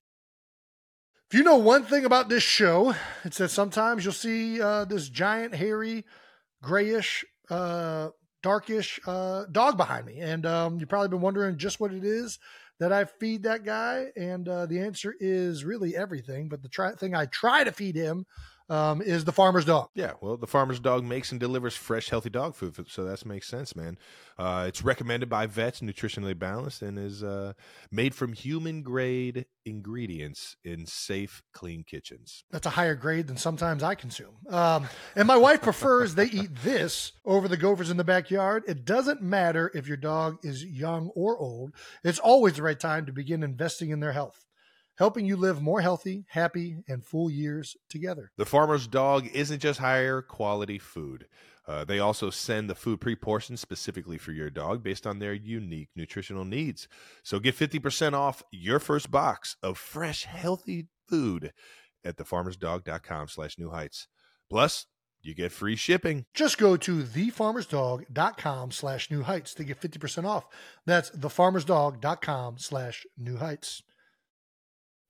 If 1.30 1.38
you 1.38 1.44
know 1.44 1.56
one 1.56 1.86
thing 1.86 2.04
about 2.04 2.28
this 2.28 2.44
show, 2.44 2.94
it's 3.24 3.38
that 3.38 3.50
sometimes 3.50 4.04
you'll 4.04 4.14
see 4.14 4.62
uh, 4.62 4.84
this 4.84 5.08
giant, 5.08 5.56
hairy, 5.56 6.04
grayish, 6.62 7.24
uh, 7.50 8.10
darkish 8.44 9.00
uh, 9.08 9.46
dog 9.50 9.78
behind 9.78 10.06
me. 10.06 10.20
And 10.20 10.46
um, 10.46 10.80
you've 10.80 10.90
probably 10.90 11.08
been 11.08 11.22
wondering 11.22 11.58
just 11.58 11.80
what 11.80 11.94
it 11.94 12.04
is 12.04 12.38
that 12.82 12.92
I 12.92 13.06
feed 13.06 13.44
that 13.44 13.64
guy? 13.64 14.08
And 14.18 14.50
uh, 14.50 14.66
the 14.66 14.80
answer 14.80 15.14
is 15.20 15.64
really 15.64 15.96
everything. 15.96 16.50
But 16.50 16.64
the 16.64 16.68
try- 16.68 16.96
thing 16.96 17.14
I 17.14 17.28
try 17.28 17.64
to 17.64 17.72
feed 17.72 17.96
him 17.96 18.26
um, 18.72 19.02
is 19.02 19.26
the 19.26 19.34
farmer's 19.34 19.66
dog. 19.66 19.90
Yeah, 19.94 20.14
well, 20.22 20.38
the 20.38 20.48
farmer's 20.48 20.80
dog 20.80 21.04
makes 21.04 21.32
and 21.32 21.40
delivers 21.40 21.76
fresh, 21.76 22.10
healthy 22.10 22.30
dog 22.30 22.56
food, 22.56 22.74
so 22.88 23.04
that 23.04 23.26
makes 23.26 23.48
sense, 23.48 23.76
man. 23.76 23.98
Uh, 24.40 24.66
it's 24.68 24.82
recommended 24.82 25.28
by 25.28 25.46
vets, 25.46 25.82
nutritionally 25.82 26.38
balanced, 26.38 26.82
and 26.82 26.98
is 26.98 27.22
uh, 27.22 27.52
made 27.92 28.16
from 28.16 28.32
human 28.32 28.82
grade 28.82 29.46
ingredients 29.66 30.56
in 30.64 30.86
safe, 30.86 31.44
clean 31.54 31.84
kitchens. 31.84 32.46
That's 32.50 32.66
a 32.66 32.72
higher 32.72 32.96
grade 32.96 33.28
than 33.28 33.36
sometimes 33.36 33.84
I 33.84 33.94
consume. 33.94 34.38
Um, 34.50 34.88
and 35.18 35.28
my 35.28 35.38
wife 35.38 35.62
prefers 35.62 36.16
they 36.16 36.26
eat 36.26 36.56
this 36.64 37.12
over 37.26 37.50
the 37.50 37.58
gophers 37.58 37.90
in 37.90 37.98
the 37.98 38.06
backyard. 38.06 38.64
It 38.68 38.86
doesn't 38.86 39.22
matter 39.22 39.70
if 39.76 39.86
your 39.86 39.98
dog 39.98 40.38
is 40.44 40.64
young 40.64 41.10
or 41.14 41.38
old; 41.38 41.74
it's 42.06 42.20
always 42.20 42.56
the 42.56 42.64
right 42.64 42.80
time 42.80 43.06
to 43.06 43.12
begin 43.12 43.44
investing 43.44 43.90
in 43.90 44.00
their 44.00 44.14
health 44.14 44.46
helping 45.02 45.26
you 45.26 45.36
live 45.36 45.64
more 45.64 45.82
healthy, 45.82 46.26
happy, 46.30 46.78
and 46.88 47.04
full 47.04 47.28
years 47.28 47.76
together. 47.90 48.32
The 48.38 48.46
farmer's 48.46 48.86
dog 48.86 49.28
isn't 49.34 49.58
just 49.58 49.80
higher 49.80 50.22
quality 50.22 50.78
food. 50.78 51.26
Uh, 51.68 51.84
they 51.84 51.98
also 51.98 52.30
send 52.30 52.70
the 52.70 52.76
food 52.76 53.02
pre 53.02 53.16
portioned 53.16 53.58
specifically 53.58 54.20
for 54.20 54.32
your 54.32 54.52
dog 54.52 54.84
based 54.84 55.08
on 55.08 55.18
their 55.18 55.34
unique 55.34 55.90
nutritional 55.96 56.46
needs. 56.46 56.88
So 57.24 57.40
get 57.40 57.58
50% 57.58 58.14
off 58.14 58.44
your 58.52 58.78
first 58.78 59.10
box 59.10 59.56
of 59.64 59.80
fresh, 59.80 60.26
healthy 60.26 60.86
food 61.10 61.52
at 62.06 62.18
thefarmersdog.com 62.18 63.28
slash 63.28 63.58
new 63.58 63.72
heights. 63.72 64.08
Plus, 64.52 64.86
you 65.24 65.34
get 65.34 65.52
free 65.52 65.76
shipping. 65.76 66.26
Just 66.36 66.60
go 66.60 66.78
to 66.78 67.02
thefarmersdog.com 67.02 68.70
slash 68.70 69.10
new 69.10 69.24
heights 69.24 69.56
to 69.56 69.64
get 69.64 69.82
50% 69.82 70.26
off. 70.26 70.46
That's 70.86 71.10
thefarmersdog.com 71.10 72.60
slash 72.60 73.08
new 73.18 73.38
heights. 73.38 73.82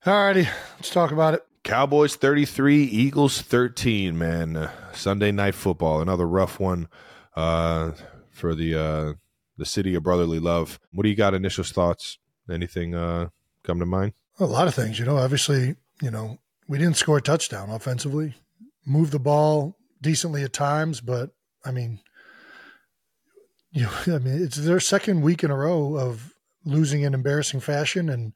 All 0.04 0.14
righty, 0.14 0.48
let's 0.78 0.90
talk 0.90 1.12
about 1.12 1.34
it. 1.34 1.46
Cowboys 1.62 2.16
33, 2.16 2.82
Eagles 2.82 3.40
13, 3.40 4.18
man. 4.18 4.56
Uh, 4.56 4.70
Sunday 4.92 5.30
night 5.30 5.54
football, 5.54 6.00
another 6.00 6.26
rough 6.26 6.58
one 6.58 6.88
uh, 7.36 7.92
for 8.32 8.52
the 8.56 8.74
uh, 8.74 9.12
the 9.56 9.64
city 9.64 9.94
of 9.94 10.02
brotherly 10.02 10.40
love. 10.40 10.80
What 10.92 11.04
do 11.04 11.08
you 11.08 11.14
got 11.14 11.34
initial 11.34 11.62
thoughts? 11.62 12.18
Anything 12.50 12.96
uh, 12.96 13.28
come 13.62 13.78
to 13.78 13.86
mind? 13.86 14.14
A 14.40 14.44
lot 14.44 14.66
of 14.66 14.74
things, 14.74 14.98
you 14.98 15.04
know. 15.04 15.18
Obviously, 15.18 15.76
you 16.00 16.10
know, 16.10 16.38
we 16.66 16.78
didn't 16.78 16.96
score 16.96 17.18
a 17.18 17.22
touchdown 17.22 17.70
offensively. 17.70 18.34
Move 18.84 19.12
the 19.12 19.20
ball 19.20 19.76
decently 20.00 20.42
at 20.42 20.52
times, 20.52 21.00
but 21.00 21.30
I 21.64 21.70
mean, 21.70 22.00
you 23.70 23.82
know, 23.82 23.92
I 24.16 24.18
mean, 24.18 24.42
it's 24.42 24.56
their 24.56 24.80
second 24.80 25.22
week 25.22 25.44
in 25.44 25.52
a 25.52 25.56
row 25.56 25.96
of 25.96 26.34
losing 26.64 27.02
in 27.02 27.14
embarrassing 27.14 27.60
fashion 27.60 28.08
and 28.08 28.32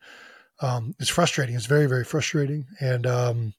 um, 0.61 0.95
it's 0.99 1.11
frustrating. 1.11 1.55
It's 1.55 1.67
very, 1.67 1.87
very 1.87 2.05
frustrating. 2.05 2.67
And, 2.81 3.07
um, 3.07 3.55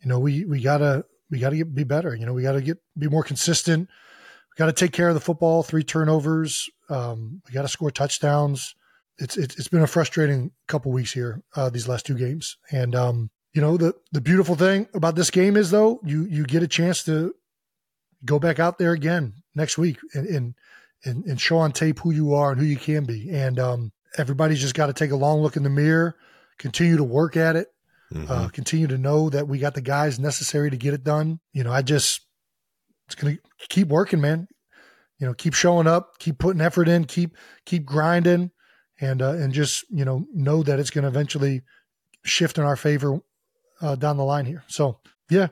you 0.00 0.08
know, 0.08 0.18
we, 0.18 0.44
we 0.44 0.60
gotta, 0.60 1.04
we 1.30 1.38
gotta 1.38 1.56
get, 1.56 1.74
be 1.74 1.84
better. 1.84 2.14
You 2.14 2.26
know, 2.26 2.32
we 2.32 2.42
gotta 2.42 2.62
get, 2.62 2.78
be 2.98 3.08
more 3.08 3.24
consistent. 3.24 3.88
We 3.88 4.58
gotta 4.58 4.72
take 4.72 4.92
care 4.92 5.08
of 5.08 5.14
the 5.14 5.20
football, 5.20 5.62
three 5.62 5.84
turnovers. 5.84 6.68
Um, 6.88 7.42
we 7.46 7.52
gotta 7.52 7.68
score 7.68 7.90
touchdowns. 7.90 8.74
It's, 9.18 9.36
it's, 9.36 9.56
it's 9.56 9.68
been 9.68 9.82
a 9.82 9.86
frustrating 9.86 10.50
couple 10.68 10.92
weeks 10.92 11.12
here, 11.12 11.42
uh, 11.54 11.70
these 11.70 11.88
last 11.88 12.06
two 12.06 12.18
games. 12.18 12.58
And, 12.70 12.94
um, 12.94 13.30
you 13.56 13.62
know, 13.62 13.78
the 13.78 13.94
the 14.12 14.20
beautiful 14.20 14.54
thing 14.54 14.86
about 14.92 15.14
this 15.14 15.30
game 15.30 15.56
is 15.56 15.70
though, 15.70 15.98
you 16.04 16.24
you 16.24 16.44
get 16.44 16.62
a 16.62 16.68
chance 16.68 17.02
to 17.04 17.34
go 18.22 18.38
back 18.38 18.58
out 18.58 18.76
there 18.76 18.92
again 18.92 19.32
next 19.54 19.78
week 19.78 19.96
and 20.12 20.26
and 20.26 20.54
and, 21.06 21.24
and 21.24 21.40
show 21.40 21.56
on 21.56 21.72
tape 21.72 22.00
who 22.00 22.10
you 22.10 22.34
are 22.34 22.52
and 22.52 22.60
who 22.60 22.66
you 22.66 22.76
can 22.76 23.04
be. 23.04 23.30
And 23.30 23.58
um, 23.58 23.92
everybody's 24.16 24.60
just 24.60 24.74
got 24.74 24.86
to 24.86 24.92
take 24.92 25.10
a 25.10 25.16
long 25.16 25.40
look 25.40 25.56
in 25.56 25.62
the 25.62 25.70
mirror, 25.70 26.16
continue 26.58 26.96
to 26.96 27.04
work 27.04 27.36
at 27.36 27.56
it, 27.56 27.68
Mhm. 28.12 28.30
uh, 28.30 28.48
continue 28.48 28.86
to 28.86 28.98
know 28.98 29.28
that 29.30 29.48
we 29.48 29.58
got 29.58 29.74
the 29.74 29.80
guys 29.80 30.18
necessary 30.18 30.70
to 30.70 30.76
get 30.76 30.94
it 30.94 31.02
done. 31.04 31.40
You 31.52 31.64
know, 31.64 31.72
I 31.72 31.82
just 31.82 32.20
it's 33.06 33.14
gonna 33.14 33.38
keep 33.68 33.88
working, 33.88 34.20
man. 34.20 34.48
You 35.18 35.26
know, 35.26 35.34
keep 35.34 35.54
showing 35.54 35.86
up, 35.86 36.18
keep 36.18 36.38
putting 36.38 36.60
effort 36.60 36.88
in, 36.88 37.04
keep 37.04 37.36
keep 37.64 37.84
grinding, 37.84 38.50
and 39.00 39.22
uh, 39.22 39.30
and 39.32 39.52
just 39.52 39.84
you 39.90 40.04
know 40.04 40.26
know 40.32 40.62
that 40.62 40.78
it's 40.78 40.90
gonna 40.90 41.08
eventually 41.08 41.62
shift 42.24 42.58
in 42.58 42.64
our 42.64 42.76
favor 42.76 43.20
uh, 43.80 43.94
down 43.96 44.16
the 44.16 44.24
line 44.24 44.46
here. 44.46 44.62
So 44.68 45.00
yeah, 45.30 45.48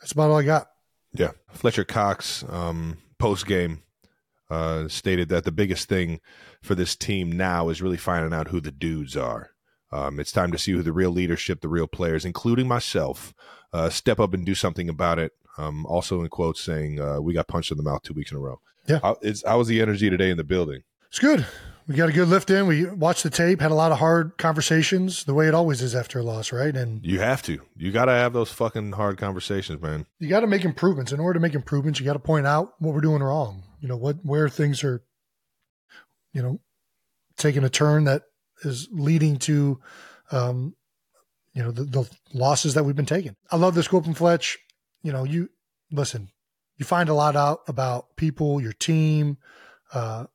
that's 0.00 0.12
about 0.12 0.30
all 0.30 0.38
I 0.38 0.42
got. 0.44 0.68
Yeah. 1.12 1.32
Fletcher 1.52 1.84
Cox, 1.84 2.44
um, 2.48 2.98
post 3.18 3.46
game, 3.46 3.82
uh, 4.50 4.88
stated 4.88 5.28
that 5.28 5.44
the 5.44 5.52
biggest 5.52 5.88
thing 5.88 6.20
for 6.62 6.74
this 6.74 6.96
team 6.96 7.30
now 7.32 7.68
is 7.68 7.82
really 7.82 7.96
finding 7.96 8.32
out 8.32 8.48
who 8.48 8.60
the 8.60 8.70
dudes 8.72 9.16
are. 9.16 9.50
Um, 9.90 10.20
it's 10.20 10.32
time 10.32 10.52
to 10.52 10.58
see 10.58 10.72
who 10.72 10.82
the 10.82 10.92
real 10.92 11.10
leadership, 11.10 11.60
the 11.60 11.68
real 11.68 11.86
players, 11.86 12.24
including 12.24 12.68
myself, 12.68 13.32
uh, 13.72 13.88
step 13.88 14.20
up 14.20 14.34
and 14.34 14.44
do 14.44 14.54
something 14.54 14.88
about 14.88 15.18
it. 15.18 15.32
Um, 15.56 15.86
also 15.86 16.20
in 16.20 16.28
quotes 16.28 16.60
saying, 16.60 17.00
uh, 17.00 17.20
we 17.20 17.32
got 17.34 17.48
punched 17.48 17.70
in 17.70 17.76
the 17.78 17.82
mouth 17.82 18.02
two 18.02 18.14
weeks 18.14 18.30
in 18.30 18.36
a 18.36 18.40
row. 18.40 18.60
Yeah. 18.86 19.00
How, 19.02 19.16
it's, 19.22 19.42
how 19.46 19.58
was 19.58 19.68
the 19.68 19.80
energy 19.80 20.08
today 20.08 20.30
in 20.30 20.36
the 20.36 20.44
building? 20.44 20.82
It's 21.08 21.18
good. 21.18 21.46
We 21.88 21.94
got 21.94 22.10
a 22.10 22.12
good 22.12 22.28
lift 22.28 22.50
in. 22.50 22.66
We 22.66 22.84
watched 22.84 23.22
the 23.22 23.30
tape, 23.30 23.62
had 23.62 23.70
a 23.70 23.74
lot 23.74 23.92
of 23.92 23.98
hard 23.98 24.36
conversations, 24.36 25.24
the 25.24 25.32
way 25.32 25.48
it 25.48 25.54
always 25.54 25.80
is 25.80 25.94
after 25.94 26.18
a 26.18 26.22
loss, 26.22 26.52
right? 26.52 26.76
And 26.76 27.04
You 27.04 27.20
have 27.20 27.40
to. 27.44 27.60
You 27.76 27.92
got 27.92 28.04
to 28.06 28.12
have 28.12 28.34
those 28.34 28.52
fucking 28.52 28.92
hard 28.92 29.16
conversations, 29.16 29.80
man. 29.80 30.04
you 30.18 30.28
got 30.28 30.40
to 30.40 30.46
make 30.46 30.66
improvements. 30.66 31.12
In 31.12 31.18
order 31.20 31.38
to 31.38 31.40
make 31.40 31.54
improvements, 31.54 31.98
you 31.98 32.04
got 32.04 32.12
to 32.12 32.18
point 32.18 32.46
out 32.46 32.74
what 32.78 32.94
we're 32.94 33.00
doing 33.00 33.22
wrong. 33.22 33.62
You 33.80 33.88
know 33.88 33.96
what 33.96 34.24
where 34.24 34.48
things 34.48 34.82
are, 34.84 35.02
you 36.32 36.42
know, 36.42 36.60
taking 37.36 37.64
a 37.64 37.70
turn 37.70 38.04
that 38.04 38.22
is 38.62 38.88
leading 38.90 39.36
to, 39.38 39.80
um, 40.32 40.74
you 41.52 41.62
know, 41.62 41.70
the, 41.70 41.84
the 41.84 42.10
losses 42.34 42.74
that 42.74 42.84
we've 42.84 42.96
been 42.96 43.06
taking. 43.06 43.36
I 43.50 43.56
love 43.56 43.74
this 43.74 43.88
quote 43.88 44.04
from 44.04 44.14
Fletch. 44.14 44.58
You 45.02 45.12
know, 45.12 45.24
you 45.24 45.50
listen. 45.92 46.30
You 46.76 46.84
find 46.84 47.08
a 47.08 47.14
lot 47.14 47.34
out 47.34 47.60
about 47.66 48.16
people, 48.16 48.60
your 48.60 48.72
team, 48.72 49.38
uh, 49.92 50.26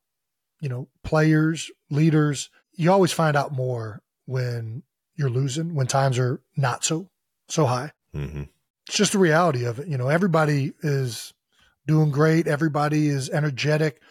you 0.59 0.67
know, 0.67 0.89
players, 1.03 1.71
leaders. 1.89 2.49
You 2.73 2.91
always 2.91 3.13
find 3.13 3.37
out 3.37 3.53
more 3.53 4.01
when 4.25 4.83
you're 5.15 5.29
losing, 5.29 5.75
when 5.75 5.87
times 5.87 6.19
are 6.19 6.41
not 6.57 6.83
so 6.83 7.09
so 7.49 7.65
high 7.65 7.91
hmm 8.13 8.43
it's 8.87 8.97
just 8.97 9.13
the 9.13 9.19
reality 9.19 9.65
of 9.65 9.79
it. 9.79 9.87
You 9.87 9.97
know, 9.97 10.09
everybody 10.09 10.73
is 10.81 11.33
doing 11.85 12.11
great. 12.11 12.47
Everybody 12.47 13.07
is 13.07 13.29
energetic 13.29 14.01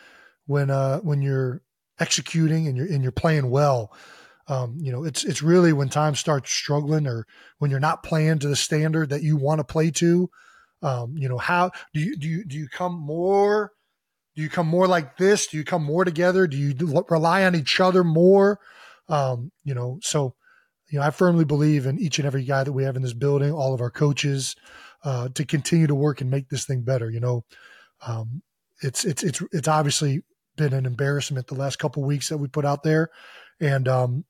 when 0.46 0.70
uh 0.70 0.98
when 1.00 1.22
you're 1.22 1.62
executing 1.98 2.66
and 2.66 2.76
you're 2.76 2.86
and 2.86 3.02
you're 3.02 3.12
playing 3.12 3.50
well. 3.50 3.92
Um, 4.48 4.76
you 4.80 4.90
know, 4.92 5.04
it's 5.04 5.24
it's 5.24 5.42
really 5.42 5.72
when 5.72 5.88
times 5.88 6.18
start 6.18 6.48
struggling 6.48 7.06
or 7.06 7.26
when 7.58 7.70
you're 7.70 7.80
not 7.80 8.02
playing 8.02 8.40
to 8.40 8.48
the 8.48 8.56
standard 8.56 9.10
that 9.10 9.22
you 9.22 9.36
want 9.36 9.60
to 9.60 9.64
play 9.64 9.90
to. 9.92 10.28
Um, 10.82 11.14
you 11.16 11.28
know, 11.28 11.38
how 11.38 11.70
do 11.94 12.00
you 12.00 12.16
do 12.16 12.28
you 12.28 12.44
do 12.44 12.56
you 12.56 12.68
come 12.68 12.98
more? 12.98 13.72
Do 14.34 14.42
you 14.42 14.48
come 14.48 14.66
more 14.66 14.88
like 14.88 15.16
this? 15.16 15.46
Do 15.46 15.58
you 15.58 15.64
come 15.64 15.84
more 15.84 16.04
together? 16.04 16.46
Do 16.46 16.56
you 16.56 16.74
rely 17.08 17.44
on 17.44 17.54
each 17.54 17.78
other 17.80 18.02
more? 18.02 18.58
Um, 19.08 19.52
you 19.62 19.74
know, 19.74 19.98
so 20.02 20.34
you 20.90 20.98
know, 20.98 21.04
I 21.04 21.10
firmly 21.10 21.44
believe 21.44 21.86
in 21.86 21.98
each 21.98 22.18
and 22.18 22.26
every 22.26 22.44
guy 22.44 22.64
that 22.64 22.72
we 22.72 22.84
have 22.84 22.96
in 22.96 23.02
this 23.02 23.14
building, 23.14 23.52
all 23.52 23.74
of 23.74 23.80
our 23.80 23.90
coaches, 23.90 24.56
uh, 25.04 25.28
to 25.34 25.44
continue 25.44 25.86
to 25.86 25.94
work 25.94 26.20
and 26.20 26.30
make 26.30 26.48
this 26.48 26.64
thing 26.64 26.82
better. 26.82 27.10
You 27.10 27.20
know, 27.20 27.44
um, 28.06 28.42
it's 28.82 29.04
it's 29.04 29.22
it's 29.22 29.42
it's 29.52 29.68
obviously 29.68 30.22
been 30.56 30.72
an 30.72 30.86
embarrassment 30.86 31.46
the 31.46 31.54
last 31.54 31.78
couple 31.78 32.02
weeks 32.02 32.28
that 32.28 32.38
we 32.38 32.48
put 32.48 32.64
out 32.64 32.82
there, 32.82 33.10
and 33.60 33.88
um, 33.88 34.24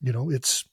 you 0.00 0.12
know, 0.12 0.30
it's 0.30 0.64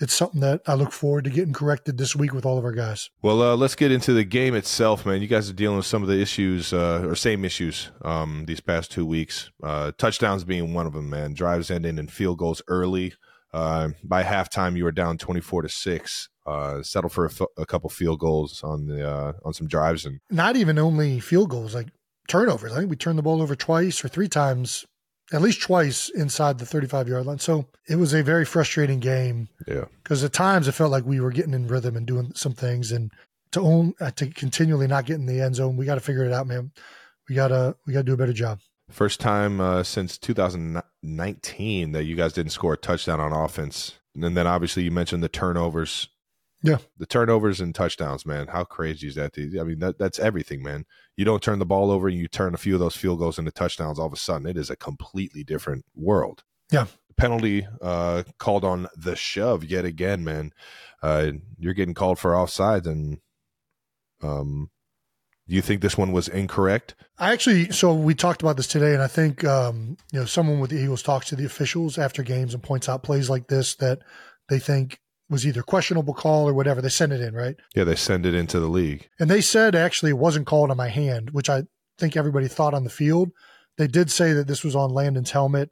it's 0.00 0.14
something 0.14 0.40
that 0.40 0.60
I 0.66 0.74
look 0.74 0.92
forward 0.92 1.24
to 1.24 1.30
getting 1.30 1.52
corrected 1.52 1.98
this 1.98 2.14
week 2.14 2.32
with 2.32 2.46
all 2.46 2.56
of 2.56 2.64
our 2.64 2.72
guys. 2.72 3.10
Well, 3.20 3.42
uh, 3.42 3.56
let's 3.56 3.74
get 3.74 3.90
into 3.90 4.12
the 4.12 4.24
game 4.24 4.54
itself, 4.54 5.04
man. 5.04 5.20
You 5.20 5.26
guys 5.26 5.50
are 5.50 5.54
dealing 5.54 5.76
with 5.76 5.86
some 5.86 6.02
of 6.02 6.08
the 6.08 6.20
issues, 6.20 6.72
uh, 6.72 7.04
or 7.04 7.16
same 7.16 7.44
issues, 7.44 7.90
um, 8.02 8.44
these 8.46 8.60
past 8.60 8.92
two 8.92 9.04
weeks. 9.04 9.50
Uh, 9.62 9.92
touchdowns 9.98 10.44
being 10.44 10.72
one 10.72 10.86
of 10.86 10.92
them, 10.92 11.10
man. 11.10 11.34
Drives 11.34 11.70
ending 11.70 11.98
and 11.98 12.10
field 12.10 12.38
goals 12.38 12.62
early. 12.68 13.14
Uh, 13.58 13.88
by 14.04 14.22
halftime, 14.22 14.76
you 14.76 14.84
were 14.84 14.92
down 14.92 15.18
twenty-four 15.18 15.62
to 15.62 15.68
six. 15.68 16.28
Uh, 16.46 16.82
settled 16.82 17.12
for 17.12 17.26
a, 17.26 17.30
f- 17.30 17.42
a 17.58 17.66
couple 17.66 17.90
field 17.90 18.18
goals 18.20 18.62
on 18.62 18.86
the 18.86 19.06
uh, 19.06 19.32
on 19.44 19.52
some 19.52 19.66
drives, 19.66 20.06
and 20.06 20.20
Not 20.30 20.56
even 20.56 20.78
only 20.78 21.20
field 21.20 21.50
goals, 21.50 21.74
like 21.74 21.88
turnovers. 22.28 22.72
I 22.72 22.76
think 22.78 22.90
we 22.90 22.96
turned 22.96 23.18
the 23.18 23.22
ball 23.22 23.42
over 23.42 23.54
twice 23.54 24.02
or 24.04 24.08
three 24.08 24.28
times, 24.28 24.86
at 25.32 25.42
least 25.42 25.60
twice 25.60 26.08
inside 26.08 26.58
the 26.58 26.64
35 26.66 27.08
yard 27.08 27.26
line. 27.26 27.38
So 27.38 27.66
it 27.88 27.96
was 27.96 28.14
a 28.14 28.22
very 28.22 28.44
frustrating 28.46 29.00
game. 29.00 29.48
yeah, 29.66 29.84
because 30.02 30.24
at 30.24 30.32
times 30.32 30.68
it 30.68 30.72
felt 30.72 30.90
like 30.90 31.04
we 31.04 31.20
were 31.20 31.32
getting 31.32 31.52
in 31.54 31.66
rhythm 31.66 31.96
and 31.96 32.06
doing 32.06 32.32
some 32.34 32.54
things 32.54 32.92
and 32.92 33.12
to 33.52 33.60
own 33.60 33.94
uh, 34.00 34.10
to 34.12 34.28
continually 34.28 34.86
not 34.86 35.06
get 35.06 35.16
in 35.16 35.26
the 35.26 35.40
end 35.40 35.54
zone 35.56 35.76
we 35.76 35.86
got 35.86 35.94
to 35.94 36.02
figure 36.02 36.24
it 36.24 36.32
out 36.32 36.46
man 36.46 36.70
we 37.28 37.34
gotta 37.34 37.74
we 37.86 37.94
gotta 37.94 38.04
do 38.04 38.12
a 38.12 38.16
better 38.16 38.32
job 38.32 38.60
first 38.90 39.20
time 39.20 39.60
uh, 39.60 39.82
since 39.82 40.18
2019 40.18 41.92
that 41.92 42.04
you 42.04 42.16
guys 42.16 42.32
didn't 42.32 42.52
score 42.52 42.74
a 42.74 42.78
touchdown 42.78 43.20
on 43.20 43.32
offense. 43.32 43.98
And 44.14 44.36
then 44.36 44.46
obviously 44.46 44.82
you 44.82 44.90
mentioned 44.90 45.22
the 45.22 45.28
turnovers. 45.28 46.08
Yeah. 46.62 46.78
The 46.96 47.06
turnovers 47.06 47.60
and 47.60 47.74
touchdowns, 47.74 48.26
man. 48.26 48.48
How 48.48 48.64
crazy 48.64 49.06
is 49.06 49.14
that? 49.14 49.34
I 49.38 49.62
mean, 49.62 49.78
that 49.78 49.98
that's 49.98 50.18
everything, 50.18 50.62
man. 50.62 50.86
You 51.16 51.24
don't 51.24 51.42
turn 51.42 51.60
the 51.60 51.66
ball 51.66 51.90
over 51.90 52.08
and 52.08 52.16
you 52.16 52.26
turn 52.26 52.54
a 52.54 52.58
few 52.58 52.74
of 52.74 52.80
those 52.80 52.96
field 52.96 53.20
goals 53.20 53.38
into 53.38 53.52
touchdowns, 53.52 53.98
all 53.98 54.06
of 54.06 54.12
a 54.12 54.16
sudden 54.16 54.46
it 54.46 54.56
is 54.56 54.70
a 54.70 54.76
completely 54.76 55.44
different 55.44 55.84
world. 55.94 56.42
Yeah. 56.72 56.86
Penalty 57.16 57.66
uh, 57.80 58.24
called 58.38 58.64
on 58.64 58.88
the 58.96 59.16
shove 59.16 59.64
yet 59.64 59.84
again, 59.84 60.24
man. 60.24 60.52
Uh, 61.02 61.32
you're 61.58 61.74
getting 61.74 61.94
called 61.94 62.18
for 62.18 62.32
offsides, 62.32 62.86
and 62.86 63.18
um, 64.22 64.70
do 65.48 65.54
you 65.56 65.62
think 65.62 65.80
this 65.80 65.96
one 65.98 66.12
was 66.12 66.28
incorrect? 66.28 66.94
i 67.18 67.32
actually 67.32 67.70
so 67.72 67.92
we 67.94 68.14
talked 68.14 68.42
about 68.42 68.56
this 68.56 68.66
today 68.66 68.92
and 68.94 69.02
i 69.02 69.06
think 69.08 69.44
um 69.44 69.96
you 70.12 70.20
know 70.20 70.26
someone 70.26 70.60
with 70.60 70.70
the 70.70 70.76
eagles 70.80 71.02
talks 71.02 71.26
to 71.28 71.36
the 71.36 71.44
officials 71.44 71.98
after 71.98 72.22
games 72.22 72.54
and 72.54 72.62
points 72.62 72.88
out 72.88 73.02
plays 73.02 73.28
like 73.30 73.48
this 73.48 73.74
that 73.76 73.98
they 74.48 74.58
think 74.58 75.00
was 75.30 75.46
either 75.46 75.62
questionable 75.62 76.14
call 76.14 76.48
or 76.48 76.54
whatever 76.54 76.80
they 76.80 76.88
send 76.88 77.12
it 77.12 77.20
in 77.20 77.34
right 77.34 77.56
Yeah, 77.74 77.84
they 77.84 77.96
send 77.96 78.24
it 78.24 78.34
into 78.34 78.58
the 78.60 78.68
league. 78.68 79.08
and 79.18 79.28
they 79.30 79.40
said 79.40 79.74
actually 79.74 80.10
it 80.10 80.18
wasn't 80.18 80.46
called 80.46 80.70
on 80.70 80.76
my 80.76 80.88
hand 80.88 81.30
which 81.30 81.50
i 81.50 81.62
think 81.98 82.16
everybody 82.16 82.46
thought 82.48 82.74
on 82.74 82.84
the 82.84 82.90
field 82.90 83.30
they 83.76 83.86
did 83.88 84.10
say 84.10 84.32
that 84.32 84.46
this 84.46 84.62
was 84.64 84.76
on 84.76 84.90
landon's 84.90 85.32
helmet 85.32 85.70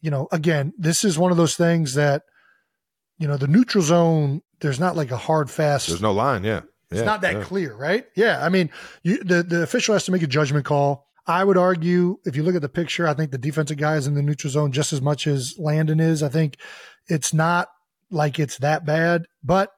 you 0.00 0.10
know 0.10 0.26
again 0.32 0.72
this 0.76 1.04
is 1.04 1.18
one 1.18 1.30
of 1.30 1.36
those 1.36 1.54
things 1.56 1.94
that 1.94 2.22
you 3.18 3.28
know 3.28 3.36
the 3.36 3.46
neutral 3.46 3.82
zone 3.82 4.42
there's 4.60 4.80
not 4.80 4.96
like 4.96 5.10
a 5.12 5.16
hard 5.16 5.50
fast 5.50 5.88
There's 5.88 6.00
no 6.02 6.12
line, 6.12 6.42
yeah. 6.42 6.62
It's 6.94 7.00
Yeah, 7.00 7.06
not 7.06 7.20
that 7.22 7.34
yeah. 7.34 7.42
clear 7.44 7.74
right? 7.74 8.06
Yeah 8.16 8.44
i 8.44 8.48
mean 8.48 8.70
you 9.02 9.22
the, 9.22 9.42
the 9.42 9.62
official 9.62 9.94
has 9.94 10.04
to 10.04 10.12
make 10.12 10.22
a 10.22 10.26
judgment 10.26 10.64
call. 10.64 11.06
I 11.26 11.42
would 11.42 11.56
argue 11.56 12.18
if 12.26 12.36
you 12.36 12.42
look 12.42 12.54
at 12.54 12.62
the 12.62 12.68
picture 12.68 13.06
i 13.08 13.14
think 13.14 13.30
the 13.30 13.38
defensive 13.38 13.76
guy 13.78 13.96
is 13.96 14.06
in 14.06 14.14
the 14.14 14.22
neutral 14.22 14.50
zone 14.50 14.72
just 14.72 14.92
as 14.92 15.00
much 15.00 15.26
as 15.26 15.58
landon 15.58 16.00
is. 16.00 16.22
I 16.22 16.28
think 16.28 16.56
it's 17.08 17.32
not 17.34 17.68
like 18.10 18.38
it's 18.38 18.58
that 18.58 18.84
bad 18.86 19.26
but 19.42 19.70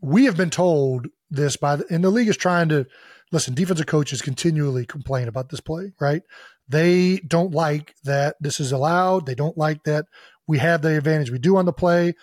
we 0.00 0.24
have 0.26 0.36
been 0.36 0.50
told 0.50 1.06
this 1.30 1.56
by 1.56 1.76
the, 1.76 1.84
and 1.90 2.04
the 2.04 2.10
league 2.10 2.28
is 2.28 2.36
trying 2.36 2.68
to 2.70 2.86
listen 3.32 3.54
defensive 3.54 3.86
coaches 3.86 4.22
continually 4.22 4.84
complain 4.86 5.28
about 5.28 5.48
this 5.50 5.60
play 5.60 5.92
right? 6.00 6.22
They 6.68 7.18
don't 7.18 7.52
like 7.52 7.94
that 8.04 8.36
this 8.40 8.58
is 8.58 8.72
allowed. 8.72 9.26
They 9.26 9.34
don't 9.34 9.58
like 9.58 9.84
that 9.84 10.06
we 10.46 10.58
have 10.58 10.80
the 10.82 10.96
advantage 10.96 11.30
we 11.30 11.38
do 11.38 11.56
on 11.56 11.64
the 11.66 11.72
play. 11.72 12.14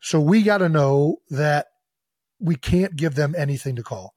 So 0.00 0.20
we 0.20 0.42
got 0.42 0.58
to 0.58 0.68
know 0.68 1.16
that 1.30 1.66
we 2.40 2.56
can't 2.56 2.96
give 2.96 3.14
them 3.14 3.34
anything 3.36 3.76
to 3.76 3.82
call 3.82 4.14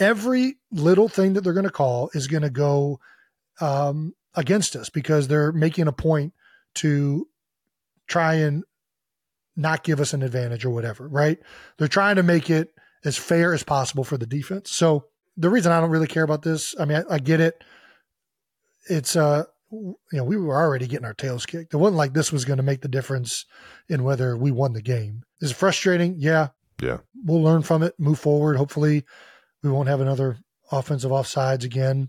every 0.00 0.56
little 0.72 1.08
thing 1.08 1.34
that 1.34 1.42
they're 1.42 1.52
going 1.52 1.64
to 1.64 1.70
call 1.70 2.10
is 2.14 2.26
going 2.26 2.42
to 2.42 2.50
go 2.50 2.98
um, 3.60 4.14
against 4.34 4.74
us 4.74 4.88
because 4.88 5.28
they're 5.28 5.52
making 5.52 5.86
a 5.86 5.92
point 5.92 6.32
to 6.74 7.28
try 8.08 8.34
and 8.34 8.64
not 9.54 9.84
give 9.84 10.00
us 10.00 10.14
an 10.14 10.22
advantage 10.22 10.64
or 10.64 10.70
whatever, 10.70 11.06
right? 11.06 11.38
They're 11.76 11.86
trying 11.86 12.16
to 12.16 12.22
make 12.22 12.48
it 12.48 12.72
as 13.04 13.16
fair 13.16 13.52
as 13.52 13.62
possible 13.62 14.04
for 14.04 14.16
the 14.16 14.26
defense. 14.26 14.70
So 14.70 15.04
the 15.36 15.50
reason 15.50 15.70
I 15.70 15.80
don't 15.80 15.90
really 15.90 16.06
care 16.06 16.22
about 16.22 16.42
this, 16.42 16.74
I 16.80 16.86
mean, 16.86 17.04
I, 17.10 17.14
I 17.14 17.18
get 17.18 17.40
it. 17.40 17.62
It's 18.88 19.14
uh, 19.16 19.44
you 19.70 19.96
know, 20.12 20.24
we 20.24 20.36
were 20.36 20.56
already 20.56 20.86
getting 20.86 21.04
our 21.04 21.14
tails 21.14 21.46
kicked. 21.46 21.74
It 21.74 21.76
wasn't 21.76 21.98
like 21.98 22.14
this 22.14 22.32
was 22.32 22.44
going 22.44 22.56
to 22.56 22.62
make 22.62 22.80
the 22.80 22.88
difference 22.88 23.44
in 23.88 24.02
whether 24.02 24.36
we 24.36 24.50
won 24.50 24.72
the 24.72 24.82
game. 24.82 25.22
Is 25.40 25.52
it 25.52 25.56
frustrating? 25.56 26.16
Yeah. 26.18 26.48
Yeah. 26.82 26.98
We'll 27.24 27.42
learn 27.42 27.62
from 27.62 27.82
it, 27.82 27.94
move 27.98 28.18
forward. 28.18 28.56
Hopefully, 28.56 29.04
we 29.62 29.70
won't 29.70 29.88
have 29.88 30.00
another 30.00 30.38
offensive 30.72 31.10
offsides 31.10 31.64
again 31.64 32.08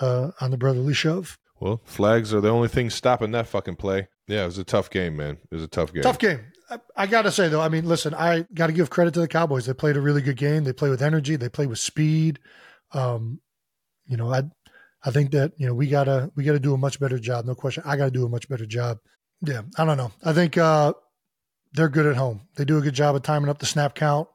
uh, 0.00 0.30
on 0.40 0.50
the 0.50 0.56
brotherly 0.56 0.94
shove. 0.94 1.38
Well, 1.60 1.80
flags 1.84 2.34
are 2.34 2.40
the 2.40 2.50
only 2.50 2.68
thing 2.68 2.90
stopping 2.90 3.30
that 3.32 3.46
fucking 3.46 3.76
play. 3.76 4.08
Yeah, 4.26 4.42
it 4.42 4.46
was 4.46 4.58
a 4.58 4.64
tough 4.64 4.90
game, 4.90 5.16
man. 5.16 5.38
It 5.50 5.54
was 5.54 5.64
a 5.64 5.68
tough 5.68 5.92
game. 5.92 6.02
Tough 6.02 6.18
game. 6.18 6.40
I, 6.70 6.78
I 6.96 7.06
got 7.06 7.22
to 7.22 7.30
say 7.30 7.48
though, 7.48 7.60
I 7.60 7.68
mean, 7.68 7.86
listen, 7.86 8.14
I 8.14 8.46
got 8.54 8.68
to 8.68 8.72
give 8.72 8.90
credit 8.90 9.14
to 9.14 9.20
the 9.20 9.28
Cowboys. 9.28 9.66
They 9.66 9.74
played 9.74 9.96
a 9.96 10.00
really 10.00 10.22
good 10.22 10.36
game. 10.36 10.64
They 10.64 10.72
play 10.72 10.90
with 10.90 11.02
energy. 11.02 11.36
They 11.36 11.48
play 11.48 11.66
with 11.66 11.78
speed. 11.78 12.40
Um, 12.92 13.40
you 14.06 14.16
know, 14.16 14.32
I 14.32 14.42
I 15.04 15.10
think 15.10 15.32
that 15.32 15.52
you 15.56 15.66
know 15.66 15.74
we 15.74 15.88
gotta 15.88 16.30
we 16.36 16.44
gotta 16.44 16.60
do 16.60 16.74
a 16.74 16.78
much 16.78 17.00
better 17.00 17.18
job. 17.18 17.44
No 17.44 17.54
question. 17.54 17.82
I 17.86 17.96
gotta 17.96 18.10
do 18.10 18.24
a 18.24 18.28
much 18.28 18.48
better 18.48 18.66
job. 18.66 18.98
Yeah, 19.44 19.62
I 19.76 19.84
don't 19.84 19.96
know. 19.96 20.12
I 20.24 20.32
think 20.32 20.56
uh, 20.56 20.92
they're 21.72 21.88
good 21.88 22.06
at 22.06 22.16
home. 22.16 22.42
They 22.56 22.64
do 22.64 22.78
a 22.78 22.82
good 22.82 22.94
job 22.94 23.14
of 23.14 23.22
timing 23.22 23.48
up 23.48 23.58
the 23.58 23.66
snap 23.66 23.94
count. 23.94 24.28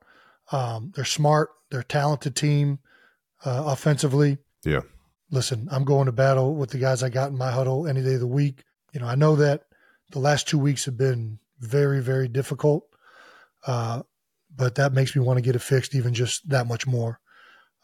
Um, 0.51 0.91
they're 0.95 1.05
smart. 1.05 1.49
They're 1.69 1.81
a 1.81 1.85
talented 1.85 2.35
team 2.35 2.79
uh, 3.45 3.63
offensively. 3.65 4.37
Yeah. 4.63 4.81
Listen, 5.29 5.67
I'm 5.71 5.83
going 5.83 6.05
to 6.05 6.11
battle 6.11 6.55
with 6.55 6.69
the 6.69 6.77
guys 6.77 7.03
I 7.03 7.09
got 7.09 7.29
in 7.31 7.37
my 7.37 7.51
huddle 7.51 7.87
any 7.87 8.01
day 8.01 8.13
of 8.13 8.21
the 8.21 8.27
week. 8.27 8.63
You 8.93 9.01
know, 9.01 9.07
I 9.07 9.15
know 9.15 9.35
that 9.35 9.63
the 10.11 10.19
last 10.19 10.47
two 10.47 10.57
weeks 10.57 10.85
have 10.85 10.97
been 10.97 11.39
very, 11.59 12.01
very 12.01 12.27
difficult, 12.27 12.85
uh, 13.65 14.03
but 14.55 14.75
that 14.75 14.93
makes 14.93 15.15
me 15.15 15.21
want 15.21 15.37
to 15.37 15.41
get 15.41 15.55
it 15.55 15.59
fixed 15.59 15.93
even 15.95 16.13
just 16.13 16.47
that 16.49 16.67
much 16.67 16.87
more. 16.87 17.19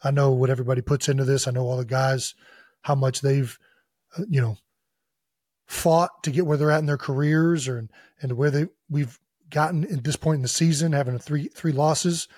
I 0.02 0.10
know 0.10 0.32
what 0.32 0.50
everybody 0.50 0.80
puts 0.80 1.08
into 1.08 1.24
this. 1.24 1.46
I 1.46 1.50
know 1.50 1.62
all 1.62 1.76
the 1.76 1.84
guys, 1.84 2.34
how 2.82 2.94
much 2.94 3.20
they've, 3.20 3.56
uh, 4.18 4.22
you 4.28 4.40
know, 4.40 4.56
fought 5.66 6.22
to 6.22 6.30
get 6.30 6.46
where 6.46 6.56
they're 6.56 6.70
at 6.70 6.80
in 6.80 6.86
their 6.86 6.98
careers, 6.98 7.68
or 7.68 7.86
and 8.20 8.32
where 8.32 8.50
they 8.50 8.66
we've 8.88 9.18
gotten 9.54 9.84
at 9.84 10.02
this 10.02 10.16
point 10.16 10.36
in 10.36 10.42
the 10.42 10.48
season, 10.48 10.92
having 10.92 11.14
a 11.14 11.18
three 11.18 11.48
three 11.48 11.72
losses. 11.72 12.28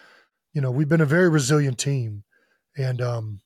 You 0.52 0.60
know, 0.60 0.70
we've 0.70 0.88
been 0.88 1.00
a 1.00 1.06
very 1.06 1.28
resilient 1.28 1.78
team, 1.78 2.22
and 2.76 3.00
um, 3.00 3.40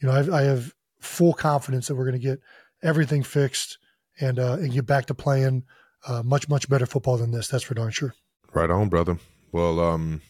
you 0.00 0.08
know, 0.08 0.14
I've, 0.14 0.30
I 0.30 0.42
have 0.42 0.74
full 1.00 1.32
confidence 1.32 1.86
that 1.86 1.94
we're 1.94 2.04
going 2.04 2.20
to 2.20 2.26
get 2.26 2.40
everything 2.82 3.22
fixed 3.22 3.78
and 4.20 4.38
uh, 4.38 4.54
and 4.54 4.72
get 4.72 4.84
back 4.84 5.06
to 5.06 5.14
playing 5.14 5.64
uh, 6.06 6.22
much 6.24 6.48
much 6.48 6.68
better 6.68 6.86
football 6.86 7.16
than 7.16 7.30
this. 7.30 7.48
That's 7.48 7.64
for 7.64 7.74
darn 7.74 7.92
sure. 7.92 8.14
Right 8.52 8.70
on, 8.70 8.88
brother. 8.88 9.18
Well, 9.52 9.80
um, 9.80 10.20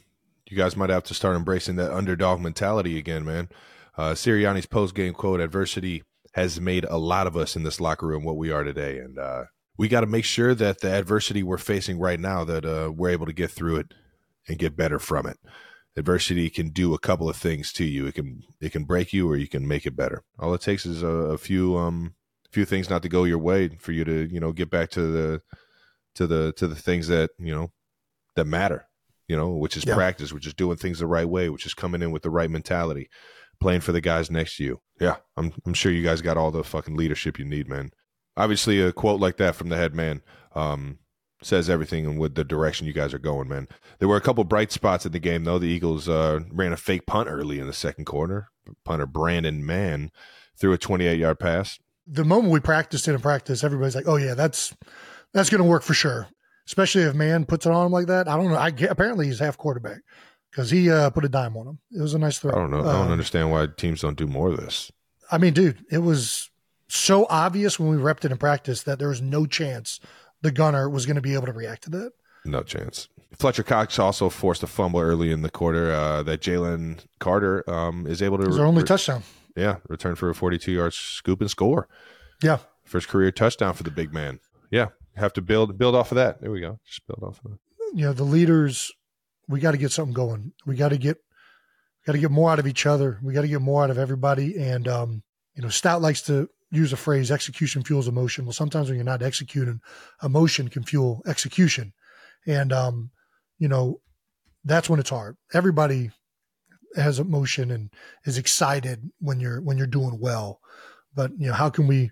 you 0.49 0.57
guys 0.57 0.77
might 0.77 0.91
have 0.91 1.05
to 1.05 1.15
start 1.15 1.37
embracing 1.37 1.77
that 1.77 1.93
underdog 1.93 2.41
mentality 2.41 2.99
again, 2.99 3.25
man. 3.25 3.49
Uh, 3.97 4.13
Sirianni's 4.13 4.67
post 4.67 4.95
game 4.95 5.15
quote: 5.15 5.41
"Adversity 5.41 6.05
has 6.35 6.61
made 6.61 6.85
a 6.85 6.99
lot 6.99 7.27
of 7.27 7.37
us 7.37 7.57
in 7.57 7.63
this 7.63 7.81
locker 7.81 8.07
room 8.07 8.25
what 8.25 8.37
we 8.37 8.51
are 8.51 8.63
today, 8.63 8.99
and 8.99 9.19
uh, 9.19 9.45
we 9.79 9.89
got 9.89 10.03
to 10.03 10.07
make 10.07 10.27
sure 10.27 10.55
that 10.55 10.81
the 10.81 10.91
adversity 10.91 11.43
we're 11.43 11.57
facing 11.57 11.99
right 11.99 12.21
now 12.21 12.45
that 12.45 12.67
uh, 12.67 12.93
we're 12.95 13.11
able 13.11 13.27
to 13.27 13.33
get 13.33 13.51
through 13.51 13.77
it 13.77 13.95
and 14.47 14.59
get 14.59 14.77
better 14.77 14.99
from 14.99 15.27
it." 15.27 15.39
adversity 15.99 16.49
can 16.49 16.71
do 16.71 16.95
a 16.95 16.99
couple 16.99 17.29
of 17.29 17.37
things 17.37 17.73
to 17.73 17.85
you. 17.85 18.07
It 18.07 18.15
can 18.15 18.43
it 18.61 18.73
can 18.73 18.85
break 18.85 19.13
you 19.13 19.29
or 19.29 19.37
you 19.37 19.49
can 19.49 19.67
make 19.67 19.85
it 19.85 19.97
better. 19.97 20.23
All 20.39 20.55
it 20.55 20.61
takes 20.61 20.87
is 20.87 21.03
a, 21.03 21.09
a 21.09 21.39
few 21.39 21.77
um 21.77 22.15
few 22.53 22.65
things 22.65 22.89
not 22.89 23.03
to 23.03 23.09
go 23.09 23.25
your 23.25 23.39
way 23.39 23.69
for 23.69 23.93
you 23.93 24.05
to 24.05 24.33
you 24.33 24.41
know 24.41 24.53
get 24.53 24.71
back 24.71 24.91
to 24.91 25.03
the 25.03 25.43
to 26.15 26.27
the 26.27 26.53
to 26.57 26.67
the 26.67 26.77
things 26.77 27.09
that 27.09 27.31
you 27.39 27.55
know 27.55 27.73
that 28.37 28.47
matter. 28.47 28.87
You 29.27 29.37
know, 29.37 29.51
which 29.51 29.77
is 29.77 29.85
yeah. 29.85 29.95
practice, 29.95 30.33
which 30.33 30.47
is 30.47 30.55
doing 30.55 30.79
things 30.79 31.01
the 31.01 31.07
right 31.07 31.29
way, 31.29 31.51
which 31.51 31.67
is 31.67 31.75
coming 31.75 32.01
in 32.01 32.13
with 32.13 32.23
the 32.23 32.31
right 32.31 32.51
mentality, 32.51 33.11
playing 33.61 33.83
for 33.83 33.93
the 33.93 34.01
guys 34.01 34.31
next 34.31 34.57
to 34.57 34.65
you. 34.65 34.81
Yeah, 34.99 35.17
I'm 35.37 35.53
I'm 35.67 35.75
sure 35.75 35.93
you 35.93 36.03
guys 36.03 36.23
got 36.23 36.39
all 36.39 36.51
the 36.51 36.65
fucking 36.65 36.97
leadership 36.97 37.39
you 37.39 37.45
need, 37.45 37.69
man. 37.69 37.91
Obviously, 38.39 38.81
a 38.81 38.93
quote 38.93 39.21
like 39.21 39.37
that 39.37 39.55
from 39.55 39.69
the 39.69 39.77
head 39.77 39.95
man. 39.95 40.23
Um, 40.55 40.99
says 41.43 41.71
everything 41.71 42.07
and 42.07 42.19
with 42.19 42.35
the 42.35 42.45
direction 42.45 42.87
you 42.87 42.93
guys 42.93 43.15
are 43.15 43.19
going, 43.19 43.49
man. 43.49 43.69
There 43.99 44.09
were 44.09 44.17
a 44.17 44.21
couple 44.21 44.43
bright 44.45 44.73
spots 44.73 45.07
in 45.07 45.13
the 45.13 45.19
game, 45.19 45.45
though. 45.45 45.59
The 45.59 45.69
Eagles 45.69 46.09
uh, 46.09 46.41
ran 46.51 46.73
a 46.73 46.77
fake 46.77 47.07
punt 47.07 47.29
early 47.31 47.59
in 47.59 47.67
the 47.67 47.73
second 47.73 48.07
quarter. 48.07 48.49
Punter 48.85 49.07
Braden 49.07 49.65
Mann 49.65 50.11
threw 50.57 50.73
a 50.73 50.79
28 50.79 51.19
yard 51.19 51.39
pass. 51.39 51.79
The 52.07 52.25
moment 52.25 52.53
we 52.53 52.61
practiced 52.61 53.07
it 53.07 53.15
in 53.15 53.21
practice, 53.21 53.63
everybody's 53.63 53.95
like, 53.95 54.09
"Oh 54.09 54.17
yeah, 54.17 54.35
that's 54.35 54.75
that's 55.33 55.51
going 55.51 55.63
to 55.63 55.69
work 55.69 55.83
for 55.83 55.95
sure." 55.95 56.29
Especially 56.67 57.03
if 57.03 57.15
Mann 57.15 57.45
puts 57.45 57.67
it 57.67 57.73
on 57.73 57.87
him 57.87 57.93
like 57.93 58.07
that. 58.07 58.29
I 58.29 58.37
don't 58.37 58.51
know. 58.51 58.57
I 58.57 58.71
get, 58.71 58.91
apparently 58.91 59.27
he's 59.27 59.39
half 59.39 59.57
quarterback 59.57 60.01
because 60.51 60.71
he 60.71 60.91
uh, 60.91 61.11
put 61.11 61.25
a 61.25 61.29
dime 61.29 61.57
on 61.57 61.67
him. 61.67 61.79
It 61.91 62.01
was 62.01 62.15
a 62.15 62.19
nice 62.19 62.39
throw. 62.39 62.53
I 62.53 62.57
don't 62.57 62.71
know. 62.71 62.81
I 62.81 62.93
don't 62.93 63.09
uh, 63.09 63.13
understand 63.13 63.51
why 63.51 63.67
teams 63.77 64.01
don't 64.01 64.17
do 64.17 64.27
more 64.27 64.49
of 64.49 64.57
this. 64.57 64.91
I 65.31 65.39
mean, 65.39 65.53
dude, 65.53 65.85
it 65.91 65.99
was 65.99 66.51
so 66.89 67.27
obvious 67.29 67.79
when 67.79 67.91
we 67.91 67.97
repped 67.97 68.25
it 68.25 68.33
in 68.33 68.39
practice 68.39 68.83
that 68.83 68.99
there 68.99 69.09
was 69.09 69.21
no 69.21 69.47
chance 69.47 70.01
the 70.43 70.51
gunner 70.51 70.89
was 70.89 71.07
going 71.07 71.17
to 71.17 71.23
be 71.23 71.35
able 71.35 71.47
to 71.47 71.53
react 71.53 71.85
to 71.85 71.91
that. 71.91 72.13
No 72.45 72.63
chance. 72.63 73.09
Fletcher 73.37 73.63
Cox 73.63 73.99
also 73.99 74.29
forced 74.29 74.63
a 74.63 74.67
fumble 74.67 75.01
early 75.01 75.31
in 75.31 75.43
the 75.43 75.51
quarter 75.51 75.93
uh, 75.93 76.23
that 76.23 76.41
Jalen 76.41 77.05
Carter 77.19 77.69
um, 77.69 78.07
is 78.07 78.23
able 78.23 78.39
to. 78.39 78.49
Re- 78.49 78.61
only 78.61 78.83
touchdown. 78.85 79.23
Yeah, 79.55 79.77
return 79.89 80.15
for 80.15 80.31
a 80.31 80.35
42 80.35 80.73
yard 80.73 80.95
scoop 80.95 81.41
and 81.41 81.51
score. 81.51 81.89
Yeah, 82.43 82.59
first 82.85 83.09
career 83.09 83.31
touchdown 83.31 83.75
for 83.75 83.83
the 83.83 83.91
big 83.91 84.15
man. 84.15 84.41
Yeah, 84.71 84.87
have 85.17 85.33
to 85.35 85.43
build 85.43 85.77
build 85.79 85.95
off 85.95 86.11
of 86.11 86.17
that. 86.17 86.41
There 86.41 86.51
we 86.51 86.61
go. 86.61 86.79
Just 86.87 87.07
build 87.07 87.23
off 87.23 87.45
of 87.45 87.53
that. 87.53 87.59
You 87.95 88.07
know, 88.07 88.13
the 88.13 88.25
leaders. 88.25 88.93
We 89.49 89.61
got 89.61 89.73
to 89.73 89.79
get 89.79 89.93
something 89.93 90.15
going. 90.15 90.53
We 90.67 90.77
got 90.77 90.91
to 90.91 90.99
get 90.99 91.19
got 92.07 92.13
to 92.13 92.19
get 92.19 92.31
more 92.31 92.51
out 92.51 92.59
of 92.59 92.67
each 92.67 92.87
other. 92.87 93.19
We 93.23 93.35
got 93.35 93.43
to 93.43 93.49
get 93.49 93.61
more 93.61 93.85
out 93.85 93.91
of 93.91 93.99
everybody. 93.99 94.59
And 94.59 94.87
um, 94.89 95.23
you 95.55 95.63
know, 95.63 95.69
Stout 95.69 96.01
likes 96.01 96.23
to 96.23 96.49
use 96.71 96.93
a 96.93 96.97
phrase 96.97 97.31
execution 97.31 97.83
fuels 97.83 98.09
emotion. 98.09 98.45
Well 98.45 98.53
sometimes 98.53 98.89
when 98.89 98.97
you're 98.97 99.05
not 99.05 99.23
executing 99.23 99.81
emotion 100.23 100.69
can 100.69 100.83
fuel 100.83 101.23
execution. 101.27 101.93
And 102.47 102.73
um 102.73 103.11
you 103.59 103.69
know 103.69 104.01
that's 104.65 104.91
when 104.91 105.01
it's 105.01 105.11
hard. 105.11 105.37
Everybody 105.55 106.11
has 106.97 107.19
emotion 107.19 107.71
and 107.71 107.91
is 108.25 108.39
excited 108.39 109.11
when 109.21 109.41
you're 109.41 109.61
when 109.61 109.79
you're 109.79 109.87
doing 109.87 110.19
well. 110.21 110.61
But 111.15 111.33
you 111.39 111.49
know 111.49 111.55
how 111.55 111.71
can 111.71 111.87
we 111.87 112.11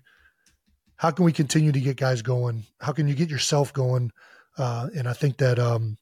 how 0.95 1.11
can 1.11 1.25
we 1.25 1.31
continue 1.33 1.71
to 1.71 1.79
get 1.79 1.97
guys 1.97 2.21
going? 2.21 2.63
How 2.81 2.91
can 2.91 3.07
you 3.07 3.13
get 3.13 3.29
yourself 3.29 3.73
going? 3.73 4.11
Uh 4.57 4.89
and 4.95 5.07
i 5.07 5.13
think 5.13 5.37
that 5.37 5.59
um 5.59 5.97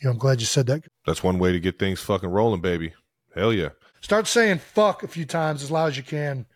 you 0.00 0.06
know 0.06 0.10
i'm 0.10 0.18
glad 0.18 0.40
you 0.40 0.46
said 0.46 0.66
that. 0.66 0.82
That's 1.06 1.22
one 1.22 1.38
way 1.38 1.52
to 1.52 1.60
get 1.60 1.78
things 1.78 2.00
fucking 2.00 2.30
rolling 2.30 2.60
baby. 2.60 2.94
Hell 3.34 3.52
yeah. 3.52 3.70
Start 4.00 4.26
saying 4.26 4.58
fuck 4.58 5.04
a 5.04 5.08
few 5.08 5.24
times 5.24 5.62
as 5.62 5.70
loud 5.70 5.90
as 5.90 5.96
you 5.96 6.02
can 6.02 6.46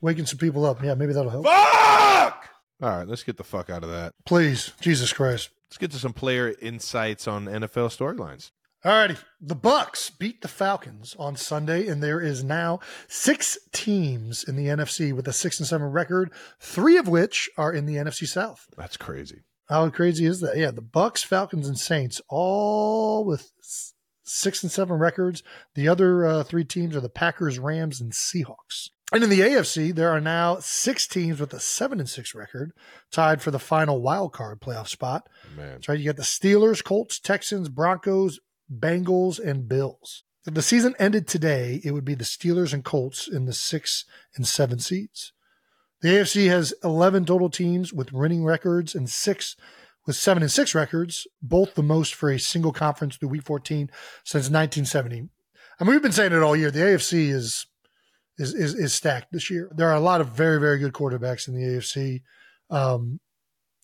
waking 0.00 0.26
some 0.26 0.38
people 0.38 0.64
up. 0.64 0.82
Yeah, 0.82 0.94
maybe 0.94 1.12
that'll 1.12 1.30
help. 1.30 1.46
Fuck! 1.46 2.48
All 2.82 2.90
right, 2.90 3.08
let's 3.08 3.22
get 3.22 3.36
the 3.36 3.44
fuck 3.44 3.70
out 3.70 3.82
of 3.82 3.90
that. 3.90 4.12
Please, 4.26 4.72
Jesus 4.80 5.12
Christ. 5.12 5.50
Let's 5.68 5.78
get 5.78 5.90
to 5.92 5.98
some 5.98 6.12
player 6.12 6.54
insights 6.60 7.26
on 7.26 7.46
NFL 7.46 7.88
storylines. 7.88 8.50
All 8.84 8.92
righty. 8.92 9.16
The 9.40 9.56
Bucks 9.56 10.10
beat 10.10 10.42
the 10.42 10.48
Falcons 10.48 11.16
on 11.18 11.34
Sunday, 11.34 11.88
and 11.88 12.02
there 12.02 12.20
is 12.20 12.44
now 12.44 12.78
six 13.08 13.58
teams 13.72 14.44
in 14.44 14.54
the 14.54 14.66
NFC 14.66 15.12
with 15.12 15.26
a 15.26 15.32
six 15.32 15.58
and 15.58 15.66
seven 15.66 15.88
record, 15.88 16.30
three 16.60 16.96
of 16.96 17.08
which 17.08 17.50
are 17.58 17.72
in 17.72 17.86
the 17.86 17.96
NFC 17.96 18.28
South. 18.28 18.66
That's 18.76 18.96
crazy. 18.96 19.42
How 19.68 19.88
crazy 19.90 20.26
is 20.26 20.40
that? 20.40 20.56
Yeah, 20.56 20.70
the 20.70 20.82
Bucks, 20.82 21.24
Falcons, 21.24 21.66
and 21.66 21.78
Saints 21.78 22.20
all 22.28 23.24
with 23.24 23.50
six 24.22 24.62
and 24.62 24.70
seven 24.70 24.98
records. 24.98 25.42
The 25.74 25.88
other 25.88 26.24
uh, 26.24 26.44
three 26.44 26.64
teams 26.64 26.94
are 26.94 27.00
the 27.00 27.08
Packers, 27.08 27.58
Rams, 27.58 28.00
and 28.00 28.12
Seahawks. 28.12 28.90
And 29.12 29.22
in 29.22 29.30
the 29.30 29.40
AFC, 29.40 29.94
there 29.94 30.10
are 30.10 30.20
now 30.20 30.58
six 30.58 31.06
teams 31.06 31.38
with 31.38 31.52
a 31.52 31.60
seven 31.60 32.00
and 32.00 32.08
six 32.08 32.34
record, 32.34 32.72
tied 33.12 33.40
for 33.40 33.52
the 33.52 33.58
final 33.58 34.02
wild 34.02 34.32
card 34.32 34.60
playoff 34.60 34.88
spot. 34.88 35.28
Man. 35.56 35.72
That's 35.72 35.88
right. 35.88 35.98
You 35.98 36.06
got 36.06 36.16
the 36.16 36.22
Steelers, 36.22 36.82
Colts, 36.82 37.20
Texans, 37.20 37.68
Broncos, 37.68 38.40
Bengals, 38.72 39.38
and 39.38 39.68
Bills. 39.68 40.24
If 40.44 40.54
the 40.54 40.62
season 40.62 40.94
ended 40.98 41.28
today, 41.28 41.80
it 41.84 41.92
would 41.92 42.04
be 42.04 42.14
the 42.14 42.24
Steelers 42.24 42.72
and 42.72 42.84
Colts 42.84 43.28
in 43.28 43.46
the 43.46 43.52
six 43.52 44.04
and 44.34 44.46
seven 44.46 44.80
seeds. 44.80 45.32
The 46.02 46.08
AFC 46.08 46.48
has 46.48 46.74
11 46.84 47.24
total 47.24 47.48
teams 47.48 47.92
with 47.92 48.12
winning 48.12 48.44
records 48.44 48.94
and 48.94 49.08
six 49.08 49.56
with 50.06 50.16
seven 50.16 50.42
and 50.42 50.52
six 50.52 50.74
records, 50.74 51.26
both 51.42 51.74
the 51.74 51.82
most 51.82 52.14
for 52.14 52.30
a 52.30 52.38
single 52.38 52.72
conference 52.72 53.16
through 53.16 53.30
week 53.30 53.42
14 53.42 53.90
since 54.24 54.44
1970. 54.44 55.28
I 55.80 55.84
mean, 55.84 55.92
we've 55.92 56.02
been 56.02 56.12
saying 56.12 56.32
it 56.32 56.42
all 56.42 56.56
year. 56.56 56.70
The 56.70 56.80
AFC 56.80 57.28
is 57.28 57.66
is, 58.38 58.54
is, 58.54 58.74
is 58.74 58.92
stacked 58.92 59.32
this 59.32 59.50
year. 59.50 59.70
There 59.74 59.88
are 59.88 59.96
a 59.96 60.00
lot 60.00 60.20
of 60.20 60.28
very, 60.28 60.60
very 60.60 60.78
good 60.78 60.92
quarterbacks 60.92 61.48
in 61.48 61.54
the 61.54 61.62
AFC. 61.62 62.22
Um, 62.70 63.20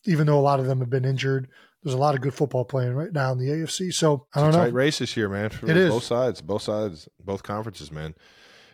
even 0.05 0.27
though 0.27 0.39
a 0.39 0.41
lot 0.41 0.59
of 0.59 0.65
them 0.65 0.79
have 0.79 0.89
been 0.89 1.05
injured, 1.05 1.47
there's 1.83 1.93
a 1.93 1.99
lot 1.99 2.15
of 2.15 2.21
good 2.21 2.33
football 2.33 2.65
playing 2.65 2.93
right 2.93 3.11
now 3.11 3.31
in 3.31 3.37
the 3.37 3.49
AFC. 3.49 3.93
So 3.93 4.27
I 4.33 4.39
don't 4.39 4.49
it's 4.49 4.55
a 4.55 4.59
know. 4.59 4.65
Tight 4.65 4.73
race 4.73 4.99
this 4.99 5.17
year, 5.17 5.29
man. 5.29 5.49
For 5.49 5.69
it 5.69 5.77
is 5.77 5.89
both 5.89 6.03
sides, 6.03 6.41
both 6.41 6.61
sides, 6.61 7.09
both 7.19 7.43
conferences, 7.43 7.91
man. 7.91 8.15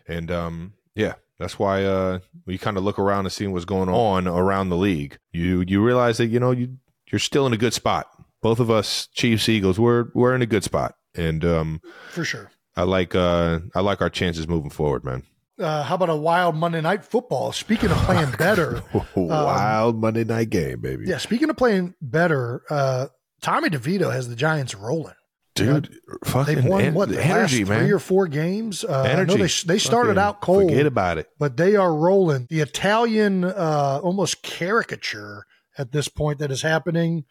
And 0.06 0.30
um, 0.30 0.74
yeah, 0.94 1.14
that's 1.38 1.58
why 1.58 1.84
uh, 1.84 2.20
you 2.46 2.58
kind 2.58 2.76
of 2.76 2.84
look 2.84 2.98
around 2.98 3.26
and 3.26 3.32
see 3.32 3.46
what's 3.46 3.64
going 3.64 3.88
on 3.88 4.26
around 4.26 4.68
the 4.68 4.76
league, 4.76 5.18
you 5.32 5.64
you 5.66 5.82
realize 5.84 6.18
that 6.18 6.26
you 6.26 6.40
know 6.40 6.50
you 6.50 6.78
you're 7.10 7.18
still 7.18 7.46
in 7.46 7.52
a 7.52 7.56
good 7.56 7.74
spot. 7.74 8.08
Both 8.42 8.60
of 8.60 8.70
us, 8.70 9.06
Chiefs, 9.08 9.48
Eagles, 9.48 9.78
we're 9.78 10.06
we're 10.14 10.34
in 10.34 10.42
a 10.42 10.46
good 10.46 10.64
spot, 10.64 10.96
and 11.14 11.44
um, 11.44 11.80
for 12.10 12.24
sure, 12.24 12.50
I 12.76 12.82
like 12.84 13.14
uh, 13.14 13.60
I 13.74 13.80
like 13.80 14.00
our 14.00 14.10
chances 14.10 14.48
moving 14.48 14.70
forward, 14.70 15.04
man 15.04 15.24
uh, 15.60 15.82
how 15.82 15.94
about 15.94 16.10
a 16.10 16.16
wild 16.16 16.56
Monday 16.56 16.80
night 16.80 17.04
football? 17.04 17.52
Speaking 17.52 17.90
of 17.90 17.96
playing 17.98 18.30
better, 18.32 18.82
wild 19.14 19.94
um, 19.96 20.00
Monday 20.00 20.24
night 20.24 20.50
game, 20.50 20.80
baby. 20.80 21.04
Yeah, 21.06 21.18
speaking 21.18 21.50
of 21.50 21.56
playing 21.56 21.94
better, 22.00 22.62
uh, 22.70 23.06
Tommy 23.40 23.68
DeVito 23.70 24.12
has 24.12 24.28
the 24.28 24.36
Giants 24.36 24.74
rolling. 24.74 25.14
Dude, 25.54 25.94
fucking 26.24 26.54
they've 26.54 26.64
won 26.64 26.80
en- 26.82 26.94
what 26.94 27.08
the 27.08 27.22
energy, 27.22 27.64
man. 27.64 27.80
Three 27.80 27.92
or 27.92 27.98
four 27.98 28.28
games. 28.28 28.84
Uh, 28.84 29.02
energy. 29.02 29.36
they 29.36 29.48
they 29.74 29.78
started 29.78 30.16
out 30.16 30.40
cold. 30.40 30.70
Forget 30.70 30.86
about 30.86 31.18
it. 31.18 31.28
But 31.38 31.56
they 31.56 31.76
are 31.76 31.92
rolling. 31.94 32.46
The 32.48 32.60
Italian, 32.60 33.44
uh, 33.44 34.00
almost 34.02 34.42
caricature 34.42 35.44
at 35.76 35.92
this 35.92 36.08
point 36.08 36.38
that 36.38 36.50
is 36.50 36.62
happening. 36.62 37.24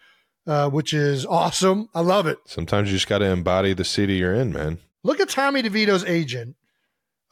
uh, 0.48 0.70
which 0.70 0.94
is 0.94 1.26
awesome. 1.26 1.90
I 1.94 2.02
love 2.02 2.26
it. 2.26 2.40
Sometimes 2.46 2.90
you 2.90 2.96
just 2.98 3.08
got 3.08 3.20
to 3.20 3.26
embody 3.26 3.74
the 3.74 3.84
city 3.86 4.16
you're 4.16 4.34
in, 4.34 4.52
man. 4.52 4.80
Look 5.04 5.20
at 5.20 5.30
Tommy 5.30 5.62
DeVito's 5.62 6.04
agent 6.06 6.56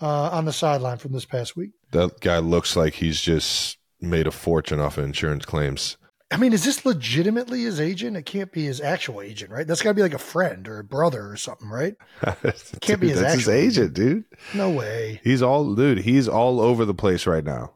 uh, 0.02 0.30
on 0.32 0.46
the 0.46 0.54
sideline 0.54 0.98
from 0.98 1.14
this 1.14 1.26
past 1.26 1.56
week. 1.56 1.72
That 1.92 2.20
guy 2.22 2.40
looks 2.40 2.76
like 2.76 2.96
he's 2.96 3.22
just 3.22 3.78
made 4.00 4.28
a 4.28 4.32
fortune 4.32 4.80
off 4.80 4.98
of 4.98 5.04
insurance 5.06 5.46
claims. 5.46 5.98
I 6.30 6.36
mean, 6.36 6.52
is 6.52 6.66
this 6.66 6.86
legitimately 6.86 7.62
his 7.62 7.80
agent? 7.80 8.18
It 8.18 8.26
can't 8.26 8.52
be 8.52 8.66
his 8.66 8.82
actual 8.82 9.22
agent, 9.22 9.50
right? 9.50 9.66
That's 9.66 9.82
got 9.82 9.92
to 9.92 9.94
be 9.94 10.02
like 10.02 10.14
a 10.14 10.18
friend 10.18 10.68
or 10.68 10.80
a 10.80 10.84
brother 10.84 11.30
or 11.32 11.38
something, 11.38 11.70
right? 11.70 11.96
It 12.44 12.74
Can't 12.82 13.00
be 13.00 13.10
his 13.10 13.22
That's 13.22 13.36
actual 13.36 13.54
his 13.54 13.78
agent, 13.78 13.94
dude. 13.94 14.26
No 14.54 14.70
way. 14.70 15.22
He's 15.24 15.42
all, 15.42 15.74
dude. 15.74 16.00
He's 16.00 16.28
all 16.28 16.60
over 16.60 16.84
the 16.84 16.94
place 16.94 17.26
right 17.26 17.46
now. 17.46 17.72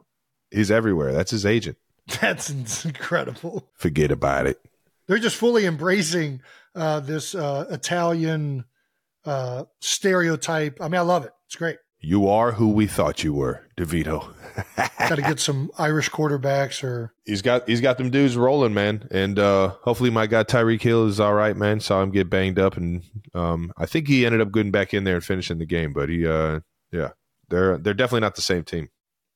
He's 0.51 0.69
everywhere. 0.69 1.13
That's 1.13 1.31
his 1.31 1.45
agent. 1.45 1.77
That's 2.21 2.83
incredible. 2.83 3.69
Forget 3.75 4.11
about 4.11 4.47
it. 4.47 4.59
They're 5.07 5.17
just 5.17 5.37
fully 5.37 5.65
embracing 5.65 6.41
uh, 6.75 6.99
this 6.99 7.33
uh, 7.33 7.67
Italian 7.69 8.65
uh, 9.23 9.63
stereotype. 9.79 10.79
I 10.81 10.89
mean, 10.89 10.99
I 10.99 11.03
love 11.03 11.23
it. 11.23 11.31
It's 11.45 11.55
great. 11.55 11.77
You 12.01 12.27
are 12.27 12.53
who 12.53 12.69
we 12.69 12.87
thought 12.87 13.23
you 13.23 13.33
were, 13.33 13.67
DeVito. 13.77 14.33
Got 14.99 15.15
to 15.15 15.21
get 15.21 15.39
some 15.39 15.69
Irish 15.77 16.09
quarterbacks 16.09 16.83
or 16.83 17.13
he's 17.25 17.41
got 17.41 17.67
he's 17.69 17.79
got 17.79 17.97
them 17.97 18.09
dudes 18.09 18.35
rolling, 18.35 18.73
man. 18.73 19.07
And 19.11 19.37
uh 19.39 19.75
hopefully 19.83 20.09
my 20.09 20.27
guy 20.27 20.43
Tyreek 20.43 20.81
Hill 20.81 21.07
is 21.07 21.19
all 21.19 21.33
right, 21.33 21.55
man. 21.55 21.79
Saw 21.79 22.01
him 22.01 22.11
get 22.11 22.29
banged 22.29 22.59
up 22.59 22.75
and 22.75 23.03
um 23.33 23.71
I 23.77 23.85
think 23.85 24.07
he 24.07 24.25
ended 24.25 24.41
up 24.41 24.51
getting 24.51 24.71
back 24.71 24.93
in 24.93 25.03
there 25.05 25.15
and 25.15 25.23
finishing 25.23 25.57
the 25.57 25.65
game, 25.65 25.93
but 25.93 26.09
he 26.09 26.27
uh 26.27 26.61
yeah. 26.91 27.09
They're 27.49 27.77
they're 27.77 27.93
definitely 27.93 28.21
not 28.21 28.35
the 28.35 28.41
same 28.41 28.63
team. 28.63 28.89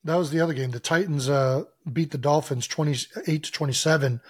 that 0.04 0.16
was 0.16 0.32
the 0.32 0.40
other 0.42 0.54
game. 0.54 0.72
The 0.72 0.80
Titans 0.80 1.30
uh, 1.30 1.64
beat 1.92 2.12
the 2.12 2.18
Dolphins 2.18 2.68
twenty 2.68 2.96
eight 3.28 3.44
to 3.44 3.52
twenty 3.52 3.74
seven. 3.74 4.22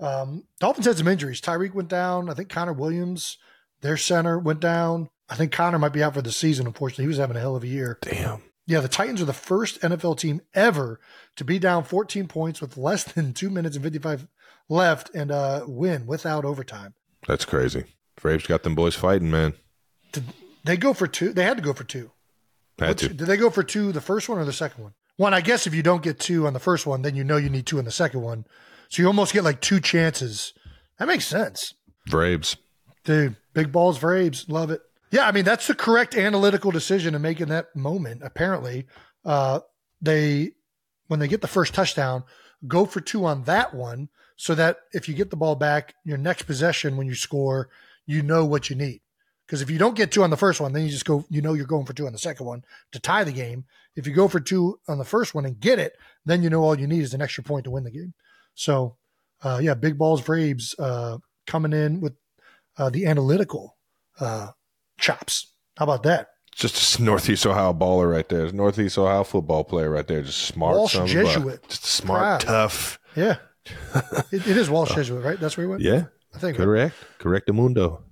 Um, 0.00 0.44
Dolphins 0.60 0.86
had 0.86 0.98
some 0.98 1.08
injuries. 1.08 1.40
Tyreek 1.40 1.74
went 1.74 1.88
down. 1.88 2.28
I 2.30 2.34
think 2.34 2.48
Connor 2.48 2.72
Williams, 2.72 3.38
their 3.80 3.96
center, 3.96 4.38
went 4.38 4.60
down. 4.60 5.08
I 5.28 5.34
think 5.34 5.52
Connor 5.52 5.78
might 5.78 5.92
be 5.92 6.02
out 6.02 6.14
for 6.14 6.22
the 6.22 6.32
season. 6.32 6.66
Unfortunately, 6.66 7.04
he 7.04 7.08
was 7.08 7.18
having 7.18 7.36
a 7.36 7.40
hell 7.40 7.56
of 7.56 7.62
a 7.62 7.68
year. 7.68 7.98
Damn. 8.02 8.42
Yeah, 8.66 8.80
the 8.80 8.88
Titans 8.88 9.20
are 9.20 9.24
the 9.26 9.32
first 9.32 9.80
NFL 9.80 10.18
team 10.18 10.40
ever 10.54 11.00
to 11.36 11.44
be 11.44 11.58
down 11.58 11.84
14 11.84 12.28
points 12.28 12.60
with 12.60 12.76
less 12.76 13.04
than 13.04 13.32
two 13.32 13.50
minutes 13.50 13.76
and 13.76 13.84
55 13.84 14.28
left 14.68 15.10
and 15.14 15.30
uh, 15.32 15.64
win 15.66 16.06
without 16.06 16.44
overtime. 16.44 16.94
That's 17.26 17.44
crazy. 17.44 17.84
Vrabes 18.20 18.46
got 18.46 18.62
them 18.62 18.74
boys 18.74 18.94
fighting, 18.94 19.30
man. 19.30 19.54
Did 20.12 20.24
they 20.64 20.76
go 20.76 20.92
for 20.94 21.06
two? 21.06 21.32
They 21.32 21.44
had 21.44 21.56
to 21.56 21.62
go 21.62 21.72
for 21.72 21.84
two. 21.84 22.12
Had 22.78 22.90
Which- 22.90 22.98
to. 23.00 23.08
Did 23.08 23.26
they 23.26 23.36
go 23.36 23.50
for 23.50 23.62
two 23.62 23.90
the 23.92 24.00
first 24.00 24.28
one 24.28 24.38
or 24.38 24.44
the 24.44 24.52
second 24.52 24.82
one? 24.84 24.92
One, 25.16 25.34
I 25.34 25.40
guess 25.40 25.66
if 25.66 25.74
you 25.74 25.82
don't 25.82 26.02
get 26.02 26.18
two 26.18 26.46
on 26.46 26.52
the 26.52 26.58
first 26.60 26.86
one, 26.86 27.02
then 27.02 27.14
you 27.16 27.24
know 27.24 27.36
you 27.36 27.50
need 27.50 27.66
two 27.66 27.78
on 27.78 27.84
the 27.84 27.90
second 27.90 28.22
one. 28.22 28.46
So 28.88 29.02
you 29.02 29.06
almost 29.08 29.32
get 29.32 29.44
like 29.44 29.60
two 29.60 29.80
chances. 29.80 30.52
That 30.98 31.08
makes 31.08 31.26
sense. 31.26 31.74
Vrabes. 32.08 32.56
Dude, 33.04 33.36
big 33.54 33.72
balls 33.72 33.98
for 33.98 34.14
Abe's. 34.16 34.48
Love 34.48 34.70
it. 34.70 34.80
Yeah, 35.12 35.28
I 35.28 35.32
mean, 35.32 35.44
that's 35.44 35.66
the 35.66 35.74
correct 35.74 36.16
analytical 36.16 36.70
decision 36.70 37.12
to 37.12 37.18
make 37.18 37.40
in 37.40 37.50
that 37.50 37.76
moment, 37.76 38.22
apparently. 38.24 38.86
Uh, 39.26 39.60
they, 40.00 40.52
when 41.08 41.20
they 41.20 41.28
get 41.28 41.42
the 41.42 41.46
first 41.46 41.74
touchdown, 41.74 42.24
go 42.66 42.86
for 42.86 43.02
two 43.02 43.26
on 43.26 43.44
that 43.44 43.74
one 43.74 44.08
so 44.36 44.54
that 44.54 44.78
if 44.92 45.08
you 45.08 45.14
get 45.14 45.28
the 45.28 45.36
ball 45.36 45.54
back, 45.54 45.94
your 46.02 46.16
next 46.16 46.44
possession, 46.44 46.96
when 46.96 47.06
you 47.06 47.14
score, 47.14 47.68
you 48.06 48.22
know 48.22 48.46
what 48.46 48.70
you 48.70 48.74
need. 48.74 49.02
Because 49.46 49.60
if 49.60 49.68
you 49.68 49.76
don't 49.76 49.96
get 49.96 50.12
two 50.12 50.22
on 50.22 50.30
the 50.30 50.36
first 50.36 50.62
one, 50.62 50.72
then 50.72 50.82
you 50.82 50.88
just 50.88 51.04
go, 51.04 51.26
you 51.28 51.42
know, 51.42 51.52
you're 51.52 51.66
going 51.66 51.84
for 51.84 51.92
two 51.92 52.06
on 52.06 52.12
the 52.12 52.18
second 52.18 52.46
one 52.46 52.64
to 52.92 52.98
tie 52.98 53.22
the 53.22 53.32
game. 53.32 53.66
If 53.94 54.06
you 54.06 54.14
go 54.14 54.28
for 54.28 54.40
two 54.40 54.80
on 54.88 54.96
the 54.96 55.04
first 55.04 55.34
one 55.34 55.44
and 55.44 55.60
get 55.60 55.78
it, 55.78 55.92
then 56.24 56.42
you 56.42 56.48
know 56.48 56.62
all 56.62 56.78
you 56.78 56.86
need 56.86 57.02
is 57.02 57.12
an 57.12 57.20
extra 57.20 57.44
point 57.44 57.64
to 57.64 57.70
win 57.70 57.84
the 57.84 57.90
game. 57.90 58.14
So, 58.54 58.96
uh, 59.42 59.60
yeah, 59.62 59.74
big 59.74 59.98
balls 59.98 60.22
for 60.22 60.36
Abe's 60.36 60.74
uh, 60.78 61.18
coming 61.46 61.74
in 61.74 62.00
with 62.00 62.14
uh, 62.78 62.88
the 62.88 63.04
analytical 63.04 63.76
uh, 64.18 64.52
chops. 65.02 65.52
How 65.76 65.84
about 65.84 66.02
that? 66.04 66.28
Just 66.54 66.98
a 66.98 67.02
Northeast 67.02 67.46
Ohio 67.46 67.72
baller 67.72 68.10
right 68.10 68.28
there. 68.28 68.50
Northeast 68.52 68.96
Ohio 68.98 69.24
football 69.24 69.64
player 69.64 69.90
right 69.90 70.06
there. 70.06 70.22
Just 70.22 70.38
smart. 70.42 70.76
Walsh 70.76 70.92
son 70.92 71.02
of 71.04 71.10
a 71.10 71.22
buck. 71.22 71.32
Jesuit. 71.34 71.68
Just 71.68 71.84
smart, 71.84 72.20
Proud. 72.20 72.40
tough. 72.40 72.98
Yeah, 73.16 73.36
it, 74.32 74.46
it 74.46 74.56
is 74.56 74.68
Walsh 74.70 74.94
Jesuit, 74.94 75.24
right? 75.24 75.38
That's 75.40 75.56
where 75.56 75.66
he 75.66 75.70
went. 75.70 75.82
Yeah. 75.82 76.04
I 76.34 76.38
think. 76.38 76.56
Correct. 76.56 76.94
Correct 77.18 77.52
mundo. 77.52 78.04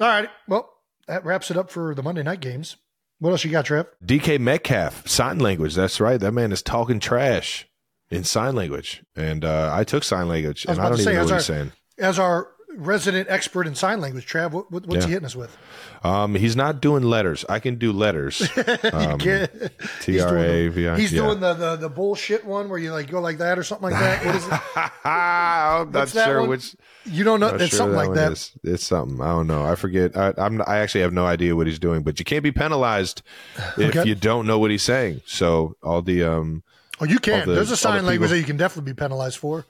All 0.00 0.08
right. 0.08 0.28
Well, 0.48 0.70
that 1.08 1.24
wraps 1.24 1.50
it 1.50 1.56
up 1.56 1.70
for 1.70 1.94
the 1.94 2.02
Monday 2.02 2.22
night 2.22 2.40
games. 2.40 2.76
What 3.20 3.30
else 3.30 3.44
you 3.44 3.50
got, 3.50 3.64
Trev? 3.66 3.86
DK 4.04 4.38
Metcalf, 4.38 5.06
sign 5.08 5.38
language. 5.38 5.74
That's 5.74 6.00
right. 6.00 6.18
That 6.20 6.32
man 6.32 6.52
is 6.52 6.62
talking 6.62 7.00
trash 7.00 7.66
in 8.10 8.24
sign 8.24 8.54
language. 8.54 9.02
And 9.16 9.44
uh, 9.44 9.70
I 9.72 9.84
took 9.84 10.04
sign 10.04 10.28
language, 10.28 10.66
I 10.68 10.72
and 10.72 10.80
I 10.80 10.84
don't 10.90 10.94
even 11.00 11.04
say, 11.04 11.14
know 11.14 11.22
what 11.22 11.30
our- 11.32 11.36
he's 11.38 11.46
saying. 11.46 11.72
As 11.98 12.18
our 12.18 12.48
resident 12.76 13.28
expert 13.30 13.66
in 13.66 13.74
sign 13.74 14.00
language, 14.00 14.26
Trav, 14.26 14.50
what, 14.52 14.70
what, 14.70 14.86
what's 14.86 15.02
Yeah. 15.02 15.06
he 15.06 15.12
hitting 15.12 15.26
us 15.26 15.36
with? 15.36 15.56
Um, 16.02 16.34
he's 16.34 16.54
not 16.56 16.80
doing 16.80 17.02
letters. 17.02 17.44
I 17.48 17.58
can 17.58 17.76
do 17.76 17.92
letters. 17.92 18.48
Um, 18.92 19.18
T 19.18 20.20
R 20.20 20.38
A 20.38 20.68
V 20.68 20.88
I. 20.88 20.98
He's 20.98 21.12
yeah. 21.12 21.22
doing 21.22 21.40
the, 21.40 21.54
the 21.54 21.76
the 21.76 21.88
bullshit 21.88 22.44
one 22.44 22.68
where 22.68 22.78
you 22.78 22.92
like 22.92 23.10
go 23.10 23.20
like 23.20 23.38
that 23.38 23.58
or 23.58 23.62
something 23.64 23.90
like 23.90 23.98
that. 23.98 24.24
What 24.24 24.34
is 24.36 24.46
it? 24.46 24.90
I'm 25.04 25.90
not 25.90 26.08
sure 26.10 26.40
one? 26.40 26.50
which. 26.50 26.76
You 27.06 27.24
don't 27.24 27.40
know. 27.40 27.48
It's 27.48 27.68
sure 27.68 27.78
something 27.78 27.96
like 27.96 28.08
one 28.08 28.16
that. 28.16 28.32
is. 28.32 28.52
It's 28.62 28.84
something. 28.84 29.20
I 29.20 29.26
don't 29.32 29.46
know. 29.46 29.64
I 29.64 29.74
forget. 29.74 30.16
I, 30.16 30.32
I'm. 30.38 30.62
I 30.66 30.78
actually 30.78 31.02
have 31.02 31.12
no 31.12 31.26
idea 31.26 31.54
what 31.56 31.66
he's 31.66 31.78
doing. 31.78 32.02
But 32.02 32.18
you 32.18 32.24
can't 32.24 32.42
be 32.42 32.52
penalized 32.52 33.22
if 33.78 33.96
Okay. 33.96 34.08
you 34.08 34.14
don't 34.14 34.46
know 34.46 34.58
what 34.58 34.70
he's 34.70 34.82
saying. 34.82 35.22
So 35.26 35.76
all 35.82 36.02
the 36.02 36.22
um. 36.24 36.62
Oh, 37.00 37.04
you 37.04 37.18
can. 37.18 37.46
the- 37.48 37.54
There's 37.54 37.70
a 37.70 37.76
sign 37.76 38.04
language 38.06 38.30
that 38.30 38.38
you 38.38 38.44
can 38.44 38.56
definitely 38.56 38.92
be 38.92 38.96
penalized 38.96 39.38
for. 39.38 39.66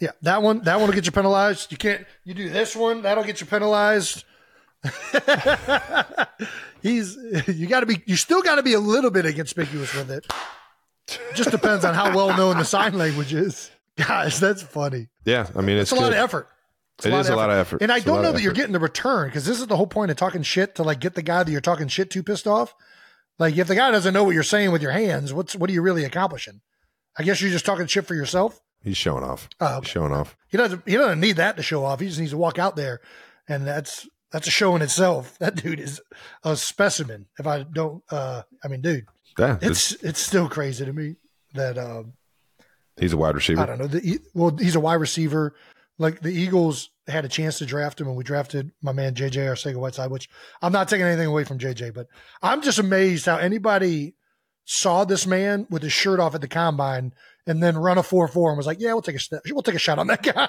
Yeah, 0.00 0.12
that 0.22 0.42
one. 0.42 0.62
That 0.62 0.76
one 0.78 0.86
will 0.88 0.94
get 0.94 1.06
you 1.06 1.12
penalized. 1.12 1.72
You 1.72 1.78
can't. 1.78 2.06
You 2.24 2.34
do 2.34 2.48
this 2.48 2.76
one. 2.76 3.02
That'll 3.02 3.24
get 3.24 3.40
you 3.40 3.46
penalized. 3.46 4.24
He's. 6.82 7.16
You 7.48 7.66
got 7.66 7.80
to 7.80 7.86
be. 7.86 8.02
You 8.06 8.16
still 8.16 8.42
got 8.42 8.56
to 8.56 8.62
be 8.62 8.74
a 8.74 8.80
little 8.80 9.10
bit 9.10 9.26
inconspicuous 9.26 9.92
with 9.94 10.10
it. 10.10 10.26
Just 11.34 11.50
depends 11.50 11.84
on 11.84 11.94
how 11.94 12.14
well 12.14 12.36
known 12.36 12.58
the 12.58 12.64
sign 12.64 12.96
language 12.96 13.32
is. 13.32 13.70
Guys, 13.96 14.38
that's 14.38 14.62
funny. 14.62 15.08
Yeah, 15.24 15.48
I 15.56 15.60
mean 15.62 15.78
it's, 15.78 15.90
It's 15.90 16.00
a 16.00 16.02
lot 16.02 16.12
of 16.12 16.18
effort. 16.18 16.48
It's 16.98 17.06
It 17.06 17.12
is 17.12 17.28
a 17.28 17.36
lot 17.36 17.50
of 17.50 17.56
effort. 17.56 17.82
And 17.82 17.90
I 17.90 17.96
It's 17.96 18.04
don't 18.04 18.22
know 18.22 18.28
of 18.28 18.34
that 18.36 18.42
you're 18.42 18.52
getting 18.52 18.72
the 18.72 18.78
return 18.78 19.28
because 19.28 19.44
this 19.44 19.58
is 19.60 19.66
the 19.66 19.76
whole 19.76 19.86
point 19.86 20.10
of 20.10 20.16
talking 20.16 20.42
shit 20.42 20.76
to 20.76 20.82
like 20.82 21.00
get 21.00 21.14
the 21.14 21.22
guy 21.22 21.42
that 21.42 21.50
you're 21.50 21.60
talking 21.60 21.88
shit 21.88 22.10
to 22.12 22.22
pissed 22.22 22.46
off. 22.46 22.74
Like 23.38 23.56
if 23.56 23.66
the 23.68 23.74
guy 23.74 23.90
doesn't 23.90 24.14
know 24.14 24.24
what 24.24 24.34
you're 24.34 24.42
saying 24.42 24.70
with 24.70 24.82
your 24.82 24.90
hands, 24.92 25.32
what's 25.32 25.56
what 25.56 25.70
are 25.70 25.72
you 25.72 25.82
really 25.82 26.04
accomplishing? 26.04 26.60
I 27.16 27.22
guess 27.24 27.40
you're 27.40 27.50
just 27.50 27.64
talking 27.66 27.86
shit 27.86 28.06
for 28.06 28.14
yourself. 28.14 28.60
He's 28.82 28.96
showing 28.96 29.24
off. 29.24 29.48
Oh, 29.60 29.66
okay. 29.66 29.86
He's 29.86 29.90
showing 29.90 30.12
off. 30.12 30.36
He 30.48 30.56
doesn't 30.56 30.82
he 30.86 30.96
doesn't 30.96 31.20
need 31.20 31.36
that 31.36 31.56
to 31.56 31.62
show 31.62 31.84
off. 31.84 32.00
He 32.00 32.06
just 32.06 32.18
needs 32.18 32.32
to 32.32 32.38
walk 32.38 32.58
out 32.58 32.76
there 32.76 33.00
and 33.48 33.66
that's 33.66 34.08
that's 34.30 34.46
a 34.46 34.50
show 34.50 34.76
in 34.76 34.82
itself. 34.82 35.36
That 35.40 35.56
dude 35.56 35.80
is 35.80 36.00
a 36.44 36.56
specimen. 36.56 37.26
If 37.38 37.46
I 37.46 37.62
don't 37.64 38.02
uh 38.10 38.42
I 38.64 38.68
mean 38.68 38.80
dude, 38.80 39.06
Yeah, 39.38 39.58
it's 39.60 39.92
it's 40.04 40.20
still 40.20 40.48
crazy 40.48 40.84
to 40.84 40.92
me 40.92 41.16
that 41.54 41.78
um 41.78 42.12
he's 42.98 43.12
a 43.12 43.16
wide 43.16 43.34
receiver. 43.34 43.60
I 43.60 43.66
don't 43.66 43.78
know. 43.78 43.86
The, 43.86 44.20
well, 44.34 44.56
he's 44.56 44.76
a 44.76 44.80
wide 44.80 44.94
receiver. 44.94 45.54
Like 46.00 46.20
the 46.20 46.30
Eagles 46.30 46.90
had 47.08 47.24
a 47.24 47.28
chance 47.28 47.58
to 47.58 47.66
draft 47.66 48.00
him, 48.00 48.06
and 48.06 48.16
we 48.16 48.22
drafted 48.22 48.70
my 48.82 48.92
man 48.92 49.14
JJ 49.14 49.32
Arcega 49.48 49.76
Whiteside. 49.76 50.10
Which 50.10 50.28
I'm 50.62 50.72
not 50.72 50.88
taking 50.88 51.06
anything 51.06 51.26
away 51.26 51.42
from 51.44 51.58
JJ, 51.58 51.92
but 51.94 52.06
I'm 52.40 52.62
just 52.62 52.78
amazed 52.78 53.26
how 53.26 53.36
anybody 53.36 54.14
saw 54.64 55.04
this 55.04 55.26
man 55.26 55.66
with 55.70 55.82
his 55.82 55.92
shirt 55.92 56.20
off 56.20 56.34
at 56.34 56.40
the 56.40 56.46
combine 56.48 57.14
and 57.48 57.60
then 57.62 57.76
run 57.76 57.98
a 57.98 58.02
four 58.02 58.28
four 58.28 58.50
and 58.50 58.56
was 58.56 58.66
like, 58.66 58.78
"Yeah, 58.80 58.92
we'll 58.92 59.02
take 59.02 59.16
a 59.16 59.20
st- 59.20 59.42
we'll 59.50 59.62
take 59.62 59.74
a 59.74 59.78
shot 59.80 59.98
on 59.98 60.06
that 60.06 60.22
guy." 60.34 60.48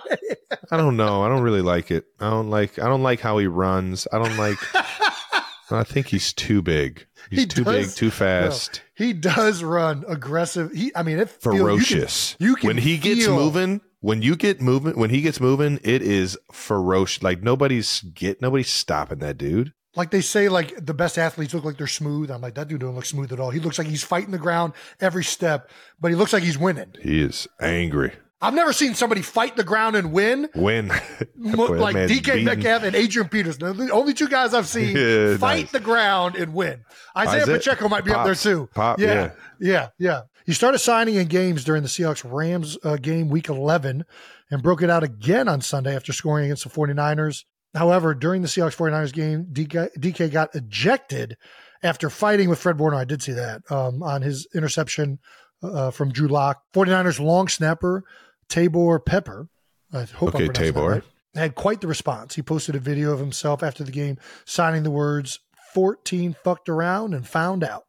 I 0.71 0.77
don't 0.77 0.97
know. 0.97 1.23
I 1.23 1.29
don't 1.29 1.41
really 1.41 1.61
like 1.63 1.89
it. 1.89 2.05
I 2.19 2.29
don't 2.29 2.49
like. 2.49 2.77
I 2.77 2.87
don't 2.87 3.01
like 3.03 3.19
how 3.21 3.37
he 3.39 3.47
runs. 3.47 4.07
I 4.13 4.19
don't 4.19 4.37
like. 4.37 4.57
I 5.71 5.83
think 5.83 6.07
he's 6.07 6.33
too 6.33 6.61
big. 6.63 7.05
He's 7.29 7.41
He 7.41 7.45
too 7.45 7.63
does- 7.63 7.87
big, 7.87 7.95
too 7.95 8.09
fast, 8.11 8.81
he 8.95 9.13
does 9.13 9.63
run 9.63 10.03
aggressive. 10.07 10.71
He, 10.71 10.91
I 10.95 11.03
mean, 11.03 11.19
it 11.19 11.29
feel- 11.29 11.53
you 11.53 11.59
can- 11.59 11.67
ferocious. 11.67 12.35
You 12.39 12.55
can, 12.55 12.67
when 12.67 12.77
he 12.77 12.97
gets 12.97 13.25
feel- 13.25 13.35
moving, 13.35 13.81
when 14.01 14.21
you 14.23 14.35
get 14.35 14.61
moving, 14.61 14.97
when 14.99 15.11
he 15.11 15.21
gets 15.21 15.39
moving, 15.39 15.79
it 15.83 16.01
is 16.01 16.37
ferocious. 16.51 17.21
Like 17.21 17.43
nobody's 17.43 18.01
get 18.01 18.41
nobody's 18.41 18.69
stopping 18.71 19.19
that 19.19 19.37
dude. 19.37 19.73
Like 19.95 20.11
they 20.11 20.21
say, 20.21 20.49
like 20.49 20.85
the 20.85 20.93
best 20.93 21.17
athletes 21.17 21.53
look 21.53 21.63
like 21.63 21.77
they're 21.77 21.87
smooth. 21.87 22.29
I'm 22.29 22.41
like, 22.41 22.55
that 22.55 22.67
dude 22.67 22.81
don't 22.81 22.95
look 22.95 23.05
smooth 23.05 23.33
at 23.33 23.39
all. 23.39 23.49
He 23.49 23.59
looks 23.59 23.77
like 23.77 23.87
he's 23.87 24.03
fighting 24.03 24.31
the 24.31 24.37
ground 24.37 24.73
every 24.99 25.23
step, 25.23 25.69
but 25.99 26.09
he 26.09 26.15
looks 26.15 26.31
like 26.31 26.43
he's 26.43 26.57
winning. 26.57 26.93
He 27.01 27.21
is 27.21 27.47
angry. 27.59 28.11
I've 28.41 28.53
never 28.53 28.71
seen 28.71 28.93
somebody 28.95 29.21
fight 29.21 29.57
the 29.57 29.65
ground 29.65 29.97
and 29.97 30.13
win 30.13 30.49
Win. 30.55 30.87
That 31.35 31.57
like 31.57 31.95
DK. 31.95 32.43
Metcalf 32.43 32.83
and 32.83 32.95
Adrian 32.95 33.27
Peterson. 33.27 33.75
The 33.75 33.91
only 33.91 34.13
two 34.13 34.29
guys 34.29 34.53
I've 34.53 34.67
seen 34.67 34.95
Yeah, 34.97 35.37
fight 35.37 35.65
nice. 35.65 35.71
the 35.71 35.79
ground 35.79 36.35
and 36.35 36.53
win. 36.53 36.85
Isaiah 37.17 37.45
Pacheco 37.45 37.89
might 37.89 38.05
be 38.05 38.11
up 38.11 38.25
there 38.25 38.35
too. 38.35 38.69
Pop, 38.73 38.99
yeah, 38.99 39.07
yeah. 39.07 39.31
yeah, 39.59 39.87
yeah. 39.97 40.21
He 40.45 40.53
started 40.53 40.79
signing 40.79 41.15
in 41.15 41.27
games 41.27 41.63
during 41.63 41.83
the 41.83 41.89
Seahawks 41.89 42.23
Rams 42.29 42.77
uh, 42.83 42.95
game 42.95 43.29
week 43.29 43.49
11 43.49 44.05
and 44.49 44.63
broke 44.63 44.81
it 44.81 44.89
out 44.89 45.03
again 45.03 45.47
on 45.47 45.61
Sunday 45.61 45.95
after 45.95 46.13
scoring 46.13 46.45
against 46.45 46.63
the 46.63 46.69
49ers. 46.69 47.43
However, 47.75 48.15
during 48.15 48.41
the 48.41 48.47
Seahawks 48.47 48.75
49ers 48.75 49.13
game, 49.13 49.45
DK, 49.51 49.89
DK 49.97 50.31
got 50.31 50.55
ejected 50.55 51.37
after 51.83 52.09
fighting 52.09 52.49
with 52.49 52.59
Fred 52.59 52.79
Warner. 52.79 52.97
I 52.97 53.05
did 53.05 53.21
see 53.21 53.33
that 53.33 53.61
um, 53.69 54.01
on 54.01 54.21
his 54.21 54.47
interception 54.55 55.19
uh, 55.61 55.91
from 55.91 56.11
Drew 56.11 56.27
Lock. 56.27 56.63
49ers 56.73 57.19
long 57.19 57.47
snapper 57.47 58.03
Taybor 58.49 59.05
Pepper 59.05 59.49
I 59.93 60.03
hope 60.03 60.35
Okay, 60.35 60.45
I'm 60.45 60.53
pronouncing 60.53 60.73
that 60.73 60.79
Taybor. 60.79 60.91
right, 60.91 61.03
had 61.35 61.55
quite 61.55 61.81
the 61.81 61.87
response. 61.87 62.35
He 62.35 62.41
posted 62.41 62.75
a 62.75 62.79
video 62.79 63.11
of 63.11 63.19
himself 63.19 63.63
after 63.63 63.83
the 63.83 63.91
game 63.91 64.17
signing 64.45 64.83
the 64.83 64.91
words 64.91 65.39
14 65.73 66.35
fucked 66.43 66.69
around 66.69 67.13
and 67.13 67.27
found 67.27 67.63
out. 67.63 67.85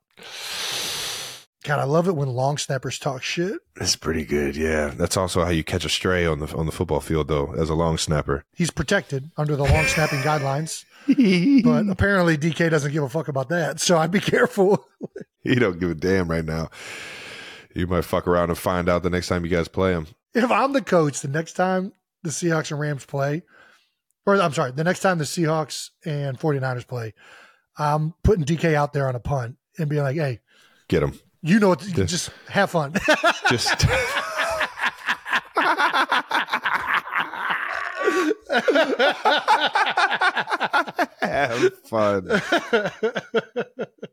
God, 1.65 1.79
I 1.79 1.85
love 1.85 2.09
it 2.09 2.17
when 2.17 2.29
long 2.29 2.57
snappers 2.57 2.99
talk 2.99 3.23
shit. 3.23 3.61
That's 3.77 3.95
pretty 3.95 4.25
good. 4.25 4.57
Yeah, 4.57 4.89
that's 4.89 5.17
also 5.17 5.45
how 5.45 5.51
you 5.51 5.63
catch 5.63 5.85
a 5.85 5.91
stray 5.91 6.25
on 6.25 6.39
the 6.39 6.55
on 6.57 6.65
the 6.67 6.73
football 6.73 7.01
field, 7.01 7.29
though, 7.29 7.53
as 7.53 7.69
a 7.69 7.75
long 7.75 7.99
snapper. 7.99 8.45
He's 8.55 8.71
protected 8.71 9.31
under 9.37 9.57
the 9.57 9.65
long 9.65 9.85
snapping 9.85 10.21
guidelines, 10.21 10.85
but 11.65 11.91
apparently 11.93 12.39
DK 12.39 12.71
doesn't 12.71 12.93
give 12.93 13.03
a 13.03 13.09
fuck 13.11 13.29
about 13.29 13.51
that. 13.51 13.79
So 13.81 13.99
I'd 13.99 14.11
be 14.11 14.21
careful. 14.21 14.87
he 15.41 15.55
don't 15.57 15.79
give 15.79 15.91
a 15.91 15.95
damn 15.95 16.31
right 16.31 16.45
now. 16.45 16.71
You 17.75 17.87
might 17.87 18.05
fuck 18.05 18.27
around 18.27 18.49
and 18.49 18.59
find 18.59 18.89
out 18.89 19.03
the 19.03 19.11
next 19.11 19.29
time 19.29 19.45
you 19.45 19.51
guys 19.51 19.69
play 19.69 19.93
him. 19.93 20.07
if 20.35 20.51
I'm 20.51 20.73
the 20.73 20.83
coach, 20.83 21.21
the 21.21 21.29
next 21.29 21.53
time 21.53 21.93
the 22.23 22.31
Seahawks 22.31 22.71
and 22.71 22.81
Rams 22.81 23.05
play, 23.05 23.43
or 24.27 24.41
I'm 24.41 24.53
sorry, 24.55 24.73
the 24.73 24.85
next 24.85 25.01
time 25.01 25.19
the 25.19 25.25
Seahawks 25.25 25.91
and 26.07 26.39
49ers 26.39 26.87
play, 26.87 27.13
I'm 27.77 28.15
putting 28.23 28.45
DK 28.45 28.75
out 28.75 28.93
there 28.95 29.09
on 29.09 29.15
a 29.15 29.21
punt 29.21 29.57
and 29.79 29.91
being 29.91 30.03
like, 30.03 30.17
hey, 30.17 30.41
Get 30.89 31.03
him. 31.05 31.21
You 31.43 31.59
know 31.59 31.71
what? 31.71 31.81
Just 31.81 32.31
have 32.49 32.71
fun. 32.71 32.95
Just. 33.49 33.83
Have 41.21 41.75
fun. 41.85 42.29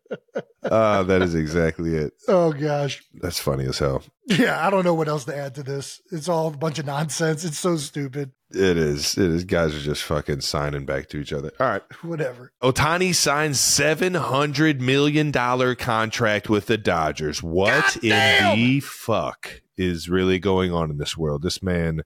Ah, 0.63 1.03
that 1.03 1.21
is 1.21 1.35
exactly 1.35 1.95
it. 1.95 2.13
oh, 2.27 2.51
gosh. 2.51 3.03
That's 3.13 3.39
funny 3.39 3.65
as 3.65 3.79
hell. 3.79 4.03
Yeah, 4.25 4.65
I 4.65 4.69
don't 4.69 4.83
know 4.83 4.93
what 4.93 5.07
else 5.07 5.25
to 5.25 5.35
add 5.37 5.55
to 5.55 5.63
this. 5.63 6.01
It's 6.11 6.27
all 6.27 6.47
a 6.47 6.57
bunch 6.57 6.79
of 6.79 6.85
nonsense. 6.85 7.45
It's 7.45 7.57
so 7.57 7.77
stupid. 7.77 8.31
It 8.49 8.77
is. 8.77 9.17
It 9.17 9.29
is. 9.29 9.43
Guys 9.43 9.75
are 9.75 9.79
just 9.79 10.03
fucking 10.03 10.41
signing 10.41 10.85
back 10.85 11.09
to 11.09 11.17
each 11.17 11.31
other. 11.33 11.51
All 11.59 11.67
right. 11.67 11.81
Whatever. 12.01 12.51
Ohtani 12.61 13.13
signs 13.13 13.59
seven 13.59 14.13
hundred 14.13 14.81
million 14.81 15.31
dollar 15.31 15.75
contract 15.75 16.49
with 16.49 16.65
the 16.65 16.77
Dodgers. 16.77 17.43
What 17.43 17.97
in 18.03 18.55
the 18.55 18.79
fuck 18.79 19.61
is 19.77 20.09
really 20.09 20.39
going 20.39 20.73
on 20.73 20.89
in 20.89 20.97
this 20.97 21.17
world? 21.17 21.43
This 21.43 21.61
man 21.61 22.03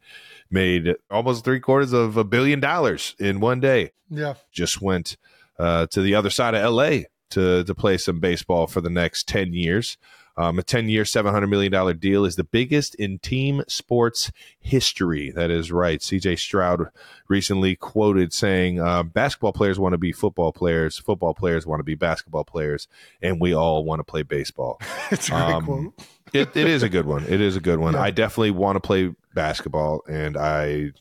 made 0.50 0.96
almost 1.10 1.44
three 1.44 1.60
quarters 1.60 1.94
of 1.94 2.18
a 2.18 2.24
billion 2.24 2.60
dollars 2.60 3.16
in 3.20 3.40
one 3.40 3.60
day. 3.60 3.92
Yeah. 4.10 4.34
Just 4.52 4.82
went 4.82 5.18
uh, 5.58 5.88
to 5.88 6.02
the 6.02 6.16
other 6.16 6.30
side 6.30 6.54
of 6.56 6.62
L.A. 6.62 7.06
to 7.32 7.64
to 7.64 7.76
play 7.76 7.98
some 7.98 8.20
baseball 8.20 8.68
for 8.68 8.82
the 8.82 8.90
next 8.90 9.28
ten 9.28 9.54
years. 9.54 9.98
Um, 10.38 10.58
a 10.58 10.64
10 10.64 10.88
year, 10.88 11.04
$700 11.04 11.50
million 11.50 11.98
deal 12.00 12.24
is 12.24 12.38
the 12.38 12.46
biggest 12.46 12.96
in 12.96 13.20
team 13.20 13.64
sports 13.68 14.32
history. 14.62 15.30
That 15.30 15.52
is 15.52 15.74
right. 15.74 16.00
CJ 16.00 16.40
Stroud 16.40 16.88
recently 17.28 17.76
quoted 17.76 18.32
saying, 18.32 18.80
uh, 18.80 19.04
Basketball 19.04 19.52
players 19.52 19.78
want 19.78 19.92
to 19.92 19.98
be 19.98 20.14
football 20.14 20.54
players, 20.54 20.98
football 20.98 21.34
players 21.34 21.68
want 21.68 21.82
to 21.82 21.84
be 21.84 21.96
basketball 21.96 22.46
players, 22.46 22.88
and 23.22 23.42
we 23.42 23.54
all 23.54 23.84
want 23.84 24.00
to 24.00 24.06
play 24.06 24.24
baseball. 24.24 24.80
It's 25.12 25.30
a 25.30 25.36
Um, 25.36 25.66
quote. 25.66 25.94
it, 26.32 26.56
it 26.56 26.68
is 26.68 26.82
a 26.82 26.90
good 26.90 27.06
one. 27.06 27.26
It 27.26 27.42
is 27.42 27.58
a 27.58 27.62
good 27.62 27.80
one. 27.80 27.94
Yeah. 27.94 28.02
I 28.02 28.10
definitely 28.12 28.52
want 28.52 28.78
to 28.78 28.80
play 28.80 29.14
basketball, 29.36 30.02
and 30.10 30.38
I 30.38 30.92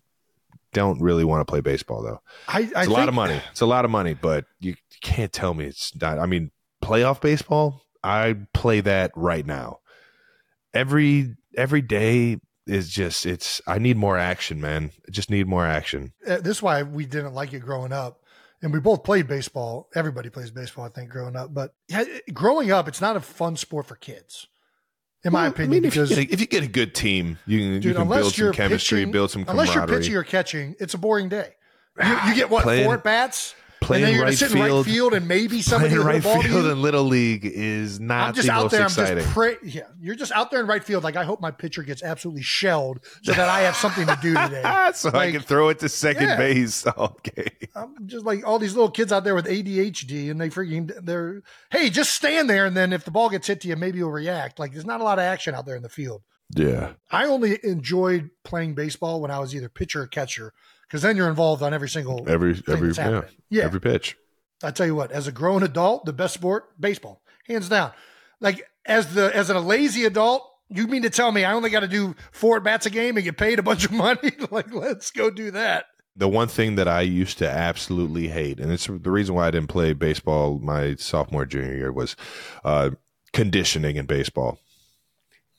don't 0.72 1.00
really 1.00 1.24
want 1.24 1.40
to 1.46 1.50
play 1.50 1.60
baseball, 1.60 2.02
though. 2.02 2.20
I, 2.48 2.58
I 2.58 2.60
It's 2.60 2.72
a 2.72 2.80
think, 2.80 2.90
lot 2.90 3.08
of 3.08 3.14
money. 3.14 3.40
It's 3.50 3.60
a 3.60 3.66
lot 3.66 3.84
of 3.84 3.90
money, 3.90 4.14
but 4.14 4.44
you 4.60 4.74
can't 5.02 5.32
tell 5.32 5.54
me 5.54 5.66
it's 5.66 5.94
not. 6.00 6.18
I 6.18 6.26
mean, 6.26 6.50
playoff 6.82 7.20
baseball, 7.20 7.82
I 8.04 8.36
play 8.54 8.80
that 8.80 9.12
right 9.16 9.44
now. 9.46 9.78
Every 10.72 11.34
every 11.56 11.82
day 11.82 12.38
is 12.66 12.88
just 12.90 13.26
it's. 13.26 13.60
I 13.66 13.78
need 13.78 13.96
more 13.96 14.16
action, 14.16 14.60
man. 14.60 14.92
I 15.06 15.10
just 15.10 15.30
need 15.30 15.46
more 15.48 15.66
action. 15.66 16.12
uh, 16.26 16.36
this 16.38 16.58
is 16.58 16.62
why 16.62 16.82
we 16.82 17.06
didn't 17.06 17.34
like 17.34 17.52
it 17.52 17.60
growing 17.60 17.92
up. 17.92 18.20
And 18.62 18.72
we 18.74 18.78
both 18.78 19.04
played 19.04 19.26
baseball. 19.26 19.88
Everybody 19.94 20.28
plays 20.28 20.50
baseball, 20.50 20.84
I 20.84 20.90
think, 20.90 21.10
growing 21.10 21.34
up. 21.34 21.52
But 21.54 21.72
yeah, 21.88 22.04
growing 22.32 22.70
up, 22.70 22.88
it's 22.88 23.00
not 23.00 23.16
a 23.16 23.20
fun 23.20 23.56
sport 23.56 23.86
for 23.86 23.96
kids, 23.96 24.48
in 25.24 25.32
my 25.32 25.42
Well, 25.42 25.50
opinion. 25.50 25.70
I 25.70 25.74
mean, 25.74 25.84
if 25.84 25.94
you, 25.96 26.02
because 26.02 26.08
get 26.16 26.18
a, 26.30 26.32
if 26.32 26.40
you 26.40 26.46
get 26.46 26.62
a 26.64 26.68
good 26.68 26.94
team, 26.94 27.38
you 27.46 27.58
can, 27.58 27.82
you 27.82 27.94
can 27.94 28.08
build 28.08 28.34
some 28.34 28.52
chemistry, 28.52 29.00
pitching- 29.00 29.12
build 29.12 29.30
some 29.30 29.44
camaraderie. 29.44 29.68
unless 29.72 29.88
you're 29.88 29.98
pitching 29.98 30.16
or 30.16 30.24
catching, 30.24 30.76
it's 30.80 30.94
a 30.94 30.98
boring 30.98 31.28
day. 31.28 31.54
You, 32.02 32.16
you 32.28 32.34
get 32.34 32.48
what 32.50 32.62
four 32.84 32.94
at 32.94 33.04
bats, 33.04 33.54
and 33.90 34.02
playing 34.02 34.04
then 34.04 34.14
you're 34.14 34.24
right 34.24 34.34
sit 34.38 34.52
in 34.52 34.58
right 34.60 34.68
field- 34.68 34.86
field, 34.86 35.14
and 35.14 35.26
maybe 35.28 35.62
somebody 35.62 35.96
will 35.98 36.04
right 36.04 36.22
field 36.22 36.66
in 36.66 36.82
little 36.82 37.04
league 37.04 37.44
is 37.44 38.00
not 38.00 38.28
I'm 38.28 38.34
just 38.34 38.46
the 38.46 38.52
out 38.52 38.62
most 38.64 38.72
there. 38.72 38.82
exciting. 38.84 39.18
I'm 39.18 39.22
just 39.24 39.34
pray. 39.34 39.56
Yeah, 39.62 39.82
you're 40.00 40.14
just 40.14 40.32
out 40.32 40.50
there 40.50 40.60
in 40.60 40.66
right 40.66 40.82
field. 40.82 41.04
Like 41.04 41.16
I 41.16 41.24
hope 41.24 41.40
my 41.40 41.50
pitcher 41.50 41.82
gets 41.82 42.02
absolutely 42.02 42.42
shelled 42.42 43.00
so 43.22 43.32
that 43.32 43.48
I 43.48 43.60
have 43.60 43.76
something 43.76 44.06
to 44.06 44.18
do 44.22 44.34
today. 44.34 44.90
so 44.94 45.10
I 45.12 45.30
can 45.32 45.42
throw 45.42 45.68
it 45.68 45.78
to 45.80 45.88
second 45.88 46.28
Yeah. 46.28 46.36
base 46.36 46.86
Okay. 46.86 47.46
I'm 47.74 47.94
just 48.06 48.24
like 48.24 48.46
all 48.46 48.58
these 48.58 48.74
little 48.74 48.90
kids 48.90 49.12
out 49.12 49.24
there 49.24 49.34
with 49.34 49.46
ADHD, 49.46 50.30
and 50.30 50.40
they 50.40 50.48
freaking 50.50 50.90
they're 51.04 51.42
hey, 51.70 51.90
just 51.90 52.14
stand 52.14 52.48
there, 52.50 52.66
and 52.66 52.76
then 52.76 52.92
if 52.92 53.04
the 53.04 53.10
ball 53.10 53.28
gets 53.30 53.46
hit 53.46 53.60
to 53.62 53.68
you, 53.68 53.76
maybe 53.76 53.98
you'll 53.98 54.10
react. 54.10 54.58
Like 54.58 54.72
there's 54.72 54.84
not 54.86 55.00
a 55.00 55.04
lot 55.04 55.18
of 55.18 55.24
action 55.24 55.54
out 55.54 55.66
there 55.66 55.76
in 55.76 55.82
the 55.82 55.88
field. 55.88 56.22
Yeah. 56.56 56.94
I 57.12 57.26
only 57.26 57.58
enjoyed 57.62 58.30
playing 58.44 58.74
baseball 58.74 59.20
when 59.20 59.30
I 59.30 59.38
was 59.38 59.54
either 59.54 59.68
pitcher 59.68 60.02
or 60.02 60.06
catcher, 60.08 60.52
because 60.90 61.02
then 61.02 61.16
you're 61.16 61.28
involved 61.28 61.62
on 61.62 61.72
every 61.72 61.88
single 61.88 62.28
Every 62.28 62.60
every 62.68 62.92
yeah. 62.92 63.22
Yeah, 63.48 63.64
every 63.64 63.80
pitch. 63.80 64.16
I 64.62 64.72
tell 64.72 64.86
you 64.86 64.94
what, 64.94 65.12
as 65.12 65.28
a 65.28 65.32
grown 65.32 65.62
adult, 65.62 66.04
the 66.04 66.12
best 66.12 66.34
sport, 66.34 66.68
baseball, 66.78 67.22
hands 67.46 67.68
down. 67.68 67.92
Like 68.40 68.68
as 68.84 69.14
the 69.14 69.34
as 69.34 69.50
a 69.50 69.60
lazy 69.60 70.04
adult, 70.04 70.42
you 70.68 70.88
mean 70.88 71.02
to 71.02 71.10
tell 71.10 71.30
me 71.30 71.44
I 71.44 71.52
only 71.52 71.70
got 71.70 71.80
to 71.80 71.88
do 71.88 72.16
four 72.32 72.56
at 72.56 72.64
bats 72.64 72.86
a 72.86 72.90
game 72.90 73.16
and 73.16 73.24
get 73.24 73.38
paid 73.38 73.60
a 73.60 73.62
bunch 73.62 73.84
of 73.84 73.92
money? 73.92 74.32
like 74.50 74.74
let's 74.74 75.12
go 75.12 75.30
do 75.30 75.52
that. 75.52 75.86
The 76.16 76.28
one 76.28 76.48
thing 76.48 76.74
that 76.74 76.88
I 76.88 77.02
used 77.02 77.38
to 77.38 77.48
absolutely 77.48 78.28
hate, 78.28 78.58
and 78.58 78.72
it's 78.72 78.86
the 78.86 79.10
reason 79.10 79.36
why 79.36 79.46
I 79.46 79.52
didn't 79.52 79.68
play 79.68 79.92
baseball 79.92 80.58
my 80.58 80.96
sophomore 80.96 81.46
junior 81.46 81.72
year, 81.72 81.92
was 81.92 82.16
uh, 82.64 82.90
conditioning 83.32 83.94
in 83.94 84.06
baseball. 84.06 84.58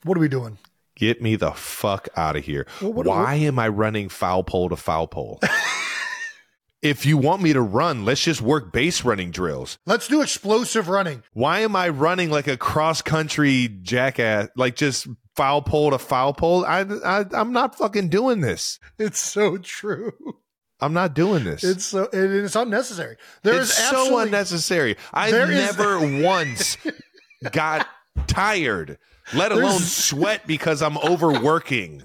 What 0.04 0.18
are 0.18 0.20
we 0.20 0.28
doing? 0.28 0.58
Get 1.02 1.20
me 1.20 1.34
the 1.34 1.50
fuck 1.50 2.08
out 2.16 2.36
of 2.36 2.44
here. 2.44 2.64
Well, 2.80 2.92
what- 2.92 3.06
why 3.06 3.34
am 3.34 3.58
I 3.58 3.66
running 3.66 4.08
foul 4.08 4.44
pole 4.44 4.68
to 4.68 4.76
foul 4.76 5.08
pole? 5.08 5.40
if 6.80 7.04
you 7.04 7.16
want 7.18 7.42
me 7.42 7.52
to 7.52 7.60
run, 7.60 8.04
let's 8.04 8.22
just 8.22 8.40
work 8.40 8.72
base 8.72 9.04
running 9.04 9.32
drills. 9.32 9.78
Let's 9.84 10.06
do 10.06 10.22
explosive 10.22 10.88
running. 10.88 11.24
Why 11.32 11.58
am 11.58 11.74
I 11.74 11.88
running 11.88 12.30
like 12.30 12.46
a 12.46 12.56
cross 12.56 13.02
country 13.02 13.66
jackass, 13.82 14.50
like 14.54 14.76
just 14.76 15.08
foul 15.34 15.60
pole 15.62 15.90
to 15.90 15.98
foul 15.98 16.34
pole? 16.34 16.64
I, 16.64 16.82
I 17.04 17.24
I'm 17.32 17.52
not 17.52 17.76
fucking 17.76 18.08
doing 18.08 18.40
this. 18.40 18.78
It's 18.96 19.18
so 19.18 19.56
true. 19.58 20.12
I'm 20.78 20.92
not 20.92 21.14
doing 21.14 21.42
this. 21.42 21.64
It's 21.64 21.84
so 21.84 22.04
it, 22.12 22.14
it's 22.44 22.54
unnecessary. 22.54 23.16
There 23.42 23.54
is 23.54 23.70
it's 23.70 23.88
so 23.90 24.18
unnecessary. 24.18 24.96
I 25.12 25.32
There 25.32 25.50
is- 25.50 25.76
never 25.76 25.98
once 26.22 26.76
got 27.50 27.88
tired, 28.28 28.98
let 29.34 29.52
alone 29.52 29.78
sweat 29.80 30.46
because 30.46 30.82
I'm 30.82 30.98
overworking 30.98 32.02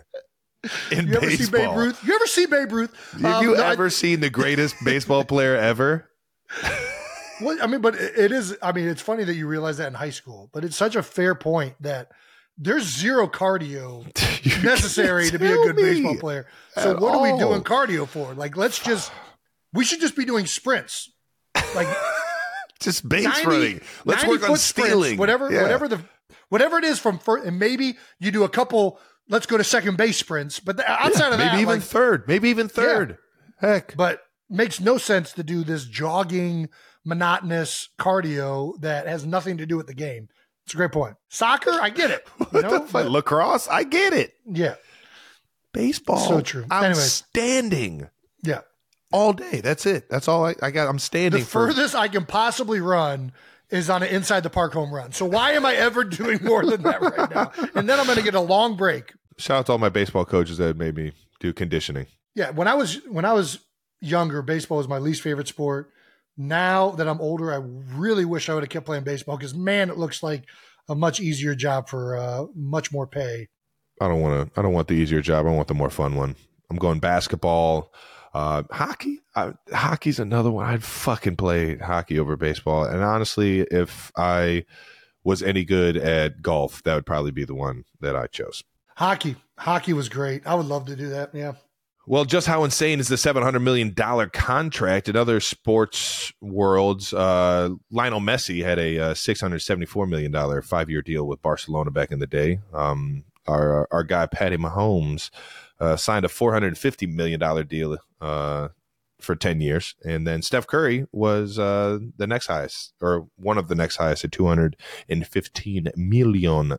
in 0.91 1.07
You 1.07 1.15
ever 1.17 1.29
see 1.31 1.37
baseball. 1.37 1.59
Babe 1.59 1.77
Ruth? 1.77 2.03
You 2.05 2.15
ever 2.15 2.27
see 2.27 2.45
Babe 2.45 2.71
Ruth? 2.71 3.11
Have 3.13 3.25
Um, 3.25 3.43
you 3.43 3.55
no, 3.57 3.63
I- 3.63 3.71
ever 3.73 3.89
seen 3.89 4.19
the 4.19 4.29
greatest 4.29 4.75
baseball 4.83 5.23
player 5.23 5.55
ever? 5.55 6.09
Well, 7.39 7.55
I 7.61 7.67
mean, 7.67 7.81
but 7.81 7.93
it 7.93 8.31
is. 8.31 8.57
I 8.63 8.71
mean, 8.71 8.87
it's 8.87 8.99
funny 9.03 9.23
that 9.23 9.35
you 9.35 9.45
realize 9.45 9.77
that 9.77 9.89
in 9.89 9.93
high 9.93 10.09
school, 10.09 10.49
but 10.53 10.63
it's 10.65 10.75
such 10.75 10.95
a 10.95 11.03
fair 11.03 11.35
point 11.35 11.75
that 11.81 12.09
there's 12.57 12.81
zero 12.85 13.27
cardio 13.27 14.05
necessary 14.63 15.29
to 15.29 15.37
be 15.37 15.45
a 15.45 15.53
good 15.57 15.75
baseball 15.75 16.15
player. 16.17 16.47
So 16.73 16.95
at 16.95 16.99
what 16.99 17.13
are 17.13 17.21
we 17.21 17.37
doing 17.37 17.61
cardio 17.61 18.07
for? 18.07 18.33
Like, 18.33 18.57
let's 18.57 18.79
just 18.79 19.11
we 19.71 19.85
should 19.85 20.01
just 20.01 20.15
be 20.15 20.25
doing 20.25 20.47
sprints, 20.47 21.11
like 21.75 21.87
Just 22.79 23.07
base 23.07 23.25
90 23.25 23.45
running. 23.45 23.81
Let's 24.03 24.25
work 24.25 24.41
on 24.41 24.47
foot 24.49 24.59
sprints, 24.59 24.63
stealing. 24.63 25.19
whatever, 25.19 25.51
Yeah. 25.51 25.61
whatever 25.61 25.87
the 25.87 26.01
whatever 26.49 26.77
it 26.77 26.83
is 26.83 26.99
from 26.99 27.19
first, 27.19 27.45
and 27.45 27.59
maybe 27.59 27.97
you 28.19 28.31
do 28.31 28.43
a 28.43 28.49
couple. 28.49 28.99
Let's 29.29 29.45
go 29.45 29.57
to 29.57 29.63
second 29.63 29.97
base 29.97 30.17
sprints, 30.17 30.59
but 30.59 30.77
the, 30.77 30.89
outside 30.89 31.33
of 31.33 31.39
that, 31.39 31.51
maybe 31.51 31.61
even 31.61 31.75
like, 31.79 31.83
third. 31.83 32.27
Maybe 32.27 32.49
even 32.49 32.69
third. 32.69 33.17
Heck. 33.59 33.95
but 33.97 34.21
makes 34.49 34.79
no 34.79 34.97
sense 34.97 35.33
to 35.33 35.43
do 35.43 35.63
this 35.63 35.83
jogging 35.83 36.69
monotonous 37.03 37.89
cardio 37.99 38.79
that 38.81 39.07
has 39.07 39.25
nothing 39.25 39.57
to 39.57 39.65
do 39.65 39.75
with 39.75 39.87
the 39.87 39.93
game. 39.93 40.29
It's 40.65 40.73
a 40.73 40.77
great 40.77 40.91
point. 40.91 41.15
Soccer, 41.29 41.71
I 41.81 41.89
get 41.89 42.11
it. 42.11 42.27
You 42.53 42.61
know, 42.61 42.79
the 42.85 42.89
but- 42.91 43.09
Lacrosse? 43.11 43.67
I 43.67 43.83
get 43.83 44.13
it. 44.13 44.33
yeah, 44.45 44.75
Baseball. 45.73 46.17
So 46.17 46.41
true. 46.41 46.65
I'm 46.71 46.85
Anyways. 46.85 47.11
standing 47.11 48.09
yeah. 48.43 48.61
all 49.11 49.33
day. 49.33 49.61
That's 49.61 49.85
it. 49.85 50.09
That's 50.09 50.27
all 50.27 50.45
I, 50.45 50.55
I 50.61 50.71
got. 50.71 50.87
I'm 50.87 50.95
The 50.95 51.01
standing 51.01 51.43
for 51.43 51.67
furthest 51.67 51.95
I 51.95 52.07
can 52.07 52.25
possibly 52.25 52.79
run 52.79 53.31
is 53.69 53.89
on 53.89 54.03
an 54.03 54.09
inside 54.09 54.41
the 54.41 54.49
park 54.49 54.73
home 54.73 54.93
run. 54.93 55.11
So 55.11 55.25
why 55.25 55.51
am 55.51 55.65
I 55.65 55.73
ever 55.75 56.03
doing 56.03 56.43
more 56.43 56.65
than 56.65 56.83
that 56.83 57.01
right 57.01 57.29
now? 57.29 57.51
And 57.75 57.87
then 57.87 57.99
I'm 57.99 58.05
going 58.05 58.17
to 58.17 58.23
get 58.23 58.35
a 58.35 58.41
long 58.41 58.77
break. 58.77 59.13
Shout 59.37 59.59
out 59.59 59.65
to 59.67 59.71
all 59.73 59.77
my 59.77 59.89
baseball 59.89 60.25
coaches 60.25 60.57
that 60.57 60.77
made 60.77 60.95
me 60.95 61.11
do 61.39 61.53
conditioning. 61.53 62.07
Yeah, 62.33 62.51
when 62.51 62.67
I 62.67 62.75
was 62.75 63.01
when 63.07 63.25
I 63.25 63.33
was 63.33 63.59
younger, 63.99 64.41
baseball 64.41 64.77
was 64.77 64.87
my 64.87 64.99
least 64.99 65.21
favorite 65.21 65.47
sport. 65.47 65.91
Now 66.37 66.91
that 66.91 67.07
I'm 67.07 67.19
older, 67.19 67.51
I 67.51 67.57
really 67.57 68.25
wish 68.25 68.47
I 68.47 68.53
would 68.53 68.63
have 68.63 68.69
kept 68.69 68.85
playing 68.85 69.03
baseball 69.03 69.37
because 69.37 69.55
man, 69.55 69.89
it 69.89 69.97
looks 69.97 70.21
like 70.21 70.43
a 70.87 70.95
much 70.95 71.19
easier 71.19 71.55
job 71.55 71.89
for 71.89 72.17
uh, 72.17 72.45
much 72.55 72.91
more 72.91 73.07
pay. 73.07 73.47
I 73.99 74.07
don't 74.07 74.21
want 74.21 74.53
to. 74.53 74.59
I 74.59 74.63
don't 74.63 74.73
want 74.73 74.87
the 74.87 74.93
easier 74.93 75.21
job. 75.21 75.45
I 75.45 75.49
want 75.49 75.67
the 75.67 75.73
more 75.73 75.89
fun 75.89 76.15
one. 76.15 76.35
I'm 76.69 76.77
going 76.77 76.99
basketball. 76.99 77.91
Uh, 78.37 78.61
hockey, 78.69 79.19
uh, 79.35 79.53
hockey's 79.73 80.19
another 80.19 80.51
one. 80.51 80.63
I'd 80.63 80.83
fucking 80.83 81.37
play 81.37 81.75
hockey 81.77 82.19
over 82.19 82.37
baseball. 82.37 82.85
And 82.85 83.03
honestly, 83.03 83.61
if 83.61 84.11
I 84.15 84.63
was 85.23 85.41
any 85.41 85.65
good 85.65 85.97
at 85.97 86.43
golf, 86.43 86.83
that 86.83 86.93
would 86.93 87.07
probably 87.07 87.31
be 87.31 87.45
the 87.45 87.55
one 87.55 87.85
that 87.99 88.15
I 88.15 88.27
chose. 88.27 88.63
Hockey, 88.95 89.37
hockey 89.57 89.91
was 89.93 90.07
great. 90.07 90.45
I 90.45 90.53
would 90.53 90.67
love 90.67 90.85
to 90.85 90.95
do 90.95 91.09
that. 91.09 91.33
Yeah. 91.33 91.53
Well, 92.05 92.25
just 92.25 92.45
how 92.45 92.63
insane 92.63 92.99
is 92.99 93.07
the 93.07 93.17
seven 93.17 93.41
hundred 93.41 93.61
million 93.61 93.95
dollar 93.95 94.27
contract? 94.27 95.09
In 95.09 95.15
other 95.15 95.39
sports 95.39 96.31
worlds, 96.39 97.13
uh, 97.13 97.69
Lionel 97.89 98.21
Messi 98.21 98.63
had 98.63 98.77
a 98.77 98.99
uh, 98.99 99.13
six 99.15 99.41
hundred 99.41 99.59
seventy 99.59 99.87
four 99.87 100.05
million 100.05 100.31
dollar 100.31 100.61
five 100.61 100.91
year 100.91 101.01
deal 101.01 101.27
with 101.27 101.41
Barcelona 101.41 101.89
back 101.89 102.11
in 102.11 102.19
the 102.19 102.27
day. 102.27 102.59
Um, 102.71 103.23
our 103.47 103.87
our 103.91 104.03
guy 104.03 104.27
Patty 104.27 104.57
Mahomes 104.57 105.31
uh, 105.79 105.95
signed 105.95 106.25
a 106.25 106.29
four 106.29 106.53
hundred 106.53 106.77
fifty 106.77 107.05
million 107.05 107.39
dollar 107.39 107.63
deal 107.63 107.97
uh, 108.21 108.69
for 109.19 109.35
10 109.35 109.61
years. 109.61 109.95
And 110.05 110.27
then 110.27 110.41
Steph 110.41 110.67
Curry 110.67 111.07
was 111.11 111.57
uh, 111.57 111.99
the 112.17 112.27
next 112.27 112.47
highest, 112.47 112.93
or 113.01 113.27
one 113.35 113.57
of 113.57 113.67
the 113.67 113.75
next 113.75 113.95
highest 113.95 114.23
at 114.23 114.31
$215 114.31 115.97
million 115.97 116.77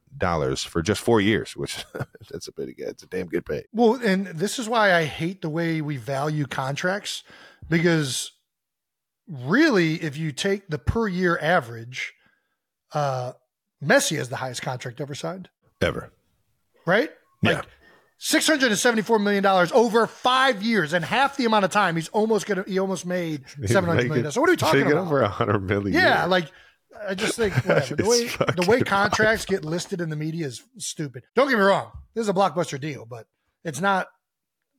for 0.56 0.82
just 0.82 1.00
four 1.00 1.20
years, 1.20 1.56
which 1.56 1.84
that's 2.30 2.48
a 2.48 2.52
pretty 2.52 2.74
good, 2.74 2.88
it's 2.88 3.02
a 3.02 3.06
damn 3.06 3.26
good 3.26 3.44
pay. 3.44 3.64
Well, 3.72 3.94
and 3.94 4.26
this 4.28 4.58
is 4.58 4.68
why 4.68 4.94
I 4.94 5.04
hate 5.04 5.42
the 5.42 5.48
way 5.48 5.80
we 5.80 5.96
value 5.96 6.46
contracts 6.46 7.24
because 7.68 8.32
really, 9.26 9.94
if 9.94 10.16
you 10.16 10.32
take 10.32 10.68
the 10.68 10.78
per 10.78 11.08
year 11.08 11.38
average, 11.40 12.14
uh, 12.92 13.32
Messi 13.82 14.16
has 14.16 14.28
the 14.28 14.36
highest 14.36 14.62
contract 14.62 15.00
ever 15.00 15.14
signed. 15.14 15.48
Ever. 15.80 16.12
Right? 16.86 17.10
Yeah. 17.42 17.62
Like, 18.32 18.42
$674 18.42 19.22
million 19.22 19.46
over 19.46 20.06
five 20.06 20.62
years 20.62 20.92
and 20.92 21.04
half 21.04 21.36
the 21.36 21.44
amount 21.44 21.64
of 21.64 21.70
time 21.70 21.94
he's 21.96 22.08
almost 22.08 22.46
gonna 22.46 22.64
he 22.66 22.78
almost 22.78 23.06
made 23.06 23.44
seven 23.66 23.88
hundred 23.88 24.08
million. 24.08 24.30
So 24.32 24.40
what 24.40 24.50
are 24.50 24.52
we 24.52 24.56
talking 24.56 24.82
about? 24.82 24.96
Over 25.06 25.22
a 25.22 25.28
hundred 25.28 25.60
million. 25.60 25.92
Yeah, 25.92 26.24
like 26.24 26.50
I 27.06 27.14
just 27.14 27.36
think 27.36 27.54
whatever. 27.64 27.94
the 27.94 28.04
way 28.04 28.26
the 28.26 28.66
way 28.68 28.80
contracts 28.82 29.44
get 29.44 29.64
listed 29.64 30.00
in 30.00 30.10
the 30.10 30.16
media 30.16 30.46
is 30.46 30.62
stupid. 30.78 31.22
Don't 31.36 31.48
get 31.48 31.58
me 31.58 31.62
wrong, 31.62 31.92
this 32.14 32.22
is 32.22 32.28
a 32.28 32.34
blockbuster 32.34 32.80
deal, 32.80 33.06
but 33.06 33.26
it's 33.64 33.80
not 33.80 34.08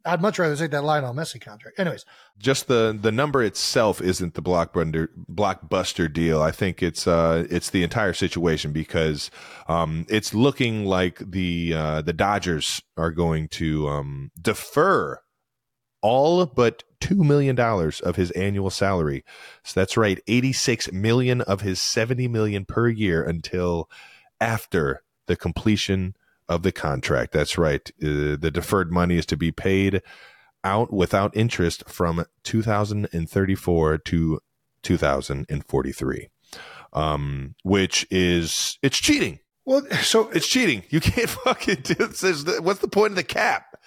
I'd 0.06 0.22
much 0.22 0.40
rather 0.40 0.56
take 0.56 0.72
that 0.72 0.84
Lionel 0.84 1.14
Messi 1.14 1.42
contract. 1.42 1.80
Anyways, 1.80 2.06
just 2.38 2.68
the 2.68 2.98
the 3.00 3.12
number 3.12 3.44
itself 3.44 4.02
isn't 4.02 4.34
the 4.34 4.42
blockbuster 4.42 5.10
blockbuster 5.32 6.12
deal. 6.12 6.42
I 6.42 6.52
think 6.52 6.82
it's 6.82 7.06
uh 7.06 7.46
it's 7.50 7.70
the 7.70 7.84
entire 7.84 8.14
situation 8.14 8.72
because 8.72 9.30
um 9.68 10.06
it's 10.10 10.34
looking 10.34 10.86
like 10.86 11.20
the 11.20 11.74
uh 11.76 12.02
the 12.02 12.14
Dodgers 12.14 12.82
are 12.98 13.12
going 13.12 13.50
to 13.50 13.88
um 13.90 14.32
defer 14.42 15.20
all 16.02 16.46
but 16.46 16.84
two 17.02 17.24
million 17.24 17.56
dollars 17.56 18.00
of 18.00 18.16
his 18.16 18.32
annual 18.32 18.70
salary. 18.70 19.24
So 19.64 19.80
that's 19.80 19.98
right, 19.98 20.20
eighty 20.28 20.54
six 20.54 20.92
million 20.92 21.42
of 21.42 21.62
his 21.62 21.82
seventy 21.82 22.28
million 22.28 22.66
per 22.66 22.88
year 22.88 23.24
until 23.24 23.90
after 24.40 25.04
the 25.28 25.36
completion 25.36 26.16
of 26.50 26.64
the 26.64 26.72
contract. 26.72 27.32
That's 27.32 27.58
right. 27.58 27.90
Uh, 28.02 28.36
the 28.36 28.52
deferred 28.52 28.92
money 28.92 29.18
is 29.18 29.26
to 29.28 29.38
be 29.38 29.52
paid 29.52 30.02
out 30.64 30.92
without 30.92 31.36
interest 31.38 31.88
from 31.88 32.26
2034 32.44 33.98
to 34.00 34.40
2043, 34.82 36.30
um, 36.94 37.56
which 37.64 38.08
is 38.10 38.78
it's 38.82 38.98
cheating. 38.98 39.40
Well, 39.66 39.86
so 40.02 40.30
it's 40.30 40.48
cheating. 40.48 40.84
You 40.90 41.00
can't 41.00 41.30
fucking 41.46 41.82
do 41.84 41.94
this. 41.94 42.60
What's 42.60 42.80
the 42.80 42.88
point 42.88 43.12
of 43.12 43.16
the 43.16 43.24
cap? 43.24 43.80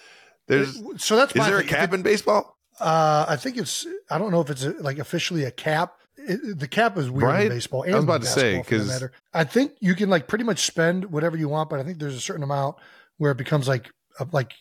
There's 0.47 0.81
so 0.97 1.15
that's 1.15 1.35
is 1.35 1.45
there 1.45 1.59
a 1.59 1.63
cap 1.63 1.93
in 1.93 2.01
baseball? 2.01 2.57
Uh, 2.79 3.25
I 3.27 3.35
think 3.35 3.57
it's. 3.57 3.85
I 4.09 4.17
don't 4.17 4.31
know 4.31 4.41
if 4.41 4.49
it's 4.49 4.63
a, 4.63 4.71
like 4.71 4.97
officially 4.97 5.43
a 5.43 5.51
cap. 5.51 5.95
It, 6.27 6.59
the 6.59 6.67
cap 6.67 6.97
is 6.97 7.09
weird 7.09 7.23
right? 7.23 7.45
in 7.45 7.49
baseball. 7.49 7.83
And 7.83 7.93
I 7.93 7.95
was 7.95 8.03
about 8.03 8.21
to 8.21 8.27
say 8.27 8.57
because 8.57 9.03
I 9.33 9.43
think 9.43 9.73
you 9.79 9.95
can 9.95 10.09
like 10.09 10.27
pretty 10.27 10.43
much 10.43 10.65
spend 10.65 11.05
whatever 11.05 11.37
you 11.37 11.49
want, 11.49 11.69
but 11.69 11.79
I 11.79 11.83
think 11.83 11.99
there's 11.99 12.15
a 12.15 12.21
certain 12.21 12.43
amount 12.43 12.77
where 13.17 13.31
it 13.31 13.37
becomes 13.37 13.67
like 13.67 13.89
a, 14.19 14.27
like 14.31 14.53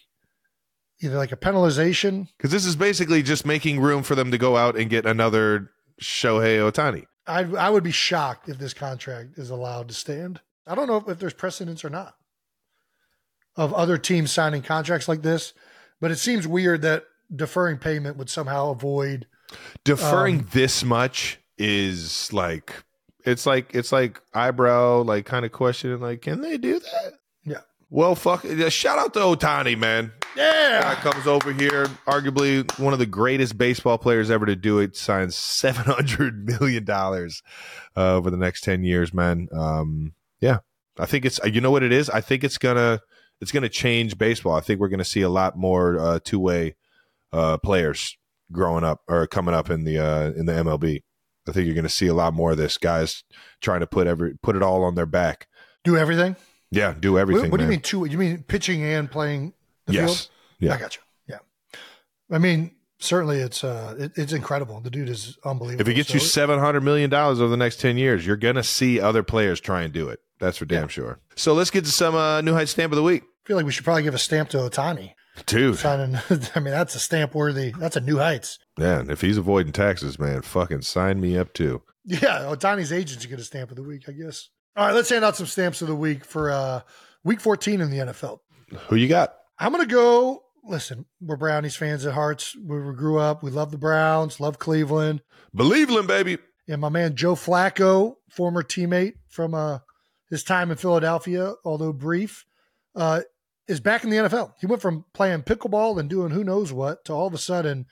either 1.01 1.17
like 1.17 1.33
a 1.33 1.37
penalization. 1.37 2.29
Because 2.37 2.51
this 2.51 2.65
is 2.65 2.77
basically 2.77 3.23
just 3.23 3.47
making 3.47 3.81
room 3.81 4.03
for 4.03 4.15
them 4.15 4.31
to 4.31 4.39
go 4.39 4.57
out 4.57 4.77
and 4.77 4.91
get 4.91 5.07
another 5.07 5.71
Shohei 6.01 6.59
Ohtani. 6.59 7.05
I 7.27 7.43
I 7.43 7.71
would 7.71 7.85
be 7.85 7.93
shocked 7.93 8.49
if 8.49 8.59
this 8.59 8.75
contract 8.75 9.39
is 9.39 9.51
allowed 9.51 9.89
to 9.89 9.95
stand. 9.95 10.41
I 10.67 10.75
don't 10.75 10.87
know 10.87 10.97
if, 10.97 11.09
if 11.09 11.19
there's 11.19 11.35
precedence 11.35 11.85
or 11.85 11.91
not 11.91 12.17
of 13.57 13.73
other 13.75 13.99
teams 13.99 14.33
signing 14.33 14.63
contracts 14.63 15.09
like 15.09 15.23
this, 15.23 15.53
but 16.01 16.11
it 16.11 16.17
seems 16.17 16.47
weird 16.47 16.83
that 16.83 17.05
deferring 17.35 17.79
payment 17.79 18.17
would 18.17 18.31
somehow 18.31 18.71
avoid 18.71 19.27
deferring 19.85 20.41
um, 20.41 20.49
this 20.53 20.83
much 20.85 21.39
is 21.59 22.33
like 22.33 22.73
it's 23.25 23.47
like 23.47 23.75
it's 23.75 23.93
like 23.93 24.21
eyebrow 24.35 25.03
like 25.03 25.27
kind 25.27 25.45
of 25.45 25.53
questioning 25.53 26.01
like 26.01 26.23
can 26.23 26.41
they 26.41 26.59
do 26.59 26.79
that? 26.79 27.13
Yeah. 27.45 27.61
Well 27.91 28.15
fuck 28.15 28.45
yeah, 28.45 28.69
shout 28.69 28.99
out 28.99 29.15
to 29.15 29.21
Ohtani 29.21 29.79
man. 29.79 30.13
Yeah. 30.37 30.95
Comes 30.97 31.27
over 31.27 31.53
here 31.53 31.87
arguably 32.07 32.79
one 32.79 32.93
of 32.93 32.99
the 32.99 33.07
greatest 33.07 33.59
baseball 33.59 33.99
players 33.99 34.31
ever 34.31 34.47
to 34.47 34.57
do 34.57 34.79
it 34.79 34.97
signs 34.97 35.37
700 35.37 36.47
million 36.47 36.85
dollars 36.85 37.43
uh, 37.97 38.15
over 38.15 38.31
the 38.31 38.37
next 38.37 38.63
10 38.63 38.83
years 38.85 39.13
man. 39.13 39.49
Um, 39.53 40.15
yeah. 40.41 40.59
I 40.99 41.07
think 41.07 41.25
it's 41.25 41.41
you 41.45 41.61
know 41.61 41.71
what 41.71 41.83
it 41.83 41.93
is? 41.93 42.11
I 42.11 42.21
think 42.21 42.45
it's 42.45 42.59
gonna 42.59 43.01
it's 43.41 43.53
gonna 43.53 43.69
change 43.69 44.19
baseball. 44.19 44.55
I 44.55 44.61
think 44.61 44.81
we're 44.81 44.89
gonna 44.89 45.05
see 45.05 45.23
a 45.23 45.29
lot 45.29 45.57
more 45.57 45.99
uh, 45.99 46.19
two-way 46.23 46.77
uh, 47.33 47.59
players 47.59 48.17
growing 48.53 48.85
up 48.85 49.01
or 49.09 49.27
coming 49.27 49.55
up 49.55 49.71
in 49.71 49.85
the 49.85 49.99
uh, 49.99 50.33
in 50.33 50.47
the 50.47 50.53
mlb 50.53 51.03
I 51.49 51.53
think 51.53 51.67
you're 51.67 51.75
going 51.75 51.85
to 51.85 51.91
see 51.91 52.07
a 52.07 52.15
lot 52.15 52.35
more 52.35 52.53
of 52.53 52.57
this. 52.57 52.79
Guys 52.79 53.25
trying 53.61 53.81
to 53.81 53.87
put 53.87 54.07
every 54.07 54.35
put 54.43 54.57
it 54.57 54.63
all 54.63 54.85
on 54.85 54.95
their 54.95 55.07
back. 55.07 55.49
Do 55.85 55.97
everything. 55.97 56.37
Yeah, 56.71 56.95
do 56.99 57.19
everything. 57.19 57.45
What, 57.45 57.53
what 57.53 57.57
do 57.59 57.65
you 57.65 57.71
mean 57.71 57.81
two? 57.81 58.05
You 58.05 58.19
mean 58.19 58.45
pitching 58.45 58.83
and 58.83 59.11
playing 59.11 59.53
the 59.87 59.95
yes. 59.95 60.07
field? 60.07 60.29
Yeah, 60.61 60.75
I 60.75 60.79
got 60.79 60.97
you. 60.97 61.03
Yeah, 61.29 61.39
I 62.31 62.39
mean 62.39 62.77
certainly 62.99 63.39
it's 63.39 63.65
uh 63.65 63.95
it, 63.99 64.13
it's 64.17 64.33
incredible. 64.33 64.81
The 64.81 64.91
dude 64.91 65.09
is 65.09 65.37
unbelievable. 65.45 65.81
If 65.81 65.87
he 65.87 65.95
gets 65.95 66.09
so 66.09 66.15
you 66.15 66.21
seven 66.21 66.59
hundred 66.59 66.83
million 66.83 67.11
dollars 67.11 67.41
over 67.41 67.51
the 67.51 67.57
next 67.57 67.81
ten 67.81 67.97
years, 67.97 68.27
you're 68.27 68.37
going 68.37 68.55
to 68.55 68.63
see 68.63 69.01
other 69.01 69.23
players 69.23 69.61
try 69.61 69.83
and 69.83 69.93
do 69.93 70.09
it. 70.09 70.21
That's 70.39 70.59
for 70.59 70.65
damn 70.65 70.83
yeah. 70.83 70.89
sure. 70.89 71.21
So 71.37 71.53
let's 71.53 71.71
get 71.71 71.85
to 71.85 71.91
some 71.91 72.15
uh, 72.15 72.41
new 72.41 72.55
height 72.55 72.69
stamp 72.69 72.93
of 72.93 72.97
the 72.97 73.03
week. 73.03 73.23
I 73.23 73.47
feel 73.47 73.57
like 73.57 73.67
we 73.67 73.73
should 73.73 73.85
probably 73.85 74.03
give 74.03 74.15
a 74.15 74.19
stamp 74.19 74.49
to 74.51 74.59
Ohtani. 74.59 75.15
Dude, 75.47 75.79
signing. 75.79 76.19
I 76.55 76.61
mean, 76.61 76.73
that's 76.73 76.95
a 76.95 76.99
stamp 76.99 77.35
worthy. 77.35 77.73
That's 77.79 77.97
a 77.97 78.01
new 78.01 78.19
heights. 78.19 78.59
Man, 78.79 79.11
if 79.11 79.21
he's 79.21 79.39
avoiding 79.39 79.73
taxes, 79.73 80.19
man, 80.19 80.43
fucking 80.43 80.83
sign 80.83 81.21
me 81.21 81.39
up 81.39 81.53
too. 81.53 81.83
Yeah, 82.05 82.41
Ohtani's 82.41 82.93
agents 82.93 83.27
get 83.27 83.39
a 83.39 83.45
stamp 83.45 83.71
of 83.71 83.77
the 83.77 83.83
week, 83.83 84.09
I 84.09 84.13
guess. 84.13 84.49
All 84.77 84.87
right, 84.87 84.95
let's 84.95 85.11
hand 85.11 85.25
out 85.25 85.37
some 85.37 85.47
stamps 85.47 85.83
of 85.83 85.89
the 85.89 85.95
week 85.95 86.25
for 86.25 86.51
uh, 86.51 86.81
week 87.25 87.41
14 87.41 87.81
in 87.81 87.91
the 87.91 87.99
NFL. 87.99 88.41
Who 88.89 88.97
you 88.97 89.09
got? 89.09 89.35
I'm 89.59 89.73
going 89.73 89.87
to 89.87 89.95
go. 89.95 90.43
Listen, 90.65 91.07
we're 91.21 91.37
Brownies 91.37 91.77
fans 91.77 92.07
at 92.07 92.15
hearts. 92.15 92.57
We 92.57 92.77
grew 92.95 93.19
up. 93.19 93.43
We 93.43 93.51
love 93.51 93.71
the 93.71 93.79
Browns, 93.79 94.41
love 94.41 94.59
Cleveland. 94.59 95.23
Believe 95.55 95.89
Believeland, 95.89 96.07
baby. 96.07 96.39
And 96.69 96.81
my 96.81 96.89
man 96.89 97.17
Joe 97.17 97.35
Flacco, 97.35 98.15
former 98.31 98.63
teammate 98.63 99.15
from 99.29 99.55
uh, 99.55 99.81
his 100.31 100.45
time 100.45 100.71
in 100.71 100.77
Philadelphia, 100.77 101.55
although 101.65 101.93
brief, 101.93 102.47
uh, 102.95 103.23
is 103.73 103.81
back 103.81 104.05
in 104.05 104.11
the 104.11 104.19
NFL. 104.19 104.53
He 104.61 104.67
went 104.67 104.83
from 104.83 105.07
playing 105.15 105.43
pickleball 105.43 105.99
and 105.99 106.09
doing 106.09 106.31
who 106.31 106.45
knows 106.45 106.73
what 106.73 107.05
to 107.07 107.13
all 107.13 107.27
of 107.27 107.35
a 107.35 107.39
sudden 107.39 107.87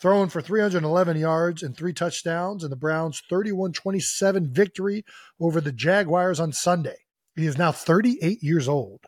throwing 0.00 0.28
for 0.28 0.40
311 0.40 1.16
yards 1.16 1.62
and 1.62 1.76
three 1.76 1.92
touchdowns 1.92 2.64
in 2.64 2.70
the 2.70 2.76
Browns' 2.76 3.22
31 3.28 3.72
27 3.72 4.52
victory 4.52 5.04
over 5.40 5.60
the 5.60 5.72
Jaguars 5.72 6.40
on 6.40 6.52
Sunday. 6.52 6.96
He 7.34 7.46
is 7.46 7.58
now 7.58 7.72
38 7.72 8.42
years 8.42 8.68
old. 8.68 9.00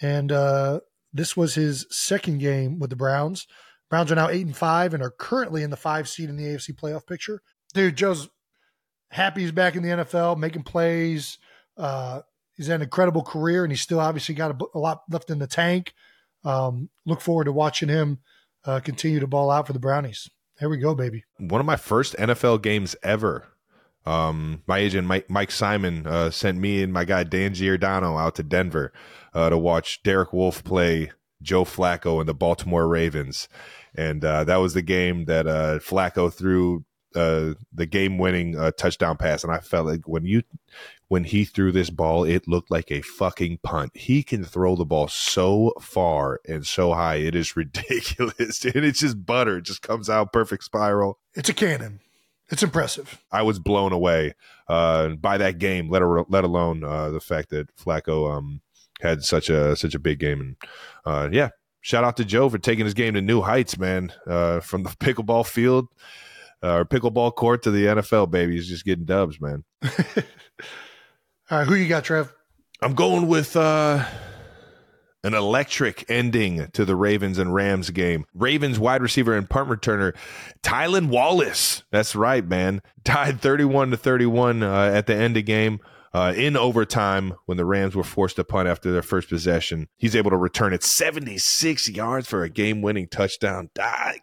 And 0.00 0.30
uh, 0.30 0.80
this 1.12 1.36
was 1.36 1.54
his 1.54 1.86
second 1.90 2.38
game 2.38 2.78
with 2.78 2.90
the 2.90 2.96
Browns. 2.96 3.46
Browns 3.90 4.10
are 4.10 4.16
now 4.16 4.28
eight 4.28 4.46
and 4.46 4.56
five 4.56 4.94
and 4.94 5.02
are 5.02 5.10
currently 5.10 5.62
in 5.62 5.70
the 5.70 5.76
five 5.76 6.08
seed 6.08 6.30
in 6.30 6.36
the 6.36 6.44
AFC 6.44 6.74
playoff 6.74 7.06
picture. 7.06 7.42
Dude, 7.74 7.96
Joe's 7.96 8.28
happy 9.10 9.42
he's 9.42 9.52
back 9.52 9.74
in 9.74 9.82
the 9.82 9.90
NFL, 9.90 10.38
making 10.38 10.62
plays. 10.62 11.38
Uh, 11.76 12.20
he's 12.56 12.66
had 12.66 12.76
an 12.76 12.82
incredible 12.82 13.22
career, 13.22 13.64
and 13.64 13.72
he's 13.72 13.80
still 13.80 14.00
obviously 14.00 14.34
got 14.34 14.50
a, 14.50 14.64
a 14.74 14.78
lot 14.78 15.02
left 15.08 15.30
in 15.30 15.38
the 15.38 15.46
tank. 15.46 15.94
Um, 16.44 16.90
look 17.06 17.20
forward 17.20 17.44
to 17.44 17.52
watching 17.52 17.88
him 17.88 18.18
uh, 18.64 18.80
continue 18.80 19.20
to 19.20 19.26
ball 19.26 19.50
out 19.50 19.66
for 19.66 19.72
the 19.72 19.78
Brownies. 19.78 20.28
There 20.60 20.68
we 20.68 20.78
go, 20.78 20.94
baby. 20.94 21.24
One 21.38 21.60
of 21.60 21.66
my 21.66 21.76
first 21.76 22.14
NFL 22.16 22.62
games 22.62 22.94
ever. 23.02 23.48
Um, 24.04 24.62
my 24.66 24.78
agent 24.78 25.06
Mike, 25.06 25.30
Mike 25.30 25.50
Simon 25.50 26.06
uh, 26.06 26.30
sent 26.30 26.58
me 26.58 26.82
and 26.82 26.92
my 26.92 27.04
guy 27.04 27.22
Dan 27.24 27.54
Giordano 27.54 28.16
out 28.18 28.34
to 28.36 28.42
Denver 28.42 28.92
uh, 29.32 29.50
to 29.50 29.58
watch 29.58 30.02
Derek 30.02 30.32
Wolfe 30.32 30.64
play 30.64 31.12
Joe 31.40 31.64
Flacco 31.64 32.18
and 32.20 32.28
the 32.28 32.34
Baltimore 32.34 32.88
Ravens, 32.88 33.48
and 33.94 34.24
uh, 34.24 34.44
that 34.44 34.56
was 34.56 34.74
the 34.74 34.82
game 34.82 35.24
that 35.26 35.46
uh, 35.46 35.78
Flacco 35.78 36.32
threw 36.32 36.84
uh, 37.14 37.54
the 37.72 37.86
game 37.86 38.18
winning 38.18 38.56
uh, 38.56 38.72
touchdown 38.72 39.16
pass, 39.16 39.44
and 39.44 39.52
I 39.52 39.58
felt 39.58 39.86
like 39.86 40.08
when 40.08 40.24
you 40.24 40.42
when 41.12 41.24
he 41.24 41.44
threw 41.44 41.70
this 41.70 41.90
ball, 41.90 42.24
it 42.24 42.48
looked 42.48 42.70
like 42.70 42.90
a 42.90 43.02
fucking 43.02 43.58
punt. 43.62 43.94
He 43.94 44.22
can 44.22 44.46
throw 44.46 44.76
the 44.76 44.86
ball 44.86 45.08
so 45.08 45.74
far 45.78 46.40
and 46.48 46.66
so 46.66 46.94
high, 46.94 47.16
it 47.16 47.34
is 47.34 47.54
ridiculous, 47.56 48.64
and 48.64 48.76
it's 48.76 49.00
just 49.00 49.26
butter. 49.26 49.58
It 49.58 49.66
just 49.66 49.82
comes 49.82 50.08
out 50.08 50.32
perfect 50.32 50.64
spiral. 50.64 51.18
It's 51.34 51.50
a 51.50 51.52
cannon. 51.52 52.00
It's 52.48 52.62
impressive. 52.62 53.22
I 53.30 53.42
was 53.42 53.58
blown 53.58 53.92
away 53.92 54.32
uh, 54.68 55.08
by 55.10 55.36
that 55.36 55.58
game. 55.58 55.90
Let 55.90 56.00
let 56.30 56.44
alone 56.44 56.82
uh, 56.82 57.10
the 57.10 57.20
fact 57.20 57.50
that 57.50 57.76
Flacco 57.76 58.34
um, 58.34 58.62
had 59.02 59.22
such 59.22 59.50
a 59.50 59.76
such 59.76 59.94
a 59.94 59.98
big 59.98 60.18
game, 60.18 60.40
and 60.40 60.56
uh, 61.04 61.28
yeah, 61.30 61.50
shout 61.82 62.04
out 62.04 62.16
to 62.16 62.24
Joe 62.24 62.48
for 62.48 62.56
taking 62.56 62.86
his 62.86 62.94
game 62.94 63.12
to 63.12 63.20
new 63.20 63.42
heights, 63.42 63.76
man. 63.76 64.14
Uh, 64.26 64.60
from 64.60 64.82
the 64.82 64.88
pickleball 64.98 65.46
field 65.46 65.88
uh, 66.62 66.76
or 66.76 66.84
pickleball 66.86 67.34
court 67.34 67.64
to 67.64 67.70
the 67.70 67.84
NFL, 67.84 68.30
baby. 68.30 68.54
He's 68.54 68.68
just 68.68 68.86
getting 68.86 69.04
dubs, 69.04 69.38
man. 69.42 69.64
All 71.52 71.58
right, 71.58 71.68
who 71.68 71.74
you 71.74 71.86
got, 71.86 72.04
Trev? 72.04 72.32
I'm 72.80 72.94
going 72.94 73.28
with 73.28 73.56
uh, 73.56 74.06
an 75.22 75.34
electric 75.34 76.10
ending 76.10 76.68
to 76.72 76.86
the 76.86 76.96
Ravens 76.96 77.36
and 77.36 77.52
Rams 77.52 77.90
game. 77.90 78.24
Ravens 78.32 78.78
wide 78.78 79.02
receiver 79.02 79.36
and 79.36 79.46
punt 79.50 79.68
returner 79.68 80.14
Tylan 80.62 81.08
Wallace. 81.08 81.82
That's 81.90 82.16
right, 82.16 82.42
man. 82.42 82.80
Tied 83.04 83.42
31 83.42 83.90
to 83.90 83.98
31 83.98 84.62
uh, 84.62 84.92
at 84.94 85.06
the 85.06 85.14
end 85.14 85.36
of 85.36 85.44
game 85.44 85.80
uh, 86.14 86.32
in 86.36 86.56
overtime 86.56 87.34
when 87.46 87.56
the 87.56 87.64
Rams 87.64 87.94
were 87.94 88.04
forced 88.04 88.36
to 88.36 88.44
punt 88.44 88.68
after 88.68 88.92
their 88.92 89.02
first 89.02 89.28
possession. 89.28 89.88
He's 89.96 90.14
able 90.14 90.30
to 90.30 90.36
return 90.36 90.72
it 90.72 90.82
76 90.82 91.88
yards 91.88 92.28
for 92.28 92.42
a 92.42 92.50
game 92.50 92.82
winning 92.82 93.08
touchdown. 93.08 93.70
God, 93.74 94.16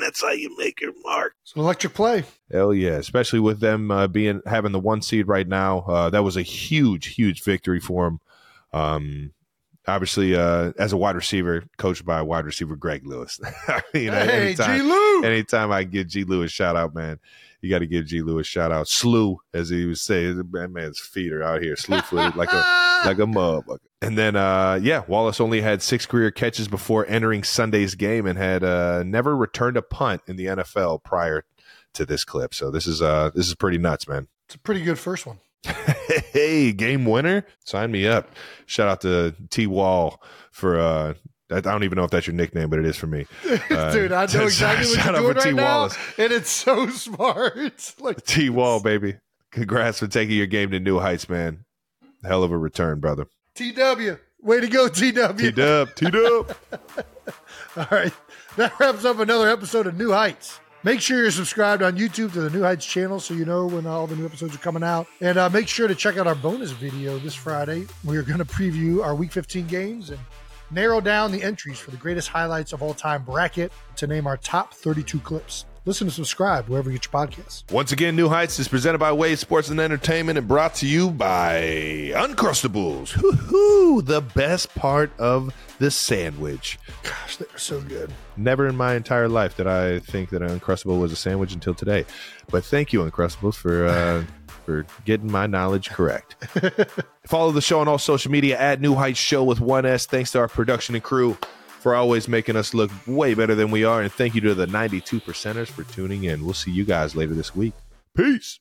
that's 0.00 0.22
how 0.22 0.32
you 0.32 0.54
make 0.58 0.80
your 0.80 0.92
mark. 1.02 1.34
It's 1.42 1.54
an 1.54 1.60
electric 1.60 1.94
play. 1.94 2.24
Hell 2.50 2.74
yeah, 2.74 2.92
especially 2.92 3.40
with 3.40 3.60
them 3.60 3.90
uh, 3.90 4.08
being 4.08 4.42
having 4.46 4.72
the 4.72 4.80
one 4.80 5.00
seed 5.00 5.28
right 5.28 5.48
now. 5.48 5.80
Uh, 5.80 6.10
that 6.10 6.22
was 6.22 6.36
a 6.36 6.42
huge, 6.42 7.14
huge 7.14 7.42
victory 7.42 7.80
for 7.80 8.06
him. 8.06 8.20
Um, 8.72 9.32
obviously, 9.86 10.34
uh, 10.34 10.72
as 10.78 10.92
a 10.92 10.96
wide 10.96 11.16
receiver, 11.16 11.64
coached 11.76 12.04
by 12.04 12.22
wide 12.22 12.44
receiver 12.44 12.76
Greg 12.76 13.06
Lewis. 13.06 13.40
you 13.94 14.10
know, 14.10 14.18
hey, 14.24 14.46
anytime, 14.46 14.78
G. 14.78 14.82
Lou. 14.82 15.22
anytime 15.24 15.72
I 15.72 15.84
give 15.84 16.08
G. 16.08 16.24
Lewis 16.24 16.50
shout 16.52 16.76
out, 16.76 16.94
man, 16.94 17.18
you 17.60 17.70
got 17.70 17.80
to 17.80 17.86
give 17.86 18.06
G. 18.06 18.22
Lewis 18.22 18.46
shout 18.46 18.72
out. 18.72 18.88
Slew, 18.88 19.38
as 19.54 19.68
he 19.68 19.86
was 19.86 20.00
saying, 20.00 20.36
that 20.52 20.70
man's 20.70 20.98
feet 20.98 21.32
are 21.32 21.42
out 21.42 21.62
here, 21.62 21.76
slew 21.76 22.00
footed 22.00 22.36
like 22.36 22.52
a 22.52 22.56
like 23.06 23.18
a 23.18 23.26
motherfucker. 23.26 23.78
And 24.00 24.18
then, 24.18 24.34
uh, 24.34 24.80
yeah, 24.82 25.04
Wallace 25.06 25.40
only 25.40 25.60
had 25.60 25.80
six 25.80 26.06
career 26.06 26.32
catches 26.32 26.66
before 26.66 27.06
entering 27.06 27.44
Sunday's 27.44 27.94
game, 27.94 28.26
and 28.26 28.36
had 28.36 28.64
uh, 28.64 29.04
never 29.04 29.36
returned 29.36 29.76
a 29.76 29.82
punt 29.82 30.22
in 30.26 30.36
the 30.36 30.46
NFL 30.46 31.04
prior 31.04 31.44
to 31.94 32.04
this 32.04 32.24
clip. 32.24 32.54
So 32.54 32.70
this 32.70 32.86
is 32.86 33.00
uh, 33.00 33.30
this 33.34 33.46
is 33.46 33.54
pretty 33.54 33.78
nuts, 33.78 34.08
man. 34.08 34.28
It's 34.46 34.56
a 34.56 34.58
pretty 34.58 34.82
good 34.82 34.98
first 34.98 35.26
one. 35.26 35.38
hey, 36.32 36.72
game 36.72 37.04
winner, 37.04 37.46
sign 37.64 37.90
me 37.90 38.06
up. 38.06 38.28
Shout 38.66 38.88
out 38.88 39.00
to 39.02 39.34
T 39.50 39.66
Wall 39.66 40.22
for 40.50 40.78
uh, 40.78 41.14
I 41.50 41.60
don't 41.60 41.84
even 41.84 41.96
know 41.96 42.04
if 42.04 42.10
that's 42.10 42.26
your 42.26 42.34
nickname, 42.34 42.70
but 42.70 42.78
it 42.78 42.86
is 42.86 42.96
for 42.96 43.06
me. 43.06 43.26
Uh, 43.70 43.92
Dude, 43.92 44.12
I 44.12 44.26
know 44.26 44.42
exactly 44.44 44.96
what 44.96 45.04
you're 45.04 45.14
doing 45.14 45.34
right 45.34 45.42
T. 45.44 45.52
now, 45.52 45.64
Wallace. 45.64 45.98
and 46.18 46.32
it's 46.32 46.50
so 46.50 46.88
smart. 46.88 47.94
Like 47.98 48.24
T 48.24 48.48
Wall, 48.50 48.80
baby. 48.80 49.16
Congrats 49.50 49.98
for 49.98 50.06
taking 50.06 50.36
your 50.36 50.46
game 50.46 50.70
to 50.70 50.80
new 50.80 50.98
heights, 50.98 51.28
man. 51.28 51.64
Hell 52.24 52.42
of 52.42 52.52
a 52.52 52.58
return, 52.58 53.00
brother. 53.00 53.26
TW, 53.54 54.16
way 54.40 54.60
to 54.60 54.68
go, 54.68 54.88
TW. 54.88 55.36
T 55.36 55.50
Dub, 55.50 55.94
T 55.94 56.10
Dub. 56.10 56.56
All 57.76 57.86
right, 57.90 58.12
that 58.56 58.78
wraps 58.80 59.04
up 59.04 59.18
another 59.18 59.48
episode 59.48 59.86
of 59.86 59.98
New 59.98 60.12
Heights. 60.12 60.58
Make 60.84 61.00
sure 61.00 61.18
you're 61.18 61.30
subscribed 61.30 61.80
on 61.80 61.96
YouTube 61.96 62.32
to 62.32 62.40
the 62.40 62.50
New 62.50 62.62
Heights 62.62 62.84
channel 62.84 63.20
so 63.20 63.34
you 63.34 63.44
know 63.44 63.66
when 63.66 63.86
all 63.86 64.08
the 64.08 64.16
new 64.16 64.24
episodes 64.26 64.52
are 64.56 64.58
coming 64.58 64.82
out. 64.82 65.06
And 65.20 65.38
uh, 65.38 65.48
make 65.48 65.68
sure 65.68 65.86
to 65.86 65.94
check 65.94 66.16
out 66.16 66.26
our 66.26 66.34
bonus 66.34 66.72
video 66.72 67.18
this 67.18 67.36
Friday. 67.36 67.86
We're 68.02 68.24
going 68.24 68.40
to 68.40 68.44
preview 68.44 69.00
our 69.00 69.14
Week 69.14 69.30
15 69.30 69.68
games 69.68 70.10
and 70.10 70.18
narrow 70.72 71.00
down 71.00 71.30
the 71.30 71.40
entries 71.40 71.78
for 71.78 71.92
the 71.92 71.96
greatest 71.96 72.26
highlights 72.26 72.72
of 72.72 72.82
all 72.82 72.94
time 72.94 73.22
bracket 73.22 73.70
to 73.94 74.08
name 74.08 74.26
our 74.26 74.36
top 74.36 74.74
32 74.74 75.20
clips. 75.20 75.66
Listen 75.84 76.06
and 76.06 76.14
subscribe 76.14 76.68
wherever 76.68 76.88
you 76.88 76.96
get 76.98 77.12
your 77.12 77.26
podcasts. 77.26 77.68
Once 77.72 77.90
again, 77.90 78.14
New 78.14 78.28
Heights 78.28 78.60
is 78.60 78.68
presented 78.68 78.98
by 78.98 79.10
Wave 79.10 79.40
Sports 79.40 79.68
and 79.68 79.80
Entertainment 79.80 80.38
and 80.38 80.46
brought 80.46 80.76
to 80.76 80.86
you 80.86 81.10
by 81.10 82.12
Uncrustables. 82.14 83.08
Hoo-hoo, 83.08 84.00
the 84.00 84.20
best 84.20 84.72
part 84.76 85.10
of 85.18 85.52
the 85.80 85.90
sandwich. 85.90 86.78
Gosh, 87.02 87.36
they're 87.36 87.48
so 87.56 87.80
good. 87.80 88.12
Never 88.36 88.68
in 88.68 88.76
my 88.76 88.94
entire 88.94 89.28
life 89.28 89.56
did 89.56 89.66
I 89.66 89.98
think 89.98 90.30
that 90.30 90.40
an 90.40 90.60
Uncrustable 90.60 91.00
was 91.00 91.10
a 91.10 91.16
sandwich 91.16 91.52
until 91.52 91.74
today. 91.74 92.04
But 92.48 92.64
thank 92.64 92.92
you, 92.92 93.00
Uncrustables, 93.00 93.56
for 93.56 93.86
uh, 93.86 94.24
for 94.64 94.86
getting 95.04 95.32
my 95.32 95.48
knowledge 95.48 95.90
correct. 95.90 96.36
Follow 97.26 97.50
the 97.50 97.60
show 97.60 97.80
on 97.80 97.88
all 97.88 97.98
social 97.98 98.30
media 98.30 98.56
at 98.56 98.80
New 98.80 98.94
Heights 98.94 99.18
Show 99.18 99.42
with 99.42 99.58
one 99.58 99.84
S. 99.84 100.06
Thanks 100.06 100.30
to 100.30 100.38
our 100.38 100.46
production 100.46 100.94
and 100.94 101.02
crew 101.02 101.36
for 101.82 101.96
always 101.96 102.28
making 102.28 102.54
us 102.54 102.72
look 102.72 102.90
way 103.06 103.34
better 103.34 103.56
than 103.56 103.70
we 103.72 103.84
are. 103.84 104.00
And 104.00 104.12
thank 104.12 104.36
you 104.36 104.40
to 104.42 104.54
the 104.54 104.68
92 104.68 105.20
percenters 105.20 105.66
for 105.66 105.82
tuning 105.82 106.24
in. 106.24 106.44
We'll 106.44 106.54
see 106.54 106.70
you 106.70 106.84
guys 106.84 107.16
later 107.16 107.34
this 107.34 107.56
week. 107.56 107.74
Peace. 108.16 108.60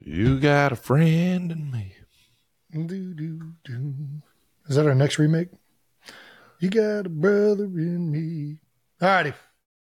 You 0.00 0.38
got 0.38 0.72
a 0.72 0.76
friend 0.76 1.50
in 1.50 1.70
me. 1.70 1.94
Do, 2.72 3.14
do, 3.14 3.52
do. 3.64 3.94
Is 4.68 4.76
that 4.76 4.86
our 4.86 4.94
next 4.94 5.18
remake? 5.18 5.48
You 6.58 6.70
got 6.70 7.06
a 7.06 7.08
brother 7.08 7.64
in 7.64 8.10
me. 8.10 8.58
All 9.00 9.08
righty. 9.08 9.32